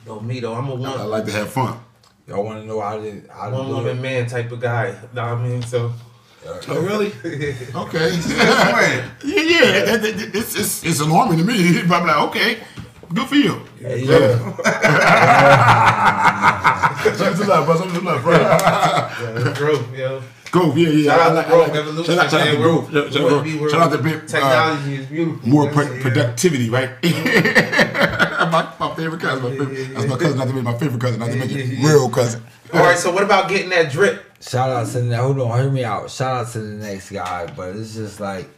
Though 0.05 0.19
me 0.19 0.39
though, 0.39 0.53
I'm 0.53 0.67
a 0.69 0.75
I 0.75 0.77
one, 0.77 0.99
I 0.99 1.03
like 1.03 1.25
to 1.25 1.31
have 1.31 1.49
fun. 1.49 1.79
Y'all 2.27 2.43
want 2.43 2.61
to 2.61 2.65
know 2.67 2.79
how 2.79 2.97
to 2.97 3.21
how 3.33 3.49
to 3.49 3.55
one 3.55 3.67
do 3.67 3.73
woman 3.75 3.97
it? 3.97 4.01
man 4.01 4.27
type 4.27 4.51
of 4.51 4.59
guy. 4.59 4.91
Know 5.13 5.23
what 5.23 5.33
I 5.33 5.47
mean? 5.47 5.61
So 5.63 5.91
Oh, 6.47 6.81
really? 6.81 7.07
Okay. 7.75 8.09
yeah, 8.23 9.09
yeah. 9.23 9.97
It's, 10.01 10.55
it's, 10.55 10.83
it's 10.85 10.99
alarming 10.99 11.37
to 11.39 11.43
me. 11.43 11.81
But 11.83 11.95
I'm 12.01 12.07
like, 12.07 12.17
okay, 12.29 12.57
good 13.13 13.27
for 13.27 13.35
you. 13.35 13.61
Hey, 13.79 14.03
yo. 14.03 14.37
Something 17.15 17.43
to 17.45 17.49
love, 17.49 17.65
bro. 17.65 17.75
Something 17.77 17.99
to 17.99 18.05
love, 18.05 18.21
bro. 18.23 18.33
yeah, 18.37 19.53
growth, 19.57 19.95
yo. 19.97 20.21
Go, 20.51 20.73
yeah, 20.75 20.89
yeah. 20.89 21.11
Shout 21.11 21.19
out 21.37 21.43
to 21.43 21.49
growth, 21.49 21.67
like- 21.69 21.77
evolution, 21.77 22.15
Shout 22.15 22.25
out, 22.25 22.31
shout 22.31 22.41
out 22.41 22.45
man. 22.45 22.55
to 22.55 22.59
We're- 22.61 22.71
growth. 22.71 22.91
Shout 22.91 23.05
out 23.05 23.11
to 23.11 23.19
we're- 23.19 23.29
growth. 23.29 23.45
we're- 23.61 23.71
Shout 23.71 23.81
out 23.81 23.91
to 23.91 23.97
big, 23.99 24.15
uh, 24.15 24.19
Technology 24.27 24.95
is 24.95 25.05
beautiful. 25.05 25.49
more 25.49 25.71
pro- 25.71 25.83
yeah. 25.91 26.01
productivity, 26.01 26.69
right? 26.69 26.89
my, 28.51 28.73
my 28.79 28.95
favorite 28.95 29.21
cousin. 29.21 29.43
My 29.43 29.49
favorite, 29.51 29.93
that's 29.93 30.07
my 30.07 30.17
cousin, 30.17 30.37
not 30.37 30.47
to 30.47 30.53
mention 30.53 30.63
my 30.63 30.77
favorite 30.77 31.01
cousin, 31.01 31.19
not 31.19 31.29
to 31.29 31.35
mention 31.35 31.83
real 31.85 32.09
cousin. 32.09 32.43
All 32.73 32.79
right, 32.81 32.97
so 32.97 33.11
what 33.11 33.23
about 33.23 33.47
getting 33.49 33.69
that 33.69 33.91
drip? 33.91 34.25
Shout 34.41 34.69
out 34.69 34.87
to 34.87 35.01
the 35.01 35.17
hold 35.17 35.39
on, 35.39 35.59
hear 35.61 35.69
me 35.71 35.83
out. 35.83 36.09
Shout 36.09 36.45
out 36.47 36.51
to 36.53 36.59
the 36.59 36.83
next 36.83 37.11
guy, 37.11 37.45
but 37.55 37.75
it's 37.75 37.93
just 37.93 38.19
like 38.19 38.49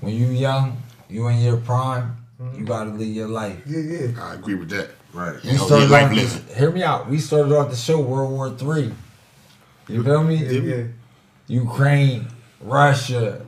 when 0.00 0.14
you 0.14 0.26
young, 0.28 0.80
you 1.10 1.26
in 1.28 1.38
your 1.40 1.56
prime, 1.58 2.16
Mm-hmm. 2.44 2.58
you 2.60 2.64
gotta 2.66 2.90
live 2.90 3.08
your 3.08 3.28
life. 3.28 3.58
Yeah, 3.66 3.78
yeah. 3.80 4.22
I 4.24 4.34
agree 4.34 4.54
with 4.54 4.70
that. 4.70 4.90
Right. 5.12 5.40
We 5.42 5.50
You 5.52 5.58
know, 5.58 5.66
started 5.66 5.90
life 5.90 6.04
off 6.10 6.12
living. 6.16 6.56
hear 6.56 6.70
me 6.70 6.82
out. 6.82 7.08
We 7.08 7.18
started 7.18 7.52
off 7.56 7.70
the 7.70 7.76
show 7.76 8.00
World 8.00 8.32
War 8.32 8.50
Three. 8.50 8.92
You 9.88 10.02
feel 10.02 10.24
me? 10.24 10.36
Yeah, 10.36 10.50
yeah. 10.76 10.84
Ukraine, 11.46 12.26
Russia, 12.60 13.44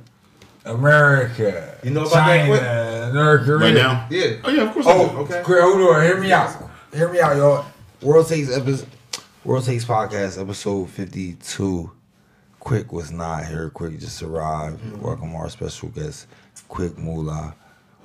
America, 0.65 1.79
You 1.83 1.91
know 1.93 2.03
about 2.03 2.13
that 2.15 2.27
China, 2.27 2.49
quick? 2.49 3.15
North 3.15 3.45
Korea. 3.45 3.59
Right 3.59 3.75
now? 3.75 4.07
Yeah. 4.11 4.37
Oh, 4.45 4.51
yeah, 4.51 4.63
of 4.65 4.73
course 4.75 4.87
I 4.87 4.93
Oh, 4.93 5.09
do. 5.09 5.17
Okay. 5.19 5.43
quick, 5.45 5.61
hold 5.61 5.81
on. 5.97 6.03
Hear 6.03 6.21
me 6.21 6.33
out. 6.33 6.71
Hear 6.93 7.09
me 7.13 7.21
out, 7.21 7.37
y'all. 7.37 7.65
World 8.03 8.29
Takes 8.29 8.55
episode, 8.55 8.89
World 9.45 9.65
Takes 9.65 9.85
podcast 9.85 10.41
episode 10.41 10.91
fifty 10.91 11.35
two. 11.35 11.91
Quick 12.61 12.93
was 12.93 13.11
not 13.13 13.47
here. 13.47 13.71
Quick 13.71 13.99
just 13.99 14.23
arrived. 14.23 14.79
Mm-hmm. 14.81 15.01
Welcome 15.01 15.35
our 15.37 15.49
special 15.49 15.89
guest, 15.91 16.27
Quick 16.69 16.99
Moolah. 16.99 17.55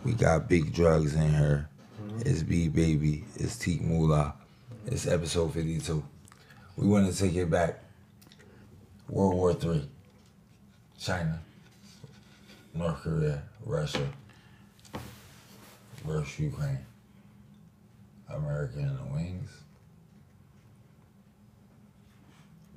We 0.04 0.14
got 0.14 0.49
big 0.49 0.74
drugs 0.74 1.14
in 1.14 1.30
here. 1.34 1.70
It's 2.20 2.41
B 2.41 2.68
baby. 2.70 3.24
It's 3.36 3.56
Teak 3.58 3.82
Moolah. 3.82 4.34
It's 4.88 5.06
episode 5.06 5.54
fifty 5.54 5.80
two. 5.80 6.04
We 6.76 6.88
want 6.88 7.12
to 7.12 7.18
take 7.18 7.36
it 7.36 7.49
back. 7.49 7.84
World 9.08 9.36
War 9.36 9.54
Three. 9.54 9.88
China, 10.99 11.39
North 12.74 13.02
Korea, 13.02 13.43
Russia 13.66 14.08
versus 16.06 16.39
Ukraine. 16.39 16.80
America 18.30 18.80
in 18.80 18.95
the 18.95 19.14
wings. 19.14 19.49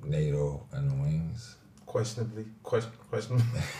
NATO 0.03 0.63
in 0.73 0.89
the 0.89 0.95
wings. 0.95 1.55
Questionably, 1.85 2.45
question, 2.61 2.91
questionably. 3.09 3.61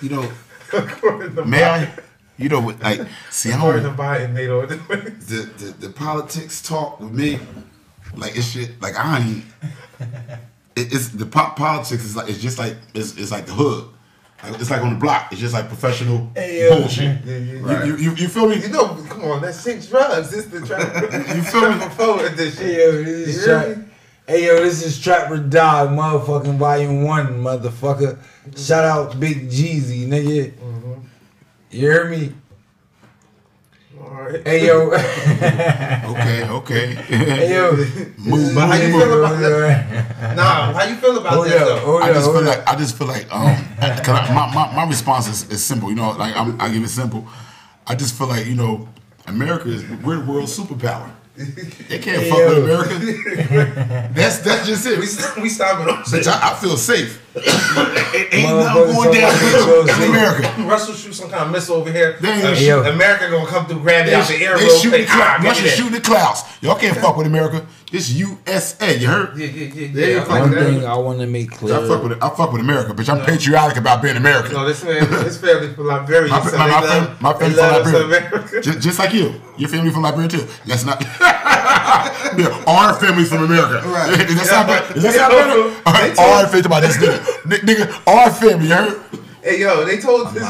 You 0.00 0.08
know, 0.08 0.32
may 1.46 1.62
I? 1.62 1.88
You 2.38 2.48
know, 2.48 2.60
what, 2.60 2.80
like, 2.82 3.00
see, 3.30 3.52
I 3.52 3.56
According 3.56 3.82
to 3.82 3.88
don't, 3.88 3.96
Biden, 3.96 4.32
NATO. 4.32 4.66
the, 4.66 4.76
the, 4.76 5.74
the 5.86 5.90
politics 5.90 6.62
talk 6.62 6.98
with 7.00 7.12
me, 7.12 7.38
like, 8.16 8.36
it's 8.36 8.48
shit, 8.50 8.80
like, 8.80 8.94
I 8.98 9.20
ain't, 9.20 9.44
it, 10.76 10.92
it's, 10.92 11.08
the 11.10 11.26
pop 11.26 11.56
politics 11.56 12.04
is 12.04 12.16
like, 12.16 12.28
it's 12.28 12.40
just 12.40 12.58
like, 12.58 12.76
it's, 12.94 13.16
it's 13.16 13.30
like 13.30 13.46
the 13.46 13.52
hood. 13.52 13.88
Like, 14.42 14.60
it's 14.60 14.70
like 14.70 14.82
on 14.82 14.94
the 14.94 14.98
block. 14.98 15.30
It's 15.30 15.40
just 15.40 15.54
like 15.54 15.68
professional 15.68 16.28
Hey, 16.34 16.62
yo. 16.68 16.80
bullshit. 16.80 17.24
Yeah, 17.24 17.36
yeah, 17.36 17.84
You, 17.84 17.92
you, 17.92 17.96
you, 17.98 18.14
you 18.16 18.28
feel 18.28 18.48
me? 18.48 18.56
You 18.60 18.70
know, 18.70 18.88
come 19.08 19.22
on, 19.24 19.40
that's 19.40 19.60
six 19.60 19.86
drugs. 19.86 20.32
It's 20.32 20.48
the 20.48 20.66
trap. 20.66 20.82
You 21.36 21.42
feel 21.42 21.70
me? 21.72 21.78
Forward 21.90 22.32
this 22.36 22.58
shit. 22.58 22.66
Hey 22.66 22.76
yo, 22.84 22.92
this 23.04 23.28
is 23.28 23.36
You 23.46 23.52
hear 23.52 23.74
trap. 23.74 23.86
Hey 24.26 24.46
yo, 24.46 24.56
this 24.56 24.84
is 24.84 25.00
Trap 25.00 25.30
or 25.30 25.38
Die, 25.38 25.86
motherfucking 25.86 26.56
volume 26.56 27.04
one, 27.04 27.40
motherfucker. 27.40 28.18
Shout 28.56 28.84
out 28.84 29.20
Big 29.20 29.48
Jeezy, 29.48 30.08
nigga. 30.08 30.50
Mm-hmm. 30.54 30.92
You 31.72 31.80
hear 31.90 32.04
me? 32.08 32.32
All 34.00 34.08
right. 34.10 34.46
Hey 34.46 34.66
yo. 34.66 34.90
Okay, 36.12 36.44
okay. 36.48 36.86
hey 36.94 37.54
yo. 37.54 37.72
Move, 38.18 38.54
But 38.54 38.66
how 38.68 38.74
you 38.74 38.88
feel 38.92 39.18
about 39.24 39.40
that? 39.40 40.36
Nah, 40.36 40.72
how 40.72 40.84
you 40.84 40.96
feel 40.96 41.16
about 41.18 41.32
Hold 41.32 41.46
that 41.46 41.62
up, 41.62 41.68
though? 41.68 41.78
hold 41.86 42.02
I 42.02 42.12
just 42.12 42.24
feel 42.26 42.32
hold 42.34 42.46
up. 42.46 42.58
like 42.58 42.68
I 42.68 42.76
just 42.78 42.98
feel 42.98 43.06
like 43.06 43.32
um, 43.34 43.56
'cause 43.80 44.08
I, 44.08 44.34
my, 44.34 44.54
my 44.54 44.76
my 44.76 44.86
response 44.88 45.28
is, 45.28 45.48
is 45.50 45.64
simple. 45.64 45.88
You 45.88 45.96
know, 45.96 46.10
like 46.12 46.36
I'm, 46.36 46.60
I 46.60 46.70
give 46.70 46.82
it 46.84 46.88
simple. 46.88 47.26
I 47.86 47.94
just 47.94 48.16
feel 48.16 48.26
like 48.26 48.46
you 48.46 48.54
know, 48.54 48.88
America 49.26 49.68
is 49.68 49.84
we're 50.04 50.16
the 50.20 50.30
world 50.30 50.48
superpower. 50.48 51.10
They 51.88 51.98
can't 51.98 52.22
Hey, 52.22 52.28
fuck 52.30 52.38
yo. 52.40 52.48
with 52.48 52.64
America. 52.64 54.10
That's 54.14 54.38
that's 54.40 54.66
just 54.66 54.86
it. 54.86 54.98
We 54.98 55.06
st- 55.06 55.42
we 55.42 55.48
stopping 55.48 55.88
on 55.88 56.02
Bitch, 56.02 56.24
shit. 56.24 56.28
I, 56.28 56.52
I 56.52 56.54
feel 56.54 56.76
safe. 56.76 57.21
Ain't, 57.34 58.34
ain't 58.34 58.46
Motherfuckers 58.46 58.74
nothing 58.76 58.94
going 58.94 59.12
down 59.20 59.32
talking 59.32 59.64
about 59.64 59.80
in 59.80 59.88
safe. 59.88 60.08
America. 60.10 60.54
Russia 60.68 60.92
shoot 60.94 61.12
some 61.14 61.30
kind 61.30 61.44
of 61.44 61.50
missile 61.50 61.76
over 61.76 61.90
here. 61.90 62.18
They 62.20 62.28
ain't 62.30 62.44
Uh, 62.44 62.54
shoot. 62.54 62.86
America 62.86 63.30
gonna 63.30 63.46
come 63.46 63.66
through, 63.66 63.80
grab 63.80 64.06
it 64.06 64.10
They, 64.10 64.14
out 64.16 64.28
the 64.28 64.36
air 64.44 64.58
they 64.58 64.64
real 64.64 64.78
shooting 64.78 65.06
clouds. 65.06 65.40
Ah, 65.44 65.48
Russia 65.48 65.68
shooting 65.68 65.92
the 65.92 66.00
clouds. 66.00 66.44
Y'all 66.60 66.74
can't 66.76 66.96
fuck 66.98 67.16
with 67.16 67.26
America. 67.26 67.64
This 67.90 68.10
USA. 68.12 68.98
You 68.98 69.06
heard? 69.06 69.36
Yeah, 69.38 69.46
yeah, 69.46 69.64
yeah, 69.74 69.92
They 69.92 70.12
yeah. 70.14 70.20
ain't 70.20 70.30
I 70.30 70.40
One 70.40 70.50
that. 70.50 70.64
thing 70.66 70.84
I 70.86 70.96
want 70.96 71.20
to 71.20 71.26
make 71.26 71.50
clear. 71.50 71.74
I 71.74 71.86
fuck 71.88 72.02
with. 72.02 72.22
I 72.22 72.28
fuck 72.30 72.52
with 72.52 72.60
America, 72.62 72.92
bitch. 72.94 73.08
I'm 73.08 73.24
patriotic 73.24 73.76
about 73.78 74.02
being 74.02 74.16
American. 74.16 74.52
No, 74.52 74.66
this 74.66 74.82
man, 74.84 75.06
his 75.24 75.38
family 75.38 75.72
from 75.74 75.86
Liberia. 75.86 76.30
My, 76.30 76.40
so 76.42 76.56
my, 76.58 76.64
they 76.66 76.70
my, 76.72 76.80
love, 76.80 77.06
fam- 77.06 77.16
my 77.22 77.32
they 77.32 77.50
family 77.54 77.92
from 77.92 78.10
Liberia. 78.10 78.62
Just, 78.62 78.80
just 78.80 78.98
like 78.98 79.12
you. 79.14 79.34
Your 79.58 79.68
family 79.68 79.90
from 79.90 80.02
Liberia 80.02 80.28
too. 80.28 80.46
Let's 80.66 80.84
not. 80.84 81.02
yeah, 82.38 82.64
our 82.66 82.94
family 83.00 83.24
from 83.24 83.44
America. 83.44 83.86
Right. 83.88 84.16
Does 84.28 84.36
that 84.36 84.46
sound 84.46 84.68
better? 84.68 84.94
Does 84.94 85.02
that 85.04 85.14
Yeah. 85.14 85.28
sound 85.28 85.32
better? 85.32 85.60
All 85.86 85.92
right, 85.92 86.08
They 86.10 86.14
told- 86.14 86.28
our 86.32 86.46
family 86.48 86.66
about 86.66 86.82
this 86.82 86.96
nigga. 86.96 87.18
Nigga, 87.68 88.06
our 88.06 88.30
family, 88.30 88.68
you 88.68 88.74
heard? 88.74 89.00
Hey 89.42 89.58
yo, 89.60 89.84
they 89.84 89.98
told 90.00 90.28
I'm 90.28 90.34
his, 90.34 90.42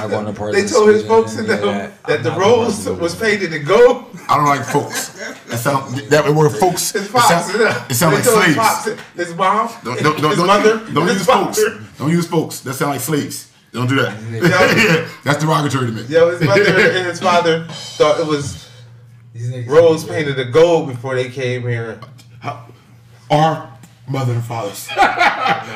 they 0.52 0.66
told 0.66 0.90
his 0.90 1.06
folks 1.06 1.32
in 1.36 1.40
of 1.40 1.46
them 1.46 1.60
that. 1.62 2.02
that 2.04 2.18
I'm 2.18 2.22
the 2.24 2.32
rose 2.32 2.86
was 2.86 3.14
painted 3.14 3.50
in 3.54 3.64
gold. 3.64 4.04
I 4.28 4.36
don't 4.36 4.44
like 4.44 4.66
folks. 4.66 5.08
That 5.48 5.58
sound 5.60 5.96
that 5.96 6.30
word 6.34 6.50
folks. 6.50 6.92
His 6.92 7.06
It 7.06 7.12
pops, 7.12 7.28
sound, 7.28 7.58
yeah. 7.58 7.86
it 7.88 7.94
sound 7.94 8.14
like 8.16 8.24
told 8.24 8.44
his 8.44 8.54
slaves. 8.54 8.56
pops, 8.58 9.02
his 9.16 9.34
mom, 9.34 9.70
Don't, 9.82 9.98
don't, 10.02 10.20
don't, 10.20 10.30
his 10.32 10.38
don't, 10.38 10.46
mother, 10.46 10.92
don't 10.92 11.08
his 11.08 11.16
use 11.16 11.26
folks. 11.26 11.62
Don't 11.96 12.10
use 12.10 12.26
folks. 12.26 12.60
That 12.60 12.74
sound 12.74 12.90
like 12.92 13.00
slaves. 13.00 13.50
Don't 13.72 13.88
do 13.88 13.96
that. 13.96 14.12
Yeah. 14.30 14.40
yeah, 15.00 15.08
that's 15.24 15.42
derogatory 15.42 15.86
to 15.86 15.92
me. 15.92 16.02
Yo, 16.02 16.28
his 16.30 16.42
mother 16.42 16.62
and 16.62 17.06
his 17.06 17.18
father 17.18 17.64
thought 17.96 18.20
it 18.20 18.26
was 18.26 18.42
These 18.52 18.60
niggas- 18.62 18.71
rose 19.66 20.04
painted 20.04 20.36
the 20.36 20.44
gold 20.44 20.88
before 20.88 21.14
they 21.14 21.28
came 21.28 21.62
here. 21.62 22.00
Our 23.30 23.72
mother 24.08 24.34
and 24.34 24.44
fathers. 24.44 24.88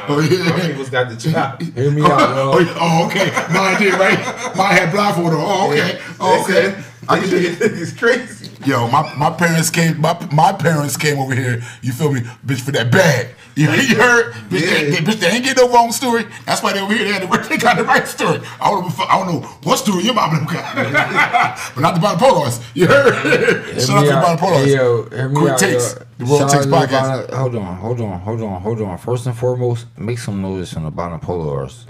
No, 0.08 0.20
some 0.22 0.60
people's 0.60 0.90
got 0.90 1.08
the 1.08 1.16
chop. 1.16 1.60
Hear 1.62 1.90
me 1.90 2.02
oh, 2.04 2.12
out, 2.12 2.36
oh, 2.36 2.58
yo. 2.60 2.74
oh, 2.78 3.06
okay. 3.06 3.30
Mine 3.52 3.80
did, 3.80 3.94
right? 3.94 4.18
Mine 4.56 4.76
had 4.76 4.92
blindfold 4.92 5.32
on. 5.32 5.40
Oh, 5.40 5.72
okay. 5.72 6.00
Oh, 6.20 6.42
okay. 6.42 6.52
said, 6.52 6.84
I 7.08 7.18
can 7.18 7.30
"These 7.30 7.58
dig 7.58 7.62
it. 7.62 7.72
niggas 7.72 7.98
crazy. 7.98 8.35
Yo, 8.66 8.88
my, 8.88 9.14
my 9.14 9.30
parents 9.30 9.70
came. 9.70 10.00
My 10.00 10.18
my 10.32 10.52
parents 10.52 10.96
came 10.96 11.18
over 11.20 11.34
here. 11.34 11.62
You 11.82 11.92
feel 11.92 12.12
me, 12.12 12.20
bitch, 12.44 12.60
for 12.62 12.72
that 12.72 12.90
bag. 12.90 13.28
You, 13.54 13.70
you 13.70 13.94
heard, 13.96 14.34
bitch, 14.50 14.60
Yeah. 14.60 14.70
they, 14.70 14.90
they, 14.90 14.96
bitch, 14.98 15.20
they 15.20 15.28
ain't 15.30 15.44
get 15.44 15.56
no 15.56 15.68
wrong 15.72 15.92
story. 15.92 16.26
That's 16.44 16.62
why 16.62 16.72
they 16.72 16.80
over 16.80 16.92
here. 16.92 17.04
They, 17.04 17.12
had 17.12 17.22
the, 17.22 17.48
they 17.48 17.56
got 17.58 17.76
the 17.76 17.84
right 17.84 18.06
story. 18.06 18.40
I 18.60 18.68
don't, 18.70 18.82
know, 18.88 19.04
I 19.08 19.18
don't 19.18 19.28
know 19.42 19.48
what 19.62 19.76
story 19.78 20.02
your 20.04 20.14
mama 20.14 20.44
got, 20.52 20.74
but 21.74 21.80
not 21.80 21.94
the 21.94 22.00
bipolar. 22.00 22.60
You 22.74 22.86
heard? 22.88 23.14
Hear 23.24 23.80
Shout 23.86 23.98
out 23.98 24.02
to 24.02 24.36
the 24.36 24.46
bipolar. 24.46 24.66
Yo, 24.66 25.08
hear 25.10 25.28
me 25.28 25.36
Quick 25.36 25.52
out, 25.52 25.58
takes. 25.60 25.94
yo. 25.94 26.02
The 26.18 26.24
World 26.24 26.40
Shout 26.40 26.50
Takes 26.50 26.54
out 26.56 26.62
to 26.64 26.68
the 26.68 26.76
podcast. 26.96 27.34
Hold 27.34 27.54
on, 27.56 27.76
hold 27.76 28.00
on, 28.00 28.20
hold 28.20 28.42
on, 28.42 28.60
hold 28.60 28.80
on. 28.82 28.98
First 28.98 29.26
and 29.26 29.36
foremost, 29.36 29.86
make 29.96 30.18
some 30.18 30.42
noise 30.42 30.72
from 30.72 30.82
the 30.84 30.90
bipolars. 30.92 31.84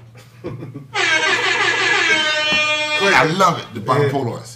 I 2.99 3.25
love 3.39 3.59
it. 3.61 3.67
The 3.75 3.81
bipolars. 3.81 4.56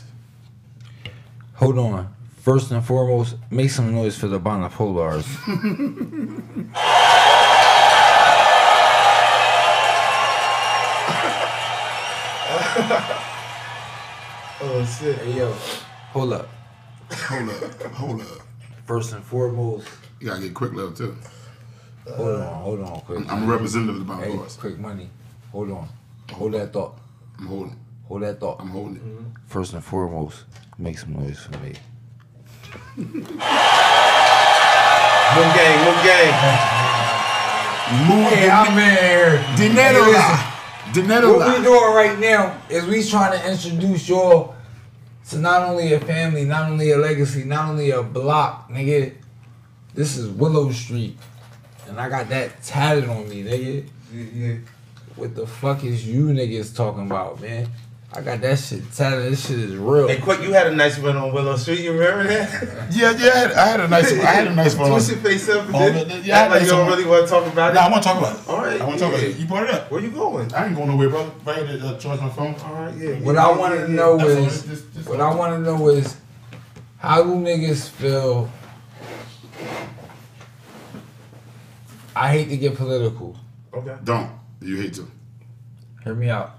Hold 1.61 1.79
on. 1.79 2.15
First 2.39 2.71
and 2.71 2.83
foremost, 2.85 3.37
make 3.51 3.71
some 3.71 3.95
noise 3.95 4.17
for 4.17 4.27
the 4.29 4.41
Bonapolars. 4.41 5.27
Oh 14.63 14.85
shit. 14.85 15.17
hey 15.19 15.39
yo, 15.39 15.53
hold 16.13 16.33
up. 16.35 16.49
Hold 17.13 17.49
up. 17.49 17.83
Hold 17.93 18.21
up. 18.21 18.27
First 18.87 19.13
and 19.15 19.25
foremost, 19.25 19.89
You 20.21 20.29
gotta 20.29 20.43
get 20.43 20.55
quick 20.55 20.73
love 20.75 20.97
too. 20.97 21.17
hold 22.07 22.41
on, 22.41 22.63
hold 22.63 22.81
on, 22.81 23.01
quick. 23.01 23.33
I'm 23.33 23.45
a 23.45 23.47
representative 23.47 24.01
of 24.03 24.07
the 24.07 24.13
Bonapolars. 24.13 24.55
Hey, 24.57 24.61
quick 24.61 24.79
money. 24.79 25.09
Hold 25.53 25.71
on. 25.71 25.89
Hold 26.33 26.53
that 26.53 26.73
thought. 26.73 26.99
I'm 27.39 27.47
holding. 27.47 27.77
Hold 28.11 28.23
that 28.23 28.41
thought. 28.41 28.57
I'm 28.61 28.71
holding 28.71 28.97
it. 28.97 29.05
Mm-hmm. 29.05 29.25
First 29.47 29.73
and 29.73 29.85
foremost, 29.85 30.43
make 30.79 30.99
some 30.99 31.13
noise 31.13 31.39
for 31.39 31.57
me. 31.59 31.75
Moon 32.97 33.15
gang, 35.55 35.85
moon 35.85 35.99
gang. 36.03 36.35
Move 38.09 38.33
Hey, 38.33 38.51
I'm 38.51 38.77
in 38.77 38.97
here. 38.97 39.45
Dinero 39.57 40.13
Hey. 40.13 40.93
Dinero 40.93 41.39
What 41.39 41.47
we 41.47 41.59
la. 41.59 41.63
doing 41.63 41.95
right 41.95 42.19
now 42.19 42.61
is 42.69 42.85
we 42.87 43.05
trying 43.05 43.39
to 43.39 43.49
introduce 43.51 44.09
y'all 44.09 44.57
to 45.29 45.39
not 45.39 45.63
only 45.69 45.93
a 45.93 46.01
family, 46.01 46.45
not 46.45 46.69
only 46.73 46.91
a 46.91 46.97
legacy, 46.99 47.45
not 47.45 47.69
only 47.69 47.93
a 47.93 48.03
block, 48.03 48.69
nigga. 48.71 49.15
This 49.95 50.17
is 50.17 50.29
Willow 50.31 50.73
Street. 50.73 51.17
And 51.87 52.01
I 52.01 52.09
got 52.09 52.29
that 52.31 52.61
tatted 52.65 53.09
on 53.09 53.29
me, 53.29 53.45
nigga. 53.45 53.89
Yeah, 54.13 54.57
What 55.15 55.37
the 55.37 55.47
fuck 55.47 55.85
is 55.85 56.05
you 56.09 56.27
niggas 56.27 56.75
talking 56.75 57.07
about, 57.07 57.41
man? 57.41 57.69
I 58.13 58.23
got 58.23 58.41
that 58.41 58.59
shit 58.59 58.93
tatted. 58.93 59.31
This 59.33 59.47
shit 59.47 59.59
is 59.59 59.77
real. 59.77 60.09
Hey, 60.09 60.19
quick, 60.19 60.43
you 60.43 60.53
had 60.53 60.67
a 60.67 60.75
nice 60.75 60.99
run 60.99 61.17
on 61.17 61.33
Willow 61.33 61.55
Street. 61.57 61.79
You 61.81 61.93
remember 61.93 62.25
that? 62.25 62.89
Yeah, 62.91 63.13
yeah. 63.17 63.31
I 63.33 63.39
had, 63.39 63.53
I 63.53 63.67
had 63.69 63.81
a 63.81 63.89
nice. 63.89 64.13
I 64.13 64.17
had 64.33 64.47
a 64.49 64.55
nice 64.55 64.75
one. 64.75 64.91
Twist 64.91 65.11
your 65.11 65.19
face 65.21 65.49
up. 65.49 65.65
and 65.67 65.75
Oh, 65.77 65.79
then 65.79 66.09
the- 66.09 66.15
the- 66.17 66.21
yeah, 66.27 66.49
like 66.49 66.63
I 66.63 66.65
you 66.65 66.71
don't 66.71 66.89
like 66.89 66.97
really 66.99 67.09
want 67.09 67.25
to 67.25 67.31
talk 67.31 67.47
about 67.53 67.71
it. 67.71 67.75
Nah, 67.75 67.83
I 67.83 67.91
want 67.91 68.03
to 68.03 68.09
talk 68.09 68.19
about 68.19 68.37
it. 68.37 68.49
All 68.49 68.59
right, 68.59 68.81
I 68.81 68.85
want 68.85 68.99
to 68.99 69.05
talk 69.05 69.15
about 69.15 69.23
it. 69.25 69.37
You 69.37 69.47
brought 69.47 69.63
it 69.63 69.71
up. 69.71 69.91
Where 69.93 70.01
you 70.01 70.11
going? 70.11 70.53
I 70.53 70.67
ain't 70.67 70.75
going 70.75 70.89
nowhere, 70.89 71.09
brother. 71.09 71.31
Right 71.45 71.65
here 71.69 71.79
to 71.79 71.87
uh, 71.87 71.99
charge 71.99 72.21
my 72.21 72.29
phone. 72.31 72.57
All 72.65 72.75
right, 72.75 72.95
yeah. 72.97 73.11
What 73.21 73.37
yeah, 73.37 73.47
I 73.47 73.51
yeah, 73.53 73.57
want 73.59 73.75
yeah, 73.77 73.87
to 73.87 73.93
know 73.93 74.17
That's 74.19 74.31
all. 74.31 74.47
is, 74.47 74.65
Just- 74.67 74.93
just- 74.95 75.09
what 75.09 75.21
I 75.21 75.33
want 75.33 75.53
to 75.55 75.61
know 75.71 75.89
is, 75.89 76.17
how 76.99 77.23
do 77.23 77.31
niggas 77.35 77.89
feel? 77.91 78.51
I 82.17 82.33
hate 82.33 82.49
to 82.49 82.57
get 82.57 82.75
political. 82.77 83.37
Okay. 83.73 83.95
Don't. 84.03 84.31
You 84.61 84.79
hate 84.79 84.95
to. 84.95 85.09
Hear 86.03 86.15
me 86.15 86.29
out. 86.29 86.57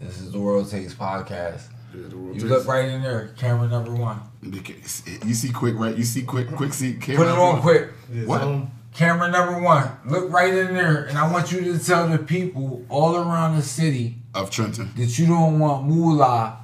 This 0.00 0.20
is 0.20 0.32
the 0.32 0.38
World 0.38 0.70
Takes 0.70 0.94
podcast. 0.94 1.62
Yeah, 1.94 2.02
You 2.12 2.32
takes- 2.34 2.44
look 2.44 2.66
right 2.66 2.88
in 2.88 3.02
there, 3.02 3.28
camera 3.38 3.66
number 3.68 3.92
one. 3.94 4.20
You 4.42 5.34
see 5.34 5.50
quick, 5.50 5.74
right? 5.76 5.96
You 5.96 6.04
see 6.04 6.22
quick, 6.22 6.48
quick 6.54 6.72
see 6.72 6.94
camera. 6.94 7.24
Put 7.24 7.32
it 7.32 7.38
on 7.38 7.60
quick. 7.60 7.88
Yeah, 8.12 8.24
What? 8.26 8.40
so- 8.42 8.68
Camera 8.94 9.30
number 9.30 9.60
one. 9.60 9.88
Look 10.06 10.32
right 10.32 10.52
in 10.52 10.74
there, 10.74 11.04
and 11.04 11.16
I 11.18 11.30
want 11.30 11.52
you 11.52 11.60
to 11.72 11.78
tell 11.78 12.08
the 12.08 12.18
people 12.18 12.84
all 12.88 13.14
around 13.16 13.54
the 13.56 13.62
city 13.62 14.16
Of 14.34 14.50
Trenton. 14.50 14.90
that 14.96 15.18
you 15.18 15.26
don't 15.26 15.58
want 15.60 15.86
Moolah 15.86 16.56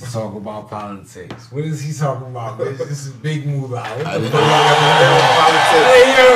to 0.00 0.12
talk 0.12 0.34
about 0.34 0.68
politics. 0.68 1.50
What 1.50 1.64
is 1.64 1.80
he 1.82 1.92
talking 1.94 2.28
about, 2.28 2.58
bitch? 2.58 2.76
This 2.78 3.06
is 3.06 3.12
big 3.12 3.46
Moolah. 3.46 3.80
What 3.84 4.20
the 4.20 4.30
fuck? 4.30 4.42
Hey, 5.70 6.14
yo, 6.18 6.28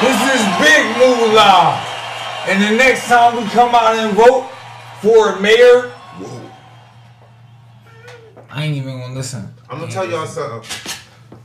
this 0.00 0.20
is 0.34 0.42
big 0.62 0.96
Moolah. 0.96 1.93
And 2.46 2.62
the 2.62 2.76
next 2.76 3.06
time 3.06 3.36
we 3.36 3.48
come 3.50 3.74
out 3.74 3.96
and 3.96 4.14
vote 4.14 4.50
for 5.00 5.36
a 5.36 5.40
mayor, 5.40 5.88
Whoa. 6.18 6.50
I 8.50 8.64
ain't 8.64 8.76
even 8.76 9.00
gonna 9.00 9.14
listen. 9.14 9.48
I'm 9.70 9.80
gonna 9.80 9.90
tell 9.90 10.08
y'all 10.08 10.26
something. 10.26 10.60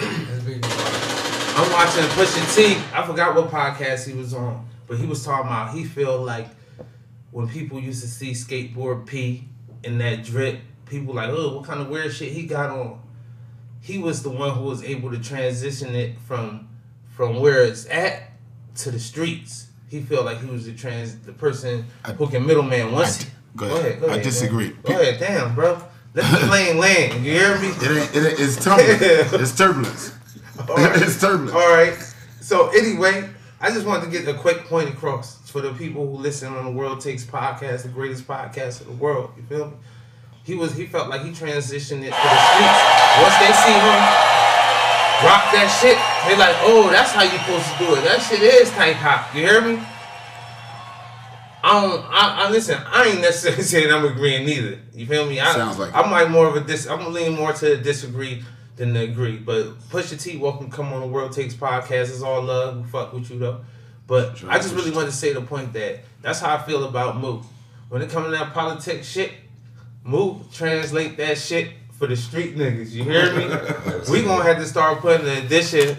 It's 0.02 0.44
big 0.44 0.62
Moolah. 0.62 1.00
I'm 1.56 1.72
watching 1.72 2.04
Pusha 2.04 2.56
T. 2.56 2.82
I 2.94 3.08
forgot 3.08 3.34
what 3.34 3.50
podcast 3.50 4.08
he 4.08 4.14
was 4.14 4.34
on, 4.34 4.68
but 4.88 4.98
he 4.98 5.06
was 5.06 5.24
talking 5.24 5.48
about 5.48 5.74
he 5.74 5.86
feel 5.86 6.22
like 6.22 6.48
when 7.32 7.48
people 7.48 7.80
used 7.80 8.02
to 8.02 8.08
see 8.10 8.32
skateboard 8.32 9.06
P 9.06 9.48
in 9.86 10.00
that 10.00 10.26
drip, 10.26 10.60
people 10.86 11.14
like, 11.14 11.30
oh, 11.30 11.56
what 11.56 11.66
kind 11.66 11.80
of 11.80 11.88
weird 11.88 12.12
shit 12.12 12.34
he 12.34 12.44
got 12.44 12.70
on. 12.70 13.02
He 13.80 14.00
was 14.00 14.22
the 14.22 14.30
one 14.30 14.52
who 14.52 14.64
was 14.64 14.84
able 14.84 15.12
to 15.12 15.20
transition 15.20 15.96
it 15.96 16.20
from 16.20 16.68
from 17.08 17.40
where 17.40 17.64
it's 17.64 17.90
at 17.90 18.32
to 18.76 18.92
the 18.92 19.00
streets. 19.00 19.69
He 19.90 20.02
felt 20.02 20.26
like 20.26 20.40
he 20.40 20.48
was 20.50 20.66
the 20.66 20.74
trans 20.74 21.18
the 21.20 21.34
person 21.34 21.86
I- 22.06 22.14
who 22.14 22.28
can 22.28 22.46
middleman 22.46 22.92
once. 22.92 23.22
I 23.22 23.24
d- 23.24 23.30
go 23.58 23.76
ahead. 23.78 24.04
I 24.04 24.08
man. 24.08 24.24
disagree. 24.24 24.70
Go 24.84 24.94
ahead, 25.00 25.20
damn, 25.20 25.56
bro. 25.56 25.82
Let 26.14 26.32
the 26.40 26.48
plane 26.48 26.78
land. 26.78 27.26
You 27.26 27.32
hear 27.34 27.58
me? 27.60 27.68
It 27.70 27.84
ain't. 27.84 28.16
It 28.16 28.30
ain't 28.32 28.40
it's 28.40 28.64
turbulence. 28.64 29.34
it's 29.34 29.56
turbulence. 29.58 30.14
it's 31.02 31.20
turbulence. 31.22 31.52
All 31.54 31.74
right. 31.74 31.94
So 32.42 32.70
anyway, 32.70 33.30
I 33.62 33.70
just 33.72 33.86
wanted 33.86 34.06
to 34.06 34.12
get 34.12 34.28
a 34.28 34.34
quick 34.38 34.66
point 34.66 34.90
across 34.90 35.38
for 35.50 35.62
the 35.62 35.74
people 35.74 36.06
who 36.08 36.18
listen 36.22 36.54
on 36.54 36.66
the 36.66 36.72
World 36.72 37.02
Takes 37.02 37.24
podcast, 37.26 37.84
the 37.84 37.90
greatest 37.90 38.28
podcast 38.28 38.82
in 38.82 38.88
the 38.88 38.94
world. 38.94 39.32
You 39.38 39.44
feel 39.44 39.66
me? 39.68 39.74
He 40.44 40.56
was 40.56 40.74
he 40.76 40.86
felt 40.88 41.10
like 41.10 41.22
he 41.24 41.30
transitioned 41.32 42.02
it 42.02 42.14
to 42.14 42.22
the 42.26 42.40
streets. 42.50 42.82
Once 43.22 43.38
they 43.38 43.54
see 43.54 43.74
him 43.74 44.39
rock 45.24 45.52
that 45.52 45.68
shit, 45.82 45.98
they 46.28 46.38
like, 46.38 46.56
oh, 46.62 46.90
that's 46.90 47.12
how 47.12 47.24
you 47.24 47.38
supposed 47.40 47.68
to 47.74 47.78
do 47.80 47.96
it. 47.96 48.04
That 48.04 48.22
shit 48.22 48.42
is 48.42 48.70
type 48.72 48.96
hop. 48.96 49.34
You 49.36 49.42
hear 49.42 49.62
me? 49.62 49.82
I 51.62 51.82
don't. 51.82 52.06
I, 52.06 52.46
I 52.46 52.50
listen. 52.52 52.82
I 52.86 53.08
ain't 53.08 53.22
necessarily 53.22 53.64
saying 53.74 53.92
I'm 53.92 54.06
agreeing 54.06 54.46
neither. 54.46 54.80
You 54.94 55.06
feel 55.06 55.26
me? 55.26 55.40
I, 55.40 55.54
Sounds 55.54 55.78
like. 55.78 55.94
I'm 55.94 56.10
like 56.10 56.30
more 56.30 56.48
of 56.48 56.56
a 56.56 56.62
dis. 56.62 56.88
I'm 56.88 57.00
gonna 57.00 57.10
lean 57.10 57.36
more 57.36 57.52
to 57.54 57.78
disagree 57.78 58.44
than 58.78 58.94
to 58.94 59.02
agree. 59.02 59.38
But 59.38 59.78
Pusha 59.90 60.22
T, 60.22 60.38
welcome, 60.38 60.72
come 60.72 60.94
on 60.94 61.02
the 61.02 61.08
World 61.08 61.34
Takes 61.34 61.54
podcast. 61.54 62.10
It's 62.10 62.22
all 62.22 62.42
love. 62.42 62.78
We 62.78 62.90
fuck 62.90 63.12
with 63.12 63.30
you 63.30 63.40
though. 63.40 63.62
But 64.08 64.38
Sure, 64.38 64.50
I 64.50 64.58
just 64.58 64.74
really 64.74 64.92
wanted 64.92 65.08
to 65.08 65.16
say 65.16 65.34
the 65.34 65.42
point 65.42 65.74
that 65.74 66.00
that's 66.22 66.40
how 66.40 66.56
I 66.56 66.62
feel 66.64 66.86
about 66.86 67.18
Moo. 67.18 67.42
When 67.90 68.02
it 68.02 68.10
comes 68.10 68.28
to 68.28 68.32
that 68.32 68.54
politics 68.54 69.08
shit, 69.08 69.32
Moo 70.04 70.40
translate 70.54 71.18
that 71.18 71.38
shit 71.38 71.72
for 72.00 72.08
the 72.08 72.16
street 72.16 72.56
niggas. 72.56 72.92
You 72.92 73.04
hear 73.04 73.36
me? 73.36 73.44
we 74.10 74.24
gonna 74.24 74.44
have 74.44 74.58
to 74.58 74.66
start 74.66 75.00
putting 75.02 75.28
an 75.28 75.46
addition, 75.46 75.98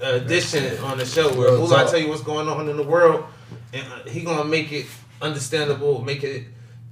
uh, 0.00 0.12
addition 0.12 0.78
on 0.84 0.98
the 0.98 1.04
show 1.04 1.28
where 1.36 1.48
Real 1.50 1.58
Moolah 1.58 1.78
talk. 1.78 1.90
tell 1.90 1.98
you 1.98 2.08
what's 2.08 2.22
going 2.22 2.48
on 2.48 2.68
in 2.68 2.76
the 2.76 2.84
world, 2.84 3.24
and 3.72 3.84
uh, 3.92 4.08
he 4.08 4.22
gonna 4.22 4.44
make 4.44 4.70
it 4.70 4.86
understandable, 5.20 6.00
make 6.00 6.22
it 6.22 6.44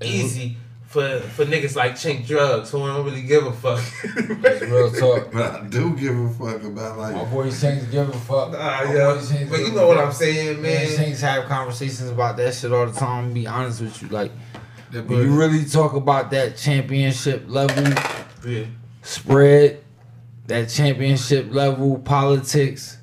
easy 0.02 0.56
for 0.88 1.20
for 1.20 1.44
niggas 1.44 1.76
like 1.76 1.92
Chink 1.92 2.26
Drugs 2.26 2.70
who 2.72 2.78
don't 2.84 3.04
really 3.04 3.22
give 3.22 3.46
a 3.46 3.52
fuck. 3.52 3.80
Real 4.62 4.90
talk. 4.90 5.30
But 5.32 5.42
I 5.62 5.66
do 5.68 5.94
give 5.94 6.18
a 6.18 6.28
fuck 6.30 6.64
about 6.64 6.98
like 6.98 7.14
My 7.14 7.22
like 7.22 7.30
boy 7.30 7.50
Shanks 7.52 7.84
give 7.84 8.08
a 8.08 8.12
fuck. 8.12 8.50
Nah, 8.50 8.58
My 8.58 8.92
yeah. 8.92 9.14
boy 9.14 9.22
Shanks 9.22 9.48
But 9.48 9.60
you 9.60 9.70
know 9.70 9.86
what. 9.86 9.98
I'm 9.98 10.10
saying, 10.10 10.60
Man, 10.60 10.62
man. 10.62 10.96
Shanks 10.96 11.20
have 11.20 11.44
conversations 11.44 12.10
about 12.10 12.36
that 12.38 12.52
shit 12.52 12.72
all 12.72 12.86
the 12.86 12.98
time. 12.98 13.32
Be 13.32 13.46
honest 13.46 13.80
with 13.80 14.02
you, 14.02 14.08
like 14.08 14.32
That 14.90 15.06
when 15.06 15.20
you 15.20 15.38
really 15.38 15.64
talk 15.64 15.92
about 15.92 16.32
that 16.32 16.56
championship 16.56 17.44
level 17.46 17.84
yeah. 18.44 18.64
spread, 19.02 19.82
that 20.46 20.68
championship 20.68 21.52
level 21.52 21.98
politics, 21.98 22.98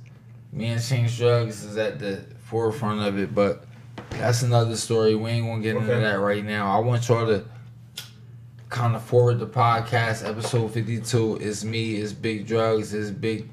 me 0.52 0.68
and 0.68 0.82
Shanks 0.82 1.18
Drugs 1.18 1.64
is 1.64 1.78
at 1.78 2.00
the 2.00 2.24
forefront 2.40 3.02
of 3.02 3.18
it. 3.18 3.34
But 3.34 3.66
that's 4.12 4.42
another 4.42 4.76
story. 4.76 5.16
We 5.16 5.32
ain't 5.32 5.48
gonna 5.48 5.62
get 5.62 5.76
into 5.76 5.88
that 5.88 6.20
right 6.20 6.44
now. 6.44 6.76
I 6.76 6.80
want 6.80 7.08
y'all 7.08 7.28
to 7.28 7.46
kind 8.70 8.96
of 8.96 9.04
forward 9.04 9.40
the 9.40 9.48
podcast. 9.48 10.28
Episode 10.28 10.74
fifty 10.74 11.00
two 11.00 11.38
is 11.38 11.64
me. 11.64 11.96
It's 11.96 12.14
Big 12.14 12.48
Drugs. 12.48 12.94
It's 12.94 13.12
Big 13.12 13.50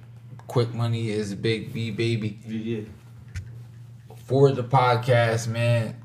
Quick 0.46 0.74
Money. 0.74 1.10
It's 1.10 1.34
Big 1.34 1.72
B 1.72 1.90
Baby. 1.90 2.38
Yeah. 2.46 2.80
forward 4.26 4.56
the 4.56 4.64
podcast, 4.64 5.48
man. 5.48 5.96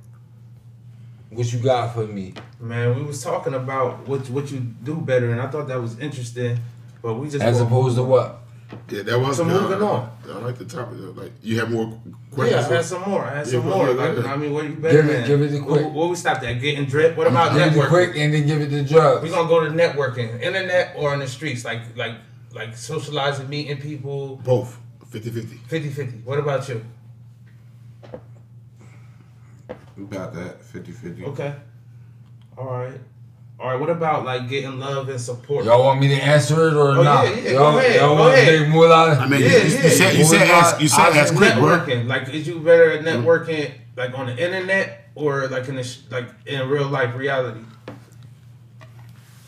What 1.29 1.51
you 1.53 1.59
got 1.59 1.93
for 1.93 2.07
me? 2.07 2.33
Man, 2.59 2.95
we 2.95 3.03
was 3.03 3.23
talking 3.23 3.53
about 3.53 4.07
what 4.07 4.29
what 4.29 4.51
you 4.51 4.59
do 4.59 4.95
better, 4.95 5.31
and 5.31 5.39
I 5.41 5.47
thought 5.47 5.67
that 5.67 5.79
was 5.81 5.99
interesting. 5.99 6.59
But 7.01 7.13
we 7.15 7.29
just 7.29 7.43
As 7.43 7.61
opposed 7.61 7.95
to 7.97 8.03
what? 8.03 8.39
Yeah, 8.89 9.03
that 9.03 9.19
was. 9.19 9.37
So 9.37 9.45
good. 9.45 9.61
moving 9.61 9.81
on. 9.81 10.11
I 10.27 10.31
like 10.39 10.57
the 10.57 10.65
topic. 10.65 10.97
though. 10.99 11.21
Like 11.21 11.31
you 11.41 11.59
have 11.59 11.71
more 11.71 11.99
questions. 12.31 12.61
Yeah, 12.61 12.67
questions. 12.67 12.71
I 12.71 12.75
had 12.75 12.85
some 12.85 13.09
more. 13.09 13.23
I 13.23 13.35
had 13.37 13.45
Yeah, 13.47 13.51
some 13.53 13.61
go 13.63 13.77
more. 13.77 13.93
Like, 13.93 14.15
go. 14.15 14.23
I 14.27 14.35
mean, 14.37 14.53
what 14.53 14.63
you 14.65 14.73
better 14.75 15.01
Give 15.01 15.09
it- 15.11 15.13
than? 15.13 15.27
give 15.27 15.41
it 15.41 15.47
the 15.51 15.59
quick. 15.59 15.83
What, 15.85 15.93
what 15.93 16.09
we 16.09 16.15
stopped 16.15 16.43
at? 16.43 16.53
Getting 16.61 16.85
drip. 16.85 17.15
What 17.15 17.27
about 17.27 17.53
Give 17.53 17.61
it 17.61 17.73
the 17.73 17.79
networking? 17.81 17.87
quick 17.89 18.11
and 18.17 18.33
then 18.33 18.47
give 18.47 18.61
it 18.61 18.69
the 18.71 18.83
drugs. 18.83 19.23
We 19.23 19.29
are 19.29 19.35
gonna 19.35 19.47
go 19.49 19.63
to 19.65 19.71
networking, 19.71 20.41
internet 20.41 20.93
or 20.97 21.13
in 21.13 21.19
the 21.19 21.27
streets, 21.27 21.63
like 21.63 21.81
like 21.95 22.15
like 22.53 22.75
socializing, 22.75 23.47
meeting 23.49 23.77
people, 23.77 24.37
Both 24.37 24.77
50-50. 25.11 25.59
50-50. 25.69 26.23
What 26.25 26.39
about 26.39 26.67
you? 26.67 26.83
About 30.03 30.33
that 30.33 30.61
50-50. 30.61 31.23
Okay. 31.29 31.55
All 32.57 32.65
right. 32.65 32.99
All 33.59 33.67
right. 33.71 33.79
What 33.79 33.89
about 33.89 34.25
like 34.25 34.47
getting 34.49 34.79
love 34.79 35.09
and 35.09 35.19
support? 35.19 35.65
Y'all 35.65 35.83
want 35.83 35.99
me 35.99 36.07
to 36.09 36.15
answer 36.15 36.67
it 36.69 36.73
or 36.75 36.89
Oh, 36.97 37.03
not? 37.03 37.25
yeah, 37.25 37.31
yeah, 37.41 37.51
y'all, 37.51 37.71
go 37.73 37.77
ahead, 37.79 37.95
y'all 37.99 38.15
go 38.15 38.21
want 38.21 38.33
ahead. 38.33 38.59
Big 38.61 38.69
Moolah? 38.69 39.17
I 39.19 39.27
mean, 39.27 39.41
Yeah, 39.41 39.47
you, 39.47 39.53
you, 39.53 39.59
yeah. 39.59 39.83
you 39.83 39.89
said 39.89 40.15
you 40.17 40.23
said 40.25 40.41
about 40.47 40.63
ask 40.63 40.81
you 40.81 40.87
said 40.87 40.99
ask 41.13 41.33
Options 41.33 41.37
quick, 41.37 41.53
bro. 41.55 41.79
networking. 41.79 42.07
Like, 42.07 42.29
is 42.29 42.47
you 42.47 42.59
better 42.59 42.91
at 42.91 43.03
networking 43.03 43.71
like 43.97 44.17
on 44.17 44.27
the 44.27 44.37
internet 44.37 45.09
or 45.15 45.47
like 45.47 45.67
in 45.67 45.75
the 45.75 45.83
sh- 45.83 45.99
like 46.09 46.27
in 46.45 46.67
real 46.69 46.87
life 46.87 47.15
reality? 47.15 47.59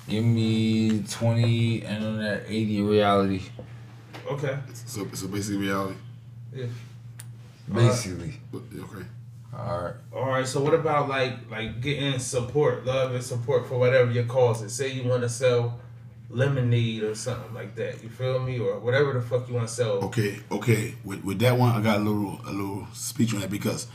Give 0.09 0.25
me 0.25 1.03
20 1.03 1.75
internet, 1.77 2.43
80 2.47 2.81
reality. 2.81 3.41
Okay. 4.29 4.57
So 4.73 5.07
so 5.13 5.27
basically 5.27 5.57
reality. 5.67 5.95
Yeah. 6.53 6.65
Basically. 7.73 8.29
Uh, 8.53 8.59
but, 8.59 8.61
Okay. 8.83 9.05
Alright. 9.53 9.95
All 10.13 10.27
right. 10.27 10.47
So 10.47 10.61
what 10.61 10.73
about 10.73 11.09
like 11.09 11.33
like 11.49 11.81
getting 11.81 12.19
support, 12.19 12.85
love 12.85 13.13
and 13.13 13.23
support 13.23 13.67
for 13.67 13.77
whatever 13.77 14.09
your 14.11 14.23
cause 14.25 14.61
is? 14.61 14.73
Say 14.73 14.91
you 14.93 15.07
want 15.09 15.23
to 15.23 15.29
sell 15.29 15.79
lemonade 16.29 17.03
or 17.03 17.13
something 17.15 17.53
like 17.53 17.75
that. 17.75 18.01
You 18.01 18.09
feel 18.09 18.39
me? 18.39 18.59
Or 18.59 18.79
whatever 18.79 19.11
the 19.13 19.21
fuck 19.21 19.47
you 19.49 19.55
want 19.55 19.67
to 19.67 19.73
sell. 19.73 19.93
Okay, 20.05 20.39
okay. 20.51 20.95
With, 21.03 21.23
with 21.25 21.39
that 21.39 21.57
one, 21.57 21.71
I 21.75 21.81
got 21.81 21.97
a 21.97 22.03
little 22.03 22.39
a 22.45 22.51
little 22.51 22.87
speech 22.93 23.33
on 23.33 23.41
that 23.41 23.49
because, 23.49 23.87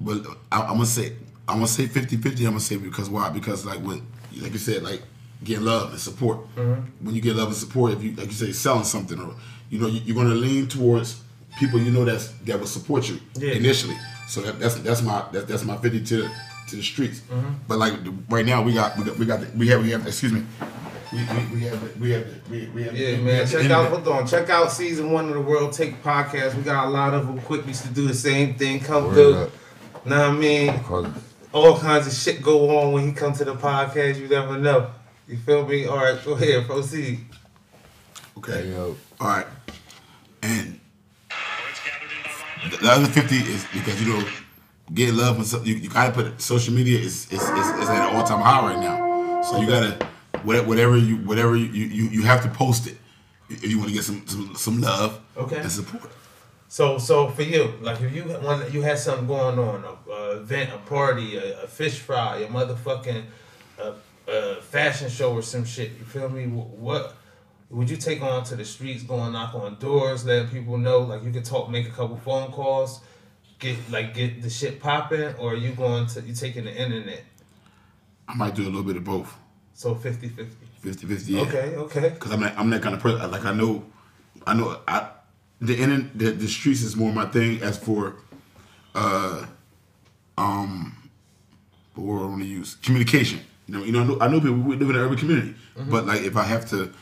but 0.00 0.26
I, 0.50 0.62
I'm 0.62 0.74
gonna 0.74 0.86
say 0.86 1.12
I'm 1.46 1.56
gonna 1.56 1.68
say 1.68 1.86
50-50. 1.86 2.38
I'm 2.38 2.44
gonna 2.46 2.60
say 2.60 2.76
because 2.76 3.08
why? 3.08 3.30
Because 3.30 3.64
like 3.64 3.80
with 3.80 4.02
like 4.40 4.52
you 4.52 4.58
said, 4.58 4.82
like 4.82 5.02
getting 5.44 5.64
love 5.64 5.90
and 5.90 6.00
support. 6.00 6.38
Mm-hmm. 6.56 7.06
When 7.06 7.14
you 7.14 7.20
get 7.20 7.36
love 7.36 7.48
and 7.48 7.56
support, 7.56 7.92
if 7.92 8.02
you 8.02 8.12
like 8.16 8.26
you 8.26 8.32
say 8.32 8.50
selling 8.50 8.82
something 8.84 9.20
or 9.20 9.34
you 9.70 9.78
know 9.78 9.86
you, 9.86 10.00
you're 10.00 10.16
gonna 10.16 10.34
lean 10.34 10.66
towards 10.66 11.22
people 11.60 11.80
you 11.80 11.90
know 11.92 12.04
that's 12.04 12.28
that 12.44 12.58
will 12.58 12.66
support 12.66 13.08
you 13.08 13.20
Yeah. 13.36 13.52
initially. 13.52 13.96
So 14.28 14.42
that, 14.42 14.60
that's 14.60 14.74
that's 14.76 15.02
my 15.02 15.24
that, 15.32 15.48
that's 15.48 15.64
my 15.64 15.76
50 15.76 16.04
to 16.04 16.28
to 16.68 16.76
the 16.76 16.82
streets. 16.82 17.22
But 17.66 17.78
like 17.78 17.94
right 18.28 18.44
now 18.46 18.62
we 18.62 18.74
got 18.74 18.96
we 18.96 19.04
got 19.04 19.18
we 19.18 19.26
got 19.26 19.40
the, 19.40 19.48
we 19.56 19.68
have 19.68 19.82
we 19.82 19.90
have 19.90 20.06
excuse 20.06 20.32
me. 20.32 20.44
We, 21.10 21.18
we, 21.20 21.54
we 21.54 21.60
have 21.62 21.80
the- 21.80 21.98
we 22.00 22.10
have 22.10 22.26
the- 22.26 22.50
we, 22.50 22.66
we 22.66 22.82
have 22.82 22.94
Yeah, 22.94 23.16
we 23.16 23.22
man. 23.24 23.46
Check 23.48 23.70
out, 23.70 23.88
hold 23.88 24.06
on. 24.08 24.26
Check 24.26 24.50
out 24.50 24.70
season 24.70 25.10
one 25.10 25.26
of 25.28 25.32
the 25.34 25.40
World 25.40 25.72
Take 25.72 26.02
podcast. 26.02 26.54
We 26.54 26.62
got 26.62 26.86
a 26.86 26.90
lot 26.90 27.14
of 27.14 27.26
them 27.26 27.40
quick 27.40 27.66
used 27.66 27.82
to 27.84 27.88
do 27.88 28.06
the 28.06 28.12
same 28.12 28.54
thing. 28.56 28.80
Come 28.80 29.04
Word 29.06 29.14
through. 29.14 29.34
up. 29.34 29.50
Know 30.04 30.18
what 30.20 30.28
I 30.28 30.32
mean? 30.32 30.80
All 31.54 31.78
kinds 31.78 32.06
of 32.06 32.12
shit 32.12 32.42
go 32.42 32.78
on 32.78 32.92
when 32.92 33.06
he 33.06 33.12
come 33.14 33.32
to 33.32 33.44
the 33.46 33.54
podcast. 33.54 34.20
You 34.20 34.28
never 34.28 34.58
know. 34.58 34.90
You 35.26 35.38
feel 35.38 35.66
me? 35.66 35.86
All 35.86 35.96
right, 35.96 36.22
go 36.22 36.32
ahead. 36.34 36.66
Proceed. 36.66 37.20
Okay. 38.36 38.68
Yo. 38.68 38.94
All 39.18 39.28
right. 39.28 39.46
And 40.42 40.77
the 42.70 42.76
the 42.78 42.90
other 42.90 43.06
50 43.06 43.34
is 43.36 43.66
because, 43.72 44.00
you 44.02 44.12
know, 44.12 44.28
get 44.94 45.14
love 45.14 45.36
and 45.36 45.46
so, 45.46 45.62
you, 45.62 45.74
you 45.74 45.88
got 45.88 46.08
to 46.08 46.12
put 46.12 46.40
social 46.40 46.72
media 46.74 46.98
is, 46.98 47.26
is, 47.32 47.42
is, 47.42 47.66
is 47.82 47.88
at 47.88 48.08
an 48.10 48.16
all 48.16 48.24
time 48.24 48.40
high 48.40 48.72
right 48.72 48.80
now. 48.80 49.42
So 49.42 49.60
you 49.60 49.66
got 49.66 49.80
to, 49.80 50.06
whatever 50.42 50.96
you, 50.96 51.16
whatever 51.18 51.56
you, 51.56 51.66
you, 51.66 52.04
you 52.08 52.22
have 52.22 52.42
to 52.42 52.48
post 52.48 52.86
it 52.86 52.96
if 53.50 53.64
you 53.64 53.78
want 53.78 53.90
to 53.90 53.94
get 53.94 54.04
some, 54.04 54.26
some, 54.26 54.54
some 54.56 54.80
love 54.80 55.20
Okay. 55.36 55.56
and 55.58 55.70
support. 55.70 56.10
So, 56.68 56.98
so 56.98 57.28
for 57.28 57.42
you, 57.42 57.72
like 57.80 58.00
if 58.02 58.14
you 58.14 58.24
when 58.24 58.70
you 58.72 58.82
had 58.82 58.98
something 58.98 59.26
going 59.26 59.58
on, 59.58 59.84
a, 59.84 60.10
a 60.10 60.36
event, 60.40 60.70
a 60.74 60.78
party, 60.78 61.36
a, 61.36 61.62
a 61.62 61.66
fish 61.66 61.98
fry, 61.98 62.38
a 62.38 62.46
motherfucking 62.48 63.24
uh 63.80 63.92
a 64.26 64.56
fashion 64.60 65.08
show 65.08 65.32
or 65.32 65.40
some 65.40 65.64
shit, 65.64 65.92
you 65.98 66.04
feel 66.04 66.28
me? 66.28 66.46
What 66.46 67.16
would 67.70 67.90
you 67.90 67.96
take 67.96 68.22
on 68.22 68.44
to 68.44 68.56
the 68.56 68.64
streets, 68.64 69.02
going 69.02 69.32
knock 69.32 69.54
on 69.54 69.76
doors, 69.78 70.24
letting 70.24 70.48
people 70.48 70.78
know, 70.78 71.00
like 71.00 71.22
you 71.22 71.30
could 71.30 71.44
talk, 71.44 71.68
make 71.68 71.86
a 71.86 71.90
couple 71.90 72.16
phone 72.16 72.50
calls, 72.50 73.00
get 73.58 73.76
like 73.90 74.14
get 74.14 74.42
the 74.42 74.50
shit 74.50 74.80
popping, 74.80 75.34
or 75.34 75.52
are 75.52 75.56
you 75.56 75.72
going 75.72 76.06
to 76.06 76.20
you 76.22 76.34
taking 76.34 76.64
the 76.64 76.74
internet? 76.74 77.24
I 78.26 78.34
might 78.34 78.54
do 78.54 78.62
a 78.62 78.64
little 78.64 78.82
bit 78.82 78.96
of 78.96 79.04
both. 79.04 79.36
So 79.74 79.94
50 79.94 80.28
50. 80.28 80.66
50 80.80 81.06
50. 81.06 81.32
Yeah. 81.32 81.40
Okay, 81.42 81.76
okay. 81.76 82.16
Cause 82.18 82.32
I'm 82.32 82.40
not, 82.40 82.56
I'm 82.56 82.70
that 82.70 82.82
kind 82.82 82.94
of 82.94 83.00
person. 83.00 83.30
Like 83.30 83.44
I 83.44 83.52
know, 83.52 83.84
I 84.46 84.54
know, 84.54 84.80
I 84.88 85.10
the 85.60 85.76
internet, 85.76 86.18
the, 86.18 86.30
the 86.30 86.48
streets 86.48 86.82
is 86.82 86.96
more 86.96 87.12
my 87.12 87.26
thing. 87.26 87.62
As 87.62 87.78
for, 87.78 88.16
uh, 88.94 89.44
um, 90.36 90.96
what 91.94 92.06
word 92.06 92.22
I 92.22 92.26
want 92.26 92.42
to 92.42 92.48
use? 92.48 92.76
Communication. 92.76 93.40
You 93.66 93.74
know, 93.74 93.84
you 93.84 93.92
know, 93.92 94.00
I 94.00 94.04
know, 94.04 94.18
I 94.22 94.28
know 94.28 94.40
people 94.40 94.56
we 94.56 94.76
live 94.76 94.88
in 94.88 94.96
an 94.96 95.02
urban 95.02 95.18
community, 95.18 95.54
but 95.76 96.06
like 96.06 96.22
if 96.22 96.36
I 96.36 96.44
have 96.44 96.68
to 96.70 96.92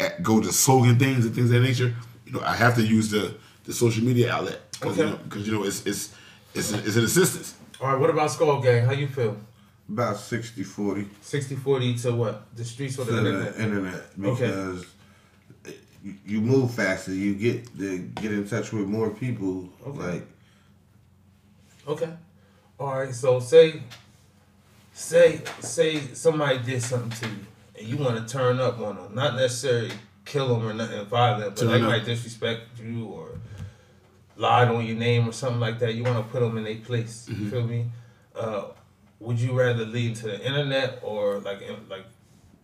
uh, 0.00 0.08
go 0.22 0.40
to 0.40 0.52
slogan 0.52 0.98
things 0.98 1.24
and 1.26 1.34
things 1.34 1.50
of 1.50 1.60
that 1.60 1.68
nature, 1.68 1.94
you 2.26 2.32
know, 2.32 2.40
I 2.40 2.54
have 2.54 2.74
to 2.76 2.82
use 2.82 3.10
the 3.10 3.34
the 3.64 3.72
social 3.72 4.04
media 4.04 4.32
outlet 4.32 4.60
because 4.72 4.96
you 4.98 5.04
know, 5.04 5.18
you 5.36 5.52
know 5.52 5.64
it's 5.64 5.84
it's 5.86 6.14
it's, 6.54 6.72
it's 6.72 6.96
an 6.96 7.04
assistance. 7.04 7.54
All 7.80 7.88
right, 7.88 7.98
what 8.00 8.10
about 8.10 8.30
Skull 8.30 8.60
Gang? 8.60 8.84
How 8.84 8.92
you 8.92 9.06
feel? 9.06 9.36
About 9.88 10.18
60 10.18 10.62
40 10.64 11.08
60 11.22 11.56
40 11.56 11.94
to 11.98 12.12
what? 12.12 12.54
The 12.54 12.64
streets 12.64 12.98
or 12.98 13.06
to 13.06 13.12
the 13.12 13.20
the 13.20 13.28
internet? 13.28 13.60
internet 13.60 14.04
Okay. 14.22 14.46
because 14.46 14.86
you, 16.04 16.14
you 16.26 16.40
move 16.40 16.74
faster. 16.74 17.12
You 17.14 17.34
get 17.34 17.78
to 17.78 17.98
get 17.98 18.32
in 18.32 18.46
touch 18.46 18.72
with 18.72 18.86
more 18.86 19.10
people. 19.10 19.68
Okay. 19.86 19.98
Like 19.98 20.26
Okay. 21.86 22.10
All 22.78 22.98
right. 22.98 23.14
So 23.14 23.40
say, 23.40 23.82
say, 24.92 25.40
say 25.60 26.00
somebody 26.12 26.58
did 26.58 26.82
something 26.82 27.10
to 27.10 27.26
you, 27.26 27.46
and 27.78 27.88
you 27.88 27.96
want 27.96 28.16
to 28.16 28.32
turn 28.32 28.60
up 28.60 28.78
on 28.80 28.96
them. 28.96 29.14
Not 29.14 29.36
necessarily 29.36 29.90
kill 30.24 30.48
them 30.48 30.66
or 30.66 30.74
nothing 30.74 31.04
violent, 31.06 31.56
but 31.56 31.68
they 31.68 31.80
might 31.80 32.04
disrespect 32.04 32.62
you 32.82 33.06
or 33.06 33.38
lied 34.36 34.68
on 34.68 34.84
your 34.84 34.96
name 34.96 35.28
or 35.28 35.32
something 35.32 35.60
like 35.60 35.78
that. 35.80 35.94
You 35.94 36.04
want 36.04 36.24
to 36.24 36.30
put 36.32 36.40
them 36.40 36.56
in 36.58 36.64
their 36.64 36.76
place. 36.76 37.28
Mm-hmm. 37.30 37.44
You 37.44 37.50
feel 37.50 37.66
me? 37.66 37.86
Uh, 38.36 38.64
would 39.20 39.40
you 39.40 39.52
rather 39.52 39.84
lead 39.84 40.16
to 40.16 40.26
the 40.28 40.46
internet 40.46 41.00
or 41.02 41.38
like 41.40 41.62
in- 41.62 41.88
like 41.88 42.04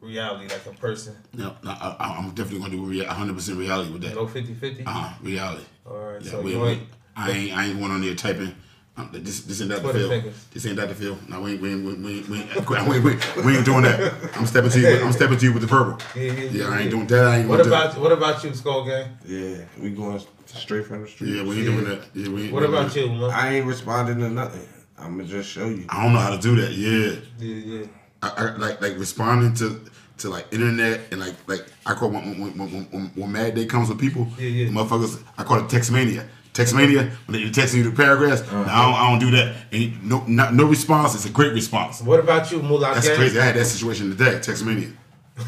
reality, 0.01 0.45
like 0.45 0.67
a 0.67 0.79
person? 0.79 1.17
No, 1.33 1.49
know, 1.49 1.57
I, 1.65 2.17
I'm 2.19 2.31
definitely 2.31 2.61
going 2.61 2.71
to 2.73 2.77
do 2.77 2.85
rea- 2.85 3.07
100 3.07 3.35
percent 3.35 3.59
reality 3.59 3.93
with 3.93 4.03
that. 4.03 4.15
No 4.15 4.27
50-50? 4.27 4.83
Uh, 4.87 5.13
reality. 5.23 5.65
All 5.87 5.97
right. 5.99 6.23
Yeah, 6.23 6.31
so 6.31 6.41
we, 6.41 6.53
you 6.53 6.61
we. 6.61 6.81
I 7.17 7.31
ain't 7.31 7.57
I 7.57 7.67
ain't 7.67 7.79
going 7.79 7.91
on 7.91 8.01
there 8.01 8.15
typing. 8.15 8.55
Um, 8.97 9.11
this 9.13 9.41
this 9.41 9.61
ain't 9.61 9.71
Dr. 9.71 9.81
Twitter 9.83 9.99
Phil. 9.99 10.09
fingers. 10.09 10.47
This 10.53 10.67
ain't 10.67 10.77
Dr. 10.77 10.95
Phil. 10.95 11.19
No, 11.29 11.41
we 11.41 11.53
ain't 11.53 11.61
we 11.63 11.73
ain't, 11.73 11.85
we 11.85 11.91
ain't, 11.93 12.03
we 12.05 12.13
ain't, 12.13 12.29
we 12.29 12.39
ain't, 12.39 13.05
we 13.05 13.11
ain't, 13.11 13.45
we 13.45 13.57
ain't 13.57 13.65
doing 13.65 13.83
that. 13.83 14.15
I'm 14.37 14.47
stepping 14.47 14.71
to 14.71 14.79
you. 14.81 14.87
With, 14.87 15.03
I'm 15.03 15.13
stepping 15.13 15.37
to 15.39 15.45
you 15.45 15.53
with 15.53 15.63
the 15.63 15.69
purple. 15.69 15.99
Yeah, 16.15 16.23
yeah, 16.31 16.33
Yeah, 16.33 16.51
yeah, 16.51 16.69
I 16.69 16.81
ain't 16.83 16.91
doing 16.93 17.07
that. 17.09 17.25
I 17.27 17.39
ain't 17.39 17.49
What 17.49 17.57
gonna 17.59 17.69
about 17.71 17.99
what 17.99 18.13
about 18.13 18.45
you, 18.45 18.55
Skull 18.55 18.85
Gang? 18.85 19.11
yeah, 19.27 19.65
we 19.81 19.91
going 19.91 20.21
straight 20.47 20.87
from 20.87 21.03
the 21.03 21.09
street. 21.09 21.35
Yeah, 21.35 21.43
we 21.43 21.57
ain't 21.57 21.65
doing 21.67 21.85
that. 21.87 22.05
Yeah, 22.15 22.29
we 22.29 22.43
ain't. 22.45 22.53
What 22.53 22.61
doing 22.61 22.73
about 22.73 22.93
that. 22.93 23.01
you, 23.01 23.09
man? 23.11 23.31
I 23.31 23.55
ain't 23.57 23.67
responding 23.67 24.19
to 24.19 24.31
nothing. 24.31 24.69
I'm 24.97 25.17
gonna 25.17 25.29
just 25.29 25.51
show 25.51 25.67
you. 25.67 25.87
I 25.89 26.05
don't 26.05 26.13
know 26.13 26.21
how 26.21 26.31
to 26.31 26.41
do 26.41 26.55
that. 26.61 26.71
Yeah, 26.73 27.17
Yeah, 27.41 27.81
yeah. 27.81 27.87
I, 28.23 28.29
I 28.37 28.57
like 28.59 28.81
like 28.81 28.97
responding 28.97 29.55
to 29.55 29.81
to 30.19 30.29
like 30.31 30.47
internet 30.53 31.01
and 31.11 31.19
like 31.21 31.35
like 31.49 31.67
I 31.85 31.95
call 31.95 32.11
when 32.11 32.39
when 32.39 32.57
when, 32.57 32.71
when, 32.73 32.85
when, 32.93 33.07
when 33.17 33.33
mad 33.33 33.57
day 33.57 33.67
comes 33.67 33.89
with 33.89 33.99
people. 33.99 34.29
Yeah, 34.39 34.47
yeah. 34.49 34.69
Motherfuckers, 34.69 35.21
I 35.37 35.43
call 35.43 35.59
it 35.65 35.69
text 35.69 35.91
mania. 35.91 36.29
Text 36.55 36.73
mania 36.75 37.11
when 37.27 37.43
they 37.43 37.51
text 37.51 37.75
you 37.75 37.83
the 37.83 37.91
paragraphs. 37.91 38.41
Uh-huh. 38.43 38.63
no, 38.63 38.71
I 38.71 38.85
don't, 38.87 38.95
I 38.95 39.11
don't 39.11 39.19
do 39.19 39.31
that. 39.37 39.57
And 39.73 40.09
no, 40.09 40.25
not, 40.27 40.55
no 40.55 40.65
response 40.67 41.15
is 41.15 41.27
a 41.27 41.31
great 41.31 41.53
response. 41.53 42.01
What 42.01 42.21
about 42.21 42.51
you, 42.53 42.63
Moolah 42.63 42.95
That's 42.95 43.09
Gang? 43.09 43.17
crazy. 43.17 43.39
I 43.41 43.45
had 43.45 43.57
that 43.57 43.65
situation 43.67 44.09
today. 44.11 44.39
Text 44.41 44.65
mania. 44.65 44.91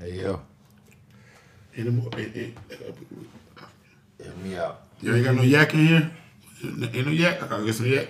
Hey 0.00 0.20
yo, 0.22 0.40
Ain't 1.76 1.86
no 1.86 1.92
more- 2.02 2.10
ain't- 2.16 2.36
ain't- 2.36 2.58
hit 4.22 4.38
me 4.38 4.56
out. 4.56 4.82
You 5.00 5.14
ain't 5.16 5.24
got 5.24 5.34
no 5.34 5.42
yak 5.42 5.74
in 5.74 5.86
here? 5.86 6.10
Ain't 6.64 7.06
no 7.06 7.10
yak? 7.12 7.42
I 7.42 7.46
gotta 7.48 7.64
get 7.64 7.74
some 7.74 7.86
yak. 7.86 8.08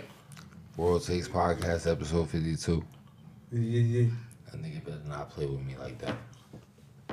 World 0.76 1.02
Takes 1.06 1.28
Podcast, 1.28 1.90
episode 1.90 2.28
52. 2.28 2.84
Yeah, 3.52 3.58
yeah, 3.60 3.80
yeah. 4.02 4.08
That 4.52 4.62
nigga 4.62 4.84
better 4.84 5.00
not 5.08 5.30
play 5.30 5.46
with 5.46 5.60
me 5.64 5.76
like 5.78 5.98
that. 6.00 6.14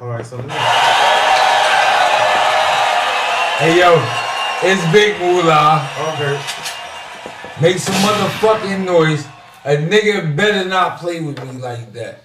All 0.01 0.07
right, 0.07 0.25
so. 0.25 0.37
Hey 3.57 3.79
yo, 3.79 3.95
it's 4.63 4.91
Big 4.91 5.19
Moolah. 5.19 5.89
Okay. 6.13 6.41
Make 7.61 7.77
some 7.77 7.95
motherfucking 7.95 8.85
noise. 8.85 9.25
A 9.63 9.75
nigga 9.77 10.35
better 10.35 10.67
not 10.67 10.99
play 10.99 11.21
with 11.21 11.43
me 11.43 11.53
like 11.59 11.91
that. 11.93 12.23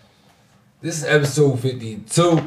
This 0.81 0.99
is 0.99 1.05
episode 1.05 1.61
52. 1.61 2.47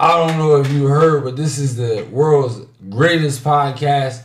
I 0.00 0.16
don't 0.26 0.38
know 0.38 0.56
if 0.56 0.70
you 0.72 0.86
heard, 0.86 1.24
but 1.24 1.36
this 1.36 1.58
is 1.58 1.76
the 1.76 2.06
world's 2.10 2.66
greatest 2.88 3.44
podcast. 3.44 4.22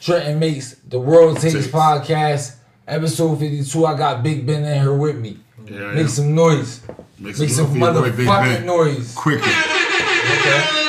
Trenton 0.00 0.38
makes 0.38 0.74
the 0.74 0.98
World 0.98 1.38
Takes 1.40 1.66
podcast, 1.66 2.56
episode 2.86 3.38
52. 3.38 3.84
I 3.86 3.96
got 3.98 4.22
Big 4.22 4.46
Ben 4.46 4.64
in 4.64 4.80
here 4.80 4.94
with 4.94 5.16
me. 5.18 5.38
Yeah, 5.66 5.92
Make 5.92 5.98
am. 6.04 6.08
some 6.08 6.34
noise. 6.34 6.80
Make 7.18 7.38
Make 7.38 7.48
some 7.50 7.56
noise 7.56 7.72
for 7.72 7.76
your 7.78 7.92
boy, 7.92 8.10
Big 8.16 8.26
motherfucking 8.26 8.64
noise. 8.64 9.14
Quickly. 9.14 9.52
Okay. 9.52 10.84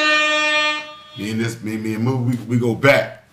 Me 1.20 1.32
and 1.32 1.39
this, 1.41 1.61
me, 1.61 1.76
me 1.78 1.95
and 1.95 2.03
Moo, 2.03 2.15
we, 2.17 2.36
we 2.47 2.57
go 2.59 2.74
back. 2.76 3.26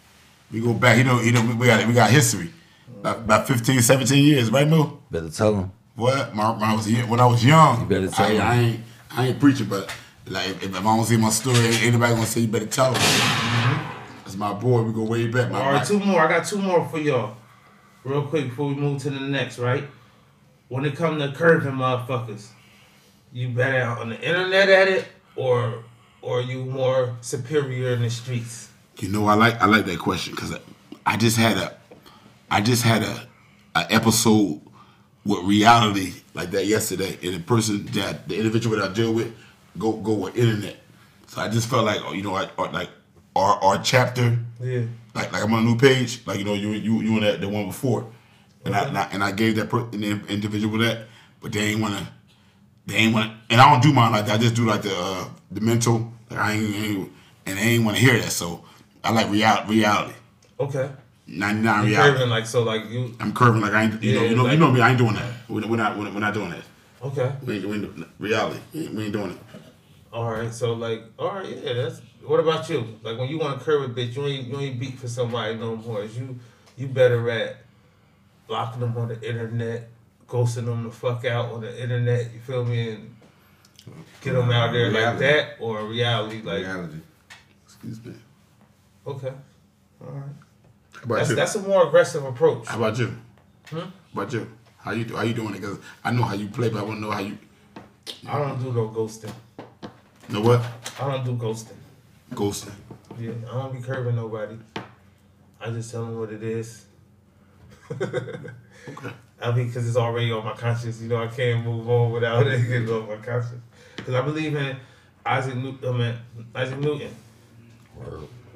We 0.51 0.61
go 0.61 0.74
back. 0.74 0.99
You 0.99 1.05
know, 1.05 1.20
you 1.20 1.32
know, 1.32 1.41
we- 1.43 1.55
we 1.55 1.66
got 1.66 1.87
we 1.87 1.93
got 1.95 2.11
history. 2.11 2.53
About, 3.01 3.18
about 3.18 3.47
15, 3.47 3.80
17 3.80 4.24
years, 4.24 4.51
right, 4.51 4.66
Moo? 4.66 4.97
Better 5.11 5.30
tell 5.30 5.55
him. 5.55 5.72
What? 5.95 6.34
My, 6.34 6.51
when 6.51 6.62
I 6.64 6.74
was 6.74 6.87
when 7.09 7.20
I 7.20 7.26
was 7.26 7.45
young, 7.45 7.80
You 7.82 7.87
better 7.87 8.09
tell 8.09 8.26
I, 8.26 8.30
him. 8.32 8.43
I 8.43 8.55
ain't 8.61 8.80
I 9.11 9.26
ain't 9.28 9.41
preaching, 9.41 9.66
but 9.66 9.95
like 10.26 10.49
if, 10.49 10.64
if 10.64 10.76
I 10.76 10.82
don't 10.82 11.05
see 11.05 11.16
my 11.16 11.30
story, 11.30 11.59
anybody 11.82 12.14
gonna 12.14 12.26
say 12.26 12.41
you 12.41 12.49
better 12.49 12.66
tell 12.66 12.93
him. 12.93 13.01
Mm-hmm. 13.01 14.22
That's 14.24 14.37
my 14.37 14.53
boy. 14.53 14.82
We 14.82 14.93
go 14.93 15.05
way 15.05 15.28
back. 15.28 15.51
My, 15.53 15.61
All 15.61 15.72
right, 15.72 15.78
my- 15.78 15.84
two 15.84 16.01
more. 16.01 16.20
I 16.20 16.28
got 16.28 16.45
two 16.47 16.59
more 16.59 16.87
for 16.89 16.99
y'all. 16.99 17.37
Real 18.05 18.22
quick 18.26 18.49
before 18.51 18.68
we 18.68 18.74
move 18.74 19.01
to 19.03 19.11
the 19.11 19.20
next, 19.20 19.59
right? 19.59 19.84
When 20.68 20.84
it 20.84 20.97
comes 20.97 21.22
to 21.22 21.32
curving 21.32 21.72
motherfuckers, 21.72 22.49
you 23.32 23.49
better 23.51 23.82
on 23.82 24.11
the 24.11 24.20
internet 24.20 24.68
at 24.68 24.89
it 24.89 25.07
or 25.37 25.82
or 26.27 26.41
you 26.41 26.64
more 26.64 27.16
superior 27.20 27.95
in 27.95 28.03
the 28.03 28.11
streets? 28.11 28.68
You 28.99 29.09
know, 29.09 29.27
I 29.29 29.35
like 29.35 29.61
I 29.62 29.66
like 29.66 29.87
that 29.87 29.99
question 29.99 30.35
because 30.35 30.53
I, 30.53 30.59
I 31.07 31.16
just 31.16 31.37
had 31.37 31.57
a 31.57 31.77
I 32.51 32.61
just 32.61 32.83
had 32.83 33.03
a, 33.03 33.29
a 33.77 33.87
episode 33.93 34.61
with 35.24 35.45
reality 35.45 36.14
like 36.35 36.51
that 36.51 36.66
yesterday, 36.66 37.18
and 37.22 37.35
the 37.35 37.41
person 37.41 37.87
that 37.87 38.29
the 38.29 38.37
individual 38.37 38.77
that 38.77 38.91
I 38.91 38.93
deal 38.93 39.12
with 39.12 39.33
go 39.79 39.93
go 39.93 40.14
with 40.14 40.37
internet. 40.37 40.77
So 41.29 41.41
I 41.41 41.49
just 41.49 41.68
felt 41.68 41.85
like 41.85 42.01
oh, 42.05 42.12
you 42.12 42.22
know, 42.22 42.35
I, 42.35 42.49
like 42.70 42.91
our 43.37 43.62
our 43.62 43.79
chapter, 43.83 44.39
Yeah. 44.61 44.83
like 45.14 45.33
like 45.33 45.43
I'm 45.45 45.53
on 45.53 45.61
a 45.62 45.66
new 45.66 45.77
page, 45.77 46.27
like 46.27 46.39
you 46.39 46.45
know 46.45 46.55
you 46.55 46.70
you 46.72 47.03
you 47.03 47.14
on 47.14 47.20
that 47.20 47.41
the 47.41 47.49
one 47.49 47.66
before, 47.68 48.07
and 48.64 48.74
I, 48.74 48.85
and 48.89 48.99
I 48.99 49.03
and 49.12 49.22
I 49.24 49.31
gave 49.33 49.57
that 49.57 49.68
per, 49.70 49.81
an 49.81 50.03
individual 50.29 50.79
that, 50.79 51.07
but 51.41 51.53
they 51.53 51.61
ain't 51.61 51.81
wanna 51.81 52.09
they 52.87 52.95
ain't 52.97 53.14
wanna, 53.14 53.37
and 53.51 53.61
I 53.61 53.70
don't 53.70 53.83
do 53.83 53.93
mine 53.93 54.12
like 54.12 54.27
that. 54.27 54.35
I 54.35 54.39
just 54.39 54.55
do 54.55 54.64
like 54.64 54.83
the 54.83 54.95
uh, 54.97 55.29
the 55.51 55.61
mental. 55.61 56.12
Like 56.31 56.39
I 56.41 56.53
ain't, 56.53 56.74
ain't 56.74 57.12
and 57.47 57.59
they 57.59 57.62
ain't 57.62 57.85
want 57.85 57.97
to 57.97 58.03
hear 58.03 58.18
that. 58.18 58.31
So 58.33 58.64
I 59.05 59.12
like 59.12 59.31
real, 59.31 59.64
reality. 59.68 60.14
Okay. 60.59 60.91
Ninety 61.29 61.62
nine 61.62 61.87
reality. 61.87 62.12
curving 62.12 62.31
like 62.31 62.47
so 62.47 62.62
like 62.62 62.89
you 62.89 63.14
I'm 63.20 63.33
curving 63.35 63.61
like 63.61 63.72
I 63.72 63.85
ain't. 63.85 64.03
You 64.03 64.14
know, 64.14 64.22
Yeah, 64.22 64.31
you 64.31 64.37
know, 64.37 64.43
like- 64.45 64.53
you 64.53 64.59
know 64.59 64.70
me. 64.70 64.81
I 64.81 64.91
ain't 64.91 64.99
doing 64.99 65.14
that. 65.14 65.33
We're, 65.49 65.66
we're 65.66 65.77
not. 65.77 65.97
We're, 65.99 66.11
we're 66.12 66.20
not 66.20 66.35
doing 66.35 66.51
that. 66.51 66.62
okay. 67.03 67.33
We 67.45 67.57
ain't, 67.57 67.68
we 67.68 67.74
ain't 67.77 67.97
do- 67.97 68.07
reality. 68.18 68.61
We 68.72 68.81
ain't, 68.87 68.95
we 68.95 69.05
ain't 69.05 69.12
doing 69.12 69.31
it. 69.33 69.39
All 70.12 70.31
right, 70.31 70.53
so 70.55 70.72
like, 70.72 71.03
all 71.18 71.35
right, 71.35 71.47
yeah, 71.62 71.74
that's. 71.74 72.01
What 72.24 72.41
about 72.41 72.68
you? 72.70 72.99
Like 73.03 73.18
when 73.18 73.29
you 73.29 73.39
want 73.39 73.59
to 73.59 73.64
curve 73.64 73.83
a 73.91 73.93
bitch, 73.93 74.16
you 74.16 74.24
ain't 74.27 74.47
you 74.49 74.59
ain't 74.59 74.81
beat 74.81 74.99
for 74.99 75.09
somebody 75.09 75.55
no 75.57 75.77
more. 75.77 76.05
You 76.05 76.39
you 76.77 76.89
better 76.89 77.29
at 77.31 77.57
blocking 78.47 78.81
them 78.81 78.97
on 78.97 79.09
the 79.09 79.20
internet, 79.29 79.89
ghosting 80.29 80.64
them 80.66 80.85
the 80.85 80.91
fuck 80.91 81.24
out 81.24 81.53
on 81.53 81.61
the 81.61 81.83
internet. 81.83 82.33
You 82.33 82.41
feel 82.41 82.64
me? 82.64 82.91
And 82.91 83.15
get 84.27 84.39
them 84.39 84.51
out 84.51 84.72
there 84.72 84.91
like 84.91 85.18
that, 85.18 85.57
or 85.61 85.85
reality 85.87 86.43
like 86.43 86.61
Reality. 86.61 86.99
Excuse 87.64 88.05
me. 88.05 88.14
okay, 89.07 89.33
all 90.01 90.09
right. 90.12 90.22
How 90.95 91.03
about 91.05 91.16
That's 91.16 91.31
you? 91.31 91.37
that's 91.37 91.55
a 91.55 91.61
more 91.61 91.87
aggressive 91.87 92.24
approach. 92.24 92.66
How 92.66 92.77
about 92.79 92.99
you? 92.99 93.14
Hmm? 93.68 93.79
How 93.79 93.91
about 94.14 94.33
you? 94.33 94.51
How 94.79 94.93
you 94.93 95.05
do? 95.05 95.16
How 95.16 95.22
you 95.22 95.35
doing 95.35 95.55
it? 95.55 95.62
Cause 95.62 95.79
I 96.03 96.11
know 96.11 96.22
how 96.22 96.35
you 96.35 96.49
play, 96.49 96.68
but 96.70 96.81
I 96.81 96.83
want 96.83 96.97
to 96.99 97.03
know 97.03 97.11
how 97.11 97.20
you. 97.20 97.39
I 98.29 98.39
don't 98.39 98.62
do 98.62 98.72
no 98.72 98.89
ghosting. 98.89 99.33
No 100.29 100.41
what? 100.41 100.62
I 101.01 101.11
don't 101.11 101.24
do 101.24 101.33
ghosting. 101.37 101.77
Ghosting. 102.33 102.72
Yeah, 103.18 103.33
I 103.51 103.55
don't 103.62 103.72
be 103.72 103.81
curving 103.81 104.16
nobody. 104.16 104.57
I 105.61 105.70
just 105.70 105.91
tell 105.91 106.05
them 106.07 106.18
what 106.18 106.33
it 106.33 106.43
is. 106.43 106.87
Okay. 108.89 109.09
I 109.43 109.51
mean, 109.51 109.66
because 109.66 109.87
it's 109.89 109.97
already 109.97 110.31
on 110.31 110.45
my 110.45 110.53
conscience. 110.53 111.01
You 111.03 111.09
know, 111.09 111.16
I 111.16 111.27
can't 111.27 111.64
move 111.64 111.89
on 111.91 112.12
without 112.12 112.47
it 112.47 112.61
getting 112.68 112.89
on 112.89 113.09
my 113.09 113.16
conscience. 113.16 113.62
Because 114.07 114.22
I 114.22 114.24
believe 114.24 114.54
in 114.54 114.76
Isaac 115.24 115.57
Newton, 115.57 115.88
I 115.88 115.98
mean, 115.98 116.14
Isaac 116.54 116.78
Newton, 116.78 117.11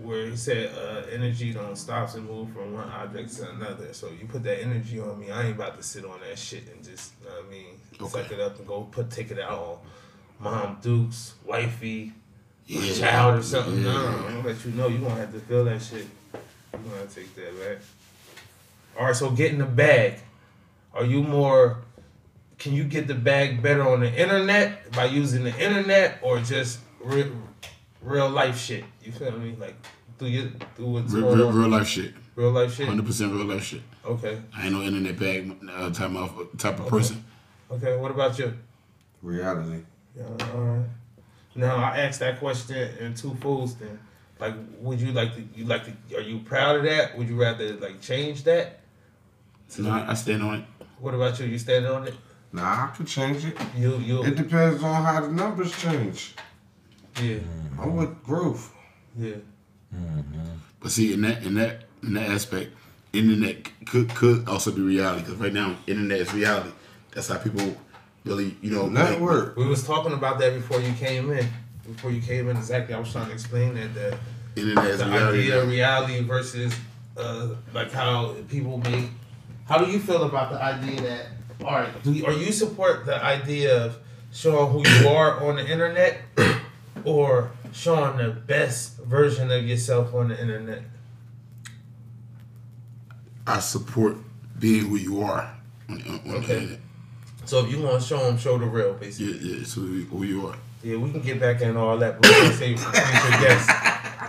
where 0.00 0.26
he 0.30 0.36
said 0.36 0.72
uh, 0.78 1.08
energy 1.10 1.52
don't 1.52 1.74
stop 1.74 2.14
and 2.14 2.24
move 2.24 2.52
from 2.52 2.72
one 2.72 2.88
object 2.88 3.34
to 3.38 3.50
another. 3.50 3.92
So 3.92 4.10
you 4.10 4.28
put 4.28 4.44
that 4.44 4.62
energy 4.62 5.00
on 5.00 5.18
me, 5.18 5.32
I 5.32 5.46
ain't 5.46 5.56
about 5.56 5.76
to 5.76 5.82
sit 5.82 6.04
on 6.04 6.20
that 6.20 6.38
shit 6.38 6.68
and 6.72 6.84
just, 6.84 7.14
you 7.20 7.28
know 7.28 7.34
what 7.34 7.46
I 7.46 7.50
mean, 7.50 8.08
suck 8.08 8.30
it 8.30 8.38
up 8.38 8.58
and 8.58 8.68
go 8.68 8.82
put 8.82 9.10
take 9.10 9.32
it 9.32 9.40
out 9.40 9.58
on 9.58 9.78
mom, 10.38 10.78
Dukes, 10.80 11.34
wifey, 11.44 12.12
Yeah. 12.66 12.92
child 12.92 13.40
or 13.40 13.42
something. 13.42 13.78
Yeah. 13.78 13.92
No, 13.92 14.06
I'm 14.06 14.22
gonna 14.36 14.46
let 14.46 14.64
you 14.64 14.70
know 14.70 14.86
you 14.86 14.98
gonna 14.98 15.16
have 15.16 15.32
to 15.32 15.40
feel 15.40 15.64
that 15.64 15.82
shit. 15.82 16.06
You 16.72 16.90
gonna 16.94 17.06
take 17.12 17.34
that 17.34 17.58
back. 17.58 17.78
All 18.96 19.06
right, 19.06 19.16
so 19.16 19.28
get 19.32 19.50
in 19.50 19.58
the 19.58 19.66
bag. 19.66 20.20
Are 20.94 21.04
you 21.04 21.24
more? 21.24 21.78
Can 22.60 22.74
you 22.74 22.84
get 22.84 23.08
the 23.08 23.14
bag 23.14 23.62
better 23.62 23.88
on 23.88 24.00
the 24.00 24.12
internet 24.14 24.92
by 24.92 25.06
using 25.06 25.44
the 25.44 25.58
internet 25.58 26.18
or 26.22 26.38
just 26.40 26.78
real, 27.02 27.32
real 28.02 28.28
life 28.28 28.58
shit? 28.58 28.84
You 29.02 29.12
feel 29.12 29.32
me? 29.32 29.56
Like 29.58 29.74
through 30.18 30.28
your 30.28 30.48
through 30.76 30.86
what's 30.86 31.12
Real, 31.12 31.24
going 31.24 31.38
real, 31.38 31.48
on, 31.48 31.56
real 31.58 31.68
life 31.70 31.86
shit. 31.88 32.12
real 32.36 32.50
life 32.50 32.74
shit. 32.74 32.86
Hundred 32.86 33.06
percent 33.06 33.32
real 33.32 33.46
life 33.46 33.64
shit. 33.64 33.80
Okay, 34.04 34.38
I 34.54 34.64
ain't 34.66 34.74
no 34.74 34.82
internet 34.82 35.18
bag 35.18 35.56
uh, 35.74 35.88
type 35.90 36.14
of 36.14 36.58
type 36.58 36.74
of 36.74 36.80
Okay. 36.82 36.90
person. 36.90 37.24
okay. 37.70 37.96
What 37.96 38.10
about 38.10 38.38
you? 38.38 38.52
Reality. 39.22 39.82
Yeah. 40.14 40.82
Now 41.54 41.76
I 41.76 41.98
asked 42.00 42.20
that 42.20 42.38
question 42.40 42.76
in 43.00 43.14
two 43.14 43.34
folds. 43.36 43.74
Then, 43.76 43.98
like, 44.38 44.54
would 44.80 45.00
you 45.00 45.12
like 45.12 45.34
to? 45.34 45.42
You 45.54 45.64
like 45.64 45.84
to? 45.86 46.16
Are 46.18 46.20
you 46.20 46.40
proud 46.40 46.76
of 46.76 46.82
that? 46.84 47.16
Would 47.16 47.28
you 47.30 47.40
rather 47.40 47.72
like 47.76 48.02
change 48.02 48.44
that? 48.44 48.80
No, 49.78 49.90
I 49.90 50.10
I 50.10 50.14
stand 50.14 50.42
on 50.42 50.56
it. 50.56 50.64
What 50.98 51.14
about 51.14 51.40
you? 51.40 51.46
You 51.46 51.58
stand 51.58 51.86
on 51.86 52.06
it? 52.06 52.14
Nah, 52.52 52.84
I 52.84 52.86
could 52.96 53.06
change 53.06 53.44
it. 53.44 53.56
You 53.76 53.96
you 53.98 54.24
It 54.24 54.34
depends 54.36 54.82
on 54.82 55.02
how 55.04 55.20
the 55.20 55.28
numbers 55.28 55.72
change. 55.80 56.34
yeah 57.22 57.38
I'm 57.78 57.96
with 57.96 58.22
growth. 58.24 58.72
yeah. 59.16 59.36
But 60.80 60.90
see, 60.92 61.12
in 61.12 61.20
that 61.22 61.42
in 61.42 61.54
that 61.54 61.84
in 62.02 62.14
that 62.14 62.28
aspect, 62.30 62.72
internet 63.12 63.68
could 63.86 64.14
could 64.14 64.48
also 64.48 64.70
be 64.72 64.80
reality 64.80 65.22
because 65.22 65.36
right 65.38 65.52
now, 65.52 65.76
internet 65.86 66.18
is 66.20 66.32
reality. 66.32 66.70
That's 67.12 67.28
how 67.28 67.38
people 67.38 67.76
really, 68.24 68.56
you 68.62 68.70
know, 68.70 68.84
like- 68.86 69.10
Network. 69.10 69.56
We 69.56 69.66
was 69.66 69.84
talking 69.86 70.12
about 70.12 70.38
that 70.38 70.54
before 70.54 70.80
you 70.80 70.92
came 70.94 71.30
in. 71.32 71.46
Before 71.86 72.10
you 72.10 72.22
came 72.22 72.48
in, 72.48 72.56
exactly. 72.56 72.94
I 72.94 72.98
was 73.00 73.10
trying 73.12 73.26
to 73.26 73.32
explain 73.32 73.74
that 73.74 73.94
the, 73.94 74.18
internet 74.56 74.86
is 74.86 74.98
the 75.00 75.06
reality. 75.06 75.38
idea 75.40 75.62
of 75.62 75.68
reality 75.68 76.22
versus 76.22 76.72
uh, 77.16 77.48
like 77.74 77.90
how 77.92 78.34
people 78.48 78.78
make. 78.78 79.10
How 79.66 79.78
do 79.84 79.90
you 79.90 79.98
feel 79.98 80.22
about 80.24 80.50
the 80.52 80.62
idea 80.62 81.00
that? 81.02 81.26
All 81.64 81.74
right, 81.74 82.02
do 82.02 82.12
you, 82.12 82.24
are 82.26 82.32
you 82.32 82.52
support 82.52 83.04
the 83.06 83.22
idea 83.22 83.84
of 83.84 83.98
showing 84.32 84.72
who 84.72 84.88
you 84.88 85.08
are 85.08 85.44
on 85.44 85.56
the 85.56 85.66
internet, 85.70 86.20
or 87.04 87.50
showing 87.72 88.16
the 88.16 88.30
best 88.30 88.98
version 88.98 89.50
of 89.50 89.66
yourself 89.66 90.14
on 90.14 90.28
the 90.28 90.40
internet? 90.40 90.82
I 93.46 93.58
support 93.60 94.16
being 94.58 94.86
who 94.86 94.96
you 94.96 95.22
are 95.22 95.54
on, 95.88 95.96
on, 96.02 96.34
Okay. 96.36 96.46
the 96.46 96.60
internet. 96.60 96.80
So 97.44 97.64
if 97.64 97.70
you 97.72 97.82
want 97.82 98.00
to 98.00 98.06
show 98.06 98.18
them, 98.18 98.38
show 98.38 98.58
the 98.58 98.66
real, 98.66 98.94
basically. 98.94 99.38
Yeah, 99.38 99.56
yeah. 99.58 99.64
So 99.64 99.80
who 99.80 100.22
you 100.22 100.46
are. 100.46 100.56
Yeah, 100.82 100.96
we 100.96 101.10
can 101.10 101.20
get 101.20 101.40
back 101.40 101.60
in 101.60 101.76
all 101.76 101.98
that, 101.98 102.22
but 102.22 102.30
we 102.30 102.76
for 102.76 102.90
future 102.92 103.40
guests. 103.42 103.66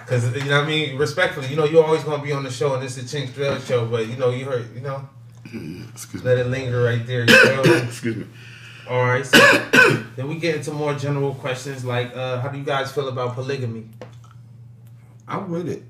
Because, 0.03 0.35
you 0.35 0.49
know 0.49 0.57
what 0.59 0.65
I 0.65 0.67
mean? 0.67 0.97
Respectfully, 0.97 1.47
you 1.47 1.55
know, 1.55 1.63
you're 1.63 1.83
always 1.83 2.03
going 2.03 2.19
to 2.19 2.25
be 2.25 2.33
on 2.33 2.43
the 2.43 2.51
show, 2.51 2.73
and 2.73 2.83
this 2.83 2.97
is 2.97 3.05
a 3.13 3.17
Chinks 3.17 3.33
Drill 3.33 3.59
show, 3.59 3.85
but, 3.85 4.07
you 4.07 4.17
know, 4.17 4.31
you 4.31 4.43
heard, 4.45 4.73
you 4.75 4.81
know, 4.81 5.07
Excuse 5.53 6.23
me. 6.23 6.29
let 6.29 6.37
it 6.37 6.47
linger 6.47 6.81
right 6.81 7.05
there. 7.05 7.21
You 7.29 7.63
me? 7.63 7.77
Excuse 7.83 8.15
me. 8.15 8.25
all 8.89 9.03
right. 9.03 9.25
So, 9.25 9.37
then 10.15 10.27
we 10.27 10.35
get 10.35 10.55
into 10.55 10.71
more 10.71 10.93
general 10.93 11.33
questions 11.35 11.83
like, 11.83 12.15
uh, 12.15 12.39
how 12.39 12.47
do 12.49 12.57
you 12.57 12.63
guys 12.63 12.91
feel 12.91 13.09
about 13.09 13.35
polygamy? 13.35 13.89
I'm 15.27 15.49
with 15.51 15.69
it. 15.69 15.83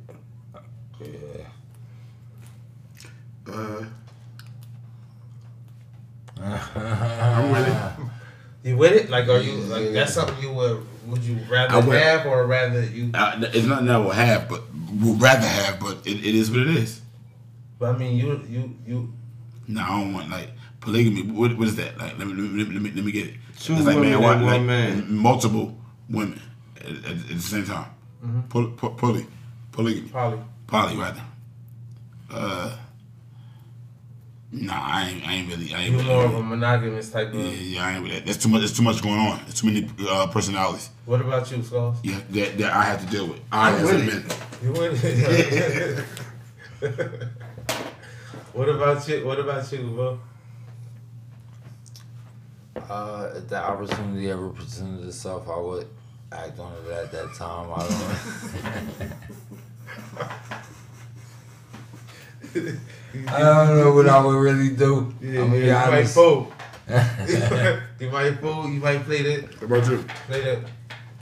Yeah. 0.99 1.45
Uh, 3.51 3.85
I'm 6.41 7.51
with 7.51 7.67
it. 7.67 8.07
You 8.63 8.77
with 8.77 8.91
it? 8.93 9.09
Like, 9.09 9.27
are 9.27 9.39
you, 9.39 9.53
like, 9.61 9.91
that's 9.93 10.13
something 10.13 10.39
you 10.41 10.53
would, 10.53 10.85
would 11.07 11.23
you 11.23 11.37
rather 11.49 11.81
would. 11.87 11.97
have 11.99 12.25
or 12.27 12.45
rather 12.45 12.83
you, 12.83 13.09
Uh, 13.13 13.39
it's 13.53 13.65
nothing 13.65 13.87
that 13.87 13.95
I 13.95 13.99
will 13.99 14.11
have, 14.11 14.47
but 14.47 14.61
would 15.01 15.19
rather 15.21 15.47
have, 15.47 15.79
but 15.79 16.05
it, 16.05 16.23
it 16.23 16.35
is 16.35 16.51
what 16.51 16.61
it 16.61 16.67
is. 16.69 17.01
but 17.79 17.95
I 17.95 17.97
mean, 17.97 18.15
you, 18.17 18.43
you, 18.47 18.75
you, 18.85 19.13
No, 19.67 19.81
I 19.81 19.87
don't 19.87 20.13
want 20.13 20.29
like 20.29 20.49
polygamy. 20.79 21.23
What, 21.31 21.57
what 21.57 21.67
is 21.67 21.75
that? 21.77 21.97
Like, 21.97 22.17
let 22.17 22.27
me 22.27 22.33
let 22.33 22.51
me, 22.51 22.73
let 22.73 22.81
me, 22.81 22.91
let 22.91 23.05
me 23.05 23.11
get 23.11 23.27
it. 23.27 23.33
Two 23.59 23.73
It's 23.73 23.85
like, 23.85 23.95
women 23.95 24.13
and 24.13 24.21
one 24.21 24.45
like, 24.45 24.61
man. 24.61 25.13
Multiple 25.13 25.77
women 26.09 26.41
at, 26.77 26.85
at, 26.85 27.05
at 27.05 27.27
the 27.27 27.39
same 27.39 27.65
time. 27.65 27.85
Mm-hmm. 28.25 28.41
Poly, 28.49 28.71
poly, 28.71 28.95
poly, 28.97 29.25
polygamy, 29.71 30.09
probably. 30.09 30.39
poly 30.67 30.97
rather. 30.97 31.21
Uh, 32.29 32.77
nah, 34.51 34.73
I 34.73 35.09
ain't, 35.09 35.27
I 35.27 35.33
ain't 35.33 35.49
really, 35.49 35.73
I 35.73 35.81
ain't 35.81 35.91
You 35.91 35.97
really. 35.97 36.09
more 36.09 36.25
of 36.25 36.35
a 36.35 36.43
monogamous 36.43 37.09
type 37.09 37.29
of. 37.29 37.35
yeah, 37.35 37.51
yeah, 37.51 37.85
I 37.85 37.91
ain't 37.93 38.03
with 38.03 38.11
that. 38.13 38.25
There's 38.25 38.37
too 38.37 38.49
much. 38.49 38.59
There's 38.61 38.75
too 38.75 38.83
much 38.83 39.01
going 39.01 39.19
on. 39.19 39.39
It's 39.47 39.59
too 39.61 39.67
many 39.67 39.89
uh, 40.07 40.27
personalities. 40.27 40.89
What 41.05 41.21
about 41.21 41.49
you, 41.51 41.63
Sauce? 41.63 41.97
Yeah, 42.03 42.19
that, 42.31 42.57
that 42.57 42.73
I 42.73 42.83
have 42.83 43.03
to 43.03 43.11
deal 43.11 43.27
with. 43.27 43.39
I 43.51 43.69
I'm 43.69 43.75
as 43.75 43.91
a 43.91 43.97
man. 43.97 44.23
You 44.63 44.71
with 44.73 45.03
it? 45.03 46.05
what 48.53 48.69
about 48.69 49.07
you? 49.07 49.25
What 49.25 49.39
about 49.39 49.71
you, 49.71 49.79
bro? 49.89 50.19
Uh, 52.89 53.29
if 53.35 53.47
the 53.47 53.57
opportunity 53.57 54.29
ever 54.29 54.49
presented 54.49 55.07
itself, 55.07 55.47
I 55.49 55.59
would 55.59 55.87
act 56.31 56.59
on 56.59 56.73
it 56.73 56.91
at 56.91 57.11
that 57.11 57.33
time. 57.35 57.69
I 57.73 57.79
don't. 57.79 57.99
know. 62.55 62.77
I 63.27 63.39
don't 63.39 63.77
know 63.77 63.93
what 63.93 64.07
I 64.07 64.25
would 64.25 64.37
really 64.37 64.75
do. 64.75 65.13
Yeah, 65.21 65.41
I'm 65.41 65.49
gonna 65.49 65.59
be 65.59 65.65
you 65.67 65.73
might 65.73 65.87
honest. 65.87 66.13
fool. 66.15 66.53
you 67.99 68.09
might 68.09 68.31
fool. 68.39 68.69
You 68.69 68.79
might 68.79 69.03
play 69.03 69.21
that. 69.23 69.69
What 69.69 69.79
about 69.79 69.91
you? 69.91 70.05
Play 70.27 70.41
that. 70.41 70.59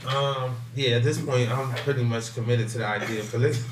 Um. 0.08 0.56
Yeah. 0.74 0.96
At 0.96 1.04
this 1.04 1.20
point, 1.20 1.50
I'm 1.50 1.72
pretty 1.74 2.02
much 2.02 2.34
committed 2.34 2.68
to 2.70 2.78
the 2.78 2.86
idea 2.86 3.20
of 3.20 3.30
polygamy. 3.30 3.64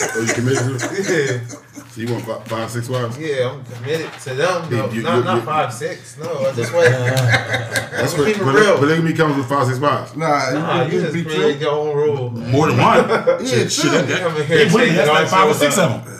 Oh, 0.00 0.24
you 0.26 0.32
committed 0.32 0.78
to 0.78 1.02
yeah. 1.52 1.58
So 1.90 2.02
you 2.02 2.12
want 2.12 2.24
five, 2.24 2.46
five 2.46 2.70
six 2.70 2.88
wives? 2.88 3.18
Yeah. 3.18 3.50
I'm 3.50 3.64
committed 3.64 4.12
to 4.24 4.34
them. 4.34 4.70
No, 4.70 4.86
You- 4.88 4.92
you- 4.98 5.02
not 5.02 5.16
you- 5.18 5.24
not 5.24 5.36
you- 5.36 5.42
five 5.42 5.72
six. 5.72 6.16
No. 6.18 6.46
I 6.46 6.52
just 6.52 6.72
want. 6.72 6.86
That's 6.90 8.14
Keep 8.14 8.26
it 8.28 8.44
what 8.44 8.54
real. 8.54 8.76
polygamy 8.78 9.12
comes 9.14 9.36
with 9.36 9.48
five 9.48 9.66
six 9.66 9.78
wives. 9.78 10.14
Nah, 10.14 10.50
Nah, 10.52 10.82
you 10.82 10.84
you 10.84 10.90
can 10.90 11.00
just 11.00 11.14
be 11.14 11.24
created 11.24 11.58
true. 11.60 11.66
your 11.68 11.72
own 11.72 11.96
rule. 11.96 12.30
More 12.30 12.66
than 12.68 12.76
one. 12.78 13.08
Yeah, 13.08 13.38
shit, 13.46 13.72
shit, 13.72 13.82
true. 13.90 13.90
that, 14.02 14.20
Come 14.20 14.32
in 14.32 14.38
that, 14.38 14.44
here 14.46 14.56
they 14.58 14.64
and 14.66 14.72
women, 14.74 14.94
that's 14.96 15.08
like 15.08 15.28
five 15.28 15.48
or 15.50 15.54
six 15.54 15.78
of 15.78 15.90
them. 16.04 16.14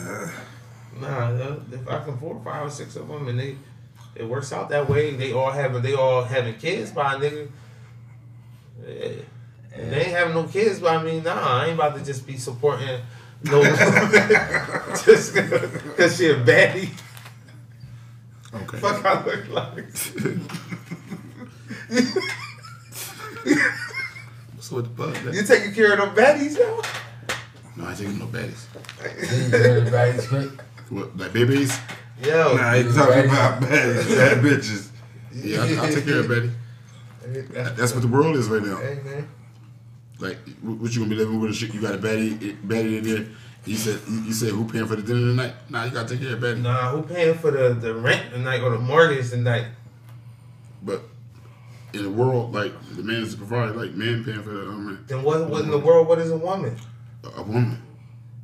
Nah, 1.01 1.55
if 1.71 1.87
I 1.87 2.03
can 2.03 2.17
four, 2.17 2.41
five, 2.43 2.65
or 2.65 2.69
six 2.69 2.95
of 2.95 3.07
them, 3.07 3.27
and 3.27 3.39
they, 3.39 3.55
it 4.15 4.27
works 4.27 4.51
out 4.51 4.69
that 4.69 4.89
way. 4.89 5.15
They 5.15 5.31
all 5.31 5.51
having, 5.51 5.81
they 5.81 5.93
all 5.93 6.23
having 6.23 6.55
kids 6.55 6.91
by 6.91 7.13
a 7.13 7.17
nigga. 7.17 7.47
Yeah. 8.85 9.07
They 9.77 9.95
ain't 10.01 10.07
having 10.07 10.33
no 10.33 10.43
kids, 10.43 10.79
but 10.79 10.93
I 10.97 11.03
mean, 11.03 11.23
nah, 11.23 11.61
I 11.61 11.65
ain't 11.67 11.75
about 11.75 11.95
to 11.97 12.03
just 12.03 12.25
be 12.27 12.37
supporting 12.37 12.99
no 13.43 13.59
woman 13.59 13.73
just 15.05 15.33
because 15.33 16.17
she 16.17 16.29
a 16.29 16.35
baddie. 16.35 16.89
Okay. 18.53 18.77
Fuck, 18.77 19.05
I 19.05 19.23
look 19.25 19.47
like. 19.49 19.85
What's 24.55 24.71
with 24.71 24.85
the 24.85 24.89
bug? 24.89 25.33
You 25.33 25.43
taking 25.43 25.73
care 25.73 25.93
of 25.93 25.99
them 25.99 26.15
baddies, 26.15 26.57
yo? 26.57 26.81
No, 27.75 27.85
I 27.85 27.89
ain't 27.89 27.97
taking 27.99 28.19
no 28.19 28.25
baddies. 28.25 28.65
Didn't 29.01 29.51
you 29.51 29.57
hear 29.57 29.81
the 29.81 29.91
baddies 29.91 30.27
quick? 30.29 30.49
What, 30.89 31.17
like 31.17 31.33
babies? 31.33 31.77
Yo. 32.23 32.55
Nah, 32.57 32.73
he 32.73 32.83
talking 32.83 33.25
about 33.25 33.61
bad, 33.61 33.95
bad 34.07 34.43
bitches. 34.43 34.89
Yeah, 35.33 35.61
I, 35.61 35.85
I'll 35.85 35.93
take 35.93 36.05
care 36.05 36.19
of 36.19 36.27
Betty. 36.27 36.51
That's 37.77 37.93
what 37.93 38.01
the 38.01 38.07
world 38.07 38.35
is 38.35 38.49
right 38.49 38.63
now. 38.63 38.77
Hey, 38.77 38.99
man. 39.05 39.29
Like, 40.19 40.37
what 40.61 40.93
you 40.93 40.99
gonna 41.01 41.09
be 41.09 41.15
living 41.15 41.39
with 41.39 41.51
a 41.51 41.53
shit? 41.53 41.73
You 41.73 41.81
got 41.81 41.95
a 41.95 41.97
baddie, 41.97 42.37
baddie 42.61 42.97
in 42.97 43.03
there. 43.03 43.25
You 43.65 43.75
said, 43.75 43.99
you 44.07 44.33
said, 44.33 44.49
who 44.49 44.67
paying 44.67 44.85
for 44.85 44.95
the 44.95 45.01
dinner 45.01 45.19
tonight? 45.19 45.53
Nah, 45.69 45.85
you 45.85 45.91
gotta 45.91 46.09
take 46.09 46.21
care 46.21 46.33
of 46.33 46.41
Betty. 46.41 46.61
Nah, 46.61 46.91
who 46.91 47.03
paying 47.03 47.35
for 47.35 47.51
the, 47.51 47.73
the 47.73 47.93
rent 47.93 48.31
tonight 48.31 48.61
or 48.61 48.71
the 48.71 48.79
mortgage 48.79 49.29
tonight? 49.29 49.65
But 50.81 51.01
in 51.93 52.03
the 52.03 52.09
world, 52.09 52.53
like 52.53 52.73
the 52.95 53.03
man 53.03 53.23
is 53.23 53.35
provided, 53.35 53.75
like 53.75 53.91
man 53.91 54.23
paying 54.23 54.41
for 54.41 54.49
the 54.49 54.61
um, 54.61 54.87
rent. 54.87 55.07
Then 55.07 55.23
what, 55.23 55.49
what 55.49 55.63
in 55.63 55.71
the 55.71 55.77
world, 55.77 56.07
what 56.07 56.19
is 56.19 56.31
a 56.31 56.37
woman? 56.37 56.75
A, 57.23 57.39
a 57.39 57.43
woman. 57.43 57.81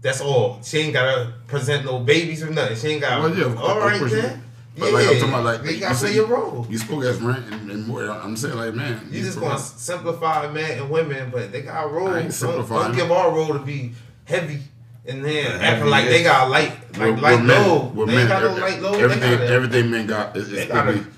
That's 0.02 0.22
all. 0.22 0.62
She 0.62 0.80
ain't 0.80 0.94
gotta 0.94 1.34
present 1.48 1.86
no 1.86 2.00
babies 2.00 2.44
or 2.44 2.52
nothing. 2.52 2.78
She 2.78 2.88
ain't 2.90 3.02
got. 3.02 3.22
Well, 3.22 3.36
yeah, 3.36 3.56
all 3.56 3.80
right 3.80 4.00
then. 4.10 4.44
But 4.78 4.92
like 4.92 5.08
I'm 5.08 5.14
talking 5.16 5.30
about, 5.30 5.44
like 5.46 5.64
you 5.64 5.72
you 5.72 5.80
gotta 5.80 5.96
said- 5.96 6.06
play 6.08 6.16
your 6.16 6.28
role. 6.28 6.68
You 6.70 6.78
spoke 6.78 7.04
as 7.06 7.22
rent 7.22 7.46
and, 7.52 7.72
and 7.72 7.88
more. 7.88 8.04
I'm 8.10 8.36
saying 8.36 8.56
like 8.56 8.74
man, 8.74 9.08
You 9.12 9.22
just 9.22 9.40
gonna 9.40 9.58
simplify 9.58 10.52
men 10.52 10.80
and 10.80 10.90
women, 10.90 11.30
but 11.32 11.52
they 11.52 11.62
got 11.62 11.86
a 11.86 11.88
role. 11.88 12.10
I 12.10 12.20
ain't 12.22 12.40
Don't, 12.40 12.68
don't 12.68 12.96
give 12.96 13.12
our 13.12 13.32
role 13.32 13.54
to 13.54 13.60
be 13.60 13.94
heavy 14.26 14.60
and 15.08 15.24
then 15.24 15.34
Yeah, 15.34 15.52
acting 15.52 15.62
heavy 15.62 15.90
like 15.90 16.06
they 16.06 16.24
got 16.24 16.50
light, 16.50 16.74
We're- 16.98 17.12
like 17.12 17.22
light 17.22 17.40
we're 17.40 17.44
men. 17.46 17.68
load. 17.70 17.96
We're 17.96 18.06
they 18.08 18.16
men. 18.16 18.28
got 18.28 18.44
no 18.44 18.56
light 18.56 18.82
load. 18.82 18.96
Everything, 19.02 19.30
they 19.32 19.38
gotta, 19.38 19.50
everything 19.54 19.92
men 19.92 20.08
got 20.08 20.36
is, 20.36 20.50
They 20.50 20.58
is 20.58 20.68
supposed 20.68 20.86
to 20.88 20.94
gotta- 20.94 21.10
be 21.10 21.12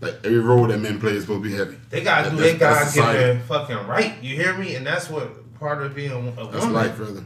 like 0.00 0.14
every 0.26 0.40
role 0.40 0.66
that 0.66 0.78
men 0.80 0.98
play 1.00 1.12
is 1.12 1.22
supposed 1.22 1.42
to 1.44 1.48
be 1.48 1.54
heavy. 1.56 1.76
They 1.90 2.02
gotta 2.02 2.30
do 2.30 2.36
That- 2.36 2.42
their 2.42 2.52
that's- 2.54 2.60
God 2.74 2.80
that's 2.80 2.92
society. 2.94 3.18
given 3.18 3.42
fucking 3.42 3.86
right. 3.86 4.14
You 4.22 4.34
hear 4.36 4.54
me? 4.56 4.74
And 4.74 4.86
that's 4.86 5.08
what 5.08 5.54
part 5.60 5.80
of 5.82 5.94
being 5.94 6.10
a 6.10 6.16
woman. 6.18 6.48
That's 6.50 6.66
life, 6.66 6.96
brother. 6.96 7.24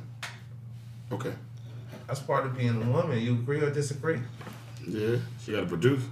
Okay. 1.12 1.32
That's 2.06 2.20
part 2.20 2.44
of 2.44 2.56
being 2.58 2.80
a 2.82 2.90
woman. 2.90 3.18
You 3.20 3.32
agree 3.32 3.60
or 3.60 3.70
disagree? 3.70 4.18
Yeah, 4.88 5.16
she 5.44 5.52
got 5.52 5.60
to 5.60 5.66
produce. 5.66 6.02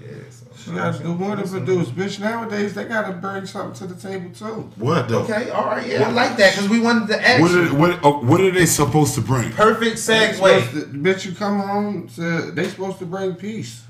Yeah. 0.00 0.08
So, 0.30 0.46
She 0.56 0.70
got 0.72 0.94
to 0.96 1.02
do 1.02 1.14
more 1.14 1.36
than 1.36 1.48
produce, 1.48 1.88
bitch. 1.90 2.18
Nowadays, 2.18 2.74
they 2.74 2.84
got 2.86 3.06
to 3.06 3.12
bring 3.12 3.46
something 3.46 3.86
to 3.88 3.94
the 3.94 4.00
table, 4.00 4.30
too. 4.34 4.70
What 4.76 5.08
though? 5.08 5.20
Okay, 5.22 5.50
all 5.50 5.64
right, 5.66 5.86
yeah, 5.86 6.08
I 6.08 6.10
like 6.10 6.36
that 6.38 6.54
because 6.54 6.68
we 6.68 6.80
wanted 6.80 7.08
to 7.08 7.24
ask. 7.28 7.40
What 7.40 7.52
are, 7.52 7.74
what, 7.74 8.00
oh, 8.02 8.18
what 8.24 8.40
are 8.40 8.50
they 8.50 8.66
supposed 8.66 9.14
to 9.14 9.20
bring? 9.20 9.50
Perfect 9.52 10.04
They 10.04 10.32
supposed 10.32 10.66
segue. 10.66 10.92
to- 10.92 10.98
bitch, 10.98 11.24
you 11.26 11.32
come 11.36 11.60
home, 11.60 12.08
to, 12.16 12.50
they 12.50 12.68
supposed 12.68 12.98
to 12.98 13.06
bring 13.06 13.34
peace. 13.36 13.82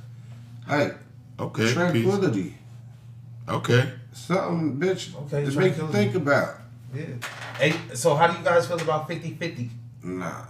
Like, 0.69 0.97
Okay, 1.41 1.63
peace. 1.65 1.73
tranquility. 1.73 2.59
Okay. 3.49 3.91
Something, 4.13 4.77
bitch, 4.79 5.15
Okay, 5.27 5.31
to 5.31 5.37
make 5.37 5.47
you 5.47 5.53
tranquility. 5.53 5.93
think 5.93 6.15
about. 6.15 6.55
Yeah. 6.95 7.05
Hey, 7.59 7.75
so 7.95 8.15
how 8.15 8.27
do 8.27 8.37
you 8.39 8.45
guys 8.45 8.67
feel 8.67 8.81
about 8.81 9.09
50-50 9.09 9.71
Nah. 10.05 10.43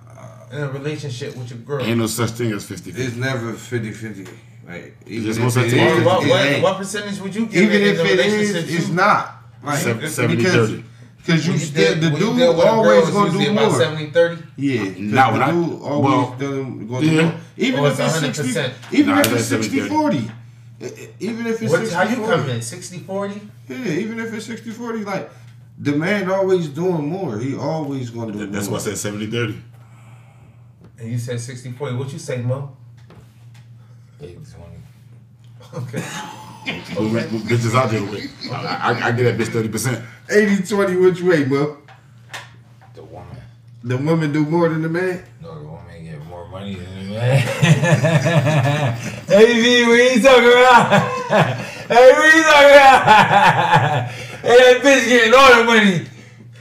In 0.52 0.58
a 0.62 0.68
relationship 0.70 1.36
with 1.36 1.50
your 1.50 1.58
girl? 1.60 1.82
Ain't 1.84 1.98
no 1.98 2.06
such 2.06 2.30
thing 2.30 2.52
as 2.52 2.64
50 2.64 2.90
It's 2.90 3.16
never 3.16 3.52
50-50. 3.54 4.28
Like, 4.66 4.96
even 5.06 5.24
There's 5.24 5.36
if 5.38 5.42
no 5.42 5.48
such 5.48 5.66
it 5.66 5.70
thing 5.70 5.80
as 5.80 5.98
is, 5.98 6.04
what, 6.04 6.24
it 6.24 6.30
what, 6.30 6.46
ain't. 6.46 6.62
what 6.62 6.76
percentage 6.78 7.18
would 7.20 7.34
you 7.34 7.46
give 7.46 7.62
Even 7.62 7.76
it 7.76 7.82
in 7.82 7.94
if 7.94 7.98
a 7.98 8.02
it 8.02 8.10
relationship? 8.10 8.56
is, 8.68 8.74
it's 8.74 8.88
you- 8.88 8.94
not. 8.94 9.36
Like, 9.64 9.78
70, 9.78 10.36
because 10.36 10.70
30. 10.70 10.84
Cause 11.24 11.46
you 11.46 11.52
When 11.52 11.60
still, 11.60 11.94
the 12.00 12.10
when 12.10 12.12
you 12.14 12.18
dude 12.18 12.34
with 12.36 12.42
a 12.42 12.52
girl, 12.52 12.60
always 12.62 12.98
it's 13.02 13.10
gonna 13.10 13.26
usually 13.26 13.44
do 13.44 13.52
about 13.52 13.70
more. 13.70 13.80
70-30? 13.80 14.42
Yeah, 14.56 14.78
'cause 14.86 14.98
Nah, 14.98 15.26
the 15.26 15.32
when 15.32 15.42
I- 15.42 15.50
dude 15.52 15.82
always 15.82 16.04
well, 16.04 16.36
done, 16.38 16.86
gonna 16.88 17.06
yeah. 17.06 17.22
more. 17.22 17.34
Even 17.56 17.80
Or 17.80 17.82
oh, 17.82 17.86
if 17.86 18.00
it's 18.00 18.00
it's 18.00 18.16
100%. 18.16 18.34
60, 18.34 18.96
even 18.98 19.14
Nah, 19.14 19.20
if 19.20 19.26
that's 19.30 19.40
it's 19.40 19.48
60 19.48 19.78
70-30. 19.80 19.88
40. 19.88 20.18
E- 20.18 20.84
e- 20.84 21.08
Even 21.20 21.46
if 21.46 21.62
it's 21.62 21.70
What, 21.70 21.78
60 21.80 21.94
how 21.94 22.02
you 22.02 22.16
40. 22.16 22.32
come 22.42 22.50
in? 22.50 22.60
60-40? 22.60 23.40
Yeah, 23.68 23.76
even 23.92 24.18
if 24.18 24.32
it's 24.34 24.46
60 24.46 24.70
40, 24.72 25.04
like 25.04 25.30
the 25.78 25.92
man 25.92 26.28
always 26.28 26.66
doing 26.68 27.06
more. 27.08 27.38
He 27.38 27.54
always 27.54 28.10
gonna 28.10 28.32
do 28.32 28.38
more. 28.38 28.46
That's 28.48 28.66
more. 28.66 28.78
why 28.78 28.82
I 28.82 28.86
said 28.86 28.98
70 28.98 29.26
30. 29.30 29.62
And 31.02 31.10
you 31.10 31.18
said 31.18 31.36
60-40. 31.36 31.98
What 31.98 32.12
you 32.12 32.18
say, 32.20 32.40
Mo? 32.40 32.76
Big 34.20 34.38
20. 35.74 35.84
Okay. 35.84 36.04
Oh, 36.64 37.08
who 37.08 37.18
who 37.18 37.38
bitches 37.40 37.74
out 37.74 37.90
there 37.90 38.00
with? 38.04 38.30
I, 38.52 38.54
I, 38.54 39.08
I 39.08 39.10
get 39.10 39.24
that 39.24 39.36
bitch 39.36 39.50
30%. 39.50 40.00
80 40.30 40.62
20 40.62 40.96
which 40.96 41.20
way, 41.20 41.42
bro? 41.42 41.78
The 42.94 43.02
woman. 43.02 43.36
The 43.82 43.96
woman 43.96 44.32
do 44.32 44.46
more 44.46 44.68
than 44.68 44.82
the 44.82 44.88
man? 44.88 45.24
No, 45.40 45.58
the 45.58 45.66
woman 45.66 46.04
get 46.04 46.24
more 46.26 46.46
money 46.46 46.76
than 46.76 47.08
the 47.08 47.14
man. 47.14 47.38
hey, 49.26 49.60
V, 49.60 49.86
what 49.88 50.14
you 50.14 50.22
talking 50.22 50.52
about? 50.52 51.02
hey, 51.88 52.12
what 52.12 52.32
you 52.32 52.42
talking 52.44 52.76
about? 52.78 54.10
hey, 54.12 54.56
that 54.56 54.80
bitch 54.84 55.08
getting 55.08 55.34
all 55.34 55.58
the 55.58 55.64
money. 55.64 56.06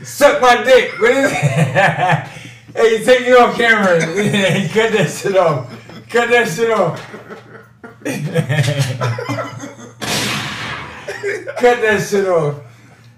Suck 0.03 0.41
my 0.41 0.63
dick. 0.63 0.99
What 0.99 1.11
is 1.11 1.31
it? 1.31 2.40
Hey, 2.75 2.97
you 2.97 3.05
take 3.05 3.21
it 3.21 3.37
off 3.37 3.55
camera. 3.55 3.99
Cut 4.69 4.91
that 4.93 5.09
shit 5.09 5.37
off. 5.37 6.09
Cut 6.09 6.29
that 6.29 6.47
shit 6.47 6.71
off. 6.71 6.99
Cut 11.57 11.81
that 11.81 12.07
shit 12.09 12.27
off. 12.27 12.61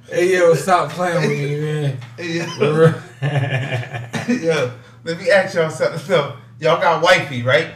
Hey, 0.09 0.33
yo, 0.33 0.53
stop 0.53 0.91
playing 0.91 1.21
with 1.21 1.39
me, 1.39 1.59
man. 1.59 1.97
Yo, 4.43 4.71
let 5.03 5.17
me 5.17 5.31
ask 5.31 5.55
y'all 5.55 5.69
something. 5.69 5.99
So, 5.99 6.35
y'all 6.59 6.79
got 6.79 7.01
wifey, 7.01 7.41
right? 7.41 7.69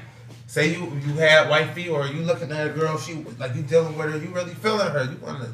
Say 0.46 0.74
you 0.74 0.92
you 1.06 1.14
had 1.14 1.50
wifey, 1.50 1.90
or 1.90 2.06
you 2.06 2.22
looking 2.22 2.52
at 2.52 2.68
a 2.68 2.70
girl, 2.70 2.98
she 2.98 3.16
like 3.40 3.56
you 3.56 3.64
dealing 3.64 3.98
with 3.98 4.12
her, 4.12 4.18
you 4.18 4.30
really 4.30 4.54
feeling 4.54 4.88
her. 4.88 5.04
You 5.06 5.18
wanna 5.22 5.54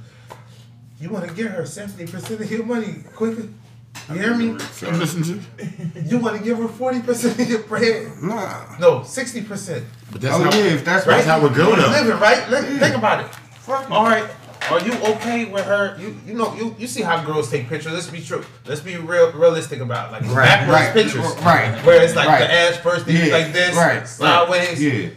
you 1.00 1.10
wanna 1.10 1.32
get 1.34 1.52
her 1.52 1.66
seventy 1.66 2.12
percent 2.12 2.42
of 2.42 2.52
your 2.52 2.66
money 2.66 3.04
quicker. 3.16 3.48
You 4.10 4.16
hear 4.16 4.36
me? 4.36 4.60
So 4.60 4.88
I'm 4.90 5.00
listening 5.00 5.24
to 5.94 6.02
You 6.02 6.18
wanna 6.20 6.40
give 6.40 6.58
her 6.58 6.68
forty 6.68 7.02
percent 7.02 7.40
of 7.40 7.50
your 7.50 7.64
bread? 7.64 8.12
Nah. 8.22 8.78
No, 8.80 9.04
sixty 9.04 9.42
percent. 9.42 9.86
But 10.12 10.22
that's 10.22 10.36
oh 10.36 10.44
how, 10.44 10.50
yeah, 10.58 10.64
if 10.66 10.84
that's 10.86 11.06
that's 11.06 11.08
right. 11.08 11.26
how 11.26 11.46
it 11.46 11.54
go 11.56 11.76
though. 11.76 11.88
Living 11.90 12.20
right. 12.20 12.50
Let, 12.50 12.66
Think 12.80 12.96
about 12.96 13.24
it. 13.26 13.34
Fuck 13.62 13.90
All 13.90 14.04
right. 14.06 14.30
Are 14.72 14.80
you 14.80 14.94
okay 14.94 15.46
with 15.46 15.66
her? 15.66 15.98
You 16.00 16.18
you 16.26 16.34
know 16.34 16.54
you, 16.56 16.76
you 16.78 16.88
see 16.88 17.02
how 17.02 17.24
girls 17.24 17.50
take 17.50 17.68
pictures. 17.70 17.94
Let's 17.94 18.08
be 18.10 18.22
true. 18.22 18.44
Let's 18.66 18.82
be 18.82 18.98
real 18.98 19.32
realistic 19.32 19.80
about 19.80 20.10
it. 20.10 20.12
like 20.14 20.36
Right, 20.36 20.46
backwards 20.46 20.72
right, 20.80 20.94
pictures. 20.94 21.44
right, 21.44 21.86
Where 21.86 22.02
it's 22.04 22.16
like 22.16 22.28
right. 22.28 22.40
the 22.40 22.52
ass 22.54 22.78
first, 22.78 23.06
then 23.06 23.16
you 23.16 23.24
Yeah, 23.32 23.38
like 23.38 23.54
this, 23.54 23.76
right, 23.76 24.08
sideways. 24.08 24.82
Yeah. 24.84 25.10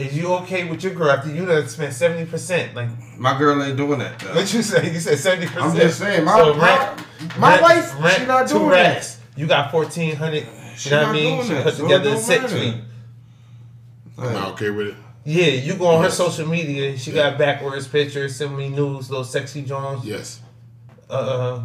Is 0.00 0.16
you 0.16 0.32
okay 0.34 0.64
with 0.68 0.82
your 0.82 0.94
girl 0.94 1.10
after 1.10 1.30
you 1.32 1.44
done 1.46 1.68
spent 1.68 1.92
seventy 1.92 2.24
percent? 2.30 2.74
Like 2.74 2.88
My 3.18 3.38
girl 3.38 3.62
ain't 3.62 3.76
doing 3.76 3.98
that. 3.98 4.18
Though. 4.18 4.34
what 4.34 4.52
you 4.52 4.62
say? 4.62 4.92
You 4.92 5.00
said 5.00 5.18
seventy 5.18 5.46
percent. 5.46 5.64
I'm 5.64 5.76
just 5.76 5.98
saying, 5.98 6.24
my- 6.24 6.52
my- 6.56 7.04
my 7.38 7.60
wife, 7.60 7.92
she 8.16 8.24
not 8.26 8.48
two 8.48 8.58
doing 8.58 8.70
that. 8.70 8.94
racks. 8.94 9.20
You 9.36 9.46
got 9.46 9.70
fourteen 9.70 10.16
hundred. 10.16 10.46
She 10.76 10.88
You 10.88 10.96
know 10.96 11.02
what 11.02 11.08
I 11.08 11.12
not 11.12 11.14
mean? 11.14 11.36
doing 11.46 11.58
She 11.58 11.62
put 11.62 11.74
so 11.74 11.82
together 11.82 12.08
a 12.08 12.12
don't 12.14 12.22
set 12.22 12.42
matter. 12.42 12.56
tweet. 12.56 12.74
I'm 14.18 14.32
not 14.32 14.48
okay 14.52 14.70
with 14.70 14.88
it. 14.88 14.94
Yeah, 15.24 15.46
you 15.48 15.74
go 15.74 15.86
on 15.88 16.02
her 16.02 16.10
social 16.10 16.46
media. 16.48 16.96
She 16.96 17.12
got 17.12 17.36
backwards 17.36 17.86
pictures, 17.86 18.36
send 18.36 18.56
me 18.56 18.68
news, 18.70 19.10
little 19.10 19.24
sexy 19.24 19.62
Jones. 19.62 20.04
Yes. 20.04 20.40
uh, 21.10 21.60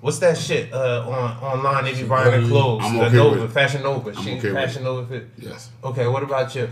what's 0.00 0.18
that 0.20 0.38
shit 0.38 0.72
uh, 0.72 1.04
on 1.08 1.36
online? 1.42 1.84
They 1.84 1.94
you 1.94 2.06
buying 2.06 2.30
her 2.42 2.48
clothes. 2.48 2.82
I'm 2.84 2.96
the 2.96 3.04
okay 3.06 3.16
Nova, 3.16 3.40
with 3.40 3.50
it. 3.50 3.52
Fashion 3.54 3.82
Nova. 3.82 4.10
I'm 4.10 4.22
she 4.22 4.32
okay 4.38 4.52
with 4.52 4.54
Fashion 4.54 4.84
Nova 4.84 5.06
fit. 5.06 5.28
Yes. 5.38 5.70
Okay, 5.82 6.06
what 6.06 6.22
about 6.22 6.54
you? 6.54 6.68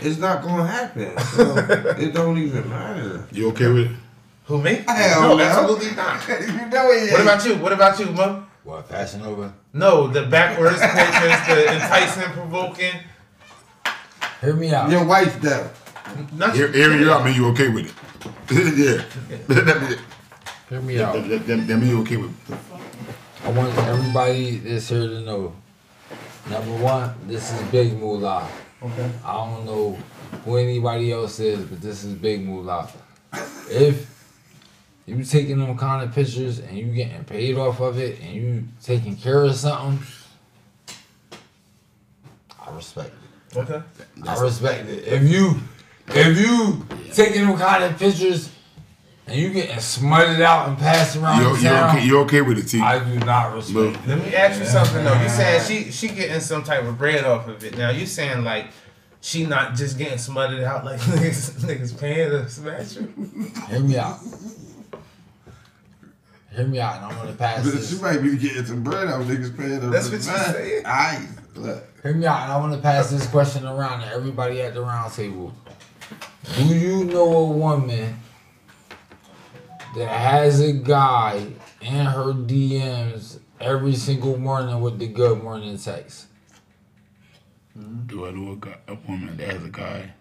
It's 0.00 0.18
not 0.18 0.42
gonna 0.42 0.66
happen. 0.66 1.18
So 1.18 1.56
it 1.98 2.12
don't 2.12 2.38
even 2.38 2.68
matter. 2.68 3.26
You 3.32 3.48
okay 3.50 3.68
with 3.68 3.90
it? 3.90 3.96
Who 4.46 4.60
me? 4.60 4.84
Hell 4.86 5.22
no, 5.22 5.36
no. 5.36 5.42
absolutely 5.42 5.90
not. 5.96 6.28
you 6.28 6.66
know 6.68 6.90
it. 6.90 7.12
What 7.12 7.20
about 7.22 7.46
you? 7.46 7.54
What 7.56 7.72
about 7.72 7.98
you, 7.98 8.06
Mo? 8.06 8.44
What, 8.64 8.88
Fashion 8.88 9.22
Nova? 9.22 9.52
No, 9.72 10.08
the 10.08 10.24
backwards 10.26 10.80
pictures, 10.80 11.46
the 11.46 11.72
enticing, 11.74 12.32
provoking. 12.32 12.94
Hear 14.40 14.54
me 14.54 14.72
out. 14.72 14.90
your 14.90 15.04
wife 15.04 15.40
though? 15.40 15.70
Not 16.36 16.54
Hear, 16.54 16.72
hearing 16.72 17.00
you 17.00 17.10
out 17.10 17.24
mean 17.24 17.34
you 17.34 17.46
okay 17.48 17.68
with 17.68 17.86
it. 17.86 17.94
yeah. 18.50 19.04
that, 19.48 19.80
mean- 19.82 19.98
Hear 20.68 20.80
me 20.80 21.00
out. 21.00 21.14
that, 21.14 21.28
that, 21.28 21.46
that, 21.46 21.66
that 21.66 21.76
mean 21.76 21.90
you 21.90 22.00
okay 22.02 22.16
with 22.16 22.30
it. 22.30 22.58
I 23.44 23.50
want 23.50 23.76
everybody 23.76 24.56
that's 24.58 24.88
here 24.88 25.08
to 25.08 25.20
know. 25.20 25.54
Number 26.50 26.82
one, 26.82 27.14
this 27.26 27.52
is 27.52 27.62
Big 27.68 27.98
Moolah. 27.98 28.48
Okay. 28.84 29.10
I 29.24 29.32
don't 29.32 29.64
know 29.64 29.98
who 30.44 30.56
anybody 30.58 31.10
else 31.10 31.40
is, 31.40 31.64
but 31.64 31.80
this 31.80 32.04
is 32.04 32.14
Big 32.14 32.44
Moolah. 32.44 32.90
If 33.70 34.10
you 35.06 35.24
taking 35.24 35.58
them 35.58 35.76
kind 35.78 36.02
of 36.02 36.14
pictures 36.14 36.58
and 36.58 36.76
you 36.76 36.86
getting 36.86 37.24
paid 37.24 37.56
off 37.56 37.80
of 37.80 37.98
it 37.98 38.20
and 38.20 38.34
you 38.34 38.64
taking 38.82 39.16
care 39.16 39.42
of 39.44 39.54
something, 39.54 40.06
I 42.60 42.74
respect 42.74 43.12
it. 43.52 43.58
Okay. 43.58 43.82
I 44.26 44.40
respect 44.40 44.88
it. 44.88 45.06
If 45.06 45.22
you 45.30 45.60
if 46.08 46.38
you 46.38 46.86
taking 47.12 47.46
them 47.46 47.56
kind 47.56 47.84
of 47.84 47.98
pictures 47.98 48.50
and 49.26 49.36
you 49.40 49.50
getting 49.50 49.78
smutted 49.80 50.40
out 50.42 50.68
and 50.68 50.76
passed 50.76 51.16
around 51.16 51.40
You're, 51.40 51.56
the 51.56 51.62
you're, 51.62 51.88
okay, 51.88 52.06
you're 52.06 52.20
okay 52.24 52.42
with 52.42 52.58
it, 52.58 52.68
T. 52.68 52.80
I 52.80 53.02
do 53.02 53.18
not 53.20 53.54
respect 53.54 53.74
Look. 53.74 53.94
it. 53.94 54.06
Let 54.06 54.18
me 54.18 54.34
ask 54.34 54.60
you 54.60 54.66
something 54.66 55.02
though. 55.02 55.20
You 55.20 55.28
saying 55.28 55.62
she 55.64 55.90
she 55.90 56.08
getting 56.08 56.40
some 56.40 56.62
type 56.62 56.84
of 56.84 56.98
bread 56.98 57.24
off 57.24 57.48
of 57.48 57.64
it. 57.64 57.78
Now 57.78 57.90
you 57.90 58.06
saying 58.06 58.44
like 58.44 58.66
she 59.20 59.46
not 59.46 59.74
just 59.74 59.96
getting 59.96 60.18
smutted 60.18 60.62
out 60.62 60.84
like 60.84 61.00
niggas 61.00 61.60
niggas 61.60 61.98
paying 61.98 62.30
to 62.30 62.48
smash 62.48 62.94
her. 62.96 63.08
Hear 63.68 63.80
me 63.80 63.96
out. 63.96 64.18
Hear 66.54 66.66
me 66.66 66.78
out, 66.78 66.96
and 66.96 67.06
I'm 67.06 67.16
gonna 67.16 67.32
pass 67.32 67.64
this. 67.64 67.96
She 67.96 68.02
might 68.02 68.18
be 68.18 68.36
getting 68.36 68.64
some 68.64 68.82
bread 68.82 69.08
out 69.08 69.22
niggas 69.22 69.56
paying 69.56 69.80
her. 69.80 69.88
That's 69.90 70.06
what 70.06 70.16
you 70.16 70.20
saying? 70.20 70.82
I 70.86 71.26
look. 71.54 71.82
Hear 72.02 72.12
me 72.12 72.26
out, 72.26 72.42
and 72.42 72.52
I 72.52 72.58
want 72.58 72.74
to 72.74 72.78
pass 72.78 73.10
this 73.10 73.26
question 73.26 73.66
around 73.66 74.02
to 74.02 74.08
everybody 74.08 74.60
at 74.60 74.74
the 74.74 74.82
round 74.82 75.14
table. 75.14 75.52
Do 76.56 76.64
you 76.66 77.04
know 77.04 77.36
a 77.38 77.44
woman 77.46 78.16
that 79.94 80.08
has 80.08 80.60
a 80.60 80.72
guy 80.72 81.46
in 81.80 82.06
her 82.06 82.32
DMs 82.32 83.38
every 83.60 83.94
single 83.94 84.36
morning 84.36 84.80
with 84.80 84.98
the 84.98 85.06
good 85.06 85.42
morning 85.42 85.78
text? 85.78 86.26
Do 88.06 88.26
I 88.26 88.30
know 88.30 88.52
a, 88.52 88.56
guy, 88.56 88.76
a 88.88 88.94
woman 89.08 89.36
that 89.36 89.48
has 89.48 89.64
a 89.64 89.68
guy? 89.68 90.12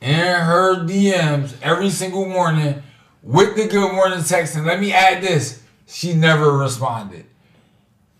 In 0.00 0.14
her 0.14 0.84
DMs 0.84 1.54
every 1.62 1.90
single 1.90 2.26
morning 2.26 2.82
with 3.22 3.56
the 3.56 3.66
good 3.66 3.92
morning 3.92 4.22
text, 4.22 4.56
and 4.56 4.66
let 4.66 4.80
me 4.80 4.92
add 4.92 5.22
this: 5.22 5.62
she 5.86 6.14
never 6.14 6.52
responded. 6.52 7.26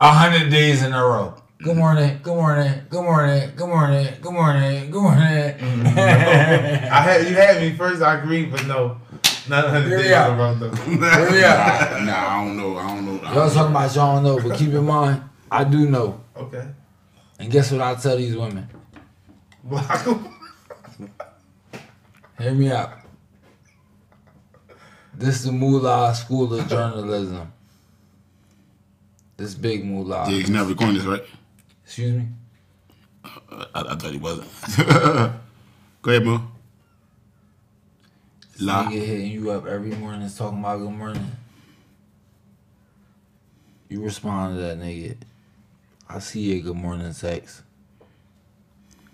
A 0.01 0.11
hundred 0.11 0.51
days 0.51 0.83
in 0.83 0.93
a 0.93 1.03
row. 1.03 1.35
Good 1.63 1.77
morning, 1.77 2.21
good 2.23 2.35
morning, 2.35 2.83
good 2.91 3.03
morning, 3.03 3.53
good 3.57 3.69
morning, 3.69 4.15
good 4.21 4.33
morning, 4.33 4.91
good 4.91 5.03
morning. 5.03 5.23
Mm-hmm. 5.23 5.99
I 5.99 7.01
had 7.01 7.27
you 7.27 7.35
had 7.35 7.63
me 7.63 7.73
first. 7.75 8.03
I 8.03 8.19
agree, 8.19 8.45
but 8.45 8.67
no, 8.67 8.99
not 9.49 9.69
hundred 9.69 9.89
Here 9.89 9.97
we 9.99 10.03
days 10.05 10.13
are. 10.13 10.29
in 10.33 10.35
a 10.35 10.43
row 10.43 10.55
though. 10.55 10.75
Here 10.75 11.31
we 11.31 11.45
are. 11.45 12.01
Nah, 12.07 12.29
I 12.29 12.45
don't 12.45 12.57
know. 12.57 12.77
I 12.77 12.87
don't 12.95 13.05
know. 13.07 13.27
I 13.27 13.35
Y'all 13.35 13.51
talking 13.51 13.71
about 13.71 13.95
y'all 13.95 14.15
don't 14.15 14.23
know, 14.25 14.49
but 14.49 14.59
keep 14.59 14.71
in 14.71 14.85
mind, 14.85 15.23
I 15.51 15.65
do 15.65 15.89
know. 15.89 16.21
Okay, 16.37 16.67
And 17.39 17.51
guess 17.51 17.71
what 17.73 17.81
I 17.81 17.95
tell 17.95 18.17
these 18.17 18.37
women? 18.37 18.69
block 19.65 20.07
'em. 20.07 20.29
Hear 22.39 22.53
me 22.53 22.71
out. 22.71 22.93
This 25.15 25.37
is 25.37 25.45
the 25.45 25.53
Moolah 25.53 26.15
School 26.15 26.53
of 26.53 26.69
Journalism. 26.69 27.51
This 29.39 29.55
big 29.55 29.85
Moolah. 29.85 30.27
Yeah, 30.29 30.37
he's 30.39 30.51
not 30.51 30.67
recording 30.69 30.97
this, 30.97 31.05
right? 31.05 31.23
Excuse 31.85 32.13
me? 32.13 32.29
I, 33.25 33.67
I 33.75 33.95
thought 33.97 34.13
he 34.13 34.19
wasn't. 34.19 34.49
Go 36.03 36.11
ahead, 36.11 36.25
Mo. 36.25 36.43
La. 38.61 38.85
Nigga 38.85 39.05
hitting 39.07 39.31
you 39.33 39.51
up 39.51 39.67
every 39.67 39.91
morning 39.95 40.29
talking 40.31 40.61
about 40.61 40.79
good 40.79 40.91
morning. 40.91 41.31
You 43.89 44.03
respond 44.03 44.57
to 44.57 44.63
that 44.63 44.79
nigga. 44.79 45.17
I 46.09 46.19
see 46.21 46.41
your 46.55 46.63
good 46.63 46.77
morning 46.77 47.13
text. 47.13 47.63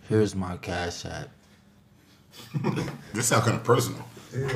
Here's 0.09 0.35
my 0.35 0.57
cash 0.59 1.05
app. 1.07 1.29
This 3.13 3.27
sound 3.29 3.45
kind 3.45 3.57
of 3.57 3.65
personal. 3.65 4.05
Yeah. 4.35 4.49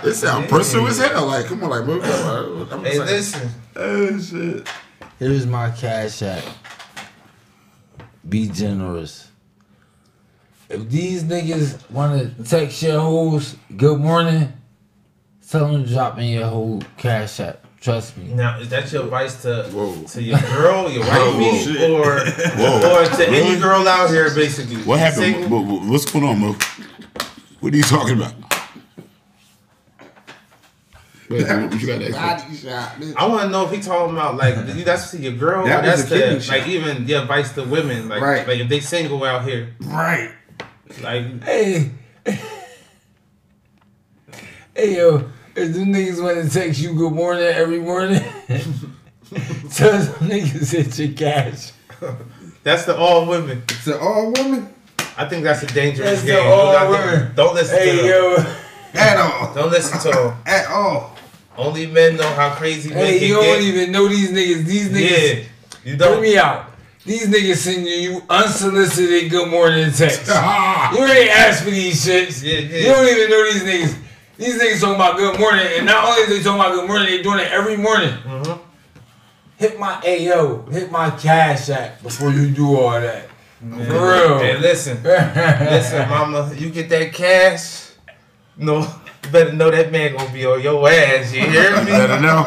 This 0.04 0.20
sound 0.20 0.48
personal 0.48 0.86
as 0.86 0.98
hell. 0.98 1.26
Like, 1.26 1.46
come 1.46 1.64
on, 1.64 1.70
like, 1.70 1.84
bro. 1.84 2.00
I'm 2.70 2.84
Hey, 2.84 2.98
like, 2.98 3.08
listen. 3.08 3.48
Oh 3.74 4.18
shit. 4.20 4.68
Here's 5.18 5.46
my 5.46 5.70
cash 5.70 6.22
app. 6.22 6.44
Be 8.28 8.48
generous. 8.48 9.30
If 10.68 10.88
these 10.90 11.24
niggas 11.24 11.90
wanna 11.90 12.30
text 12.44 12.82
your 12.82 13.00
hoes 13.00 13.56
good 13.76 14.00
morning, 14.00 14.52
tell 15.48 15.68
them 15.70 15.84
to 15.84 15.90
drop 15.92 16.18
in 16.18 16.24
your 16.24 16.46
whole 16.46 16.82
cash 16.96 17.38
app. 17.40 17.60
Trust 17.80 18.16
me. 18.16 18.32
Now, 18.32 18.58
is 18.60 18.70
that 18.70 18.90
your 18.92 19.04
advice 19.04 19.42
to 19.42 19.64
Whoa. 19.70 20.04
to 20.04 20.22
your 20.22 20.38
girl, 20.40 20.90
your 20.90 21.04
Whoa, 21.04 21.92
or 21.92 22.18
Whoa. 22.18 23.02
or 23.02 23.04
to 23.04 23.28
any 23.28 23.60
girl 23.60 23.86
out 23.86 24.08
here, 24.08 24.34
basically? 24.34 24.76
What 24.84 25.00
happened? 25.00 25.34
Single? 25.34 25.50
What, 25.62 25.66
what- 25.82 25.90
what's 25.90 26.10
going 26.10 26.24
on, 26.24 26.38
Mo? 26.38 26.56
What 27.60 27.74
are 27.74 27.76
you 27.76 27.82
talking 27.82 28.16
about? 28.16 28.32
Wait, 31.30 31.46
what 31.48 31.80
you 31.80 31.86
got 31.86 32.00
that? 32.00 33.14
I 33.16 33.26
want 33.26 33.42
to 33.42 33.48
know 33.48 33.64
if 33.66 33.70
he 33.72 33.80
talking 33.80 34.14
about 34.14 34.36
like 34.36 34.54
that's 34.84 35.10
to 35.10 35.18
your 35.18 35.32
girl, 35.32 35.66
That 35.66 35.82
or 35.84 35.86
that's 35.86 36.02
a 36.04 36.06
kidney 36.08 36.34
to 36.36 36.40
shot. 36.40 36.58
like 36.58 36.68
even 36.68 37.06
your 37.08 37.22
advice 37.22 37.52
to 37.54 37.64
women, 37.64 38.08
like 38.08 38.20
Right. 38.22 38.46
like 38.48 38.60
if 38.60 38.68
they 38.68 38.80
single 38.80 39.24
out 39.24 39.44
here, 39.44 39.74
Right. 39.80 40.30
Like 41.02 41.42
Hey. 41.44 41.90
Hey 44.74 44.96
yo, 44.96 45.30
if 45.54 45.72
them 45.72 45.92
niggas 45.92 46.22
wanna 46.22 46.48
text 46.48 46.80
you 46.80 46.94
good 46.94 47.12
morning 47.12 47.44
every 47.44 47.78
morning, 47.78 48.20
tell 49.70 49.92
them 49.92 50.28
niggas 50.28 50.72
hit 50.72 50.98
your 50.98 51.16
cash. 51.16 51.70
that's 52.64 52.84
the 52.84 52.96
all 52.96 53.26
women. 53.26 53.62
It's 53.68 53.86
an 53.86 53.98
all 54.00 54.32
women. 54.32 54.68
I 55.16 55.28
think 55.28 55.44
that's 55.44 55.62
a 55.62 55.66
dangerous 55.66 56.10
That's 56.10 56.22
the 56.22 56.26
game. 56.32 56.46
all 56.48 56.66
You 56.66 56.72
got 56.72 56.84
to- 56.84 56.90
women. 56.90 57.34
Don't 57.36 57.54
listen 57.54 57.76
to 57.78 57.84
Hey 57.84 57.96
them. 57.98 58.06
yo. 58.06 58.54
at 58.94 59.16
all. 59.16 59.54
Don't 59.54 59.70
listen 59.70 59.98
to 60.00 60.08
them. 60.18 60.36
At 60.46 60.66
all. 60.70 61.16
Only 61.56 61.86
men 61.86 62.16
know 62.16 62.28
how 62.34 62.50
crazy 62.56 62.88
men 62.90 62.98
Hey, 62.98 63.18
can 63.20 63.28
you 63.28 63.34
don't 63.36 63.62
even 63.62 63.92
know 63.92 64.08
these 64.08 64.30
niggas. 64.32 64.64
These 64.64 64.88
niggas. 64.90 65.36
yeah, 65.38 65.44
you 65.84 65.96
don't. 65.96 66.20
me 66.20 66.36
out. 66.36 66.70
These 67.04 67.26
niggas 67.28 67.56
sending 67.56 67.86
you 67.86 68.22
unsolicited 68.30 69.30
good 69.30 69.50
morning 69.50 69.92
texts. 69.92 70.28
You 70.94 71.04
ain't 71.04 71.30
asked 71.30 71.64
for 71.64 71.70
these 71.70 72.04
shits. 72.06 72.42
Yeah, 72.42 72.58
yeah. 72.60 72.78
You 72.78 72.86
don't 72.86 73.08
even 73.08 73.30
know 73.30 73.44
these 73.52 73.62
niggas. 73.64 73.98
These 74.36 74.60
niggas 74.60 74.80
talking 74.80 74.94
about 74.96 75.16
good 75.16 75.38
morning, 75.38 75.66
and 75.76 75.86
not 75.86 76.04
only 76.04 76.22
is 76.22 76.28
they 76.28 76.42
talking 76.42 76.60
about 76.60 76.74
good 76.74 76.86
morning, 76.88 77.06
they 77.08 77.22
doing 77.22 77.38
it 77.40 77.50
every 77.52 77.76
morning. 77.76 78.14
Mhm. 78.26 78.58
Hit 79.56 79.78
my 79.78 80.00
AO, 80.04 80.64
hit 80.70 80.90
my 80.90 81.10
cash 81.10 81.68
app 81.70 82.02
before 82.02 82.30
you 82.30 82.48
do 82.50 82.76
all 82.76 83.00
that. 83.00 83.28
For 83.60 83.66
real. 83.76 84.38
Hey, 84.40 84.58
listen, 84.58 85.02
listen, 85.04 86.08
mama, 86.08 86.52
you 86.56 86.70
get 86.70 86.88
that 86.90 87.12
cash. 87.12 87.90
No, 88.56 88.86
you 89.24 89.30
better 89.30 89.52
know 89.52 89.70
that 89.70 89.90
man 89.90 90.14
gonna 90.16 90.32
be 90.32 90.44
on 90.46 90.60
your 90.62 90.88
ass. 90.88 91.32
You 91.32 91.40
hear 91.42 91.70
me? 91.72 91.78
you 91.80 91.86
Better 91.86 92.20
know. 92.20 92.44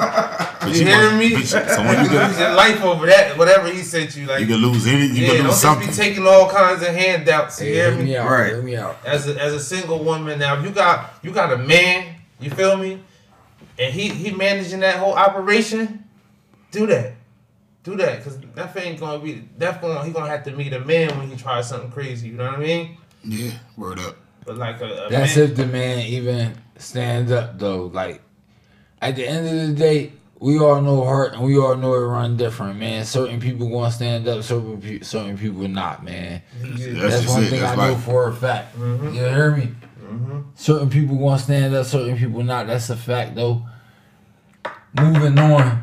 But 0.59 0.73
You 0.75 0.85
hear 0.85 1.11
me? 1.17 1.31
bitch, 1.31 1.69
So 1.75 1.81
when 1.83 2.05
you 2.05 2.11
You 2.11 2.19
lose 2.27 2.39
your 2.39 2.53
life 2.53 2.83
over 2.83 3.05
that, 3.05 3.37
whatever 3.37 3.69
he 3.69 3.81
sent 3.81 4.15
you. 4.15 4.25
Like, 4.27 4.41
you 4.41 4.47
can 4.47 4.57
lose 4.57 4.85
any, 4.87 5.05
you 5.07 5.13
yeah, 5.13 5.27
can 5.27 5.37
don't 5.37 5.47
lose 5.47 5.61
just 5.61 5.79
be 5.79 5.87
taking 5.87 6.27
all 6.27 6.49
kinds 6.49 6.81
of 6.81 6.89
handouts. 6.89 7.59
You 7.61 7.67
Hey, 7.67 7.73
hear 7.73 7.91
hear 7.91 7.99
me? 7.99 8.05
me 8.05 8.17
out. 8.17 8.29
Right. 8.29 8.47
Hear 8.53 8.61
me 8.61 8.75
out. 8.75 8.97
As 9.05 9.27
a, 9.27 9.41
as 9.41 9.53
a 9.53 9.59
single 9.59 10.03
woman 10.03 10.39
now, 10.39 10.57
if 10.59 10.65
you 10.65 10.71
got 10.71 11.13
you 11.23 11.31
got 11.31 11.53
a 11.53 11.57
man, 11.57 12.15
you 12.39 12.49
feel 12.49 12.77
me, 12.77 13.01
and 13.79 13.93
he 13.93 14.09
he 14.09 14.31
managing 14.31 14.81
that 14.81 14.97
whole 14.97 15.13
operation, 15.13 16.03
do 16.71 16.85
that, 16.87 17.13
do 17.83 17.95
that, 17.95 18.23
cause 18.23 18.37
that 18.55 18.75
ain't 18.77 18.99
gonna 18.99 19.19
be 19.19 19.47
that 19.57 19.81
gonna 19.81 20.03
he 20.05 20.11
gonna 20.11 20.29
have 20.29 20.43
to 20.45 20.51
meet 20.51 20.73
a 20.73 20.79
man 20.79 21.17
when 21.17 21.29
he 21.29 21.35
tries 21.35 21.69
something 21.69 21.91
crazy. 21.91 22.27
You 22.29 22.33
know 22.33 22.45
what 22.45 22.55
I 22.59 22.63
mean? 22.63 22.97
Yeah, 23.23 23.51
word 23.77 23.99
up. 23.99 24.17
But 24.45 24.57
like 24.57 24.79
a, 24.81 25.07
a 25.07 25.09
That's 25.09 25.35
man, 25.35 25.45
if 25.49 25.55
the 25.55 25.65
man 25.65 25.99
even 26.05 26.55
stands 26.81 27.31
up 27.31 27.57
though. 27.59 27.85
Like 27.87 28.21
at 29.01 29.15
the 29.15 29.27
end 29.27 29.47
of 29.47 29.67
the 29.67 29.73
day, 29.73 30.13
we 30.39 30.59
all 30.59 30.81
know 30.81 31.03
heart 31.03 31.33
and 31.33 31.43
we 31.43 31.57
all 31.57 31.75
know 31.75 31.93
it 31.93 31.99
run 31.99 32.37
different, 32.37 32.77
man. 32.79 33.05
Certain 33.05 33.39
people 33.39 33.69
gonna 33.69 33.91
stand 33.91 34.27
up, 34.27 34.43
certain 34.43 34.79
pe- 34.81 35.01
certain 35.01 35.37
people 35.37 35.67
not, 35.67 36.03
man. 36.03 36.41
That's, 36.61 36.85
That's 37.25 37.27
one 37.27 37.43
it. 37.43 37.47
thing 37.49 37.59
I 37.63 37.75
That's 37.75 37.77
know 37.77 37.91
life. 37.93 38.03
for 38.03 38.27
a 38.29 38.33
fact. 38.33 38.77
Mhm. 38.77 39.13
You 39.13 39.19
hear 39.19 39.55
me? 39.55 39.73
Mhm. 40.03 40.43
Certain 40.55 40.89
people 40.89 41.15
gonna 41.17 41.39
stand 41.39 41.73
up, 41.75 41.85
certain 41.85 42.17
people 42.17 42.43
not. 42.43 42.67
That's 42.67 42.89
a 42.89 42.95
fact 42.95 43.35
though. 43.35 43.63
Moving 44.99 45.37
on. 45.37 45.79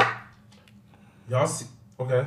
y'all 1.28 1.47
see? 1.47 1.66
Okay, 2.01 2.26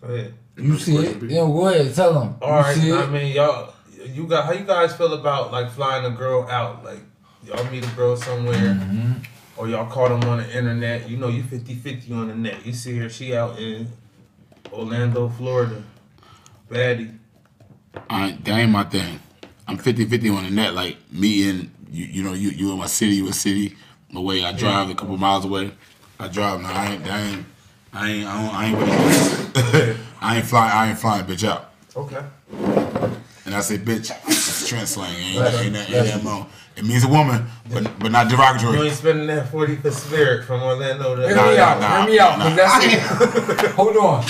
go 0.00 0.08
ahead. 0.14 0.34
You 0.56 0.78
see 0.78 0.96
it? 0.96 1.20
You 1.22 1.28
know, 1.28 1.52
go 1.52 1.66
ahead, 1.68 1.92
tell 1.94 2.14
them. 2.14 2.36
All 2.40 2.50
you 2.58 2.64
right, 2.64 2.76
see 2.76 2.92
I 2.92 3.02
it? 3.04 3.10
mean 3.10 3.34
y'all, 3.34 3.72
you 4.06 4.26
got 4.28 4.44
how 4.46 4.52
you 4.52 4.64
guys 4.64 4.94
feel 4.94 5.12
about 5.14 5.50
like 5.50 5.70
flying 5.72 6.04
a 6.04 6.10
girl 6.10 6.46
out? 6.48 6.84
Like 6.84 7.00
y'all 7.46 7.64
meet 7.70 7.84
a 7.84 7.90
girl 7.94 8.16
somewhere. 8.16 8.54
Mm-hmm. 8.54 9.12
or 9.56 9.68
y'all 9.68 9.86
caught 9.86 10.08
them 10.08 10.28
on 10.28 10.38
the 10.38 10.56
internet. 10.56 11.08
You 11.08 11.16
know, 11.16 11.28
you 11.28 11.42
50-50 11.42 12.10
on 12.12 12.28
the 12.28 12.34
net. 12.34 12.64
You 12.64 12.72
see 12.72 12.96
her, 12.98 13.08
she 13.08 13.36
out 13.36 13.58
in 13.58 13.88
Orlando, 14.72 15.28
Florida. 15.28 15.82
Baddie. 16.68 17.16
I 18.10 18.28
ain't, 18.28 18.44
that 18.44 18.58
ain't 18.58 18.70
my 18.70 18.84
thing. 18.84 19.20
I'm 19.68 19.78
50-50 19.78 20.36
on 20.36 20.44
the 20.44 20.50
net. 20.50 20.74
Like 20.74 20.96
me 21.12 21.48
and 21.48 21.70
you, 21.90 22.06
you 22.06 22.22
know, 22.22 22.32
you 22.32 22.50
you 22.50 22.72
in 22.72 22.78
my 22.78 22.86
city, 22.86 23.16
you 23.16 23.28
a 23.28 23.32
city 23.32 23.76
away. 24.14 24.44
I 24.44 24.52
drive 24.52 24.90
a 24.90 24.94
couple 24.94 25.16
miles 25.16 25.44
away. 25.44 25.72
I 26.18 26.28
drive. 26.28 26.60
No, 26.60 26.68
I 26.68 26.92
ain't. 26.92 27.06
I 27.06 27.20
ain't. 27.20 27.46
I 27.92 28.10
ain't. 28.10 28.26
I, 28.26 28.42
don't, 28.42 28.54
I 28.54 28.64
ain't. 28.66 29.72
Really, 29.74 29.96
I 30.20 30.36
ain't 30.36 30.46
flying. 30.46 30.72
I 30.72 30.90
ain't 30.90 30.98
flying, 30.98 31.24
bitch 31.24 31.48
out. 31.48 31.72
Okay. 31.96 32.24
And 33.46 33.54
I 33.54 33.60
say, 33.60 33.78
bitch, 33.78 34.08
that's 34.08 34.68
Trent 34.68 34.88
slang. 34.88 35.14
Ain't, 35.14 35.36
ain't, 35.36 35.72
that, 35.74 35.90
ain't 35.90 36.06
that 36.06 36.24
mo. 36.24 36.46
It 36.76 36.84
means 36.84 37.04
a 37.04 37.08
woman, 37.08 37.46
but 37.72 37.84
but 38.00 38.10
not 38.10 38.28
derogatory. 38.28 38.76
You 38.78 38.84
ain't 38.84 38.94
spending 38.94 39.26
that 39.28 39.48
40 39.48 39.76
for 39.76 39.90
Spirit 39.92 40.44
from 40.44 40.62
Orlando 40.62 41.14
to 41.16 41.26
Hear 41.26 41.36
Nah, 41.36 41.50
me 41.50 41.56
nah, 41.56 41.62
out. 41.62 41.80
nah, 41.80 42.00
hear 42.02 42.10
me 42.10 42.18
out. 42.18 42.38
'cause 42.38 42.50
nah. 42.50 42.56
that's 42.56 43.62
a, 43.64 43.68
hold 43.76 43.96
on. 43.96 44.24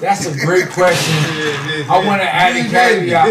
That's 0.00 0.26
a 0.26 0.34
great 0.44 0.68
question. 0.70 1.14
I 1.88 2.02
want 2.04 2.20
to 2.20 2.28
add 2.28 2.56
a 2.56 2.64
caveat. 2.68 3.28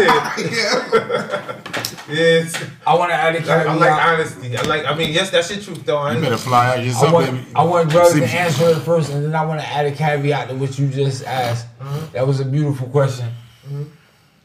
Yes. 2.08 2.54
I 2.86 2.94
want 2.94 3.10
to 3.10 3.14
add 3.14 3.34
a 3.34 3.38
caveat. 3.38 3.66
I 3.66 3.74
like 3.74 3.92
honesty. 3.92 4.56
I 4.56 4.62
like, 4.62 4.84
I 4.86 4.94
mean, 4.94 5.12
yes, 5.12 5.30
that's 5.30 5.50
your 5.50 5.60
truth, 5.62 5.84
though. 5.86 5.98
I 5.98 6.14
You 6.14 6.20
better 6.20 6.36
fly 6.36 6.68
out 6.72 6.78
I 6.78 6.82
yourself, 6.82 7.12
want, 7.12 7.26
baby. 7.30 7.46
I 7.54 7.64
want 7.64 7.90
brothers 7.90 8.12
See 8.14 8.20
to 8.20 8.26
answer 8.26 8.68
it 8.70 8.80
first, 8.80 9.10
and 9.12 9.24
then 9.24 9.34
I 9.34 9.44
want 9.44 9.60
to 9.60 9.66
add 9.66 9.86
a 9.86 9.92
caveat 9.92 10.48
to 10.48 10.54
what 10.54 10.78
you 10.78 10.88
just 10.88 11.24
asked. 11.24 11.66
Uh-huh. 11.80 12.06
That 12.12 12.26
was 12.26 12.40
a 12.40 12.44
beautiful 12.44 12.88
question. 12.88 13.28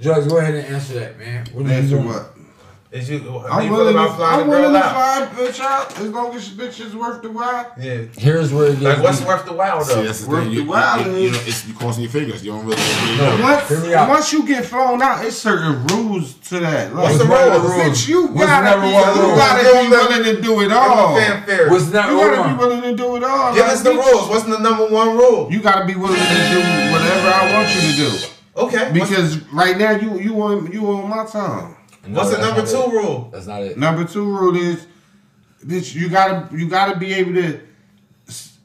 Drugs, 0.01 0.27
go 0.27 0.37
ahead 0.37 0.55
and 0.55 0.67
answer 0.67 0.93
that, 0.99 1.17
man. 1.19 1.45
What 1.53 1.65
are 1.65 1.69
you 1.69 1.73
Answer 1.73 1.89
doing? 1.95 2.07
what? 2.07 2.33
Is 2.91 3.07
you? 3.07 3.19
How 3.19 3.59
I'm 3.59 3.63
you 3.65 3.69
feel 3.69 3.77
willing, 3.77 3.93
to, 3.93 3.99
about 4.01 4.17
flying 4.17 4.41
I'm 4.41 4.47
a 4.47 4.49
willing 4.49 4.73
to 4.73 4.79
out? 4.79 5.29
fly 5.29 5.45
a 5.45 5.47
bitch 5.47 5.59
out 5.59 5.99
as 5.99 6.09
long 6.09 6.33
as 6.35 6.55
the 6.57 6.63
bitch 6.63 6.83
is 6.83 6.95
worth 6.95 7.21
the 7.21 7.29
while. 7.29 7.71
Yeah. 7.79 8.01
Here's 8.17 8.51
where 8.51 8.65
it 8.71 8.79
gets 8.79 8.81
Like, 8.81 9.03
what's 9.03 9.19
deep. 9.19 9.27
worth 9.27 9.45
the 9.45 9.53
while 9.53 9.83
See, 9.83 9.93
though? 9.93 10.03
that's 10.03 10.21
the 10.23 10.29
Worth 10.29 10.39
thing. 10.45 10.49
the 10.49 10.55
You, 10.55 10.61
you, 10.63 10.69
while 10.69 10.97
you, 11.05 11.11
is- 11.11 11.21
you 11.21 11.31
know, 11.31 11.39
it's 11.45 11.67
you 11.67 11.73
crossing 11.75 12.01
your 12.03 12.11
fingers. 12.11 12.43
You 12.43 12.51
don't 12.53 12.65
really. 12.65 12.81
really 12.81 13.17
No. 13.19 13.43
Once, 13.43 13.69
Hear 13.69 13.79
me 13.81 13.93
out. 13.93 14.09
once 14.09 14.33
you 14.33 14.47
get 14.47 14.65
flown 14.65 15.03
out, 15.03 15.23
it's 15.23 15.37
certain 15.37 15.85
rules 15.85 16.33
to 16.49 16.59
that. 16.61 16.95
Like, 16.95 17.03
What's 17.03 17.17
the 17.19 17.29
one 17.29 17.47
of 17.47 17.53
the 17.53 17.59
rules? 17.59 17.75
rules? 17.77 17.97
Bitch, 17.99 18.07
you 18.09 18.21
What's 18.25 18.39
the 18.39 18.45
gotta 18.47 18.65
number 18.71 18.87
be, 18.87 18.93
one 18.93 19.15
you 19.15 19.21
rule? 19.21 19.35
gotta 19.37 19.63
be 19.85 19.89
willing 19.93 20.23
to 20.23 20.41
do 20.41 20.61
it 20.61 20.71
all. 20.71 21.13
them 21.15 21.43
fanfare. 21.45 21.69
What's 21.69 21.89
that? 21.91 22.09
You 22.09 22.17
gotta 22.17 22.49
be 22.49 22.57
willing 22.57 22.81
to 22.81 22.95
do 22.95 23.15
it 23.17 23.23
all. 23.23 23.53
Give 23.53 23.61
Like, 23.65 23.71
us 23.71 23.81
the 23.83 23.89
bitch, 23.91 24.11
rules. 24.13 24.29
What's 24.29 24.43
the 24.45 24.57
number 24.57 24.87
one 24.89 25.15
rule? 25.15 25.47
You 25.51 25.61
gotta 25.61 25.85
be 25.85 25.93
willing 25.93 26.17
to 26.17 26.49
do 26.49 26.57
whatever 26.89 27.27
I 27.37 27.53
want 27.53 27.69
you 27.69 27.81
to 27.85 27.95
do. 28.01 28.27
Okay. 28.57 28.89
Because 28.91 29.37
right 29.53 29.77
now 29.77 29.91
you 29.91 30.17
you 30.19 30.41
on 30.41 30.71
you 30.71 30.89
on 30.89 31.07
my 31.07 31.23
time. 31.27 31.75
No, 32.07 32.17
what's 32.19 32.31
the 32.31 32.37
number 32.41 32.65
two 32.65 32.77
it. 32.81 32.91
rule? 32.91 33.29
That's 33.31 33.47
not 33.47 33.61
it. 33.63 33.77
Number 33.77 34.05
two 34.05 34.23
rule 34.25 34.55
is, 34.55 34.85
bitch, 35.65 35.93
you 35.95 36.09
gotta 36.09 36.55
you 36.55 36.67
gotta 36.69 36.97
be 36.99 37.13
able 37.13 37.33
to 37.33 37.59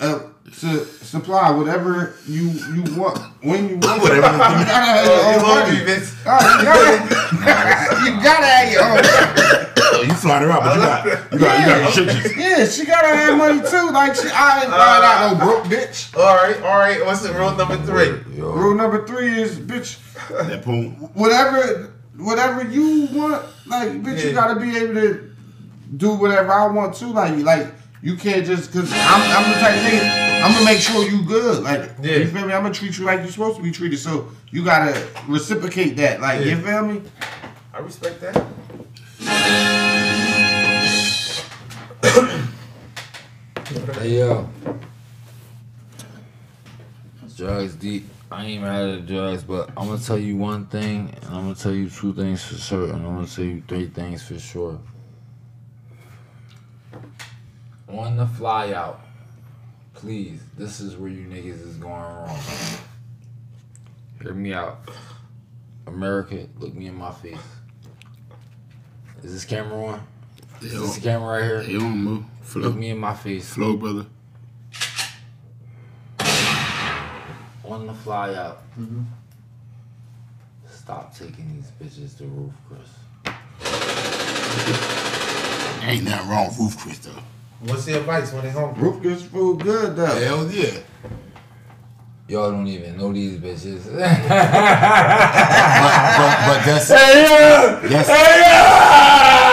uh, 0.01 0.18
to 0.61 0.85
supply 0.85 1.51
whatever 1.51 2.14
you 2.26 2.49
you 2.74 2.82
want 2.97 3.18
when 3.43 3.68
you 3.68 3.76
want. 3.78 4.03
Whatever. 4.03 4.26
you 4.26 4.30
gotta 4.30 4.70
have 4.72 5.07
your 5.07 5.14
Oh, 5.14 5.26
own 5.26 5.35
you 5.35 5.47
hungry, 5.47 5.78
money. 5.78 5.87
bitch? 5.87 6.14
Oh, 6.26 6.59
you, 6.59 6.64
gotta, 6.64 8.05
you 8.05 8.22
gotta 8.22 8.47
have 8.47 8.72
your 8.72 8.82
own. 8.85 8.95
money. 8.95 9.70
You 10.09 10.14
flying 10.14 10.45
around, 10.45 10.61
but 10.61 10.74
you 10.76 10.80
got 10.82 11.32
you 11.32 11.39
got 11.39 11.61
you 11.61 11.66
got 11.66 11.87
restrictions. 11.87 12.37
Yeah, 12.37 12.66
she 12.66 12.85
gotta 12.85 13.09
have 13.16 13.39
money 13.39 13.61
too. 13.68 13.91
Like 13.91 14.14
she, 14.14 14.28
I 14.32 14.62
ain't 14.62 14.70
buying 14.70 15.05
out 15.05 15.39
no 15.39 15.45
broke 15.45 15.64
bitch. 15.64 16.16
All 16.16 16.35
right, 16.37 16.57
all 16.62 16.78
right. 16.78 17.05
What's 17.05 17.22
the 17.22 17.32
rule 17.32 17.53
number 17.57 17.76
three? 17.78 18.37
Yo, 18.37 18.53
Rule 18.53 18.74
number 18.74 19.07
three 19.07 19.41
is, 19.41 19.59
bitch, 19.59 19.99
That 20.49 20.62
poem. 20.64 20.93
whatever 21.14 21.93
whatever 22.17 22.65
you 22.65 23.07
want, 23.12 23.43
like 23.67 23.89
bitch, 24.03 24.19
Yeah. 24.21 24.27
you 24.29 24.33
gotta 24.35 24.61
be 24.61 24.77
able 24.77 24.95
to 24.95 25.31
do 25.97 26.15
whatever 26.15 26.53
I 26.53 26.67
want 26.69 26.95
to. 26.97 27.07
Like 27.07 27.37
like 27.39 27.69
you 28.03 28.17
can't 28.17 28.45
just 28.47 28.73
cause 28.73 28.91
I'm 28.93 29.21
I'm 29.23 29.53
the 29.53 29.59
type 29.59 29.75
of 29.77 29.83
nigga, 29.83 30.43
I'm 30.45 30.53
gonna 30.53 30.65
make 30.65 30.81
sure 30.81 31.03
you 31.09 31.23
good. 31.25 31.62
Like 31.62 31.91
Yeah. 32.03 32.17
you 32.19 32.27
feel 32.29 32.47
me? 32.47 32.53
I'm 32.53 32.62
gonna 32.62 32.75
treat 32.75 32.99
you 32.99 33.05
like 33.05 33.21
you're 33.21 33.31
supposed 33.31 33.57
to 33.57 33.62
be 33.62 33.71
treated. 33.71 33.99
So 33.99 34.29
you 34.51 34.65
gotta 34.65 35.07
reciprocate 35.29 35.97
that. 35.97 36.21
Like 36.21 36.41
Yeah. 36.45 36.57
you 36.57 36.62
feel 36.62 36.87
me? 36.87 37.03
I 37.73 37.79
respect 37.79 38.21
that. 38.21 38.45
Hey 43.99 44.19
yo. 44.19 44.49
Drugs 47.37 47.75
deep. 47.75 48.07
I 48.31 48.47
ain't 48.47 48.62
mad 48.62 48.89
at 48.89 48.95
the 49.07 49.14
drugs, 49.14 49.45
but 49.45 49.68
I'm 49.77 49.89
gonna 49.89 49.99
tell 49.99 50.18
you 50.18 50.37
one 50.37 50.66
thing, 50.66 51.14
and 51.14 51.25
I'm 51.27 51.43
gonna 51.43 51.55
tell 51.55 51.72
you 51.72 51.89
two 51.89 52.12
things 52.14 52.43
for 52.43 52.55
certain. 52.55 52.97
I'm 52.97 53.14
gonna 53.14 53.27
tell 53.27 53.45
you 53.45 53.62
three 53.68 53.87
things 53.87 54.27
for 54.27 54.39
sure. 54.39 54.81
On 57.89 58.16
the 58.16 58.27
fly 58.27 58.72
out, 58.72 59.01
please. 59.93 60.41
This 60.57 60.81
is 60.81 60.97
where 60.97 61.11
you 61.11 61.27
niggas 61.27 61.66
is 61.66 61.77
going 61.77 61.93
wrong. 61.93 62.41
Hear 64.22 64.35
me 64.35 64.53
out. 64.53 64.89
America, 65.87 66.49
look 66.59 66.75
me 66.75 66.87
in 66.87 66.95
my 66.95 67.12
face. 67.12 67.37
Is 69.22 69.33
this 69.33 69.45
camera 69.45 69.87
on? 69.87 70.07
Is 70.61 70.72
this 70.72 70.97
the 70.97 71.01
camera 71.01 71.41
right 71.41 71.45
here? 71.45 71.62
You 71.62 71.81
don't 71.81 71.99
move. 71.99 72.25
Look 72.57 72.75
me 72.75 72.91
in 72.91 72.99
my 72.99 73.14
face. 73.14 73.53
flow, 73.53 73.77
brother. 73.77 74.07
On 77.75 77.89
the 77.89 77.93
fly 77.93 78.33
out. 78.35 78.62
Mm-hmm. 78.79 79.03
Stop 80.70 81.12
taking 81.12 81.57
these 81.57 81.72
bitches 81.83 82.16
to 82.18 82.25
Ruth's 82.27 82.55
Chris. 82.68 82.89
Ain't 85.83 86.05
nothing 86.05 86.29
wrong 86.31 86.47
with 86.47 86.59
Ruth's 86.61 86.77
Chris 86.81 86.99
though. 86.99 87.20
What's 87.62 87.85
the 87.87 87.99
advice 87.99 88.33
when 88.33 88.45
they 88.45 88.51
hungry? 88.51 88.81
Ruth's 88.81 89.01
Chris 89.01 89.22
food 89.22 89.61
good 89.64 89.97
though. 89.97 90.07
Hell 90.07 90.49
yeah. 90.53 90.79
Y'all 92.29 92.53
don't 92.53 92.68
even 92.68 92.97
know 92.97 93.12
these 93.12 93.41
bitches. 93.41 93.87
But, 93.91 94.20
but, 96.16 96.37
but 96.47 96.64
that's 96.64 96.89
hey 96.89 97.27
yeah! 97.29 97.91
Yes. 97.91 98.07
Hey 98.07 98.41
yeah! 98.41 99.43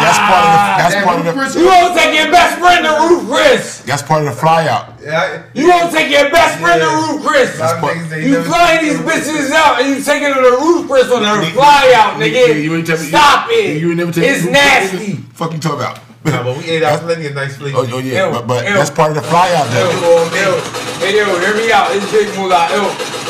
That's 0.00 0.18
ah. 0.18 0.26
part 0.30 0.42
of 0.44 0.50
the 0.50 0.60
that's 0.80 0.94
That 0.94 1.04
part 1.04 1.16
of 1.20 1.24
Roof 1.24 1.34
the 1.34 1.40
Chris- 1.40 1.54
You 1.56 1.64
gonna 1.68 1.94
take 1.94 2.12
your 2.16 2.30
best 2.32 2.54
friend 2.58 2.80
to 2.84 2.92
Ruth's 3.04 3.26
Chris? 3.30 3.62
that's 3.84 4.02
part 4.02 4.20
of 4.22 4.28
the 4.32 4.36
fly 4.40 4.66
out. 4.66 4.84
Yeah, 5.02 5.42
You 5.54 5.66
gonna 5.68 5.92
take 5.92 6.08
your 6.10 6.30
best 6.30 6.58
friend 6.58 6.80
Yeah. 6.80 6.88
to 6.88 6.96
Ruth's 6.96 7.26
Chris? 7.26 7.50
a 7.60 7.78
part- 7.80 7.96
You 7.96 8.30
never 8.32 8.44
flying 8.48 8.80
these 8.84 8.98
bitches 9.00 9.50
out 9.52 9.80
and 9.80 9.86
you 9.92 10.02
taking 10.02 10.30
them 10.32 10.40
to 10.42 10.50
the 10.50 10.56
Ruth's 10.56 10.88
Chris 10.88 11.06
on 11.12 11.22
Nigga, 11.22 11.48
a 11.48 11.50
fly 11.52 11.92
out, 11.96 12.16
nigga, 12.16 12.48
nigga. 12.48 12.62
you 12.64 12.70
ain't 12.76 12.86
tell 12.86 12.98
me- 12.98 13.08
Stop 13.08 13.48
you- 13.50 13.58
it. 13.58 13.76
You 13.80 13.88
ain't 13.90 13.98
never 13.98 14.12
take 14.12 14.24
it's 14.24 14.42
Ruth's 14.44 14.58
Chris, 14.58 14.92
nasty. 14.92 15.12
Fuck 15.34 15.52
you 15.52 15.58
talking 15.58 15.80
about. 15.80 15.98
Nah, 16.22 16.42
but 16.44 16.58
we 16.58 16.64
ate 16.68 16.82
out 16.82 17.00
plenty 17.00 17.26
of 17.28 17.34
nice 17.34 17.56
fleas. 17.56 17.74
Oh, 17.74 17.88
oh 17.92 17.98
yeah, 17.98 18.26
Ew, 18.26 18.32
but, 18.32 18.46
but 18.46 18.66
ew. 18.68 18.74
that's 18.74 18.90
part 18.90 19.08
of 19.08 19.16
the 19.16 19.22
fly 19.22 19.48
out 19.54 19.64
Ew, 19.68 19.72
though. 19.72 20.24
ew, 20.36 20.60
hey 21.00 21.16
yo, 21.16 21.38
hear 21.40 21.56
me 21.56 21.72
out. 21.72 21.88
It's 21.96 22.04
big 22.12 22.28
moolah. 22.36 22.68
Ew, 22.76 22.84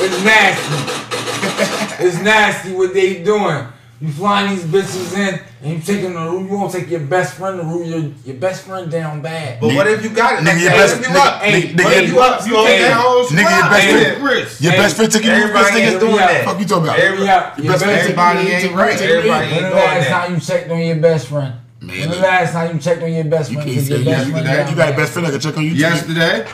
it's 0.05 0.19
nasty. 0.25 2.05
it's 2.05 2.19
nasty 2.21 2.73
what 2.73 2.93
they 2.93 3.23
doing. 3.23 3.65
You 4.01 4.11
flying 4.11 4.57
these 4.57 4.65
bitches 4.65 5.15
in 5.15 5.41
and 5.63 5.75
you 5.75 5.81
taking 5.81 6.15
the 6.15 6.21
room. 6.21 6.49
You 6.49 6.57
won't 6.57 6.73
take 6.73 6.89
your 6.89 7.01
best 7.01 7.35
friend 7.35 7.59
to 7.59 7.65
room. 7.67 7.85
Your 7.85 8.01
your 8.25 8.37
best 8.37 8.63
friend 8.65 8.91
down 8.91 9.21
bad. 9.21 9.61
But 9.61 9.75
what 9.75 9.87
if 9.87 10.03
you 10.03 10.09
got 10.09 10.41
it? 10.43 10.47
Nigga, 10.47 10.61
your 10.63 10.71
best- 10.71 10.97
if 10.97 11.01
you 11.03 11.13
nigga- 11.13 11.27
up? 11.27 11.43
hey, 11.43 11.63
nigga- 11.63 11.75
nigga- 11.77 12.07
you 12.09 12.19
up? 12.21 12.41
You 12.47 12.53
Slow 12.53 12.67
take 12.67 12.81
that 12.81 12.89
down. 12.89 13.01
whole 13.03 13.25
Nigga, 13.27 13.59
your 13.61 13.69
best 13.69 13.89
friend- 13.91 14.23
Chris. 14.23 14.61
Your 14.63 14.73
best 14.73 14.97
friend 14.97 15.13
took 15.13 15.25
you 15.25 15.31
to 15.31 15.37
Ruth's 15.37 15.53
Chris, 15.53 15.71
nigga. 15.71 16.01
doing 16.01 16.17
that. 16.17 16.45
Fuck 16.47 16.59
you 16.61 16.65
talking 16.65 16.85
about? 16.85 16.99
Everybody- 16.99 17.27
Yeah, 17.27 17.53
Your 17.57 17.65
your 17.65 17.73
best 17.75 17.85
friend 17.85 18.01
Everybody 18.01 18.39
ain't 18.49 18.75
right. 18.75 19.03
Everybody 19.03 19.47
ain't 19.47 19.55
the 19.55 19.61
doing 19.61 19.75
last 19.75 20.09
that. 20.09 20.09
time 20.09 20.35
you 20.35 20.41
checked 20.41 20.71
on 20.71 20.79
your 20.81 20.97
best 20.97 21.27
friend? 21.29 21.53
Man, 21.83 22.09
the 22.09 22.17
last 22.17 22.53
time 22.53 22.75
you 22.77 22.81
checked 22.81 23.03
on 23.03 23.13
your 23.13 23.25
best 23.25 23.51
You 23.51 23.57
friend? 23.57 23.69
can't 23.71 23.79
'Cause 23.81 23.87
say 23.89 23.95
your 23.97 24.19
you, 24.19 24.25
you, 24.27 24.33
got 24.33 24.45
down 24.77 24.89
a 24.95 24.97
best 24.97 25.13
friend 25.13 25.27
that 25.29 25.33
can 25.33 25.41
check 25.41 25.57
on 25.59 25.63
you. 25.65 25.71
Yesterday, 25.73 26.45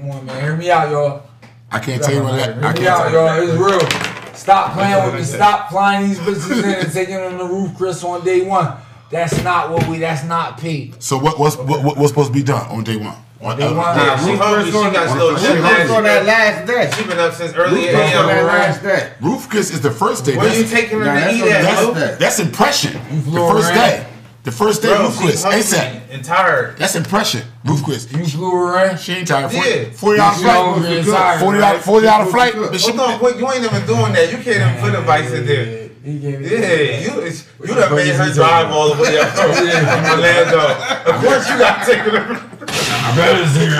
Come 0.00 0.10
on, 0.12 0.24
man. 0.24 0.40
Hear 0.42 0.56
me 0.56 0.70
out, 0.70 0.90
y'all. 0.90 1.22
I 1.70 1.78
can't 1.78 2.02
tell 2.02 2.14
you 2.14 2.22
what 2.22 2.36
that. 2.36 2.48
I 2.48 2.52
Hear 2.52 2.62
can't 2.62 2.80
me 2.80 2.86
out, 2.88 3.02
tell 3.02 3.12
y'all. 3.12 3.42
It's 3.42 3.92
real. 3.92 4.09
Stop 4.40 4.72
playing 4.72 5.04
with 5.04 5.14
me. 5.14 5.22
Stop 5.22 5.70
flying 5.70 6.08
these 6.08 6.18
bitches 6.18 6.62
in 6.64 6.84
and 6.84 6.92
taking 6.92 7.16
them 7.16 7.32
to 7.32 7.38
the 7.38 7.44
Ruth's 7.44 7.76
Chris, 7.76 8.02
on 8.02 8.24
day 8.24 8.40
one. 8.42 8.74
That's 9.10 9.42
not 9.44 9.70
what 9.70 9.86
we. 9.88 9.98
That's 9.98 10.24
not 10.24 10.56
paid. 10.58 11.00
So 11.02 11.18
what 11.18 11.38
what's 11.38 11.56
what, 11.56 11.82
what- 11.84 11.96
what's 11.98 12.08
supposed 12.08 12.28
to 12.28 12.32
be 12.32 12.42
done 12.42 12.66
on 12.68 12.84
day 12.84 12.96
one? 12.96 13.16
Uh, 13.42 13.46
on 13.46 13.58
day 13.58 13.66
one. 13.66 13.76
Yeah, 13.96 14.16
she 14.24 14.30
Roof 14.30 14.40
hungry. 14.40 14.62
Chris 14.62 14.72
She 14.74 14.86
on- 14.86 14.92
got 14.92 15.16
slow 15.16 15.30
Roof 15.30 15.40
shit. 15.40 15.60
Chris 15.60 15.90
on 15.90 16.02
that 16.04 16.24
last 16.26 16.66
day. 16.66 16.90
She 16.96 17.04
been 17.08 17.18
up 17.18 17.34
since 17.34 17.52
early 17.54 17.80
Ruth's 17.80 17.92
Chris 17.94 18.14
on 18.16 18.26
that 18.28 18.44
last 18.44 18.82
day. 18.82 19.12
Ruth's 19.20 19.46
Chris 19.46 19.70
is 19.72 19.80
the 19.80 19.90
first 19.90 20.24
day. 20.24 20.36
Where 20.36 20.54
you 20.54 20.62
That's, 20.62 20.70
taking 20.72 20.98
her 21.00 21.04
to 21.04 21.34
eat 21.34 21.42
on 21.42 21.48
the 21.48 21.54
at, 21.54 21.64
last 21.64 22.18
that's 22.18 22.38
impression. 22.38 22.92
The 23.10 23.40
first 23.52 23.74
day. 23.74 24.06
The 24.42 24.50
first 24.52 24.80
day, 24.80 24.88
Bro, 24.88 25.02
Ruth's 25.04 25.18
Chris. 25.20 25.42
she's 25.44 25.74
ASAP. 25.74 26.00
and 26.10 26.24
tired. 26.24 26.78
That's 26.78 26.96
impression. 26.96 27.42
Ruth's 27.64 27.82
Chris. 27.82 28.10
You 28.12 28.24
flew 28.24 28.50
her 28.50 28.88
in. 28.90 28.96
She 28.96 29.12
ain't 29.12 29.28
tired. 29.28 29.52
Yeah. 29.52 29.90
40, 29.92 29.92
40 29.92 30.16
dollar 30.16 30.34
She 30.34 30.40
flight. 30.42 30.56
hungry 30.56 30.98
and 30.98 31.06
tired. 31.06 31.40
Forty 31.40 31.58
dollar 31.60 31.78
forty 31.80 32.06
dollar 32.06 32.24
She 32.24 32.30
flight. 32.32 32.52
supposed 32.52 32.66
to 32.66 32.72
But 32.72 32.80
she, 32.80 32.96
Hold 32.96 33.10
on, 33.10 33.20
wait, 33.20 33.36
you 33.36 33.46
ain't 33.52 33.64
even 33.64 33.86
doing 33.86 34.12
that. 34.14 34.30
You 34.32 34.38
can't 34.38 34.56
even 34.64 34.76
put 34.80 34.94
a 34.98 35.02
vice 35.02 35.30
in 35.32 35.44
there. 35.46 35.88
He 36.02 36.18
gave 36.18 36.40
me. 36.40 36.48
Yeah, 36.48 37.04
you 37.04 37.20
it's- 37.20 37.44
you 37.60 37.74
done 37.76 37.94
made 37.94 38.08
her 38.16 38.32
drive 38.32 38.72
all 38.72 38.94
the 38.94 39.02
way 39.02 39.20
up 39.20 39.28
from 39.36 39.52
oh, 39.52 40.16
Orlando. 40.16 40.64
Of 41.12 41.20
course 41.20 41.44
you 41.44 41.58
got 41.60 41.84
to 41.84 41.92
take 41.92 42.00
her. 42.08 42.24
I 42.24 43.12
better 43.12 43.44
see 43.52 43.68
her. 43.68 43.76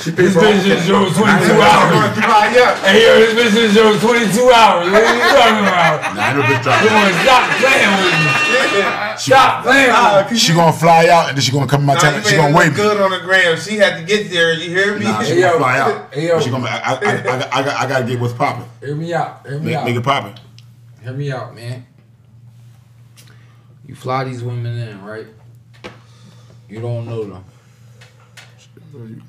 she 0.00 0.10
This 0.16 0.32
bitch 0.32 0.64
just 0.64 0.88
drove 0.88 1.12
22 1.12 1.52
Gonna 1.52 1.60
hours. 1.60 2.16
dry 2.16 2.48
up. 2.64 2.78
Hey, 2.88 3.04
yo, 3.04 3.12
this 3.20 3.32
bitch 3.36 3.52
just 3.52 3.76
drove 3.76 4.00
22 4.00 4.48
hours. 4.56 4.88
What 4.88 5.04
are 5.04 5.12
you 5.12 5.20
talking 5.36 5.68
about? 5.68 6.16
Nah, 6.16 6.22
I 6.24 6.32
know 6.32 6.42
bitch 6.48 6.64
Come 6.64 6.80
driver. 6.80 6.96
on, 6.96 7.12
stop 7.20 7.44
playing 7.60 7.92
with 8.00 8.16
me. 8.16 9.01
Yeah. 9.12 9.16
Stop 9.16 9.64
playing 9.64 10.30
with. 10.30 10.40
She 10.40 10.52
ah, 10.52 10.56
gonna 10.56 10.72
fly 10.72 11.08
out 11.08 11.28
and 11.28 11.36
then 11.36 11.42
she 11.42 11.52
gonna 11.52 11.66
come 11.66 11.80
in 11.82 11.86
my 11.86 11.94
Nah, 11.94 12.00
town. 12.00 12.22
She 12.22 12.30
made 12.32 12.36
gonna 12.36 12.48
it 12.50 12.56
wave 12.56 12.66
look 12.68 12.76
me. 12.76 12.82
good 12.82 13.00
on 13.00 13.10
the 13.10 13.20
gram. 13.20 13.56
She 13.58 13.76
had 13.76 13.98
to 13.98 14.04
get 14.04 14.30
there. 14.30 14.54
You 14.54 14.70
hear 14.70 14.98
me? 14.98 15.04
Nah, 15.04 15.22
she 15.22 15.34
Hey, 15.34 15.40
gonna 15.42 15.58
fly 15.58 15.78
out. 15.78 16.14
Hey, 16.14 16.28
yo. 16.28 16.40
She 16.40 16.50
gonna. 16.50 16.66
I, 16.66 16.78
I, 16.78 16.94
I, 16.94 16.94
I, 16.94 17.58
I, 17.60 17.62
got- 17.62 17.76
I 17.82 17.88
gotta 17.88 18.04
get 18.06 18.20
what's 18.20 18.34
popping. 18.34 18.64
Hear 18.80 18.94
me 18.94 19.12
out. 19.14 19.46
Hear 19.46 19.58
me 19.58 19.66
Make, 19.66 19.74
out. 19.76 19.84
make 19.84 19.96
it 19.96 20.04
popping. 20.04 20.34
Hear 21.02 21.12
me 21.12 21.32
out, 21.32 21.54
man. 21.54 21.86
You 23.86 23.94
fly 23.94 24.24
these 24.24 24.42
women 24.42 24.76
in, 24.78 25.02
right? 25.04 25.26
You 26.68 26.80
don't 26.80 27.04
know 27.06 27.24
them. 27.24 27.44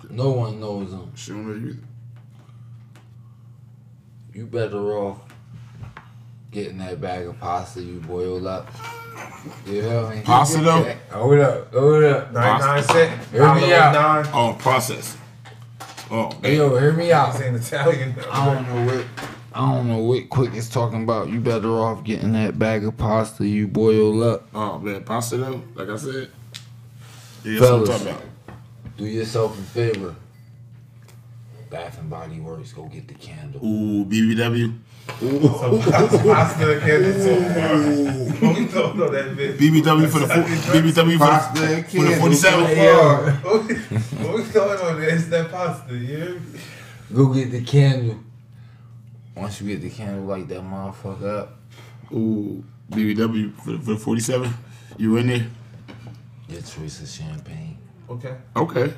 No 0.10 0.32
one 0.32 0.60
knows 0.60 0.92
them. 0.92 1.12
She 1.16 1.32
don't 1.32 1.48
know 1.48 1.68
you. 1.68 1.78
You 4.34 4.46
better 4.46 4.78
off 4.98 5.20
getting 6.52 6.78
that 6.80 7.00
bag 7.02 7.28
of 7.28 7.40
pasta 7.40 7.82
you 7.82 8.00
boiled 8.00 8.46
up. 8.48 8.68
You 9.65 9.81
feel 9.81 10.10
me? 10.10 10.22
Pasta 10.22 10.60
though? 10.61 10.95
Hold 11.11 11.40
up, 11.40 11.73
hold 11.73 12.03
up. 12.03 12.31
99 12.34 12.84
cent. 12.84 13.22
Hear 13.31 13.56
me 13.56 13.73
out. 13.73 13.94
nine. 13.94 14.34
Oh, 14.34 14.56
process. 14.60 15.18
Oh, 16.11 16.31
Hey 16.41 16.57
yo, 16.57 16.76
hear 16.77 16.94
me 16.94 17.11
out. 17.11 17.30
It's 17.35 17.41
in 17.44 17.56
Italian. 17.56 18.15
I 18.31 18.45
don't 18.53 18.68
know 18.68 18.85
what 18.95 19.06
I 19.56 19.72
don't 19.76 19.88
know 19.88 19.99
what 19.99 20.30
Quick 20.30 20.53
is 20.56 20.69
talking 20.69 21.03
about. 21.03 21.30
You 21.30 21.40
better 21.40 21.69
off 21.69 22.03
getting 22.03 22.34
that 22.34 22.57
bag 22.57 22.85
of 22.85 22.98
pasta 22.98 23.45
you 23.48 23.68
boil 23.68 24.23
up. 24.23 24.48
oh 24.53 24.80
man, 24.80 25.03
pasta 25.03 25.38
though. 25.38 25.61
Like 25.76 25.90
I 25.90 25.98
said. 25.98 26.30
Yeah, 27.44 27.60
that's 27.60 27.72
what 27.72 27.80
I'm 27.81 27.85
Fellas. 27.85 27.90
talking 27.90 28.07
about. 28.07 28.23
Do 28.98 29.06
yourself 29.06 29.60
a 29.60 29.61
favor. 29.64 30.15
Bath 31.69 31.99
and 31.99 32.10
Body 32.10 32.40
Works, 32.40 32.72
go 32.73 32.84
get 32.85 33.07
the 33.07 33.15
candle. 33.15 33.60
Ooh, 33.65 34.06
BBW. 34.06 34.77
Ooh, 35.22 35.42
so 35.42 35.80
pasta 35.82 36.80
candy 36.80 37.14
so 37.20 37.42
far. 37.54 38.54
we 38.54 38.66
don't 38.68 38.98
know 38.98 39.10
that 39.10 39.36
bitch. 39.38 39.58
BBW 39.58 40.10
for 40.10 40.20
the 40.20 40.28
four, 40.28 40.44
BBW 40.44 41.18
for 41.18 41.60
the, 41.60 41.84
for 41.84 42.04
the 42.04 42.16
47. 42.18 42.66
Hey. 42.66 42.94
What 42.94 43.68
we, 43.68 43.76
what 43.76 44.36
we 44.36 44.44
going 44.52 44.80
on 44.80 45.00
there? 45.00 45.10
It's 45.16 45.28
that 45.28 45.52
pasta, 45.52 45.94
you 45.94 46.06
hear 46.06 46.40
me? 46.40 46.60
Go 47.14 47.34
get 47.34 47.52
the 47.52 47.62
candle. 47.64 48.20
Once 49.36 49.62
you 49.62 49.68
get 49.68 49.82
the 49.82 49.90
candle, 49.90 50.26
light 50.26 50.48
that 50.48 50.62
motherfucker 50.62 51.40
up. 51.40 51.60
Ooh, 52.12 52.64
BBW 52.92 53.54
for, 53.56 53.78
for 53.80 53.94
the 53.94 53.98
47. 53.98 54.54
You 54.98 55.18
in 55.18 55.28
there? 55.28 55.48
Your 56.50 56.62
choice 56.62 57.02
of 57.02 57.08
champagne. 57.08 57.78
Okay. 58.10 58.36
Okay. 58.56 58.94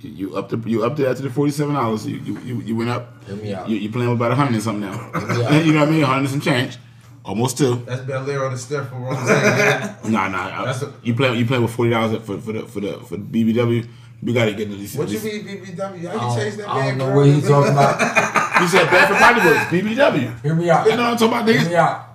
You, 0.00 0.10
you 0.10 0.36
up 0.36 0.48
the 0.48 0.58
you 0.58 0.84
up 0.84 0.96
there 0.96 1.08
after 1.10 1.22
the 1.22 1.30
forty 1.30 1.50
seven 1.50 1.74
dollars. 1.74 2.06
You, 2.06 2.18
you 2.18 2.38
you 2.40 2.60
you 2.62 2.76
went 2.76 2.90
up. 2.90 3.24
Hear 3.24 3.36
me 3.36 3.52
out. 3.52 3.68
You, 3.68 3.76
you 3.76 3.90
playing 3.90 4.08
with 4.10 4.18
about 4.18 4.32
a 4.32 4.34
hundred 4.36 4.54
and 4.54 4.62
something 4.62 4.88
now. 4.90 5.10
Yeah. 5.14 5.58
you 5.62 5.72
know 5.72 5.80
what 5.80 5.88
I 5.88 5.90
mean? 5.92 6.02
A 6.02 6.06
hundred 6.06 6.20
and 6.20 6.28
some 6.30 6.40
change. 6.40 6.78
Almost 7.24 7.58
two. 7.58 7.74
That's 7.84 8.02
Bel 8.02 8.28
Air 8.30 8.44
on 8.46 8.52
the 8.52 8.58
step 8.58 8.88
for 8.88 8.96
Rose. 8.96 9.16
yeah. 9.28 9.96
Nah, 10.08 10.28
nah. 10.28 10.64
That's 10.64 10.82
I, 10.82 10.86
a- 10.86 10.92
you 11.02 11.14
play 11.14 11.36
you 11.36 11.44
playing 11.46 11.62
with 11.62 11.72
forty 11.72 11.90
dollars 11.90 12.22
for 12.24 12.38
for 12.38 12.52
the 12.52 12.62
for 12.66 12.80
the 12.80 12.98
for 13.00 13.16
the 13.16 13.22
BBW. 13.24 13.88
We 14.22 14.32
gotta 14.32 14.52
get 14.52 14.68
to 14.70 14.76
these. 14.76 14.96
What 14.96 15.08
do 15.08 15.14
you 15.14 15.20
mean 15.20 15.44
BBW? 15.64 15.78
How 15.78 15.90
I 15.90 15.92
you 15.94 16.02
don't, 16.02 16.36
change 16.36 16.56
that 16.56 16.68
I 16.68 16.88
don't 16.88 16.98
know 16.98 17.14
what 17.16 17.26
he 17.26 17.40
talking 17.40 17.72
about. 17.72 18.34
You 18.58 18.66
said 18.66 18.90
Bath 18.90 19.10
and 19.12 19.20
Body 19.20 19.48
Works, 19.48 19.64
BBW. 19.70 20.42
Hear 20.42 20.54
me 20.56 20.68
out. 20.68 20.84
You 20.86 20.96
know 20.96 21.04
what 21.04 21.10
I'm 21.12 21.16
talking 21.16 21.28
about, 21.28 21.48
Hear 21.48 21.68
me 21.68 21.76
out. 21.76 22.06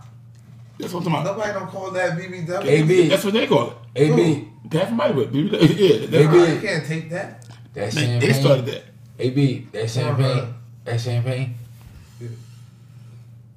That's 0.77 0.91
what 0.93 1.05
I'm 1.05 1.11
talking 1.13 1.21
about. 1.21 1.37
Nobody 1.37 1.53
don't 1.53 1.69
call 1.69 1.91
that 1.91 2.17
BBW. 2.17 2.65
AB. 2.65 3.07
That's 3.07 3.23
what 3.23 3.33
they 3.33 3.47
call 3.47 3.69
it. 3.69 3.77
AB. 3.95 4.49
Bath 4.65 4.89
and 4.89 4.97
Body 4.97 5.13
Works, 5.13 5.31
BBW. 5.31 5.51
Yeah, 5.53 6.05
that's 6.07 6.13
AB. 6.13 6.37
Nah, 6.37 6.43
you 6.45 6.59
can't 6.59 6.85
take 6.85 7.09
that. 7.11 7.42
That 7.73 7.91
They, 7.91 8.01
champagne. 8.01 8.19
they 8.19 8.33
started 8.33 8.65
that. 8.67 8.83
AB. 9.19 9.67
That 9.71 9.89
champagne. 9.89 10.25
Uh-huh. 10.39 10.45
That 10.85 10.99
champagne. 11.01 11.55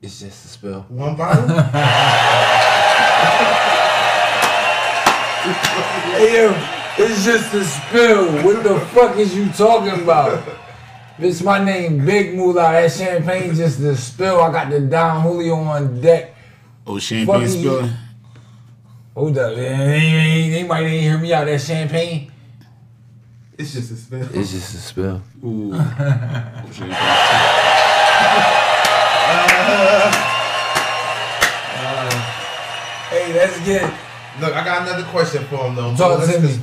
It's 0.02 0.20
just 0.20 0.44
a 0.44 0.48
spill. 0.48 0.82
One 0.88 1.16
bottle? 1.16 1.48
Hey 6.16 6.43
yo, 6.43 6.51
it's 6.98 7.24
just 7.24 7.52
a 7.55 7.62
spill. 7.64 8.43
What 8.44 8.64
the 8.64 8.80
fuck 8.86 9.16
is 9.16 9.34
you 9.36 9.48
talking 9.52 10.02
about? 10.02 10.43
Bitch, 11.18 11.44
my 11.44 11.62
name 11.62 12.05
Big 12.05 12.34
Moolah. 12.34 12.72
That 12.72 12.90
champagne 12.90 13.55
just 13.55 13.78
a 13.80 13.97
spill. 13.97 14.40
I 14.40 14.51
got 14.51 14.70
the 14.70 14.80
Don 14.80 15.22
Julio 15.22 15.55
on 15.56 16.01
deck. 16.01 16.34
Oh, 16.86 16.98
champagne 16.98 17.26
Fucking- 17.43 17.48
spilling. 17.60 17.90
Hold 19.14 19.38
up, 19.38 19.56
man. 19.56 19.90
Anybody 19.90 20.84
didn't 20.86 21.01
hear 21.02 21.18
me 21.18 21.32
out? 21.32 21.47
That 21.47 21.60
champagne? 21.60 22.30
It's 23.58 23.72
just 23.72 23.90
a 23.92 23.96
spell. 23.96 24.28
It's 24.34 24.50
just 24.52 24.74
a 24.74 24.78
spell. 24.78 25.22
Ooh. 25.44 25.72
Oh, 25.74 25.78
champagne. 26.72 26.96
Hey, 33.10 33.32
let's 33.32 33.58
get. 33.64 33.82
Look, 34.40 34.54
I 34.54 34.64
got 34.64 34.82
another 34.82 35.04
question 35.04 35.44
for 35.44 35.56
him 35.66 35.74
though. 35.76 35.94
Talk 35.96 36.20
to 36.28 36.40
me. 36.40 36.48
just- 36.48 36.60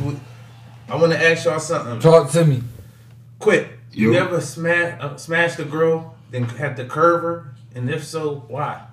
I 0.90 0.96
want 0.98 1.12
to 1.14 1.24
ask 1.24 1.46
y'all 1.46 1.60
something. 1.60 2.00
Talk 2.00 2.30
to 2.32 2.46
me. 2.46 2.62
Quick. 3.40 3.70
You 3.92 4.14
Yo. 4.14 4.24
ever 4.26 4.42
smash 4.42 5.00
uh, 5.02 5.16
smashed 5.18 5.60
a 5.60 5.64
girl, 5.66 6.16
then 6.32 6.44
had 6.44 6.76
to 6.78 6.86
curve 6.86 7.22
her, 7.22 7.56
and 7.76 7.90
if 7.90 8.04
so, 8.04 8.44
why? 8.48 8.86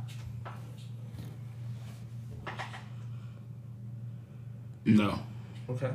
No. 4.84 5.18
Okay. 5.68 5.90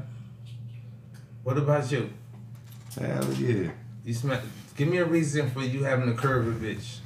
What 1.46 1.58
about 1.60 1.92
you? 1.92 2.10
Hell 3.00 3.24
yeah. 3.34 3.70
You 4.04 4.14
sma- 4.16 4.42
Give 4.76 4.88
me 4.88 4.98
a 4.98 5.06
reason 5.06 5.50
for 5.52 5.62
you 5.62 5.84
having 5.84 6.08
to 6.08 6.20
curve 6.20 6.48
a 6.48 6.52
bitch. 6.66 6.98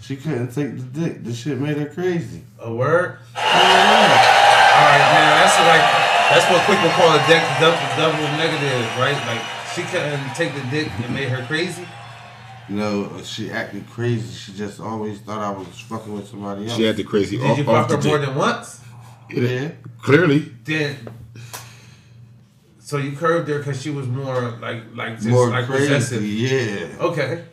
She 0.00 0.14
couldn't 0.16 0.54
take 0.54 0.76
the 0.76 0.82
dick. 0.84 1.24
The 1.24 1.34
shit 1.34 1.58
made 1.58 1.76
her 1.76 1.86
crazy. 1.86 2.42
A 2.60 2.72
word? 2.72 3.18
All 3.36 3.42
right, 3.42 5.10
man. 5.12 5.30
That's 5.42 5.58
like 5.66 5.84
that's 6.30 6.46
what 6.52 6.64
quick 6.66 6.80
will 6.82 6.90
call 6.96 7.10
a 7.12 7.18
deck 7.26 7.42
double, 7.58 7.76
double 7.98 8.22
negative, 8.38 8.86
right? 8.96 9.18
Like 9.26 9.42
she 9.74 9.82
couldn't 9.82 10.34
take 10.36 10.54
the 10.54 10.62
dick 10.70 10.88
and 11.02 11.12
made 11.12 11.28
her 11.28 11.44
crazy. 11.46 11.84
You 12.68 12.76
know, 12.76 13.20
she 13.24 13.50
acted 13.50 13.90
crazy. 13.90 14.32
She 14.32 14.52
just 14.52 14.78
always 14.78 15.18
thought 15.20 15.40
I 15.42 15.50
was 15.58 15.66
fucking 15.80 16.12
with 16.14 16.28
somebody 16.28 16.66
else. 16.68 16.76
She 16.76 16.84
had 16.84 16.96
the 16.96 17.02
crazy 17.02 17.36
Did 17.38 17.50
off, 17.50 17.58
you 17.58 17.64
fuck 17.64 17.90
her 17.90 17.96
more 18.00 18.18
tip. 18.18 18.28
than 18.28 18.36
once? 18.36 18.80
yeah. 19.28 19.72
Clearly. 20.00 20.52
Then, 20.64 20.96
so 22.90 22.96
you 22.96 23.12
curved 23.12 23.48
her 23.48 23.58
because 23.58 23.80
she 23.80 23.90
was 23.90 24.08
more 24.08 24.40
like 24.60 24.82
like 24.96 25.14
just 25.14 25.28
More 25.28 25.48
like 25.48 25.66
crazy. 25.66 25.94
possessive. 25.94 26.24
Yeah. 26.26 26.88
Okay, 26.98 27.44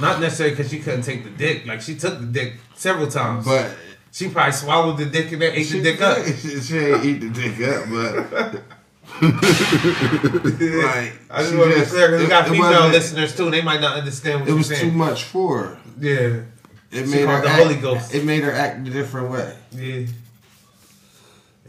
not 0.00 0.20
necessarily 0.20 0.56
because 0.56 0.68
she 0.68 0.80
couldn't 0.80 1.02
take 1.02 1.22
the 1.22 1.30
dick. 1.30 1.64
Like 1.64 1.80
she 1.80 1.94
took 1.94 2.18
the 2.18 2.26
dick 2.26 2.54
several 2.74 3.06
times, 3.06 3.44
But 3.44 3.70
she 4.10 4.28
probably 4.28 4.50
swallowed 4.50 4.98
the 4.98 5.06
dick 5.06 5.30
and 5.30 5.42
then 5.42 5.52
ate 5.54 5.66
she, 5.68 5.78
the 5.78 5.92
dick 5.92 6.00
up. 6.00 6.26
She, 6.26 6.60
she 6.60 6.76
ain't 6.76 7.04
eat 7.04 7.18
the 7.20 7.30
dick 7.30 7.56
up, 7.68 7.84
but 7.88 8.62
like 9.22 11.12
I 11.30 11.42
just 11.42 11.54
want 11.56 11.72
to 11.72 11.80
be 11.80 11.86
clear 11.86 12.08
because 12.08 12.22
we 12.22 12.28
got 12.28 12.48
female 12.48 12.88
listeners 12.88 13.36
too. 13.36 13.48
They 13.48 13.62
might 13.62 13.80
not 13.80 13.96
understand 13.96 14.40
what 14.40 14.48
It 14.50 14.54
was 14.54 14.68
too 14.76 14.90
much 14.90 15.22
for 15.22 15.58
her. 15.58 15.78
Yeah, 16.00 16.42
It 16.90 17.04
She 17.06 17.14
made 17.14 17.28
her 17.28 17.42
the 17.42 17.48
act, 17.48 17.62
Holy 17.62 17.76
Ghost. 17.76 18.12
It 18.12 18.24
made 18.24 18.42
her 18.42 18.52
act 18.52 18.86
a 18.88 18.90
different 18.90 19.30
way. 19.30 19.56
yeah. 19.72 20.06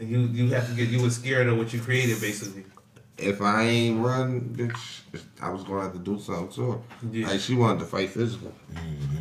And 0.00 0.10
you 0.10 0.18
you 0.38 0.54
have 0.54 0.68
to 0.68 0.74
get 0.74 0.88
you 0.88 1.00
were 1.00 1.10
scared 1.10 1.46
of 1.46 1.56
what 1.56 1.72
you 1.72 1.80
created 1.80 2.20
basically. 2.20 2.64
If 3.22 3.40
I 3.40 3.62
ain't 3.62 4.04
run, 4.04 4.40
bitch, 4.56 5.00
I 5.40 5.50
was 5.50 5.62
gonna 5.64 5.82
have 5.82 5.92
to 5.92 5.98
do 5.98 6.18
something 6.18 6.48
to 6.56 6.72
her. 6.72 6.78
Yeah. 7.10 7.28
Like 7.28 7.40
she 7.40 7.54
wanted 7.54 7.80
to 7.80 7.84
fight 7.86 8.10
physical. 8.10 8.52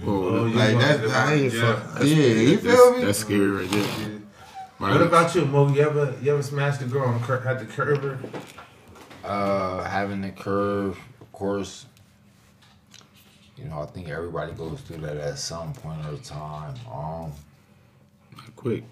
Oh, 0.06 0.10
Like 0.12 0.76
wanted 0.76 1.02
that, 1.02 1.10
I 1.30 1.34
ain't 1.34 1.54
yeah. 1.54 1.76
fuck. 1.76 2.04
Yeah, 2.04 2.16
you 2.16 2.58
That's, 2.58 2.76
feel 2.76 2.98
me? 2.98 3.06
that's 3.06 3.18
scary 3.20 3.48
right 3.52 3.70
there. 3.70 3.84
Right. 4.80 4.92
What 4.94 5.02
about 5.04 5.36
you, 5.36 5.46
Mo? 5.46 5.68
You 5.72 5.82
ever 5.82 6.16
you 6.22 6.34
ever 6.34 6.42
smashed 6.42 6.82
a 6.82 6.86
girl 6.86 7.10
and 7.12 7.22
cur- 7.24 7.40
had 7.42 7.60
to 7.60 7.66
curve 7.66 8.02
her? 8.02 8.20
Uh, 9.24 9.84
having 9.84 10.22
the 10.22 10.32
curve, 10.32 10.98
of 11.22 11.32
course. 11.32 11.86
You 13.58 13.66
know, 13.66 13.82
I 13.82 13.86
think 13.86 14.10
everybody 14.10 14.54
goes 14.54 14.82
through 14.82 14.98
that 15.02 15.18
at 15.18 15.38
some 15.38 15.74
point 15.74 16.04
of 16.08 16.24
time. 16.24 16.74
Um, 16.92 17.32
Quick. 18.56 18.84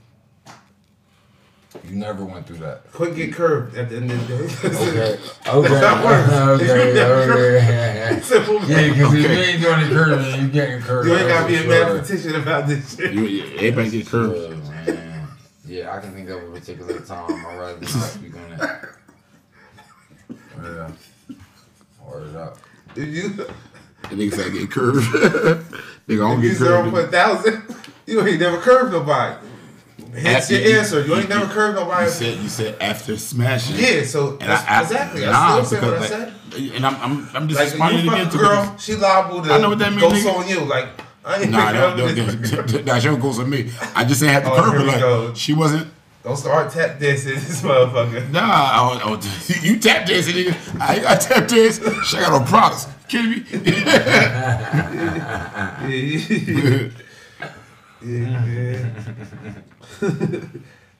You 1.87 1.95
never 1.95 2.25
went 2.25 2.47
through 2.47 2.57
that. 2.57 2.91
Quick 2.93 3.15
get 3.15 3.33
curved 3.33 3.77
at 3.77 3.89
the 3.89 3.97
end 3.97 4.11
of 4.11 4.27
the 4.27 4.37
day. 4.37 4.47
Okay. 4.69 5.19
Okay. 5.47 5.69
That 5.79 6.03
works. 6.03 6.63
okay. 6.63 6.95
Okay. 8.13 8.21
Simple. 8.21 8.55
Yeah, 8.65 8.89
because 8.93 9.13
if 9.13 9.21
you 9.23 9.27
ain't 9.37 9.61
doing 9.61 9.79
the 9.89 9.95
curve, 9.95 10.41
you 10.41 10.47
getting 10.49 10.81
curved. 10.81 11.07
You 11.07 11.15
ain't 11.15 11.27
gotta 11.27 11.47
be 11.47 11.55
a 11.55 11.61
Sure. 11.61 11.69
mathematician 11.69 12.35
about 12.35 12.67
this 12.67 12.95
shit. 12.95 13.13
You, 13.13 13.21
you- 13.25 13.43
everybody 13.57 13.89
get 13.91 14.07
curved. 14.07 14.35
Sure, 14.35 14.95
man. 14.95 15.27
Yeah, 15.65 15.95
I 15.95 15.99
can 15.99 16.13
think 16.13 16.29
of 16.29 16.41
a 16.43 16.51
particular 16.51 16.99
time. 17.01 17.45
I'd 17.45 17.57
rather 17.59 17.79
not 17.79 17.89
speak 17.89 18.33
on 18.35 18.51
it. 18.53 18.59
Word 20.57 20.79
up. 20.79 20.91
Word 22.07 22.35
up. 22.35 22.57
If 22.95 23.07
you 23.07 23.29
The 23.29 23.45
nigga 24.15 24.33
said 24.33 24.53
get 24.53 24.71
curved. 24.71 25.05
nigga, 25.05 25.63
I 26.07 26.15
don't 26.15 26.37
if 26.39 26.43
you 26.43 26.49
get 26.49 26.57
zero 26.57 26.81
curved. 26.83 26.95
for 26.95 27.01
a 27.01 27.07
thousand, 27.07 27.75
you 28.07 28.25
ain't 28.25 28.39
never 28.39 28.57
curved 28.57 28.91
nobody. 28.93 29.35
Hence 30.13 30.49
your 30.49 30.59
After 30.59 30.69
you- 30.69 30.79
answer. 30.79 31.05
You 31.05 31.15
ain't 31.15 31.29
never 31.29 31.45
curved 31.53 31.77
nobody. 31.77 32.05
You 32.05 32.11
said 32.11 32.37
you 32.39 32.49
said 32.49 32.75
after 32.81 33.17
smashing. 33.17 33.75
Yeah, 33.77 34.03
so 34.03 34.31
And 34.39 34.49
that's, 34.49 34.67
I, 34.67 34.77
I, 34.77 34.81
exactly. 34.81 35.21
Nah, 35.25 35.31
I 35.59 35.63
still 35.63 35.79
say 35.81 35.87
what 35.87 35.93
I 35.93 35.97
because, 36.01 36.09
said. 36.09 36.33
like, 36.53 36.75
And 36.75 36.85
I'm 36.85 36.95
I'm 36.95 37.29
I'm 37.35 37.47
just 37.47 37.59
Like 37.59 37.69
responding 37.69 38.05
you 38.05 38.11
again 38.11 38.29
to 38.29 38.37
girl, 38.37 38.75
she 38.79 38.95
liable 38.95 39.41
to 39.43 39.53
I 39.53 39.57
know 39.59 39.69
what 39.69 39.79
that 39.79 39.91
mean, 39.91 39.99
ghost 40.01 40.25
nigga. 40.25 40.35
on 40.37 40.47
you. 40.47 40.59
Like 40.61 40.87
I 41.25 41.41
ain't 41.41 41.51
Nah, 41.51 41.71
don't, 41.73 41.91
up 41.91 41.97
don't, 41.97 42.15
this. 42.41 42.51
don't, 42.51 42.85
that 42.85 43.01
show 43.03 43.15
goes 43.17 43.39
on 43.39 43.49
me. 43.49 43.71
I 43.95 44.03
just 44.05 44.23
ain't 44.23 44.31
have 44.31 44.43
to 44.45 44.51
Oh, 44.51 44.55
curve 44.63 44.73
her 44.73 44.83
like 44.83 44.99
go. 44.99 45.33
she 45.35 45.53
wasn't. 45.53 45.87
Don't 46.23 46.35
start 46.35 46.71
tap 46.71 46.99
dancing 46.99 47.35
this 47.35 47.61
motherfucker. 47.61 48.29
Nah, 48.31 48.39
I, 48.41 48.99
I, 49.03 49.13
I, 49.13 49.59
you 49.61 49.77
tap 49.79 50.05
dancing, 50.07 50.35
nigga. 50.35 50.55
I 50.81 50.93
ain't 50.95 51.03
got 51.03 51.21
tap 51.21 51.47
dance. 51.47 51.79
She 52.07 52.17
got 52.17 52.31
no 52.41 52.45
products. 52.47 52.87
Kidding 53.07 53.31
me? 53.31 53.43
Yeah, 58.01 58.45
yeah, 58.45 58.45
yeah. 58.45 58.89
yeah. 60.01 60.39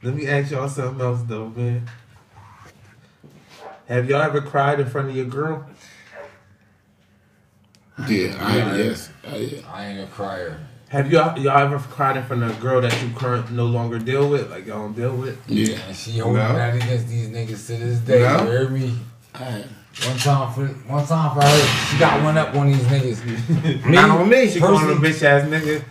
Let 0.01 0.15
me 0.15 0.27
ask 0.27 0.51
y'all 0.51 0.67
something 0.69 1.01
else 1.05 1.21
though, 1.23 1.49
man. 1.49 1.89
Have 3.87 4.09
y'all 4.09 4.21
ever 4.21 4.41
cried 4.41 4.79
in 4.79 4.87
front 4.87 5.09
of 5.09 5.15
your 5.15 5.25
girl? 5.25 5.65
yeah, 8.07 8.35
I, 8.39 8.77
yes. 8.77 9.09
I, 9.27 9.35
yeah. 9.37 9.61
I 9.71 9.85
ain't 9.87 9.99
a 9.99 10.07
crier. 10.07 10.59
Have 10.89 11.11
y'all 11.11 11.37
y'all 11.37 11.57
ever 11.57 11.77
cried 11.79 12.17
in 12.17 12.23
front 12.23 12.43
of 12.43 12.57
a 12.57 12.61
girl 12.61 12.81
that 12.81 13.01
you 13.03 13.13
current 13.13 13.51
no 13.51 13.65
longer 13.65 13.99
deal 13.99 14.29
with, 14.29 14.49
like 14.49 14.65
y'all 14.65 14.79
don't 14.79 14.95
deal 14.95 15.15
with? 15.15 15.37
Yeah. 15.47 15.77
And 15.87 15.95
she 15.95 16.17
holding 16.17 16.37
No. 16.41 16.53
that 16.53 16.75
against 16.75 17.07
these 17.09 17.27
niggas 17.29 17.67
to 17.67 17.73
this 17.77 17.99
day. 17.99 18.19
No. 18.21 18.43
You 18.45 18.49
hear 18.51 18.69
me? 18.69 18.95
I, 19.35 19.63
One 20.07 20.17
time 20.17 20.53
for 20.53 20.65
one 20.91 21.05
time 21.05 21.35
for 21.35 21.45
her, 21.45 21.87
she 21.91 21.99
got 21.99 22.23
one 22.23 22.37
up 22.37 22.55
on 22.55 22.67
these 22.71 22.81
niggas. 22.83 23.85
Not 23.89 24.09
on 24.11 24.29
me. 24.29 24.49
She 24.49 24.59
calling 24.59 24.79
him 24.89 24.99
personally- 24.99 25.09
bitch 25.09 25.23
ass 25.23 25.43
nigga. 25.47 25.83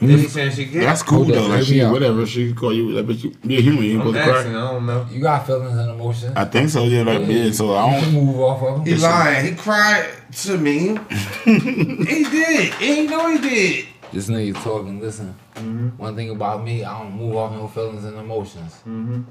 Any 0.00 0.26
chance 0.26 0.56
she 0.56 0.66
get? 0.66 0.80
that's 0.82 1.02
cool 1.02 1.24
though. 1.24 1.46
Like 1.46 1.64
she, 1.64 1.84
whatever. 1.84 2.26
She 2.26 2.48
can 2.48 2.56
call 2.56 2.72
you 2.72 2.92
that, 2.94 3.06
but 3.06 3.22
you 3.22 3.30
be 3.46 3.58
a 3.58 3.60
human. 3.60 3.84
You 3.84 3.92
ain't 3.92 4.02
I'm 4.02 4.12
supposed 4.14 4.26
to 4.26 4.32
cry. 4.32 4.50
I 4.50 4.72
don't 4.72 4.86
know. 4.86 5.06
You 5.10 5.20
got 5.20 5.46
feelings 5.46 5.78
and 5.78 5.90
emotions. 5.90 6.32
I 6.36 6.44
think 6.44 6.70
so. 6.70 6.84
Yeah, 6.84 7.02
like 7.02 7.26
yeah. 7.28 7.50
So 7.52 7.74
I 7.74 8.00
don't. 8.00 8.12
move 8.12 8.40
off 8.40 8.62
of 8.62 8.78
him. 8.78 8.86
He 8.86 8.92
them. 8.92 9.02
lying. 9.02 9.46
He 9.46 9.54
cried 9.54 10.10
to 10.32 10.58
me. 10.58 10.98
he 11.44 12.24
did. 12.24 12.74
He 12.74 13.06
know 13.06 13.30
he 13.30 13.38
did. 13.38 13.86
This 14.12 14.28
nigga 14.28 14.54
talking. 14.62 15.00
Listen. 15.00 15.34
Mm-hmm. 15.54 15.88
One 15.96 16.16
thing 16.16 16.30
about 16.30 16.64
me, 16.64 16.84
I 16.84 16.98
don't 16.98 17.16
move 17.16 17.36
off 17.36 17.52
no 17.52 17.68
feelings 17.68 18.04
and 18.04 18.16
emotions. 18.16 18.82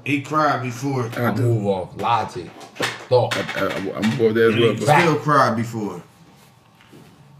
He 0.04 0.22
cried 0.22 0.62
before. 0.62 1.10
I 1.16 1.34
move 1.34 1.66
off 1.66 2.00
logic, 2.00 2.50
thought, 3.08 3.36
I, 3.36 3.66
am 3.66 4.18
bored 4.18 4.34
there 4.34 4.48
as 4.48 4.56
well. 4.56 4.72
He 4.72 4.78
But 4.78 4.86
Fact. 4.86 5.02
still 5.02 5.16
cried 5.16 5.56
before. 5.56 6.02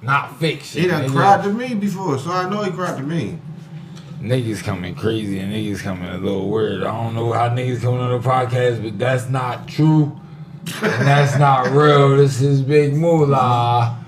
Not 0.05 0.39
fiction. 0.39 0.83
He 0.83 0.89
done 0.89 1.05
nigga. 1.05 1.13
cried 1.13 1.45
to 1.45 1.51
me 1.53 1.75
before, 1.75 2.19
so 2.19 2.31
I 2.31 2.49
know 2.49 2.63
he 2.63 2.71
cried 2.71 2.99
to 2.99 3.03
me. 3.03 3.39
Niggas 4.21 4.63
coming 4.63 4.95
crazy 4.95 5.39
and 5.39 5.53
niggas 5.53 5.81
coming 5.81 6.09
a 6.09 6.19
little 6.19 6.49
weird. 6.49 6.83
I 6.83 7.03
don't 7.03 7.15
know 7.15 7.33
how 7.33 7.49
niggas 7.49 7.81
coming 7.83 8.01
on 8.01 8.21
the 8.21 8.27
podcast, 8.27 8.83
but 8.83 8.99
that's 8.99 9.29
not 9.29 9.67
true. 9.69 10.19
and 10.83 11.07
that's 11.07 11.39
not 11.39 11.71
real. 11.71 12.17
This 12.17 12.41
is 12.41 12.63
Big 12.63 12.95
Moolah. 12.95 14.03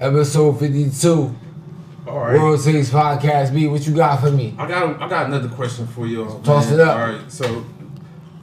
Episode 0.00 0.58
52. 0.58 1.34
All 2.06 2.18
right. 2.18 2.32
World 2.38 2.62
Takes 2.62 2.90
Podcast 2.90 3.54
B. 3.54 3.66
What 3.66 3.86
you 3.86 3.94
got 3.94 4.20
for 4.20 4.30
me? 4.30 4.54
I 4.58 4.66
got 4.66 5.00
I 5.00 5.08
got 5.08 5.26
another 5.26 5.48
question 5.48 5.86
for 5.86 6.06
y'all. 6.06 6.40
Toss 6.40 6.70
man. 6.70 6.80
it 6.80 6.80
up. 6.80 6.96
All 6.96 7.12
right, 7.12 7.30
so 7.30 7.64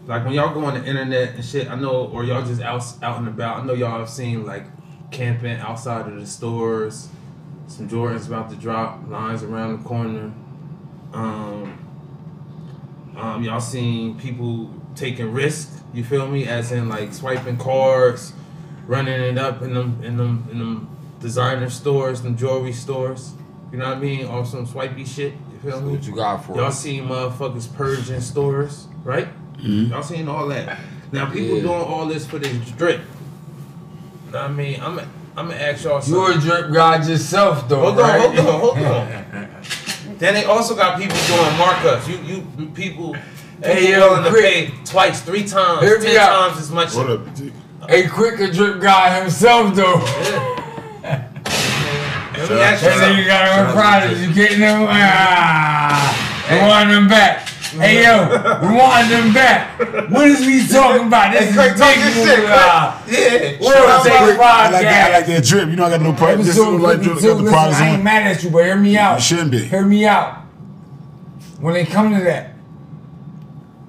like 0.05 0.23
when 0.23 0.33
y'all 0.33 0.53
go 0.53 0.63
on 0.65 0.75
the 0.75 0.87
internet 0.87 1.35
and 1.35 1.43
shit, 1.43 1.69
I 1.69 1.75
know, 1.75 2.05
or 2.07 2.23
y'all 2.23 2.45
just 2.45 2.61
out 2.61 2.83
out 3.01 3.17
and 3.19 3.27
about. 3.27 3.57
I 3.57 3.65
know 3.65 3.73
y'all 3.73 3.99
have 3.99 4.09
seen 4.09 4.45
like 4.45 4.63
camping 5.11 5.57
outside 5.59 6.07
of 6.07 6.19
the 6.19 6.25
stores. 6.27 7.09
Some 7.67 7.89
Jordans 7.89 8.27
about 8.27 8.49
to 8.49 8.55
drop. 8.55 9.07
Lines 9.09 9.43
around 9.43 9.81
the 9.81 9.87
corner. 9.87 10.31
Um, 11.13 11.77
um, 13.15 13.43
y'all 13.43 13.59
seen 13.59 14.17
people 14.19 14.73
taking 14.95 15.31
risks. 15.33 15.81
You 15.93 16.03
feel 16.03 16.27
me? 16.27 16.47
As 16.47 16.71
in 16.71 16.89
like 16.89 17.13
swiping 17.13 17.57
cards, 17.57 18.33
running 18.85 19.19
it 19.19 19.37
up 19.37 19.61
in 19.61 19.73
them 19.73 20.01
in 20.03 20.17
them 20.17 20.47
in 20.51 20.59
them 20.59 20.89
designer 21.19 21.69
stores, 21.69 22.21
them 22.21 22.37
jewelry 22.37 22.73
stores. 22.73 23.33
You 23.71 23.79
know 23.79 23.89
what 23.89 23.97
I 23.97 24.01
mean? 24.01 24.25
Or 24.27 24.45
some 24.45 24.65
swipey 24.65 25.03
shit. 25.05 25.33
You 25.51 25.71
feel 25.71 25.81
me? 25.81 25.93
What 25.93 26.05
you 26.05 26.15
got 26.15 26.45
for 26.45 26.55
Y'all 26.55 26.65
us? 26.65 26.79
seen 26.79 27.05
motherfuckers 27.05 27.73
purging 27.73 28.21
stores, 28.21 28.87
right? 29.03 29.27
Y'all 29.59 30.03
seen 30.03 30.27
all 30.27 30.47
that. 30.49 30.77
Now 31.11 31.25
people 31.31 31.57
Yeah. 31.57 31.63
doing 31.63 31.73
all 31.81 32.05
this 32.05 32.25
for 32.25 32.37
this 32.37 32.55
drip. 32.71 33.01
Know 34.37 34.43
what 34.43 34.51
I 34.51 34.53
mean, 34.53 34.79
I'm 34.81 34.99
I'm 35.35 35.47
gonna 35.49 35.55
ask 35.59 35.83
y'all 35.83 35.99
something. 36.01 36.13
You 36.13 36.37
a 36.37 36.61
drip 36.61 36.73
god 36.73 37.07
yourself, 37.07 37.67
though, 37.67 37.79
Hold 37.81 37.97
right? 37.97 38.21
on, 38.29 38.35
hold 38.35 38.47
on, 38.47 38.59
hold 38.59 38.77
on. 38.77 40.17
then 40.19 40.33
they 40.35 40.45
also 40.45 40.75
got 40.75 40.99
people 40.99 41.17
doing 41.27 41.49
markups. 41.57 42.07
You 42.07 42.17
you 42.57 42.67
people, 42.69 43.13
Hey, 43.63 43.87
people 43.87 43.91
yo, 43.99 44.09
willing 44.11 44.23
to 44.33 44.39
pay 44.39 44.71
twice, 44.85 45.21
three 45.21 45.43
times, 45.43 45.81
Hear 45.81 45.97
me 45.99 46.05
ten 46.05 46.17
out. 46.17 46.49
times 46.49 46.59
as 46.61 46.71
much. 46.71 46.93
what 46.93 47.09
up, 47.09 47.35
G? 47.35 47.51
A 47.89 48.07
quicker 48.07 48.47
drip 48.51 48.79
guy 48.81 49.19
himself, 49.21 49.73
though. 49.75 49.95
Let 52.37 52.49
me 52.51 52.59
ask 52.61 52.83
you 52.83 52.89
That 52.89 52.97
nigga 52.97 52.99
something. 52.99 53.25
got 53.25 53.65
him 53.65 53.73
products. 53.73 54.19
You 54.21 54.33
getting 54.33 54.59
them? 54.59 54.85
Ah, 54.89 56.47
we 56.51 56.57
want 56.59 56.89
them 56.89 57.07
back. 57.07 57.47
Hey 57.71 58.03
yo, 58.03 58.27
we 58.61 58.75
want 58.77 59.09
them 59.09 59.33
back. 59.33 59.79
What 60.09 60.27
is 60.27 60.45
we 60.45 60.65
talking 60.67 61.07
about? 61.07 61.33
This 61.33 61.53
Hey, 61.53 61.67
is 61.69 61.79
big 61.79 62.13
shit, 62.13 62.39
moolah. 62.39 63.03
Yeah. 63.07 63.59
World 63.61 63.73
Shout 63.87 64.03
Take 64.03 64.13
out 64.13 64.37
my- 64.37 64.43
I 64.43 64.69
like 64.69 64.81
that. 64.83 65.11
I 65.11 65.17
like 65.17 65.25
that 65.27 65.43
drip. 65.43 65.69
You 65.69 65.75
know 65.75 65.85
I 65.85 65.89
got 65.89 66.01
no 66.01 66.13
problem. 66.13 66.39
This 66.39 66.49
is 66.49 66.57
Episode 66.57 66.81
like 66.81 67.01
drip. 67.01 67.15
52. 67.15 67.27
Got 67.27 67.37
the 67.37 67.43
Listen, 67.43 67.53
products 67.53 67.77
I 67.81 67.87
ain't 67.89 68.03
mad 68.03 68.27
at 68.27 68.43
you, 68.43 68.49
but 68.49 68.63
hear 68.63 68.75
me 68.77 68.97
out. 68.97 69.15
You 69.15 69.21
shouldn't 69.21 69.51
be. 69.51 69.65
Hear 69.65 69.85
me 69.85 70.05
out. 70.05 70.35
When 71.59 71.73
they 71.73 71.85
come 71.85 72.13
to 72.13 72.23
that, 72.23 72.53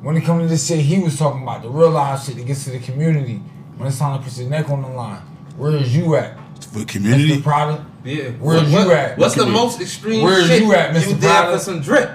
when 0.02 0.14
they 0.14 0.20
come 0.20 0.40
to 0.40 0.46
this 0.46 0.66
shit 0.66 0.78
he 0.80 0.98
was 1.00 1.18
talking 1.18 1.42
about, 1.42 1.62
the 1.62 1.68
real 1.68 1.90
life 1.90 2.24
shit 2.24 2.36
that 2.36 2.46
gets 2.46 2.64
to 2.64 2.70
the 2.70 2.78
community, 2.80 3.36
when 3.76 3.88
it's 3.88 3.98
time 3.98 4.18
to 4.18 4.24
put 4.24 4.36
your 4.38 4.48
neck 4.48 4.68
on 4.70 4.82
the 4.82 4.88
line, 4.88 5.20
where 5.56 5.72
is 5.76 5.94
you 5.94 6.16
at? 6.16 6.36
For 6.72 6.80
The 6.80 6.84
community. 6.84 7.40
product? 7.40 7.84
Yeah. 8.04 8.30
Where's 8.40 8.62
What- 8.70 8.86
you 8.86 8.92
at? 8.92 9.18
What's 9.18 9.34
the 9.34 9.44
Look 9.44 9.52
most 9.52 9.80
extreme 9.80 10.22
Where's 10.24 10.48
you 10.50 10.72
at, 10.72 10.94
Mr. 10.94 11.08
you 11.08 11.14
did 11.14 11.20
Prada? 11.22 11.52
for 11.52 11.58
some 11.58 11.80
drip? 11.80 12.10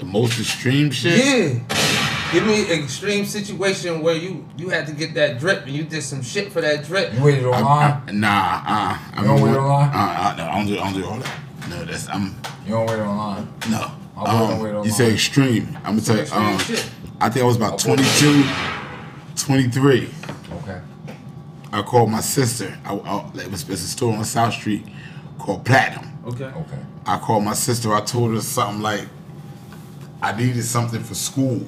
The 0.00 0.06
most 0.06 0.40
extreme 0.40 0.90
shit. 0.90 1.18
Yeah. 1.18 2.32
Give 2.32 2.46
me 2.46 2.72
an 2.72 2.82
extreme 2.82 3.26
situation 3.26 4.00
where 4.00 4.14
you 4.14 4.46
you 4.56 4.70
had 4.70 4.86
to 4.86 4.94
get 4.94 5.12
that 5.12 5.38
drip 5.38 5.66
and 5.66 5.72
you 5.72 5.84
did 5.84 6.02
some 6.02 6.22
shit 6.22 6.50
for 6.50 6.62
that 6.62 6.84
drip. 6.84 7.12
You 7.12 7.22
waited 7.22 7.44
I, 7.44 7.48
online? 7.48 8.02
I, 8.08 8.12
nah, 8.12 8.28
uh, 8.28 8.98
I 9.12 9.20
You 9.20 9.26
don't 9.26 9.42
wait 9.42 9.56
online? 9.58 9.88
Uh, 9.90 9.92
uh, 9.92 10.34
no, 10.38 10.44
I 10.48 10.56
don't 10.56 10.66
do, 10.66 10.78
I 10.78 10.90
don't 10.90 10.94
do 11.02 11.06
all 11.06 11.18
that. 11.18 11.40
No, 11.68 11.84
that's 11.84 12.08
I'm 12.08 12.34
You 12.64 12.70
don't 12.72 12.86
wait 12.86 13.00
online. 13.00 13.48
no. 13.70 13.90
Um, 14.16 14.84
you 14.84 14.90
say 14.90 15.12
extreme. 15.12 15.76
I'm 15.84 15.96
gonna 15.96 16.00
tell 16.00 16.16
you. 16.16 16.22
Extreme 16.22 16.42
Um, 16.46 16.58
shit. 16.60 16.90
I 17.20 17.28
think 17.28 17.42
I 17.42 17.46
was 17.46 17.56
about 17.56 17.86
I 17.86 17.94
22, 17.94 18.44
23. 19.36 20.08
Okay. 20.62 20.80
I 21.74 21.82
called 21.82 22.10
my 22.10 22.20
sister. 22.22 22.74
I, 22.86 22.94
I, 22.94 23.30
it 23.38 23.50
was 23.50 23.68
it's 23.68 23.82
a 23.82 23.86
store 23.86 24.14
on 24.16 24.24
South 24.24 24.54
Street 24.54 24.86
called 25.38 25.66
Platinum. 25.66 26.06
Okay. 26.26 26.44
Okay. 26.44 26.78
I 27.04 27.18
called 27.18 27.44
my 27.44 27.52
sister. 27.54 27.92
I 27.92 28.00
told 28.00 28.32
her 28.34 28.40
something 28.40 28.80
like 28.80 29.06
I 30.22 30.36
needed 30.36 30.62
something 30.64 31.02
for 31.02 31.14
school 31.14 31.64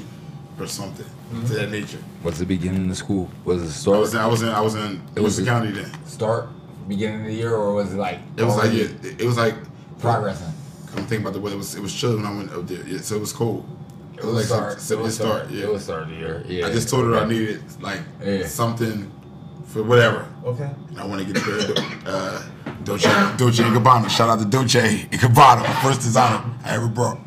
or 0.59 0.67
something 0.67 1.07
to 1.47 1.55
that 1.55 1.71
nature. 1.71 1.99
What's 2.23 2.39
the 2.39 2.47
beginning 2.47 2.91
of 2.91 2.97
school? 2.97 3.31
Was 3.45 3.63
it 3.63 3.67
I 3.67 3.69
start? 3.71 3.99
was 4.01 4.13
in, 4.15 4.21
I 4.21 4.27
was 4.27 4.43
in 4.43 4.49
I 4.51 4.61
was 4.61 4.75
in 4.75 5.01
It 5.17 5.21
was 5.21 5.37
the 5.39 5.45
County 5.45 5.71
then. 5.73 5.91
start 6.07 6.49
beginning 6.89 7.21
of 7.21 7.27
the 7.27 7.33
year, 7.35 7.55
or 7.55 7.75
was 7.75 7.93
it 7.93 7.97
like? 7.97 8.19
It 8.37 8.45
was 8.45 8.57
like 8.57 8.73
yeah, 8.73 8.85
it, 9.09 9.21
it 9.23 9.27
was 9.27 9.37
like 9.39 9.55
progressing. 9.99 10.53
I'm 10.95 11.07
thinking 11.07 11.23
about 11.23 11.33
the 11.33 11.41
weather. 11.41 11.55
It 11.55 11.59
was 11.59 11.75
it 11.75 11.81
was 11.81 11.95
chilly 11.95 12.17
when 12.17 12.27
I 12.27 12.35
went 12.37 12.53
up 12.53 12.67
there. 12.67 12.87
Yeah, 12.87 12.99
so 12.99 13.17
it 13.17 13.21
was 13.21 13.33
cold. 13.33 13.67
It 14.19 14.25
was 14.25 14.47
start. 14.47 14.81
so 14.81 14.99
it 14.99 15.03
was 15.03 15.15
start. 15.15 15.51
Yeah. 15.51 15.65
It 15.65 15.73
was 15.73 15.85
start 15.85 16.03
of 16.05 16.09
the 16.11 16.15
year. 16.17 16.45
Yeah. 16.47 16.67
I 16.67 16.71
just 16.73 16.89
told 16.91 17.05
her 17.07 17.17
I 17.19 17.25
needed 17.27 17.63
like 17.81 18.01
Yeah. 18.23 18.47
something 18.47 19.11
for 19.67 19.83
whatever. 19.83 20.29
Okay. 20.45 20.71
And 20.91 21.01
I 21.01 21.07
want 21.07 21.27
to 21.27 21.33
get 21.33 21.43
a 21.43 21.83
uh, 22.07 22.43
Dolce, 22.85 23.09
Dolce 23.39 23.63
and 23.65 23.75
Gabbana. 23.77 24.11
Shout 24.11 24.29
out 24.29 24.39
to 24.41 24.45
Dolce 24.45 25.09
and 25.11 25.21
Gabbana, 25.21 25.65
first 25.83 26.03
designer 26.03 26.45
I 26.65 26.75
ever 26.75 26.89
brought. 26.89 27.19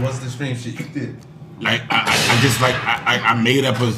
So 0.00 0.06
what's 0.06 0.18
the 0.20 0.26
extreme 0.26 0.56
shit 0.56 0.78
you 0.80 0.86
did? 0.86 1.16
Like 1.60 1.82
I, 1.90 1.98
I, 2.06 2.36
I 2.38 2.40
just 2.40 2.60
like 2.60 2.74
I, 2.74 3.02
I- 3.16 3.30
I 3.32 3.42
made 3.42 3.64
up 3.64 3.78
a, 3.80 3.92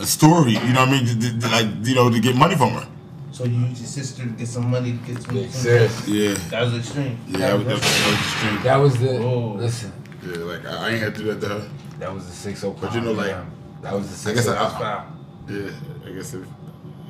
a 0.00 0.06
story. 0.06 0.52
You 0.52 0.72
know 0.72 0.80
what 0.86 0.88
I 0.90 0.92
mean? 0.92 1.06
To- 1.06 1.18
to- 1.20 1.38
to, 1.40 1.48
like 1.48 1.66
you 1.86 1.94
know 1.94 2.08
to 2.10 2.20
get 2.20 2.36
money 2.36 2.54
from 2.56 2.70
her. 2.70 2.88
So 3.32 3.44
you 3.44 3.58
used 3.66 3.80
your 3.80 3.88
sister 3.88 4.22
to 4.22 4.28
get 4.30 4.46
some 4.46 4.70
money 4.70 4.92
to 4.92 4.98
get 5.12 5.22
some. 5.22 5.34
Big 5.34 5.50
some 5.50 5.62
sis. 5.62 6.08
Yeah. 6.08 6.34
That 6.50 6.62
was 6.62 6.76
extreme. 6.78 7.18
Yeah, 7.26 7.38
that 7.38 7.54
was, 7.58 7.64
that 7.66 7.72
was, 7.74 7.82
that 7.82 8.06
was 8.06 8.20
extreme. 8.20 8.62
That 8.62 8.76
was 8.76 8.98
the. 9.00 9.18
Oh. 9.18 9.52
Listen. 9.54 9.92
Yeah, 10.24 10.36
like 10.44 10.64
I, 10.66 10.70
I 10.86 10.90
ain't 10.90 11.02
had 11.02 11.14
to 11.16 11.20
do 11.20 11.34
that 11.34 11.40
to 11.40 11.48
her. 11.48 11.70
That 11.98 12.14
was 12.14 12.26
the 12.26 12.32
six 12.32 12.62
oh. 12.62 12.70
But 12.80 12.94
you 12.94 13.00
know, 13.00 13.12
like, 13.12 13.34
That 13.82 13.92
was 13.94 14.06
the 14.22 14.30
I 14.30 14.34
six 14.34 14.46
guess 14.46 14.56
oh. 14.56 14.64
I- 14.64 14.78
That's. 14.78 15.04
Yeah, 15.48 15.70
I 16.06 16.10
guess 16.12 16.34
if 16.34 16.46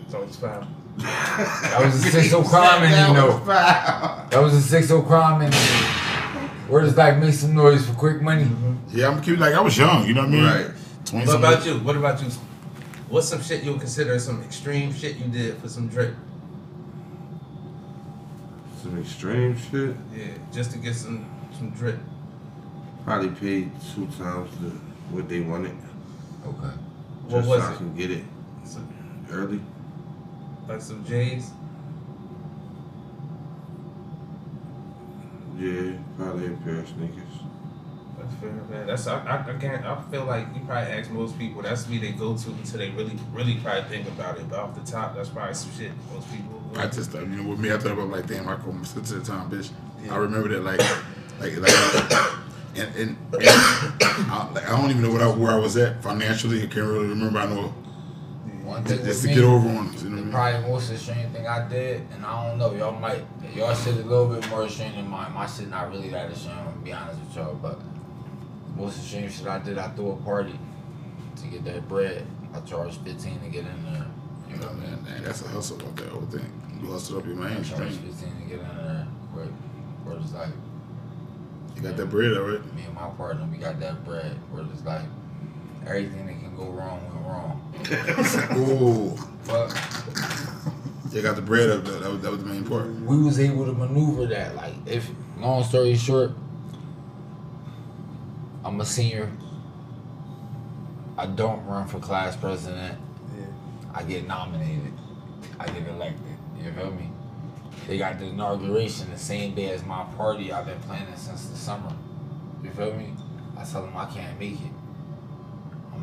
So 0.09 0.23
it's 0.23 0.37
foul. 0.37 0.67
That 0.97 1.81
was 1.85 2.03
the 2.03 2.11
six 2.11 2.33
oh 2.33 2.43
crime 2.43 2.83
in 2.85 2.91
you 3.09 3.15
know. 3.15 3.43
That 4.31 4.41
was 4.43 4.53
the 4.55 4.63
six 4.63 4.91
oh 4.91 5.03
crime 5.03 5.43
in 5.43 5.51
you. 6.67 6.73
Where 6.73 6.83
does 6.83 6.97
like 6.97 7.19
make 7.19 7.35
some 7.35 7.55
noise 7.55 7.87
for 7.87 7.95
quick 7.95 8.21
money? 8.23 8.45
Mm-hmm. 8.45 8.97
yeah, 8.99 9.09
I'm 9.09 9.21
cute. 9.23 9.39
Like 9.39 9.55
I 9.55 9.61
was 9.61 9.77
young. 9.77 10.07
You 10.07 10.15
know 10.15 10.23
what 10.23 10.31
I 10.31 10.33
mean? 10.33 10.45
Right. 10.45 10.67
What 10.67 11.07
something. 11.07 11.35
about 11.37 11.67
you? 11.67 11.79
What 11.81 11.97
about 11.97 12.23
you? 12.23 12.29
What's 13.09 13.29
some 13.29 13.43
shit 13.43 13.63
you 13.63 13.73
would 13.73 13.81
consider 13.81 14.19
some 14.19 14.43
extreme 14.43 14.93
shit 14.93 15.17
you 15.17 15.27
did 15.27 15.59
for 15.59 15.69
some 15.69 15.89
drip? 15.89 16.15
Some 18.83 18.99
extreme 19.01 19.57
shit. 19.57 19.95
Yeah, 20.15 20.27
just 20.53 20.73
to 20.73 20.79
get 20.79 20.95
some 20.95 21.27
some 21.57 21.71
drip. 21.71 21.99
Probably 23.05 23.29
paid 23.29 23.71
two 23.95 24.07
times 24.19 24.51
the 24.61 24.71
what 25.11 25.29
they 25.29 25.41
wanted. 25.41 25.77
Okay. 26.47 26.75
What 27.27 27.39
just 27.41 27.49
was 27.49 27.63
so 27.63 27.69
I 27.69 27.73
it? 27.73 27.77
can 27.77 27.97
get 27.97 28.11
it 28.11 28.25
Some, 28.65 28.89
early. 29.31 29.61
like 30.69 30.81
some 30.83 31.05
J's. 31.07 31.51
Yeah, 35.57 35.93
probably 36.17 36.47
a 36.47 36.51
pair 36.59 36.81
of 36.81 36.89
sneakers. 36.89 37.23
That's 38.19 38.35
fair, 38.37 38.53
man. 38.53 38.87
That's 38.87 39.07
I, 39.07 39.19
I, 39.25 39.55
I 39.55 39.59
can't. 39.59 39.85
I 39.85 40.01
feel 40.11 40.25
like 40.25 40.47
you 40.55 40.63
probably 40.67 40.93
ask 40.93 41.11
most 41.11 41.39
people. 41.39 41.63
That's 41.63 41.89
me 41.89 41.99
they 41.99 42.13
go 42.13 42.37
to 42.37 42.51
until 42.51 42.79
they 42.79 42.91
really, 42.91 43.17
really 43.33 43.57
probably 43.57 43.83
think 43.89 44.09
about 44.09 44.39
it. 44.39 44.49
But 44.49 44.59
off 44.59 44.75
the 44.75 44.91
top, 44.91 45.15
that's 45.15 45.29
probably 45.29 45.55
some 45.55 45.71
shit 45.73 45.93
most 46.13 46.31
people. 46.31 46.61
I 46.77 46.87
just, 46.87 47.13
you 47.13 47.27
know, 47.27 47.51
with 47.51 47.61
me, 47.61 47.73
I 47.73 47.79
thought 47.79 47.93
about 47.93 48.09
like, 48.09 48.27
damn, 48.27 48.49
I 48.49 48.57
called 48.57 48.77
my 48.77 48.85
sister 48.85 49.17
at 49.19 49.25
the 49.25 49.31
time, 49.31 49.51
bitch. 49.51 49.71
Yeah. 50.05 50.15
I 50.15 50.17
remember 50.17 50.49
that, 50.49 50.65
like, 50.65 50.81
like, 51.41 51.57
like, 51.59 52.33
and, 52.77 52.97
and, 52.97 53.17
and 53.33 53.39
I, 53.43 54.51
like, 54.53 54.69
I 54.69 54.81
don't 54.81 54.91
even 54.91 55.03
know 55.03 55.13
what 55.13 55.23
I, 55.23 55.29
where 55.29 55.53
I 55.53 55.57
was 55.57 55.77
at 55.77 56.03
financially. 56.03 56.63
I 56.63 56.67
can't 56.67 56.87
really 56.87 57.09
remember. 57.09 57.39
I 57.39 57.47
know 57.47 57.73
One 58.65 58.83
just, 58.85 58.97
thing 58.97 59.05
just 59.05 59.23
to 59.23 59.29
me, 59.29 59.35
get 59.35 59.45
over 59.45 59.69
on 59.69 59.95
it. 59.95 60.03
You 60.03 60.09
know 60.11 60.17
what 60.17 60.17
I 60.17 60.17
the 60.17 60.23
mean? 60.23 60.31
probably 60.33 60.71
most 60.71 60.91
extreme 60.93 61.31
thing 61.31 61.47
I 61.47 61.69
did, 61.69 62.01
and 62.13 62.25
I 62.25 62.49
don't 62.49 62.59
know, 62.59 62.73
y'all 62.75 62.99
might, 62.99 63.25
y'all 63.55 63.75
shit 63.75 63.95
a 63.95 63.99
little 63.99 64.27
bit 64.27 64.49
more 64.49 64.65
extreme 64.65 64.93
than 64.93 65.07
mine. 65.09 65.33
My 65.33 65.47
shit 65.47 65.69
not 65.69 65.91
really 65.93 66.09
that 66.11 66.31
extreme, 66.31 66.57
I'm 66.57 66.65
gonna 66.65 66.77
be 66.79 66.93
honest 66.93 67.21
with 67.21 67.37
y'all, 67.37 67.55
but 67.55 67.79
most 68.77 68.99
extreme 68.99 69.31
shit 69.31 69.47
I 69.47 69.59
did, 69.59 69.77
I 69.79 69.89
threw 69.89 70.13
a 70.13 70.17
party 70.17 70.59
to 71.37 71.47
get 71.49 71.65
that 71.65 71.87
bread. 71.89 72.27
I 72.55 72.61
charged 72.61 72.99
15 73.05 73.41
to 73.41 73.49
get 73.49 73.65
in 73.67 73.85
there. 73.85 74.07
You 74.49 74.57
know 74.57 74.67
what 74.69 74.71
I 74.71 74.75
mean? 74.75 74.83
man, 74.83 75.05
man, 75.05 75.25
that's 75.25 75.43
a 75.43 75.49
hustle 75.49 75.77
about 75.81 75.97
that 75.97 76.09
whole 76.09 76.23
thing. 76.23 76.51
You 76.81 76.91
hustle 76.91 77.19
up 77.19 77.27
your 77.27 77.35
I 77.37 77.49
man, 77.55 77.65
charged 77.65 77.95
stream. 77.97 78.13
15 78.13 78.29
to 78.43 78.49
get 78.49 78.61
in 78.61 78.77
there. 78.77 79.07
Where, 79.33 79.47
where 80.05 80.17
it's 80.17 80.33
like, 80.33 80.49
You 81.77 81.83
got 81.83 81.97
that 81.97 82.07
bread, 82.07 82.33
all 82.37 82.45
right? 82.45 82.75
me 82.75 82.83
and 82.85 82.95
my 82.95 83.09
partner, 83.11 83.47
we 83.51 83.59
got 83.59 83.79
that 83.81 84.05
bread. 84.05 84.37
Where 84.51 84.65
it's 84.73 84.85
like, 84.85 85.03
everything 85.87 86.27
that 86.27 86.41
go 86.57 86.65
wrong 86.71 87.01
went 87.15 87.27
wrong. 87.27 87.61
Ooh, 88.57 89.17
But 89.47 89.69
They 91.11 91.23
got 91.23 91.37
the 91.37 91.43
bread 91.43 91.71
up 91.71 91.85
though. 91.85 91.99
That 92.01 92.11
was, 92.11 92.21
that 92.23 92.31
was 92.31 92.41
the 92.43 92.49
main 92.49 92.65
part. 92.65 92.89
we 92.89 93.19
was 93.23 93.39
able 93.39 93.67
to 93.67 93.73
maneuver 93.73 94.27
that. 94.27 94.55
Like, 94.57 94.75
if 94.87 95.09
long 95.39 95.65
story 95.65 95.97
short, 95.97 96.33
I'm 98.65 98.81
a 98.81 98.85
senior. 98.85 99.31
I 101.17 101.27
don't 101.27 101.65
run 101.67 101.87
for 101.87 102.01
class 102.01 102.37
president. 102.37 102.99
Yeah. 103.39 103.47
I 103.95 104.03
get 104.03 104.27
nominated. 104.27 104.93
I 105.61 105.67
get 105.67 105.87
elected. 105.87 106.37
You 106.61 106.73
feel 106.73 106.91
me? 106.93 107.11
They 107.87 107.99
got 107.99 108.19
the 108.19 108.27
inauguration 108.27 109.11
the 109.11 109.19
same 109.19 109.55
day 109.55 109.71
as 109.71 109.85
my 109.85 110.05
party 110.17 110.51
I've 110.53 110.67
been 110.67 110.81
planning 110.81 111.15
since 111.17 111.47
the 111.47 111.57
summer. 111.57 111.93
You 112.63 112.71
feel 112.71 112.95
me? 112.95 113.13
I 113.57 113.65
tell 113.65 113.83
them 113.83 113.97
I 113.97 114.07
can't 114.07 114.39
make 114.41 114.55
it. 114.55 114.73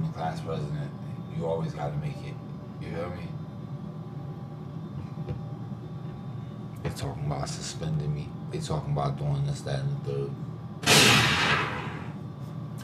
I'm 0.01 0.07
the 0.07 0.13
class 0.17 0.41
president. 0.41 0.89
You 1.37 1.45
always 1.45 1.73
gotta 1.73 1.95
make 1.97 2.17
it. 2.25 2.33
You 2.81 2.91
feel 2.95 3.09
me? 3.11 3.27
They 6.83 6.89
talking 6.89 7.25
about 7.27 7.47
suspending 7.49 8.13
me. 8.13 8.27
They 8.51 8.59
talking 8.59 8.93
about 8.93 9.17
doing 9.17 9.45
this, 9.45 9.61
that, 9.61 9.79
and 9.81 10.03
the 10.05 10.11
third. 10.11 10.31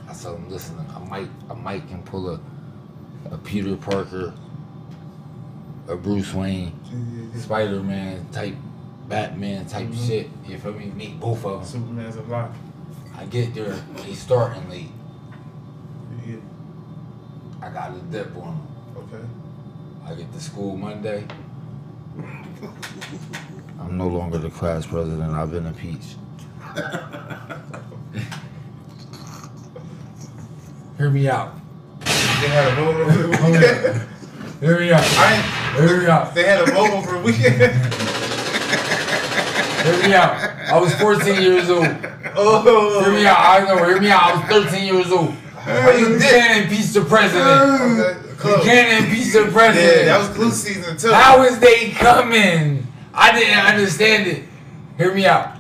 I 0.10 0.14
tell 0.14 0.34
them, 0.34 0.50
listen, 0.50 0.78
I 0.96 1.00
might, 1.00 1.30
I 1.50 1.54
might 1.56 1.88
can 1.88 2.04
pull 2.04 2.30
a, 2.30 2.40
a 3.32 3.38
Peter 3.40 3.76
Parker, 3.76 4.34
a 5.88 5.96
Bruce 5.96 6.34
Wayne, 6.34 6.72
Spider 7.36 7.82
Man 7.82 8.28
type, 8.32 8.56
Batman 9.10 9.66
type 9.66 9.88
Mhm. 9.88 10.08
shit. 10.08 10.30
You 10.46 10.58
feel 10.60 10.74
me? 10.74 10.92
Make 10.96 11.20
both 11.20 11.44
of 11.46 11.60
them. 11.60 11.82
Superman's 11.82 12.16
a 12.18 12.22
lot. 12.24 12.52
I 13.16 13.26
get 13.26 13.56
there, 13.56 13.74
they 14.04 14.14
starting 14.14 14.70
late. 14.70 14.92
Yeah. 17.74 17.86
I 17.86 17.90
got 17.90 17.98
a 17.98 18.00
dip 18.12 18.36
on 18.38 18.44
them. 18.44 18.68
Okay. 18.98 19.26
I 20.06 20.16
get 20.16 20.32
to 20.34 20.40
school 20.40 20.78
Monday. 20.78 21.26
I'm 23.80 23.98
no 23.98 24.08
longer 24.08 24.38
the 24.38 24.50
class 24.50 24.86
president. 24.86 25.34
I've 25.34 25.52
been 25.52 25.66
impeached. 25.66 26.16
Hear 30.98 31.10
me 31.10 31.30
out. 31.30 31.54
They 32.02 32.48
had 32.50 32.72
a 32.72 32.76
vote 32.76 32.96
over 32.96 33.28
the 33.28 33.38
Hold 33.38 33.54
weekend. 33.54 34.08
Hear 34.60 34.80
me 34.80 34.92
out. 34.92 35.04
I 35.04 35.36
Hear 35.78 36.02
me 36.02 36.08
out. 36.08 36.34
they 36.34 36.44
had 36.44 36.62
a 36.62 36.72
vote 36.72 36.90
over 36.92 37.18
the 37.18 37.24
weekend. 37.24 37.56
Hear 39.84 40.08
me 40.08 40.14
out. 40.16 40.34
I 40.72 40.80
was 40.80 40.94
14 40.96 41.42
years 41.42 41.70
old. 41.70 41.86
oh. 42.36 43.04
Hear 43.04 43.14
me 43.14 43.26
out. 43.28 43.38
I 43.40 43.60
know. 43.68 43.86
Hear 43.86 44.02
me 44.02 44.10
out. 44.10 44.24
I 44.24 44.36
was 44.40 44.66
13 44.72 44.94
years 44.94 45.12
old. 45.12 45.36
You 45.68 46.18
can't 46.20 46.64
impeach 46.64 46.88
the 46.94 47.02
president. 47.02 47.48
Okay, 48.40 48.50
You 48.50 48.64
can't 48.64 49.04
impeach 49.06 49.34
the 49.34 49.46
Yeah, 49.46 49.52
president. 49.52 50.06
that 50.06 50.20
was 50.20 50.30
glue 50.30 50.52
season 50.52 50.98
too. 50.98 51.12
How 51.12 51.44
is 51.44 51.60
they 51.60 51.90
coming? 51.92 52.88
I 53.14 53.32
didn't 53.38 53.58
understand 53.66 54.28
it. 54.28 54.44
Hear 54.98 55.14
me 55.14 55.26
out. 55.26 55.58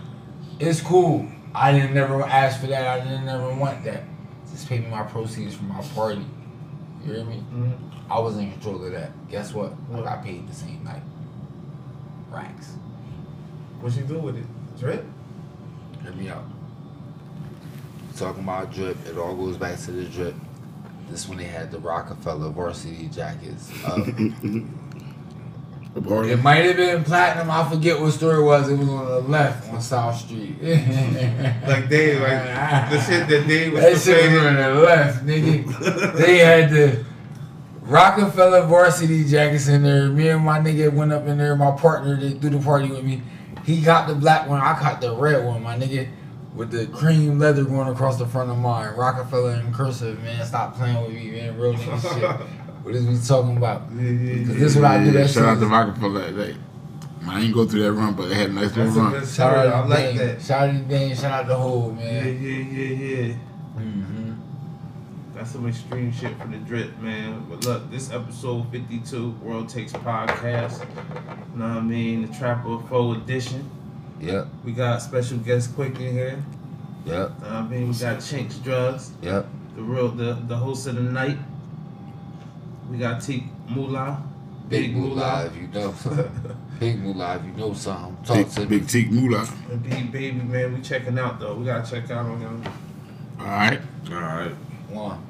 It's 0.60 0.80
cool. 0.82 1.28
I 1.54 1.72
didn't 1.72 1.94
never 1.94 2.22
ask 2.24 2.60
for 2.62 2.68
that. 2.68 2.88
I 2.88 3.04
didn't 3.04 3.26
never 3.26 3.54
want 3.54 3.84
that. 3.86 4.04
Just 4.52 4.70
pay 4.70 4.80
me 4.80 4.88
my 4.88 5.04
proceeds 5.04 5.56
from 5.56 5.70
my 5.70 5.82
party. 5.96 6.26
You 7.06 7.14
hear 7.14 7.24
me? 7.26 7.44
Mhm. 7.54 7.72
I 8.10 8.20
was 8.20 8.38
in 8.38 8.52
control 8.52 8.84
of 8.86 8.92
that. 8.94 9.12
Guess 9.30 9.54
what? 9.54 9.72
What? 9.90 10.04
I 10.04 10.16
got 10.16 10.24
paid 10.24 10.48
the 10.48 10.54
same 10.56 10.82
night. 10.84 11.02
Racks. 12.32 12.74
What 13.82 13.96
you 13.96 14.04
do 14.04 14.20
with 14.20 14.38
it? 14.38 14.46
Drip? 14.80 15.04
Hear 16.04 16.12
me 16.14 16.30
out. 16.30 16.44
Talking 18.18 18.44
about 18.44 18.74
drip, 18.74 18.98
it 19.06 19.18
all 19.18 19.36
goes 19.36 19.58
back 19.58 19.78
to 19.82 19.92
the 19.92 20.06
drip. 20.06 20.34
This 21.10 21.28
one 21.30 21.38
they 21.38 21.44
had 21.44 21.72
the 21.72 21.78
Rockefeller 21.78 22.50
varsity 22.50 23.10
jackets. 23.10 23.72
Uh, 23.86 23.92
up. 25.98 26.26
It 26.26 26.38
might 26.44 26.66
have 26.66 26.78
been 26.78 27.04
platinum. 27.04 27.50
I 27.52 27.70
forget 27.70 28.00
what 28.00 28.12
store 28.14 28.36
it 28.36 28.44
was. 28.44 28.70
It 28.70 28.78
was 28.78 28.90
on 28.90 29.06
the 29.06 29.20
left 29.22 29.72
on 29.72 29.82
South 29.82 30.18
Street. 30.18 30.56
Like 31.68 31.90
they, 31.90 32.18
like 32.18 32.90
the 32.90 33.02
shit 33.02 33.28
that 33.28 33.48
they 33.48 33.70
was 33.70 33.82
that 33.82 34.00
shit 34.00 34.32
was 34.32 34.44
on 34.44 34.56
the 34.56 34.82
left, 34.82 35.26
nigga. 35.26 36.18
they 36.18 36.38
had 36.38 36.70
the 36.70 37.06
Rockefeller 37.82 38.66
varsity 38.66 39.26
jackets 39.26 39.68
in 39.68 39.84
there. 39.84 40.10
Me 40.10 40.30
and 40.30 40.44
my 40.44 40.60
nigga 40.60 40.92
went 40.92 41.12
up 41.14 41.28
in 41.28 41.38
there. 41.38 41.56
My 41.56 41.72
partner 41.72 42.20
that 42.20 42.40
do 42.40 42.50
the 42.50 42.60
party 42.60 42.90
with 42.90 43.04
me. 43.04 43.22
He 43.66 43.82
got 43.82 44.08
the 44.08 44.16
black 44.16 44.48
one. 44.48 44.62
I 44.62 44.80
got 44.80 45.02
the 45.02 45.16
red 45.16 45.46
one, 45.46 45.62
my 45.62 45.78
nigga. 45.78 46.08
With 46.58 46.72
the 46.72 46.88
cream 46.88 47.38
leather 47.40 47.64
going 47.64 47.88
across 47.88 48.18
the 48.18 48.26
front 48.26 48.50
of 48.50 48.58
mine. 48.58 48.96
Rockefeller 48.96 49.54
in 49.60 49.72
cursive, 49.74 50.22
man. 50.24 50.46
Stop 50.46 50.76
playing 50.76 51.00
with 51.02 51.12
me, 51.14 51.32
man. 51.32 51.58
Real 51.58 51.74
nigga 51.76 52.02
shit. 52.40 52.48
What 52.84 52.96
is 52.96 53.06
we 53.06 53.18
talking 53.28 53.58
about? 53.58 53.82
Yeah, 53.94 54.02
yeah, 54.04 54.34
yeah. 54.36 54.54
this 54.60 54.76
what 54.78 54.86
I 54.86 55.04
do. 55.04 55.12
That 55.12 55.30
Shout 55.30 55.44
out 55.44 55.56
to 55.60 55.66
is- 55.66 55.70
Rockefeller. 55.70 56.32
They, 56.32 56.56
I 57.28 57.42
ain't 57.42 57.54
go 57.54 57.66
through 57.68 57.84
that 57.84 57.92
run, 57.92 58.14
but 58.14 58.30
they 58.30 58.36
had 58.36 58.50
a 58.52 58.54
nice 58.54 58.74
little 58.78 58.94
run. 58.94 59.26
Shout 59.28 59.54
out 59.58 59.68
I 59.68 59.82
to 59.82 59.88
like 59.90 60.00
Dane. 60.06 60.18
that. 60.18 60.42
Shout 60.42 60.70
out 60.70 60.72
to 60.74 60.80
Dane. 60.80 61.16
Shout 61.16 61.50
out 61.52 61.96
to 61.98 62.02
Yeah, 62.02 62.22
man. 62.22 62.42
yeah, 62.42 62.50
yeah, 62.50 63.26
yeah. 63.28 63.34
Mm-hmm. 63.76 64.34
That's 65.36 65.52
some 65.52 65.68
extreme 65.68 66.14
shit 66.14 66.40
for 66.40 66.48
the 66.48 66.58
drip, 66.58 66.98
man. 67.00 67.46
But 67.50 67.66
look, 67.66 67.92
this 67.92 68.10
episode 68.12 68.72
52, 68.72 69.32
World 69.44 69.68
Takes 69.68 69.92
Podcast. 69.92 70.80
You 71.54 71.60
know 71.60 71.68
what 71.68 71.78
I 71.78 71.82
mean? 71.82 72.26
The 72.32 72.38
Trapper 72.38 72.80
4 72.88 73.16
edition. 73.18 73.70
Yep. 74.20 74.48
We 74.66 74.72
got 74.72 75.02
special 75.02 75.38
guest 75.38 75.74
Quick 75.76 75.96
in 76.00 76.14
here. 76.14 76.44
Yep. 77.06 77.42
Know 77.42 77.48
I 77.48 77.62
mean? 77.64 77.90
We 77.90 77.94
got 77.96 78.20
Chinks 78.22 78.58
Drugs, 78.58 79.12
Yep. 79.22 79.48
the 79.76 79.82
real, 79.82 80.10
the, 80.10 80.34
the 80.48 80.58
host 80.58 80.88
of 80.88 80.96
the 80.96 81.02
night. 81.02 81.38
We 82.90 82.98
got 82.98 83.22
T 83.22 83.46
Moolah. 83.70 84.24
Big 84.70 84.96
Moolah, 84.96 85.46
if 85.46 85.56
you 85.56 85.68
know 85.68 85.94
something. 85.94 86.58
Big 86.80 87.00
Moolah, 87.02 87.38
if 87.38 87.46
you 87.46 87.52
know 87.54 87.74
something. 87.74 88.18
Talk 88.26 88.36
Big, 88.38 88.50
to 88.50 88.60
me. 88.62 88.66
big 88.66 88.88
Teak 88.88 89.12
Moolah. 89.12 89.48
And 89.72 89.82
B 89.84 89.90
Baby, 90.04 90.42
man. 90.44 90.74
We 90.74 90.82
checking 90.82 91.18
out, 91.18 91.40
though. 91.40 91.56
We 91.56 91.66
got 91.66 91.86
to 91.86 91.92
check 91.92 92.12
out 92.12 92.26
on 92.26 92.40
them. 92.42 92.64
All 93.40 93.46
right. 93.46 93.80
All 94.12 94.16
right. 94.20 94.52
One. 94.90 95.24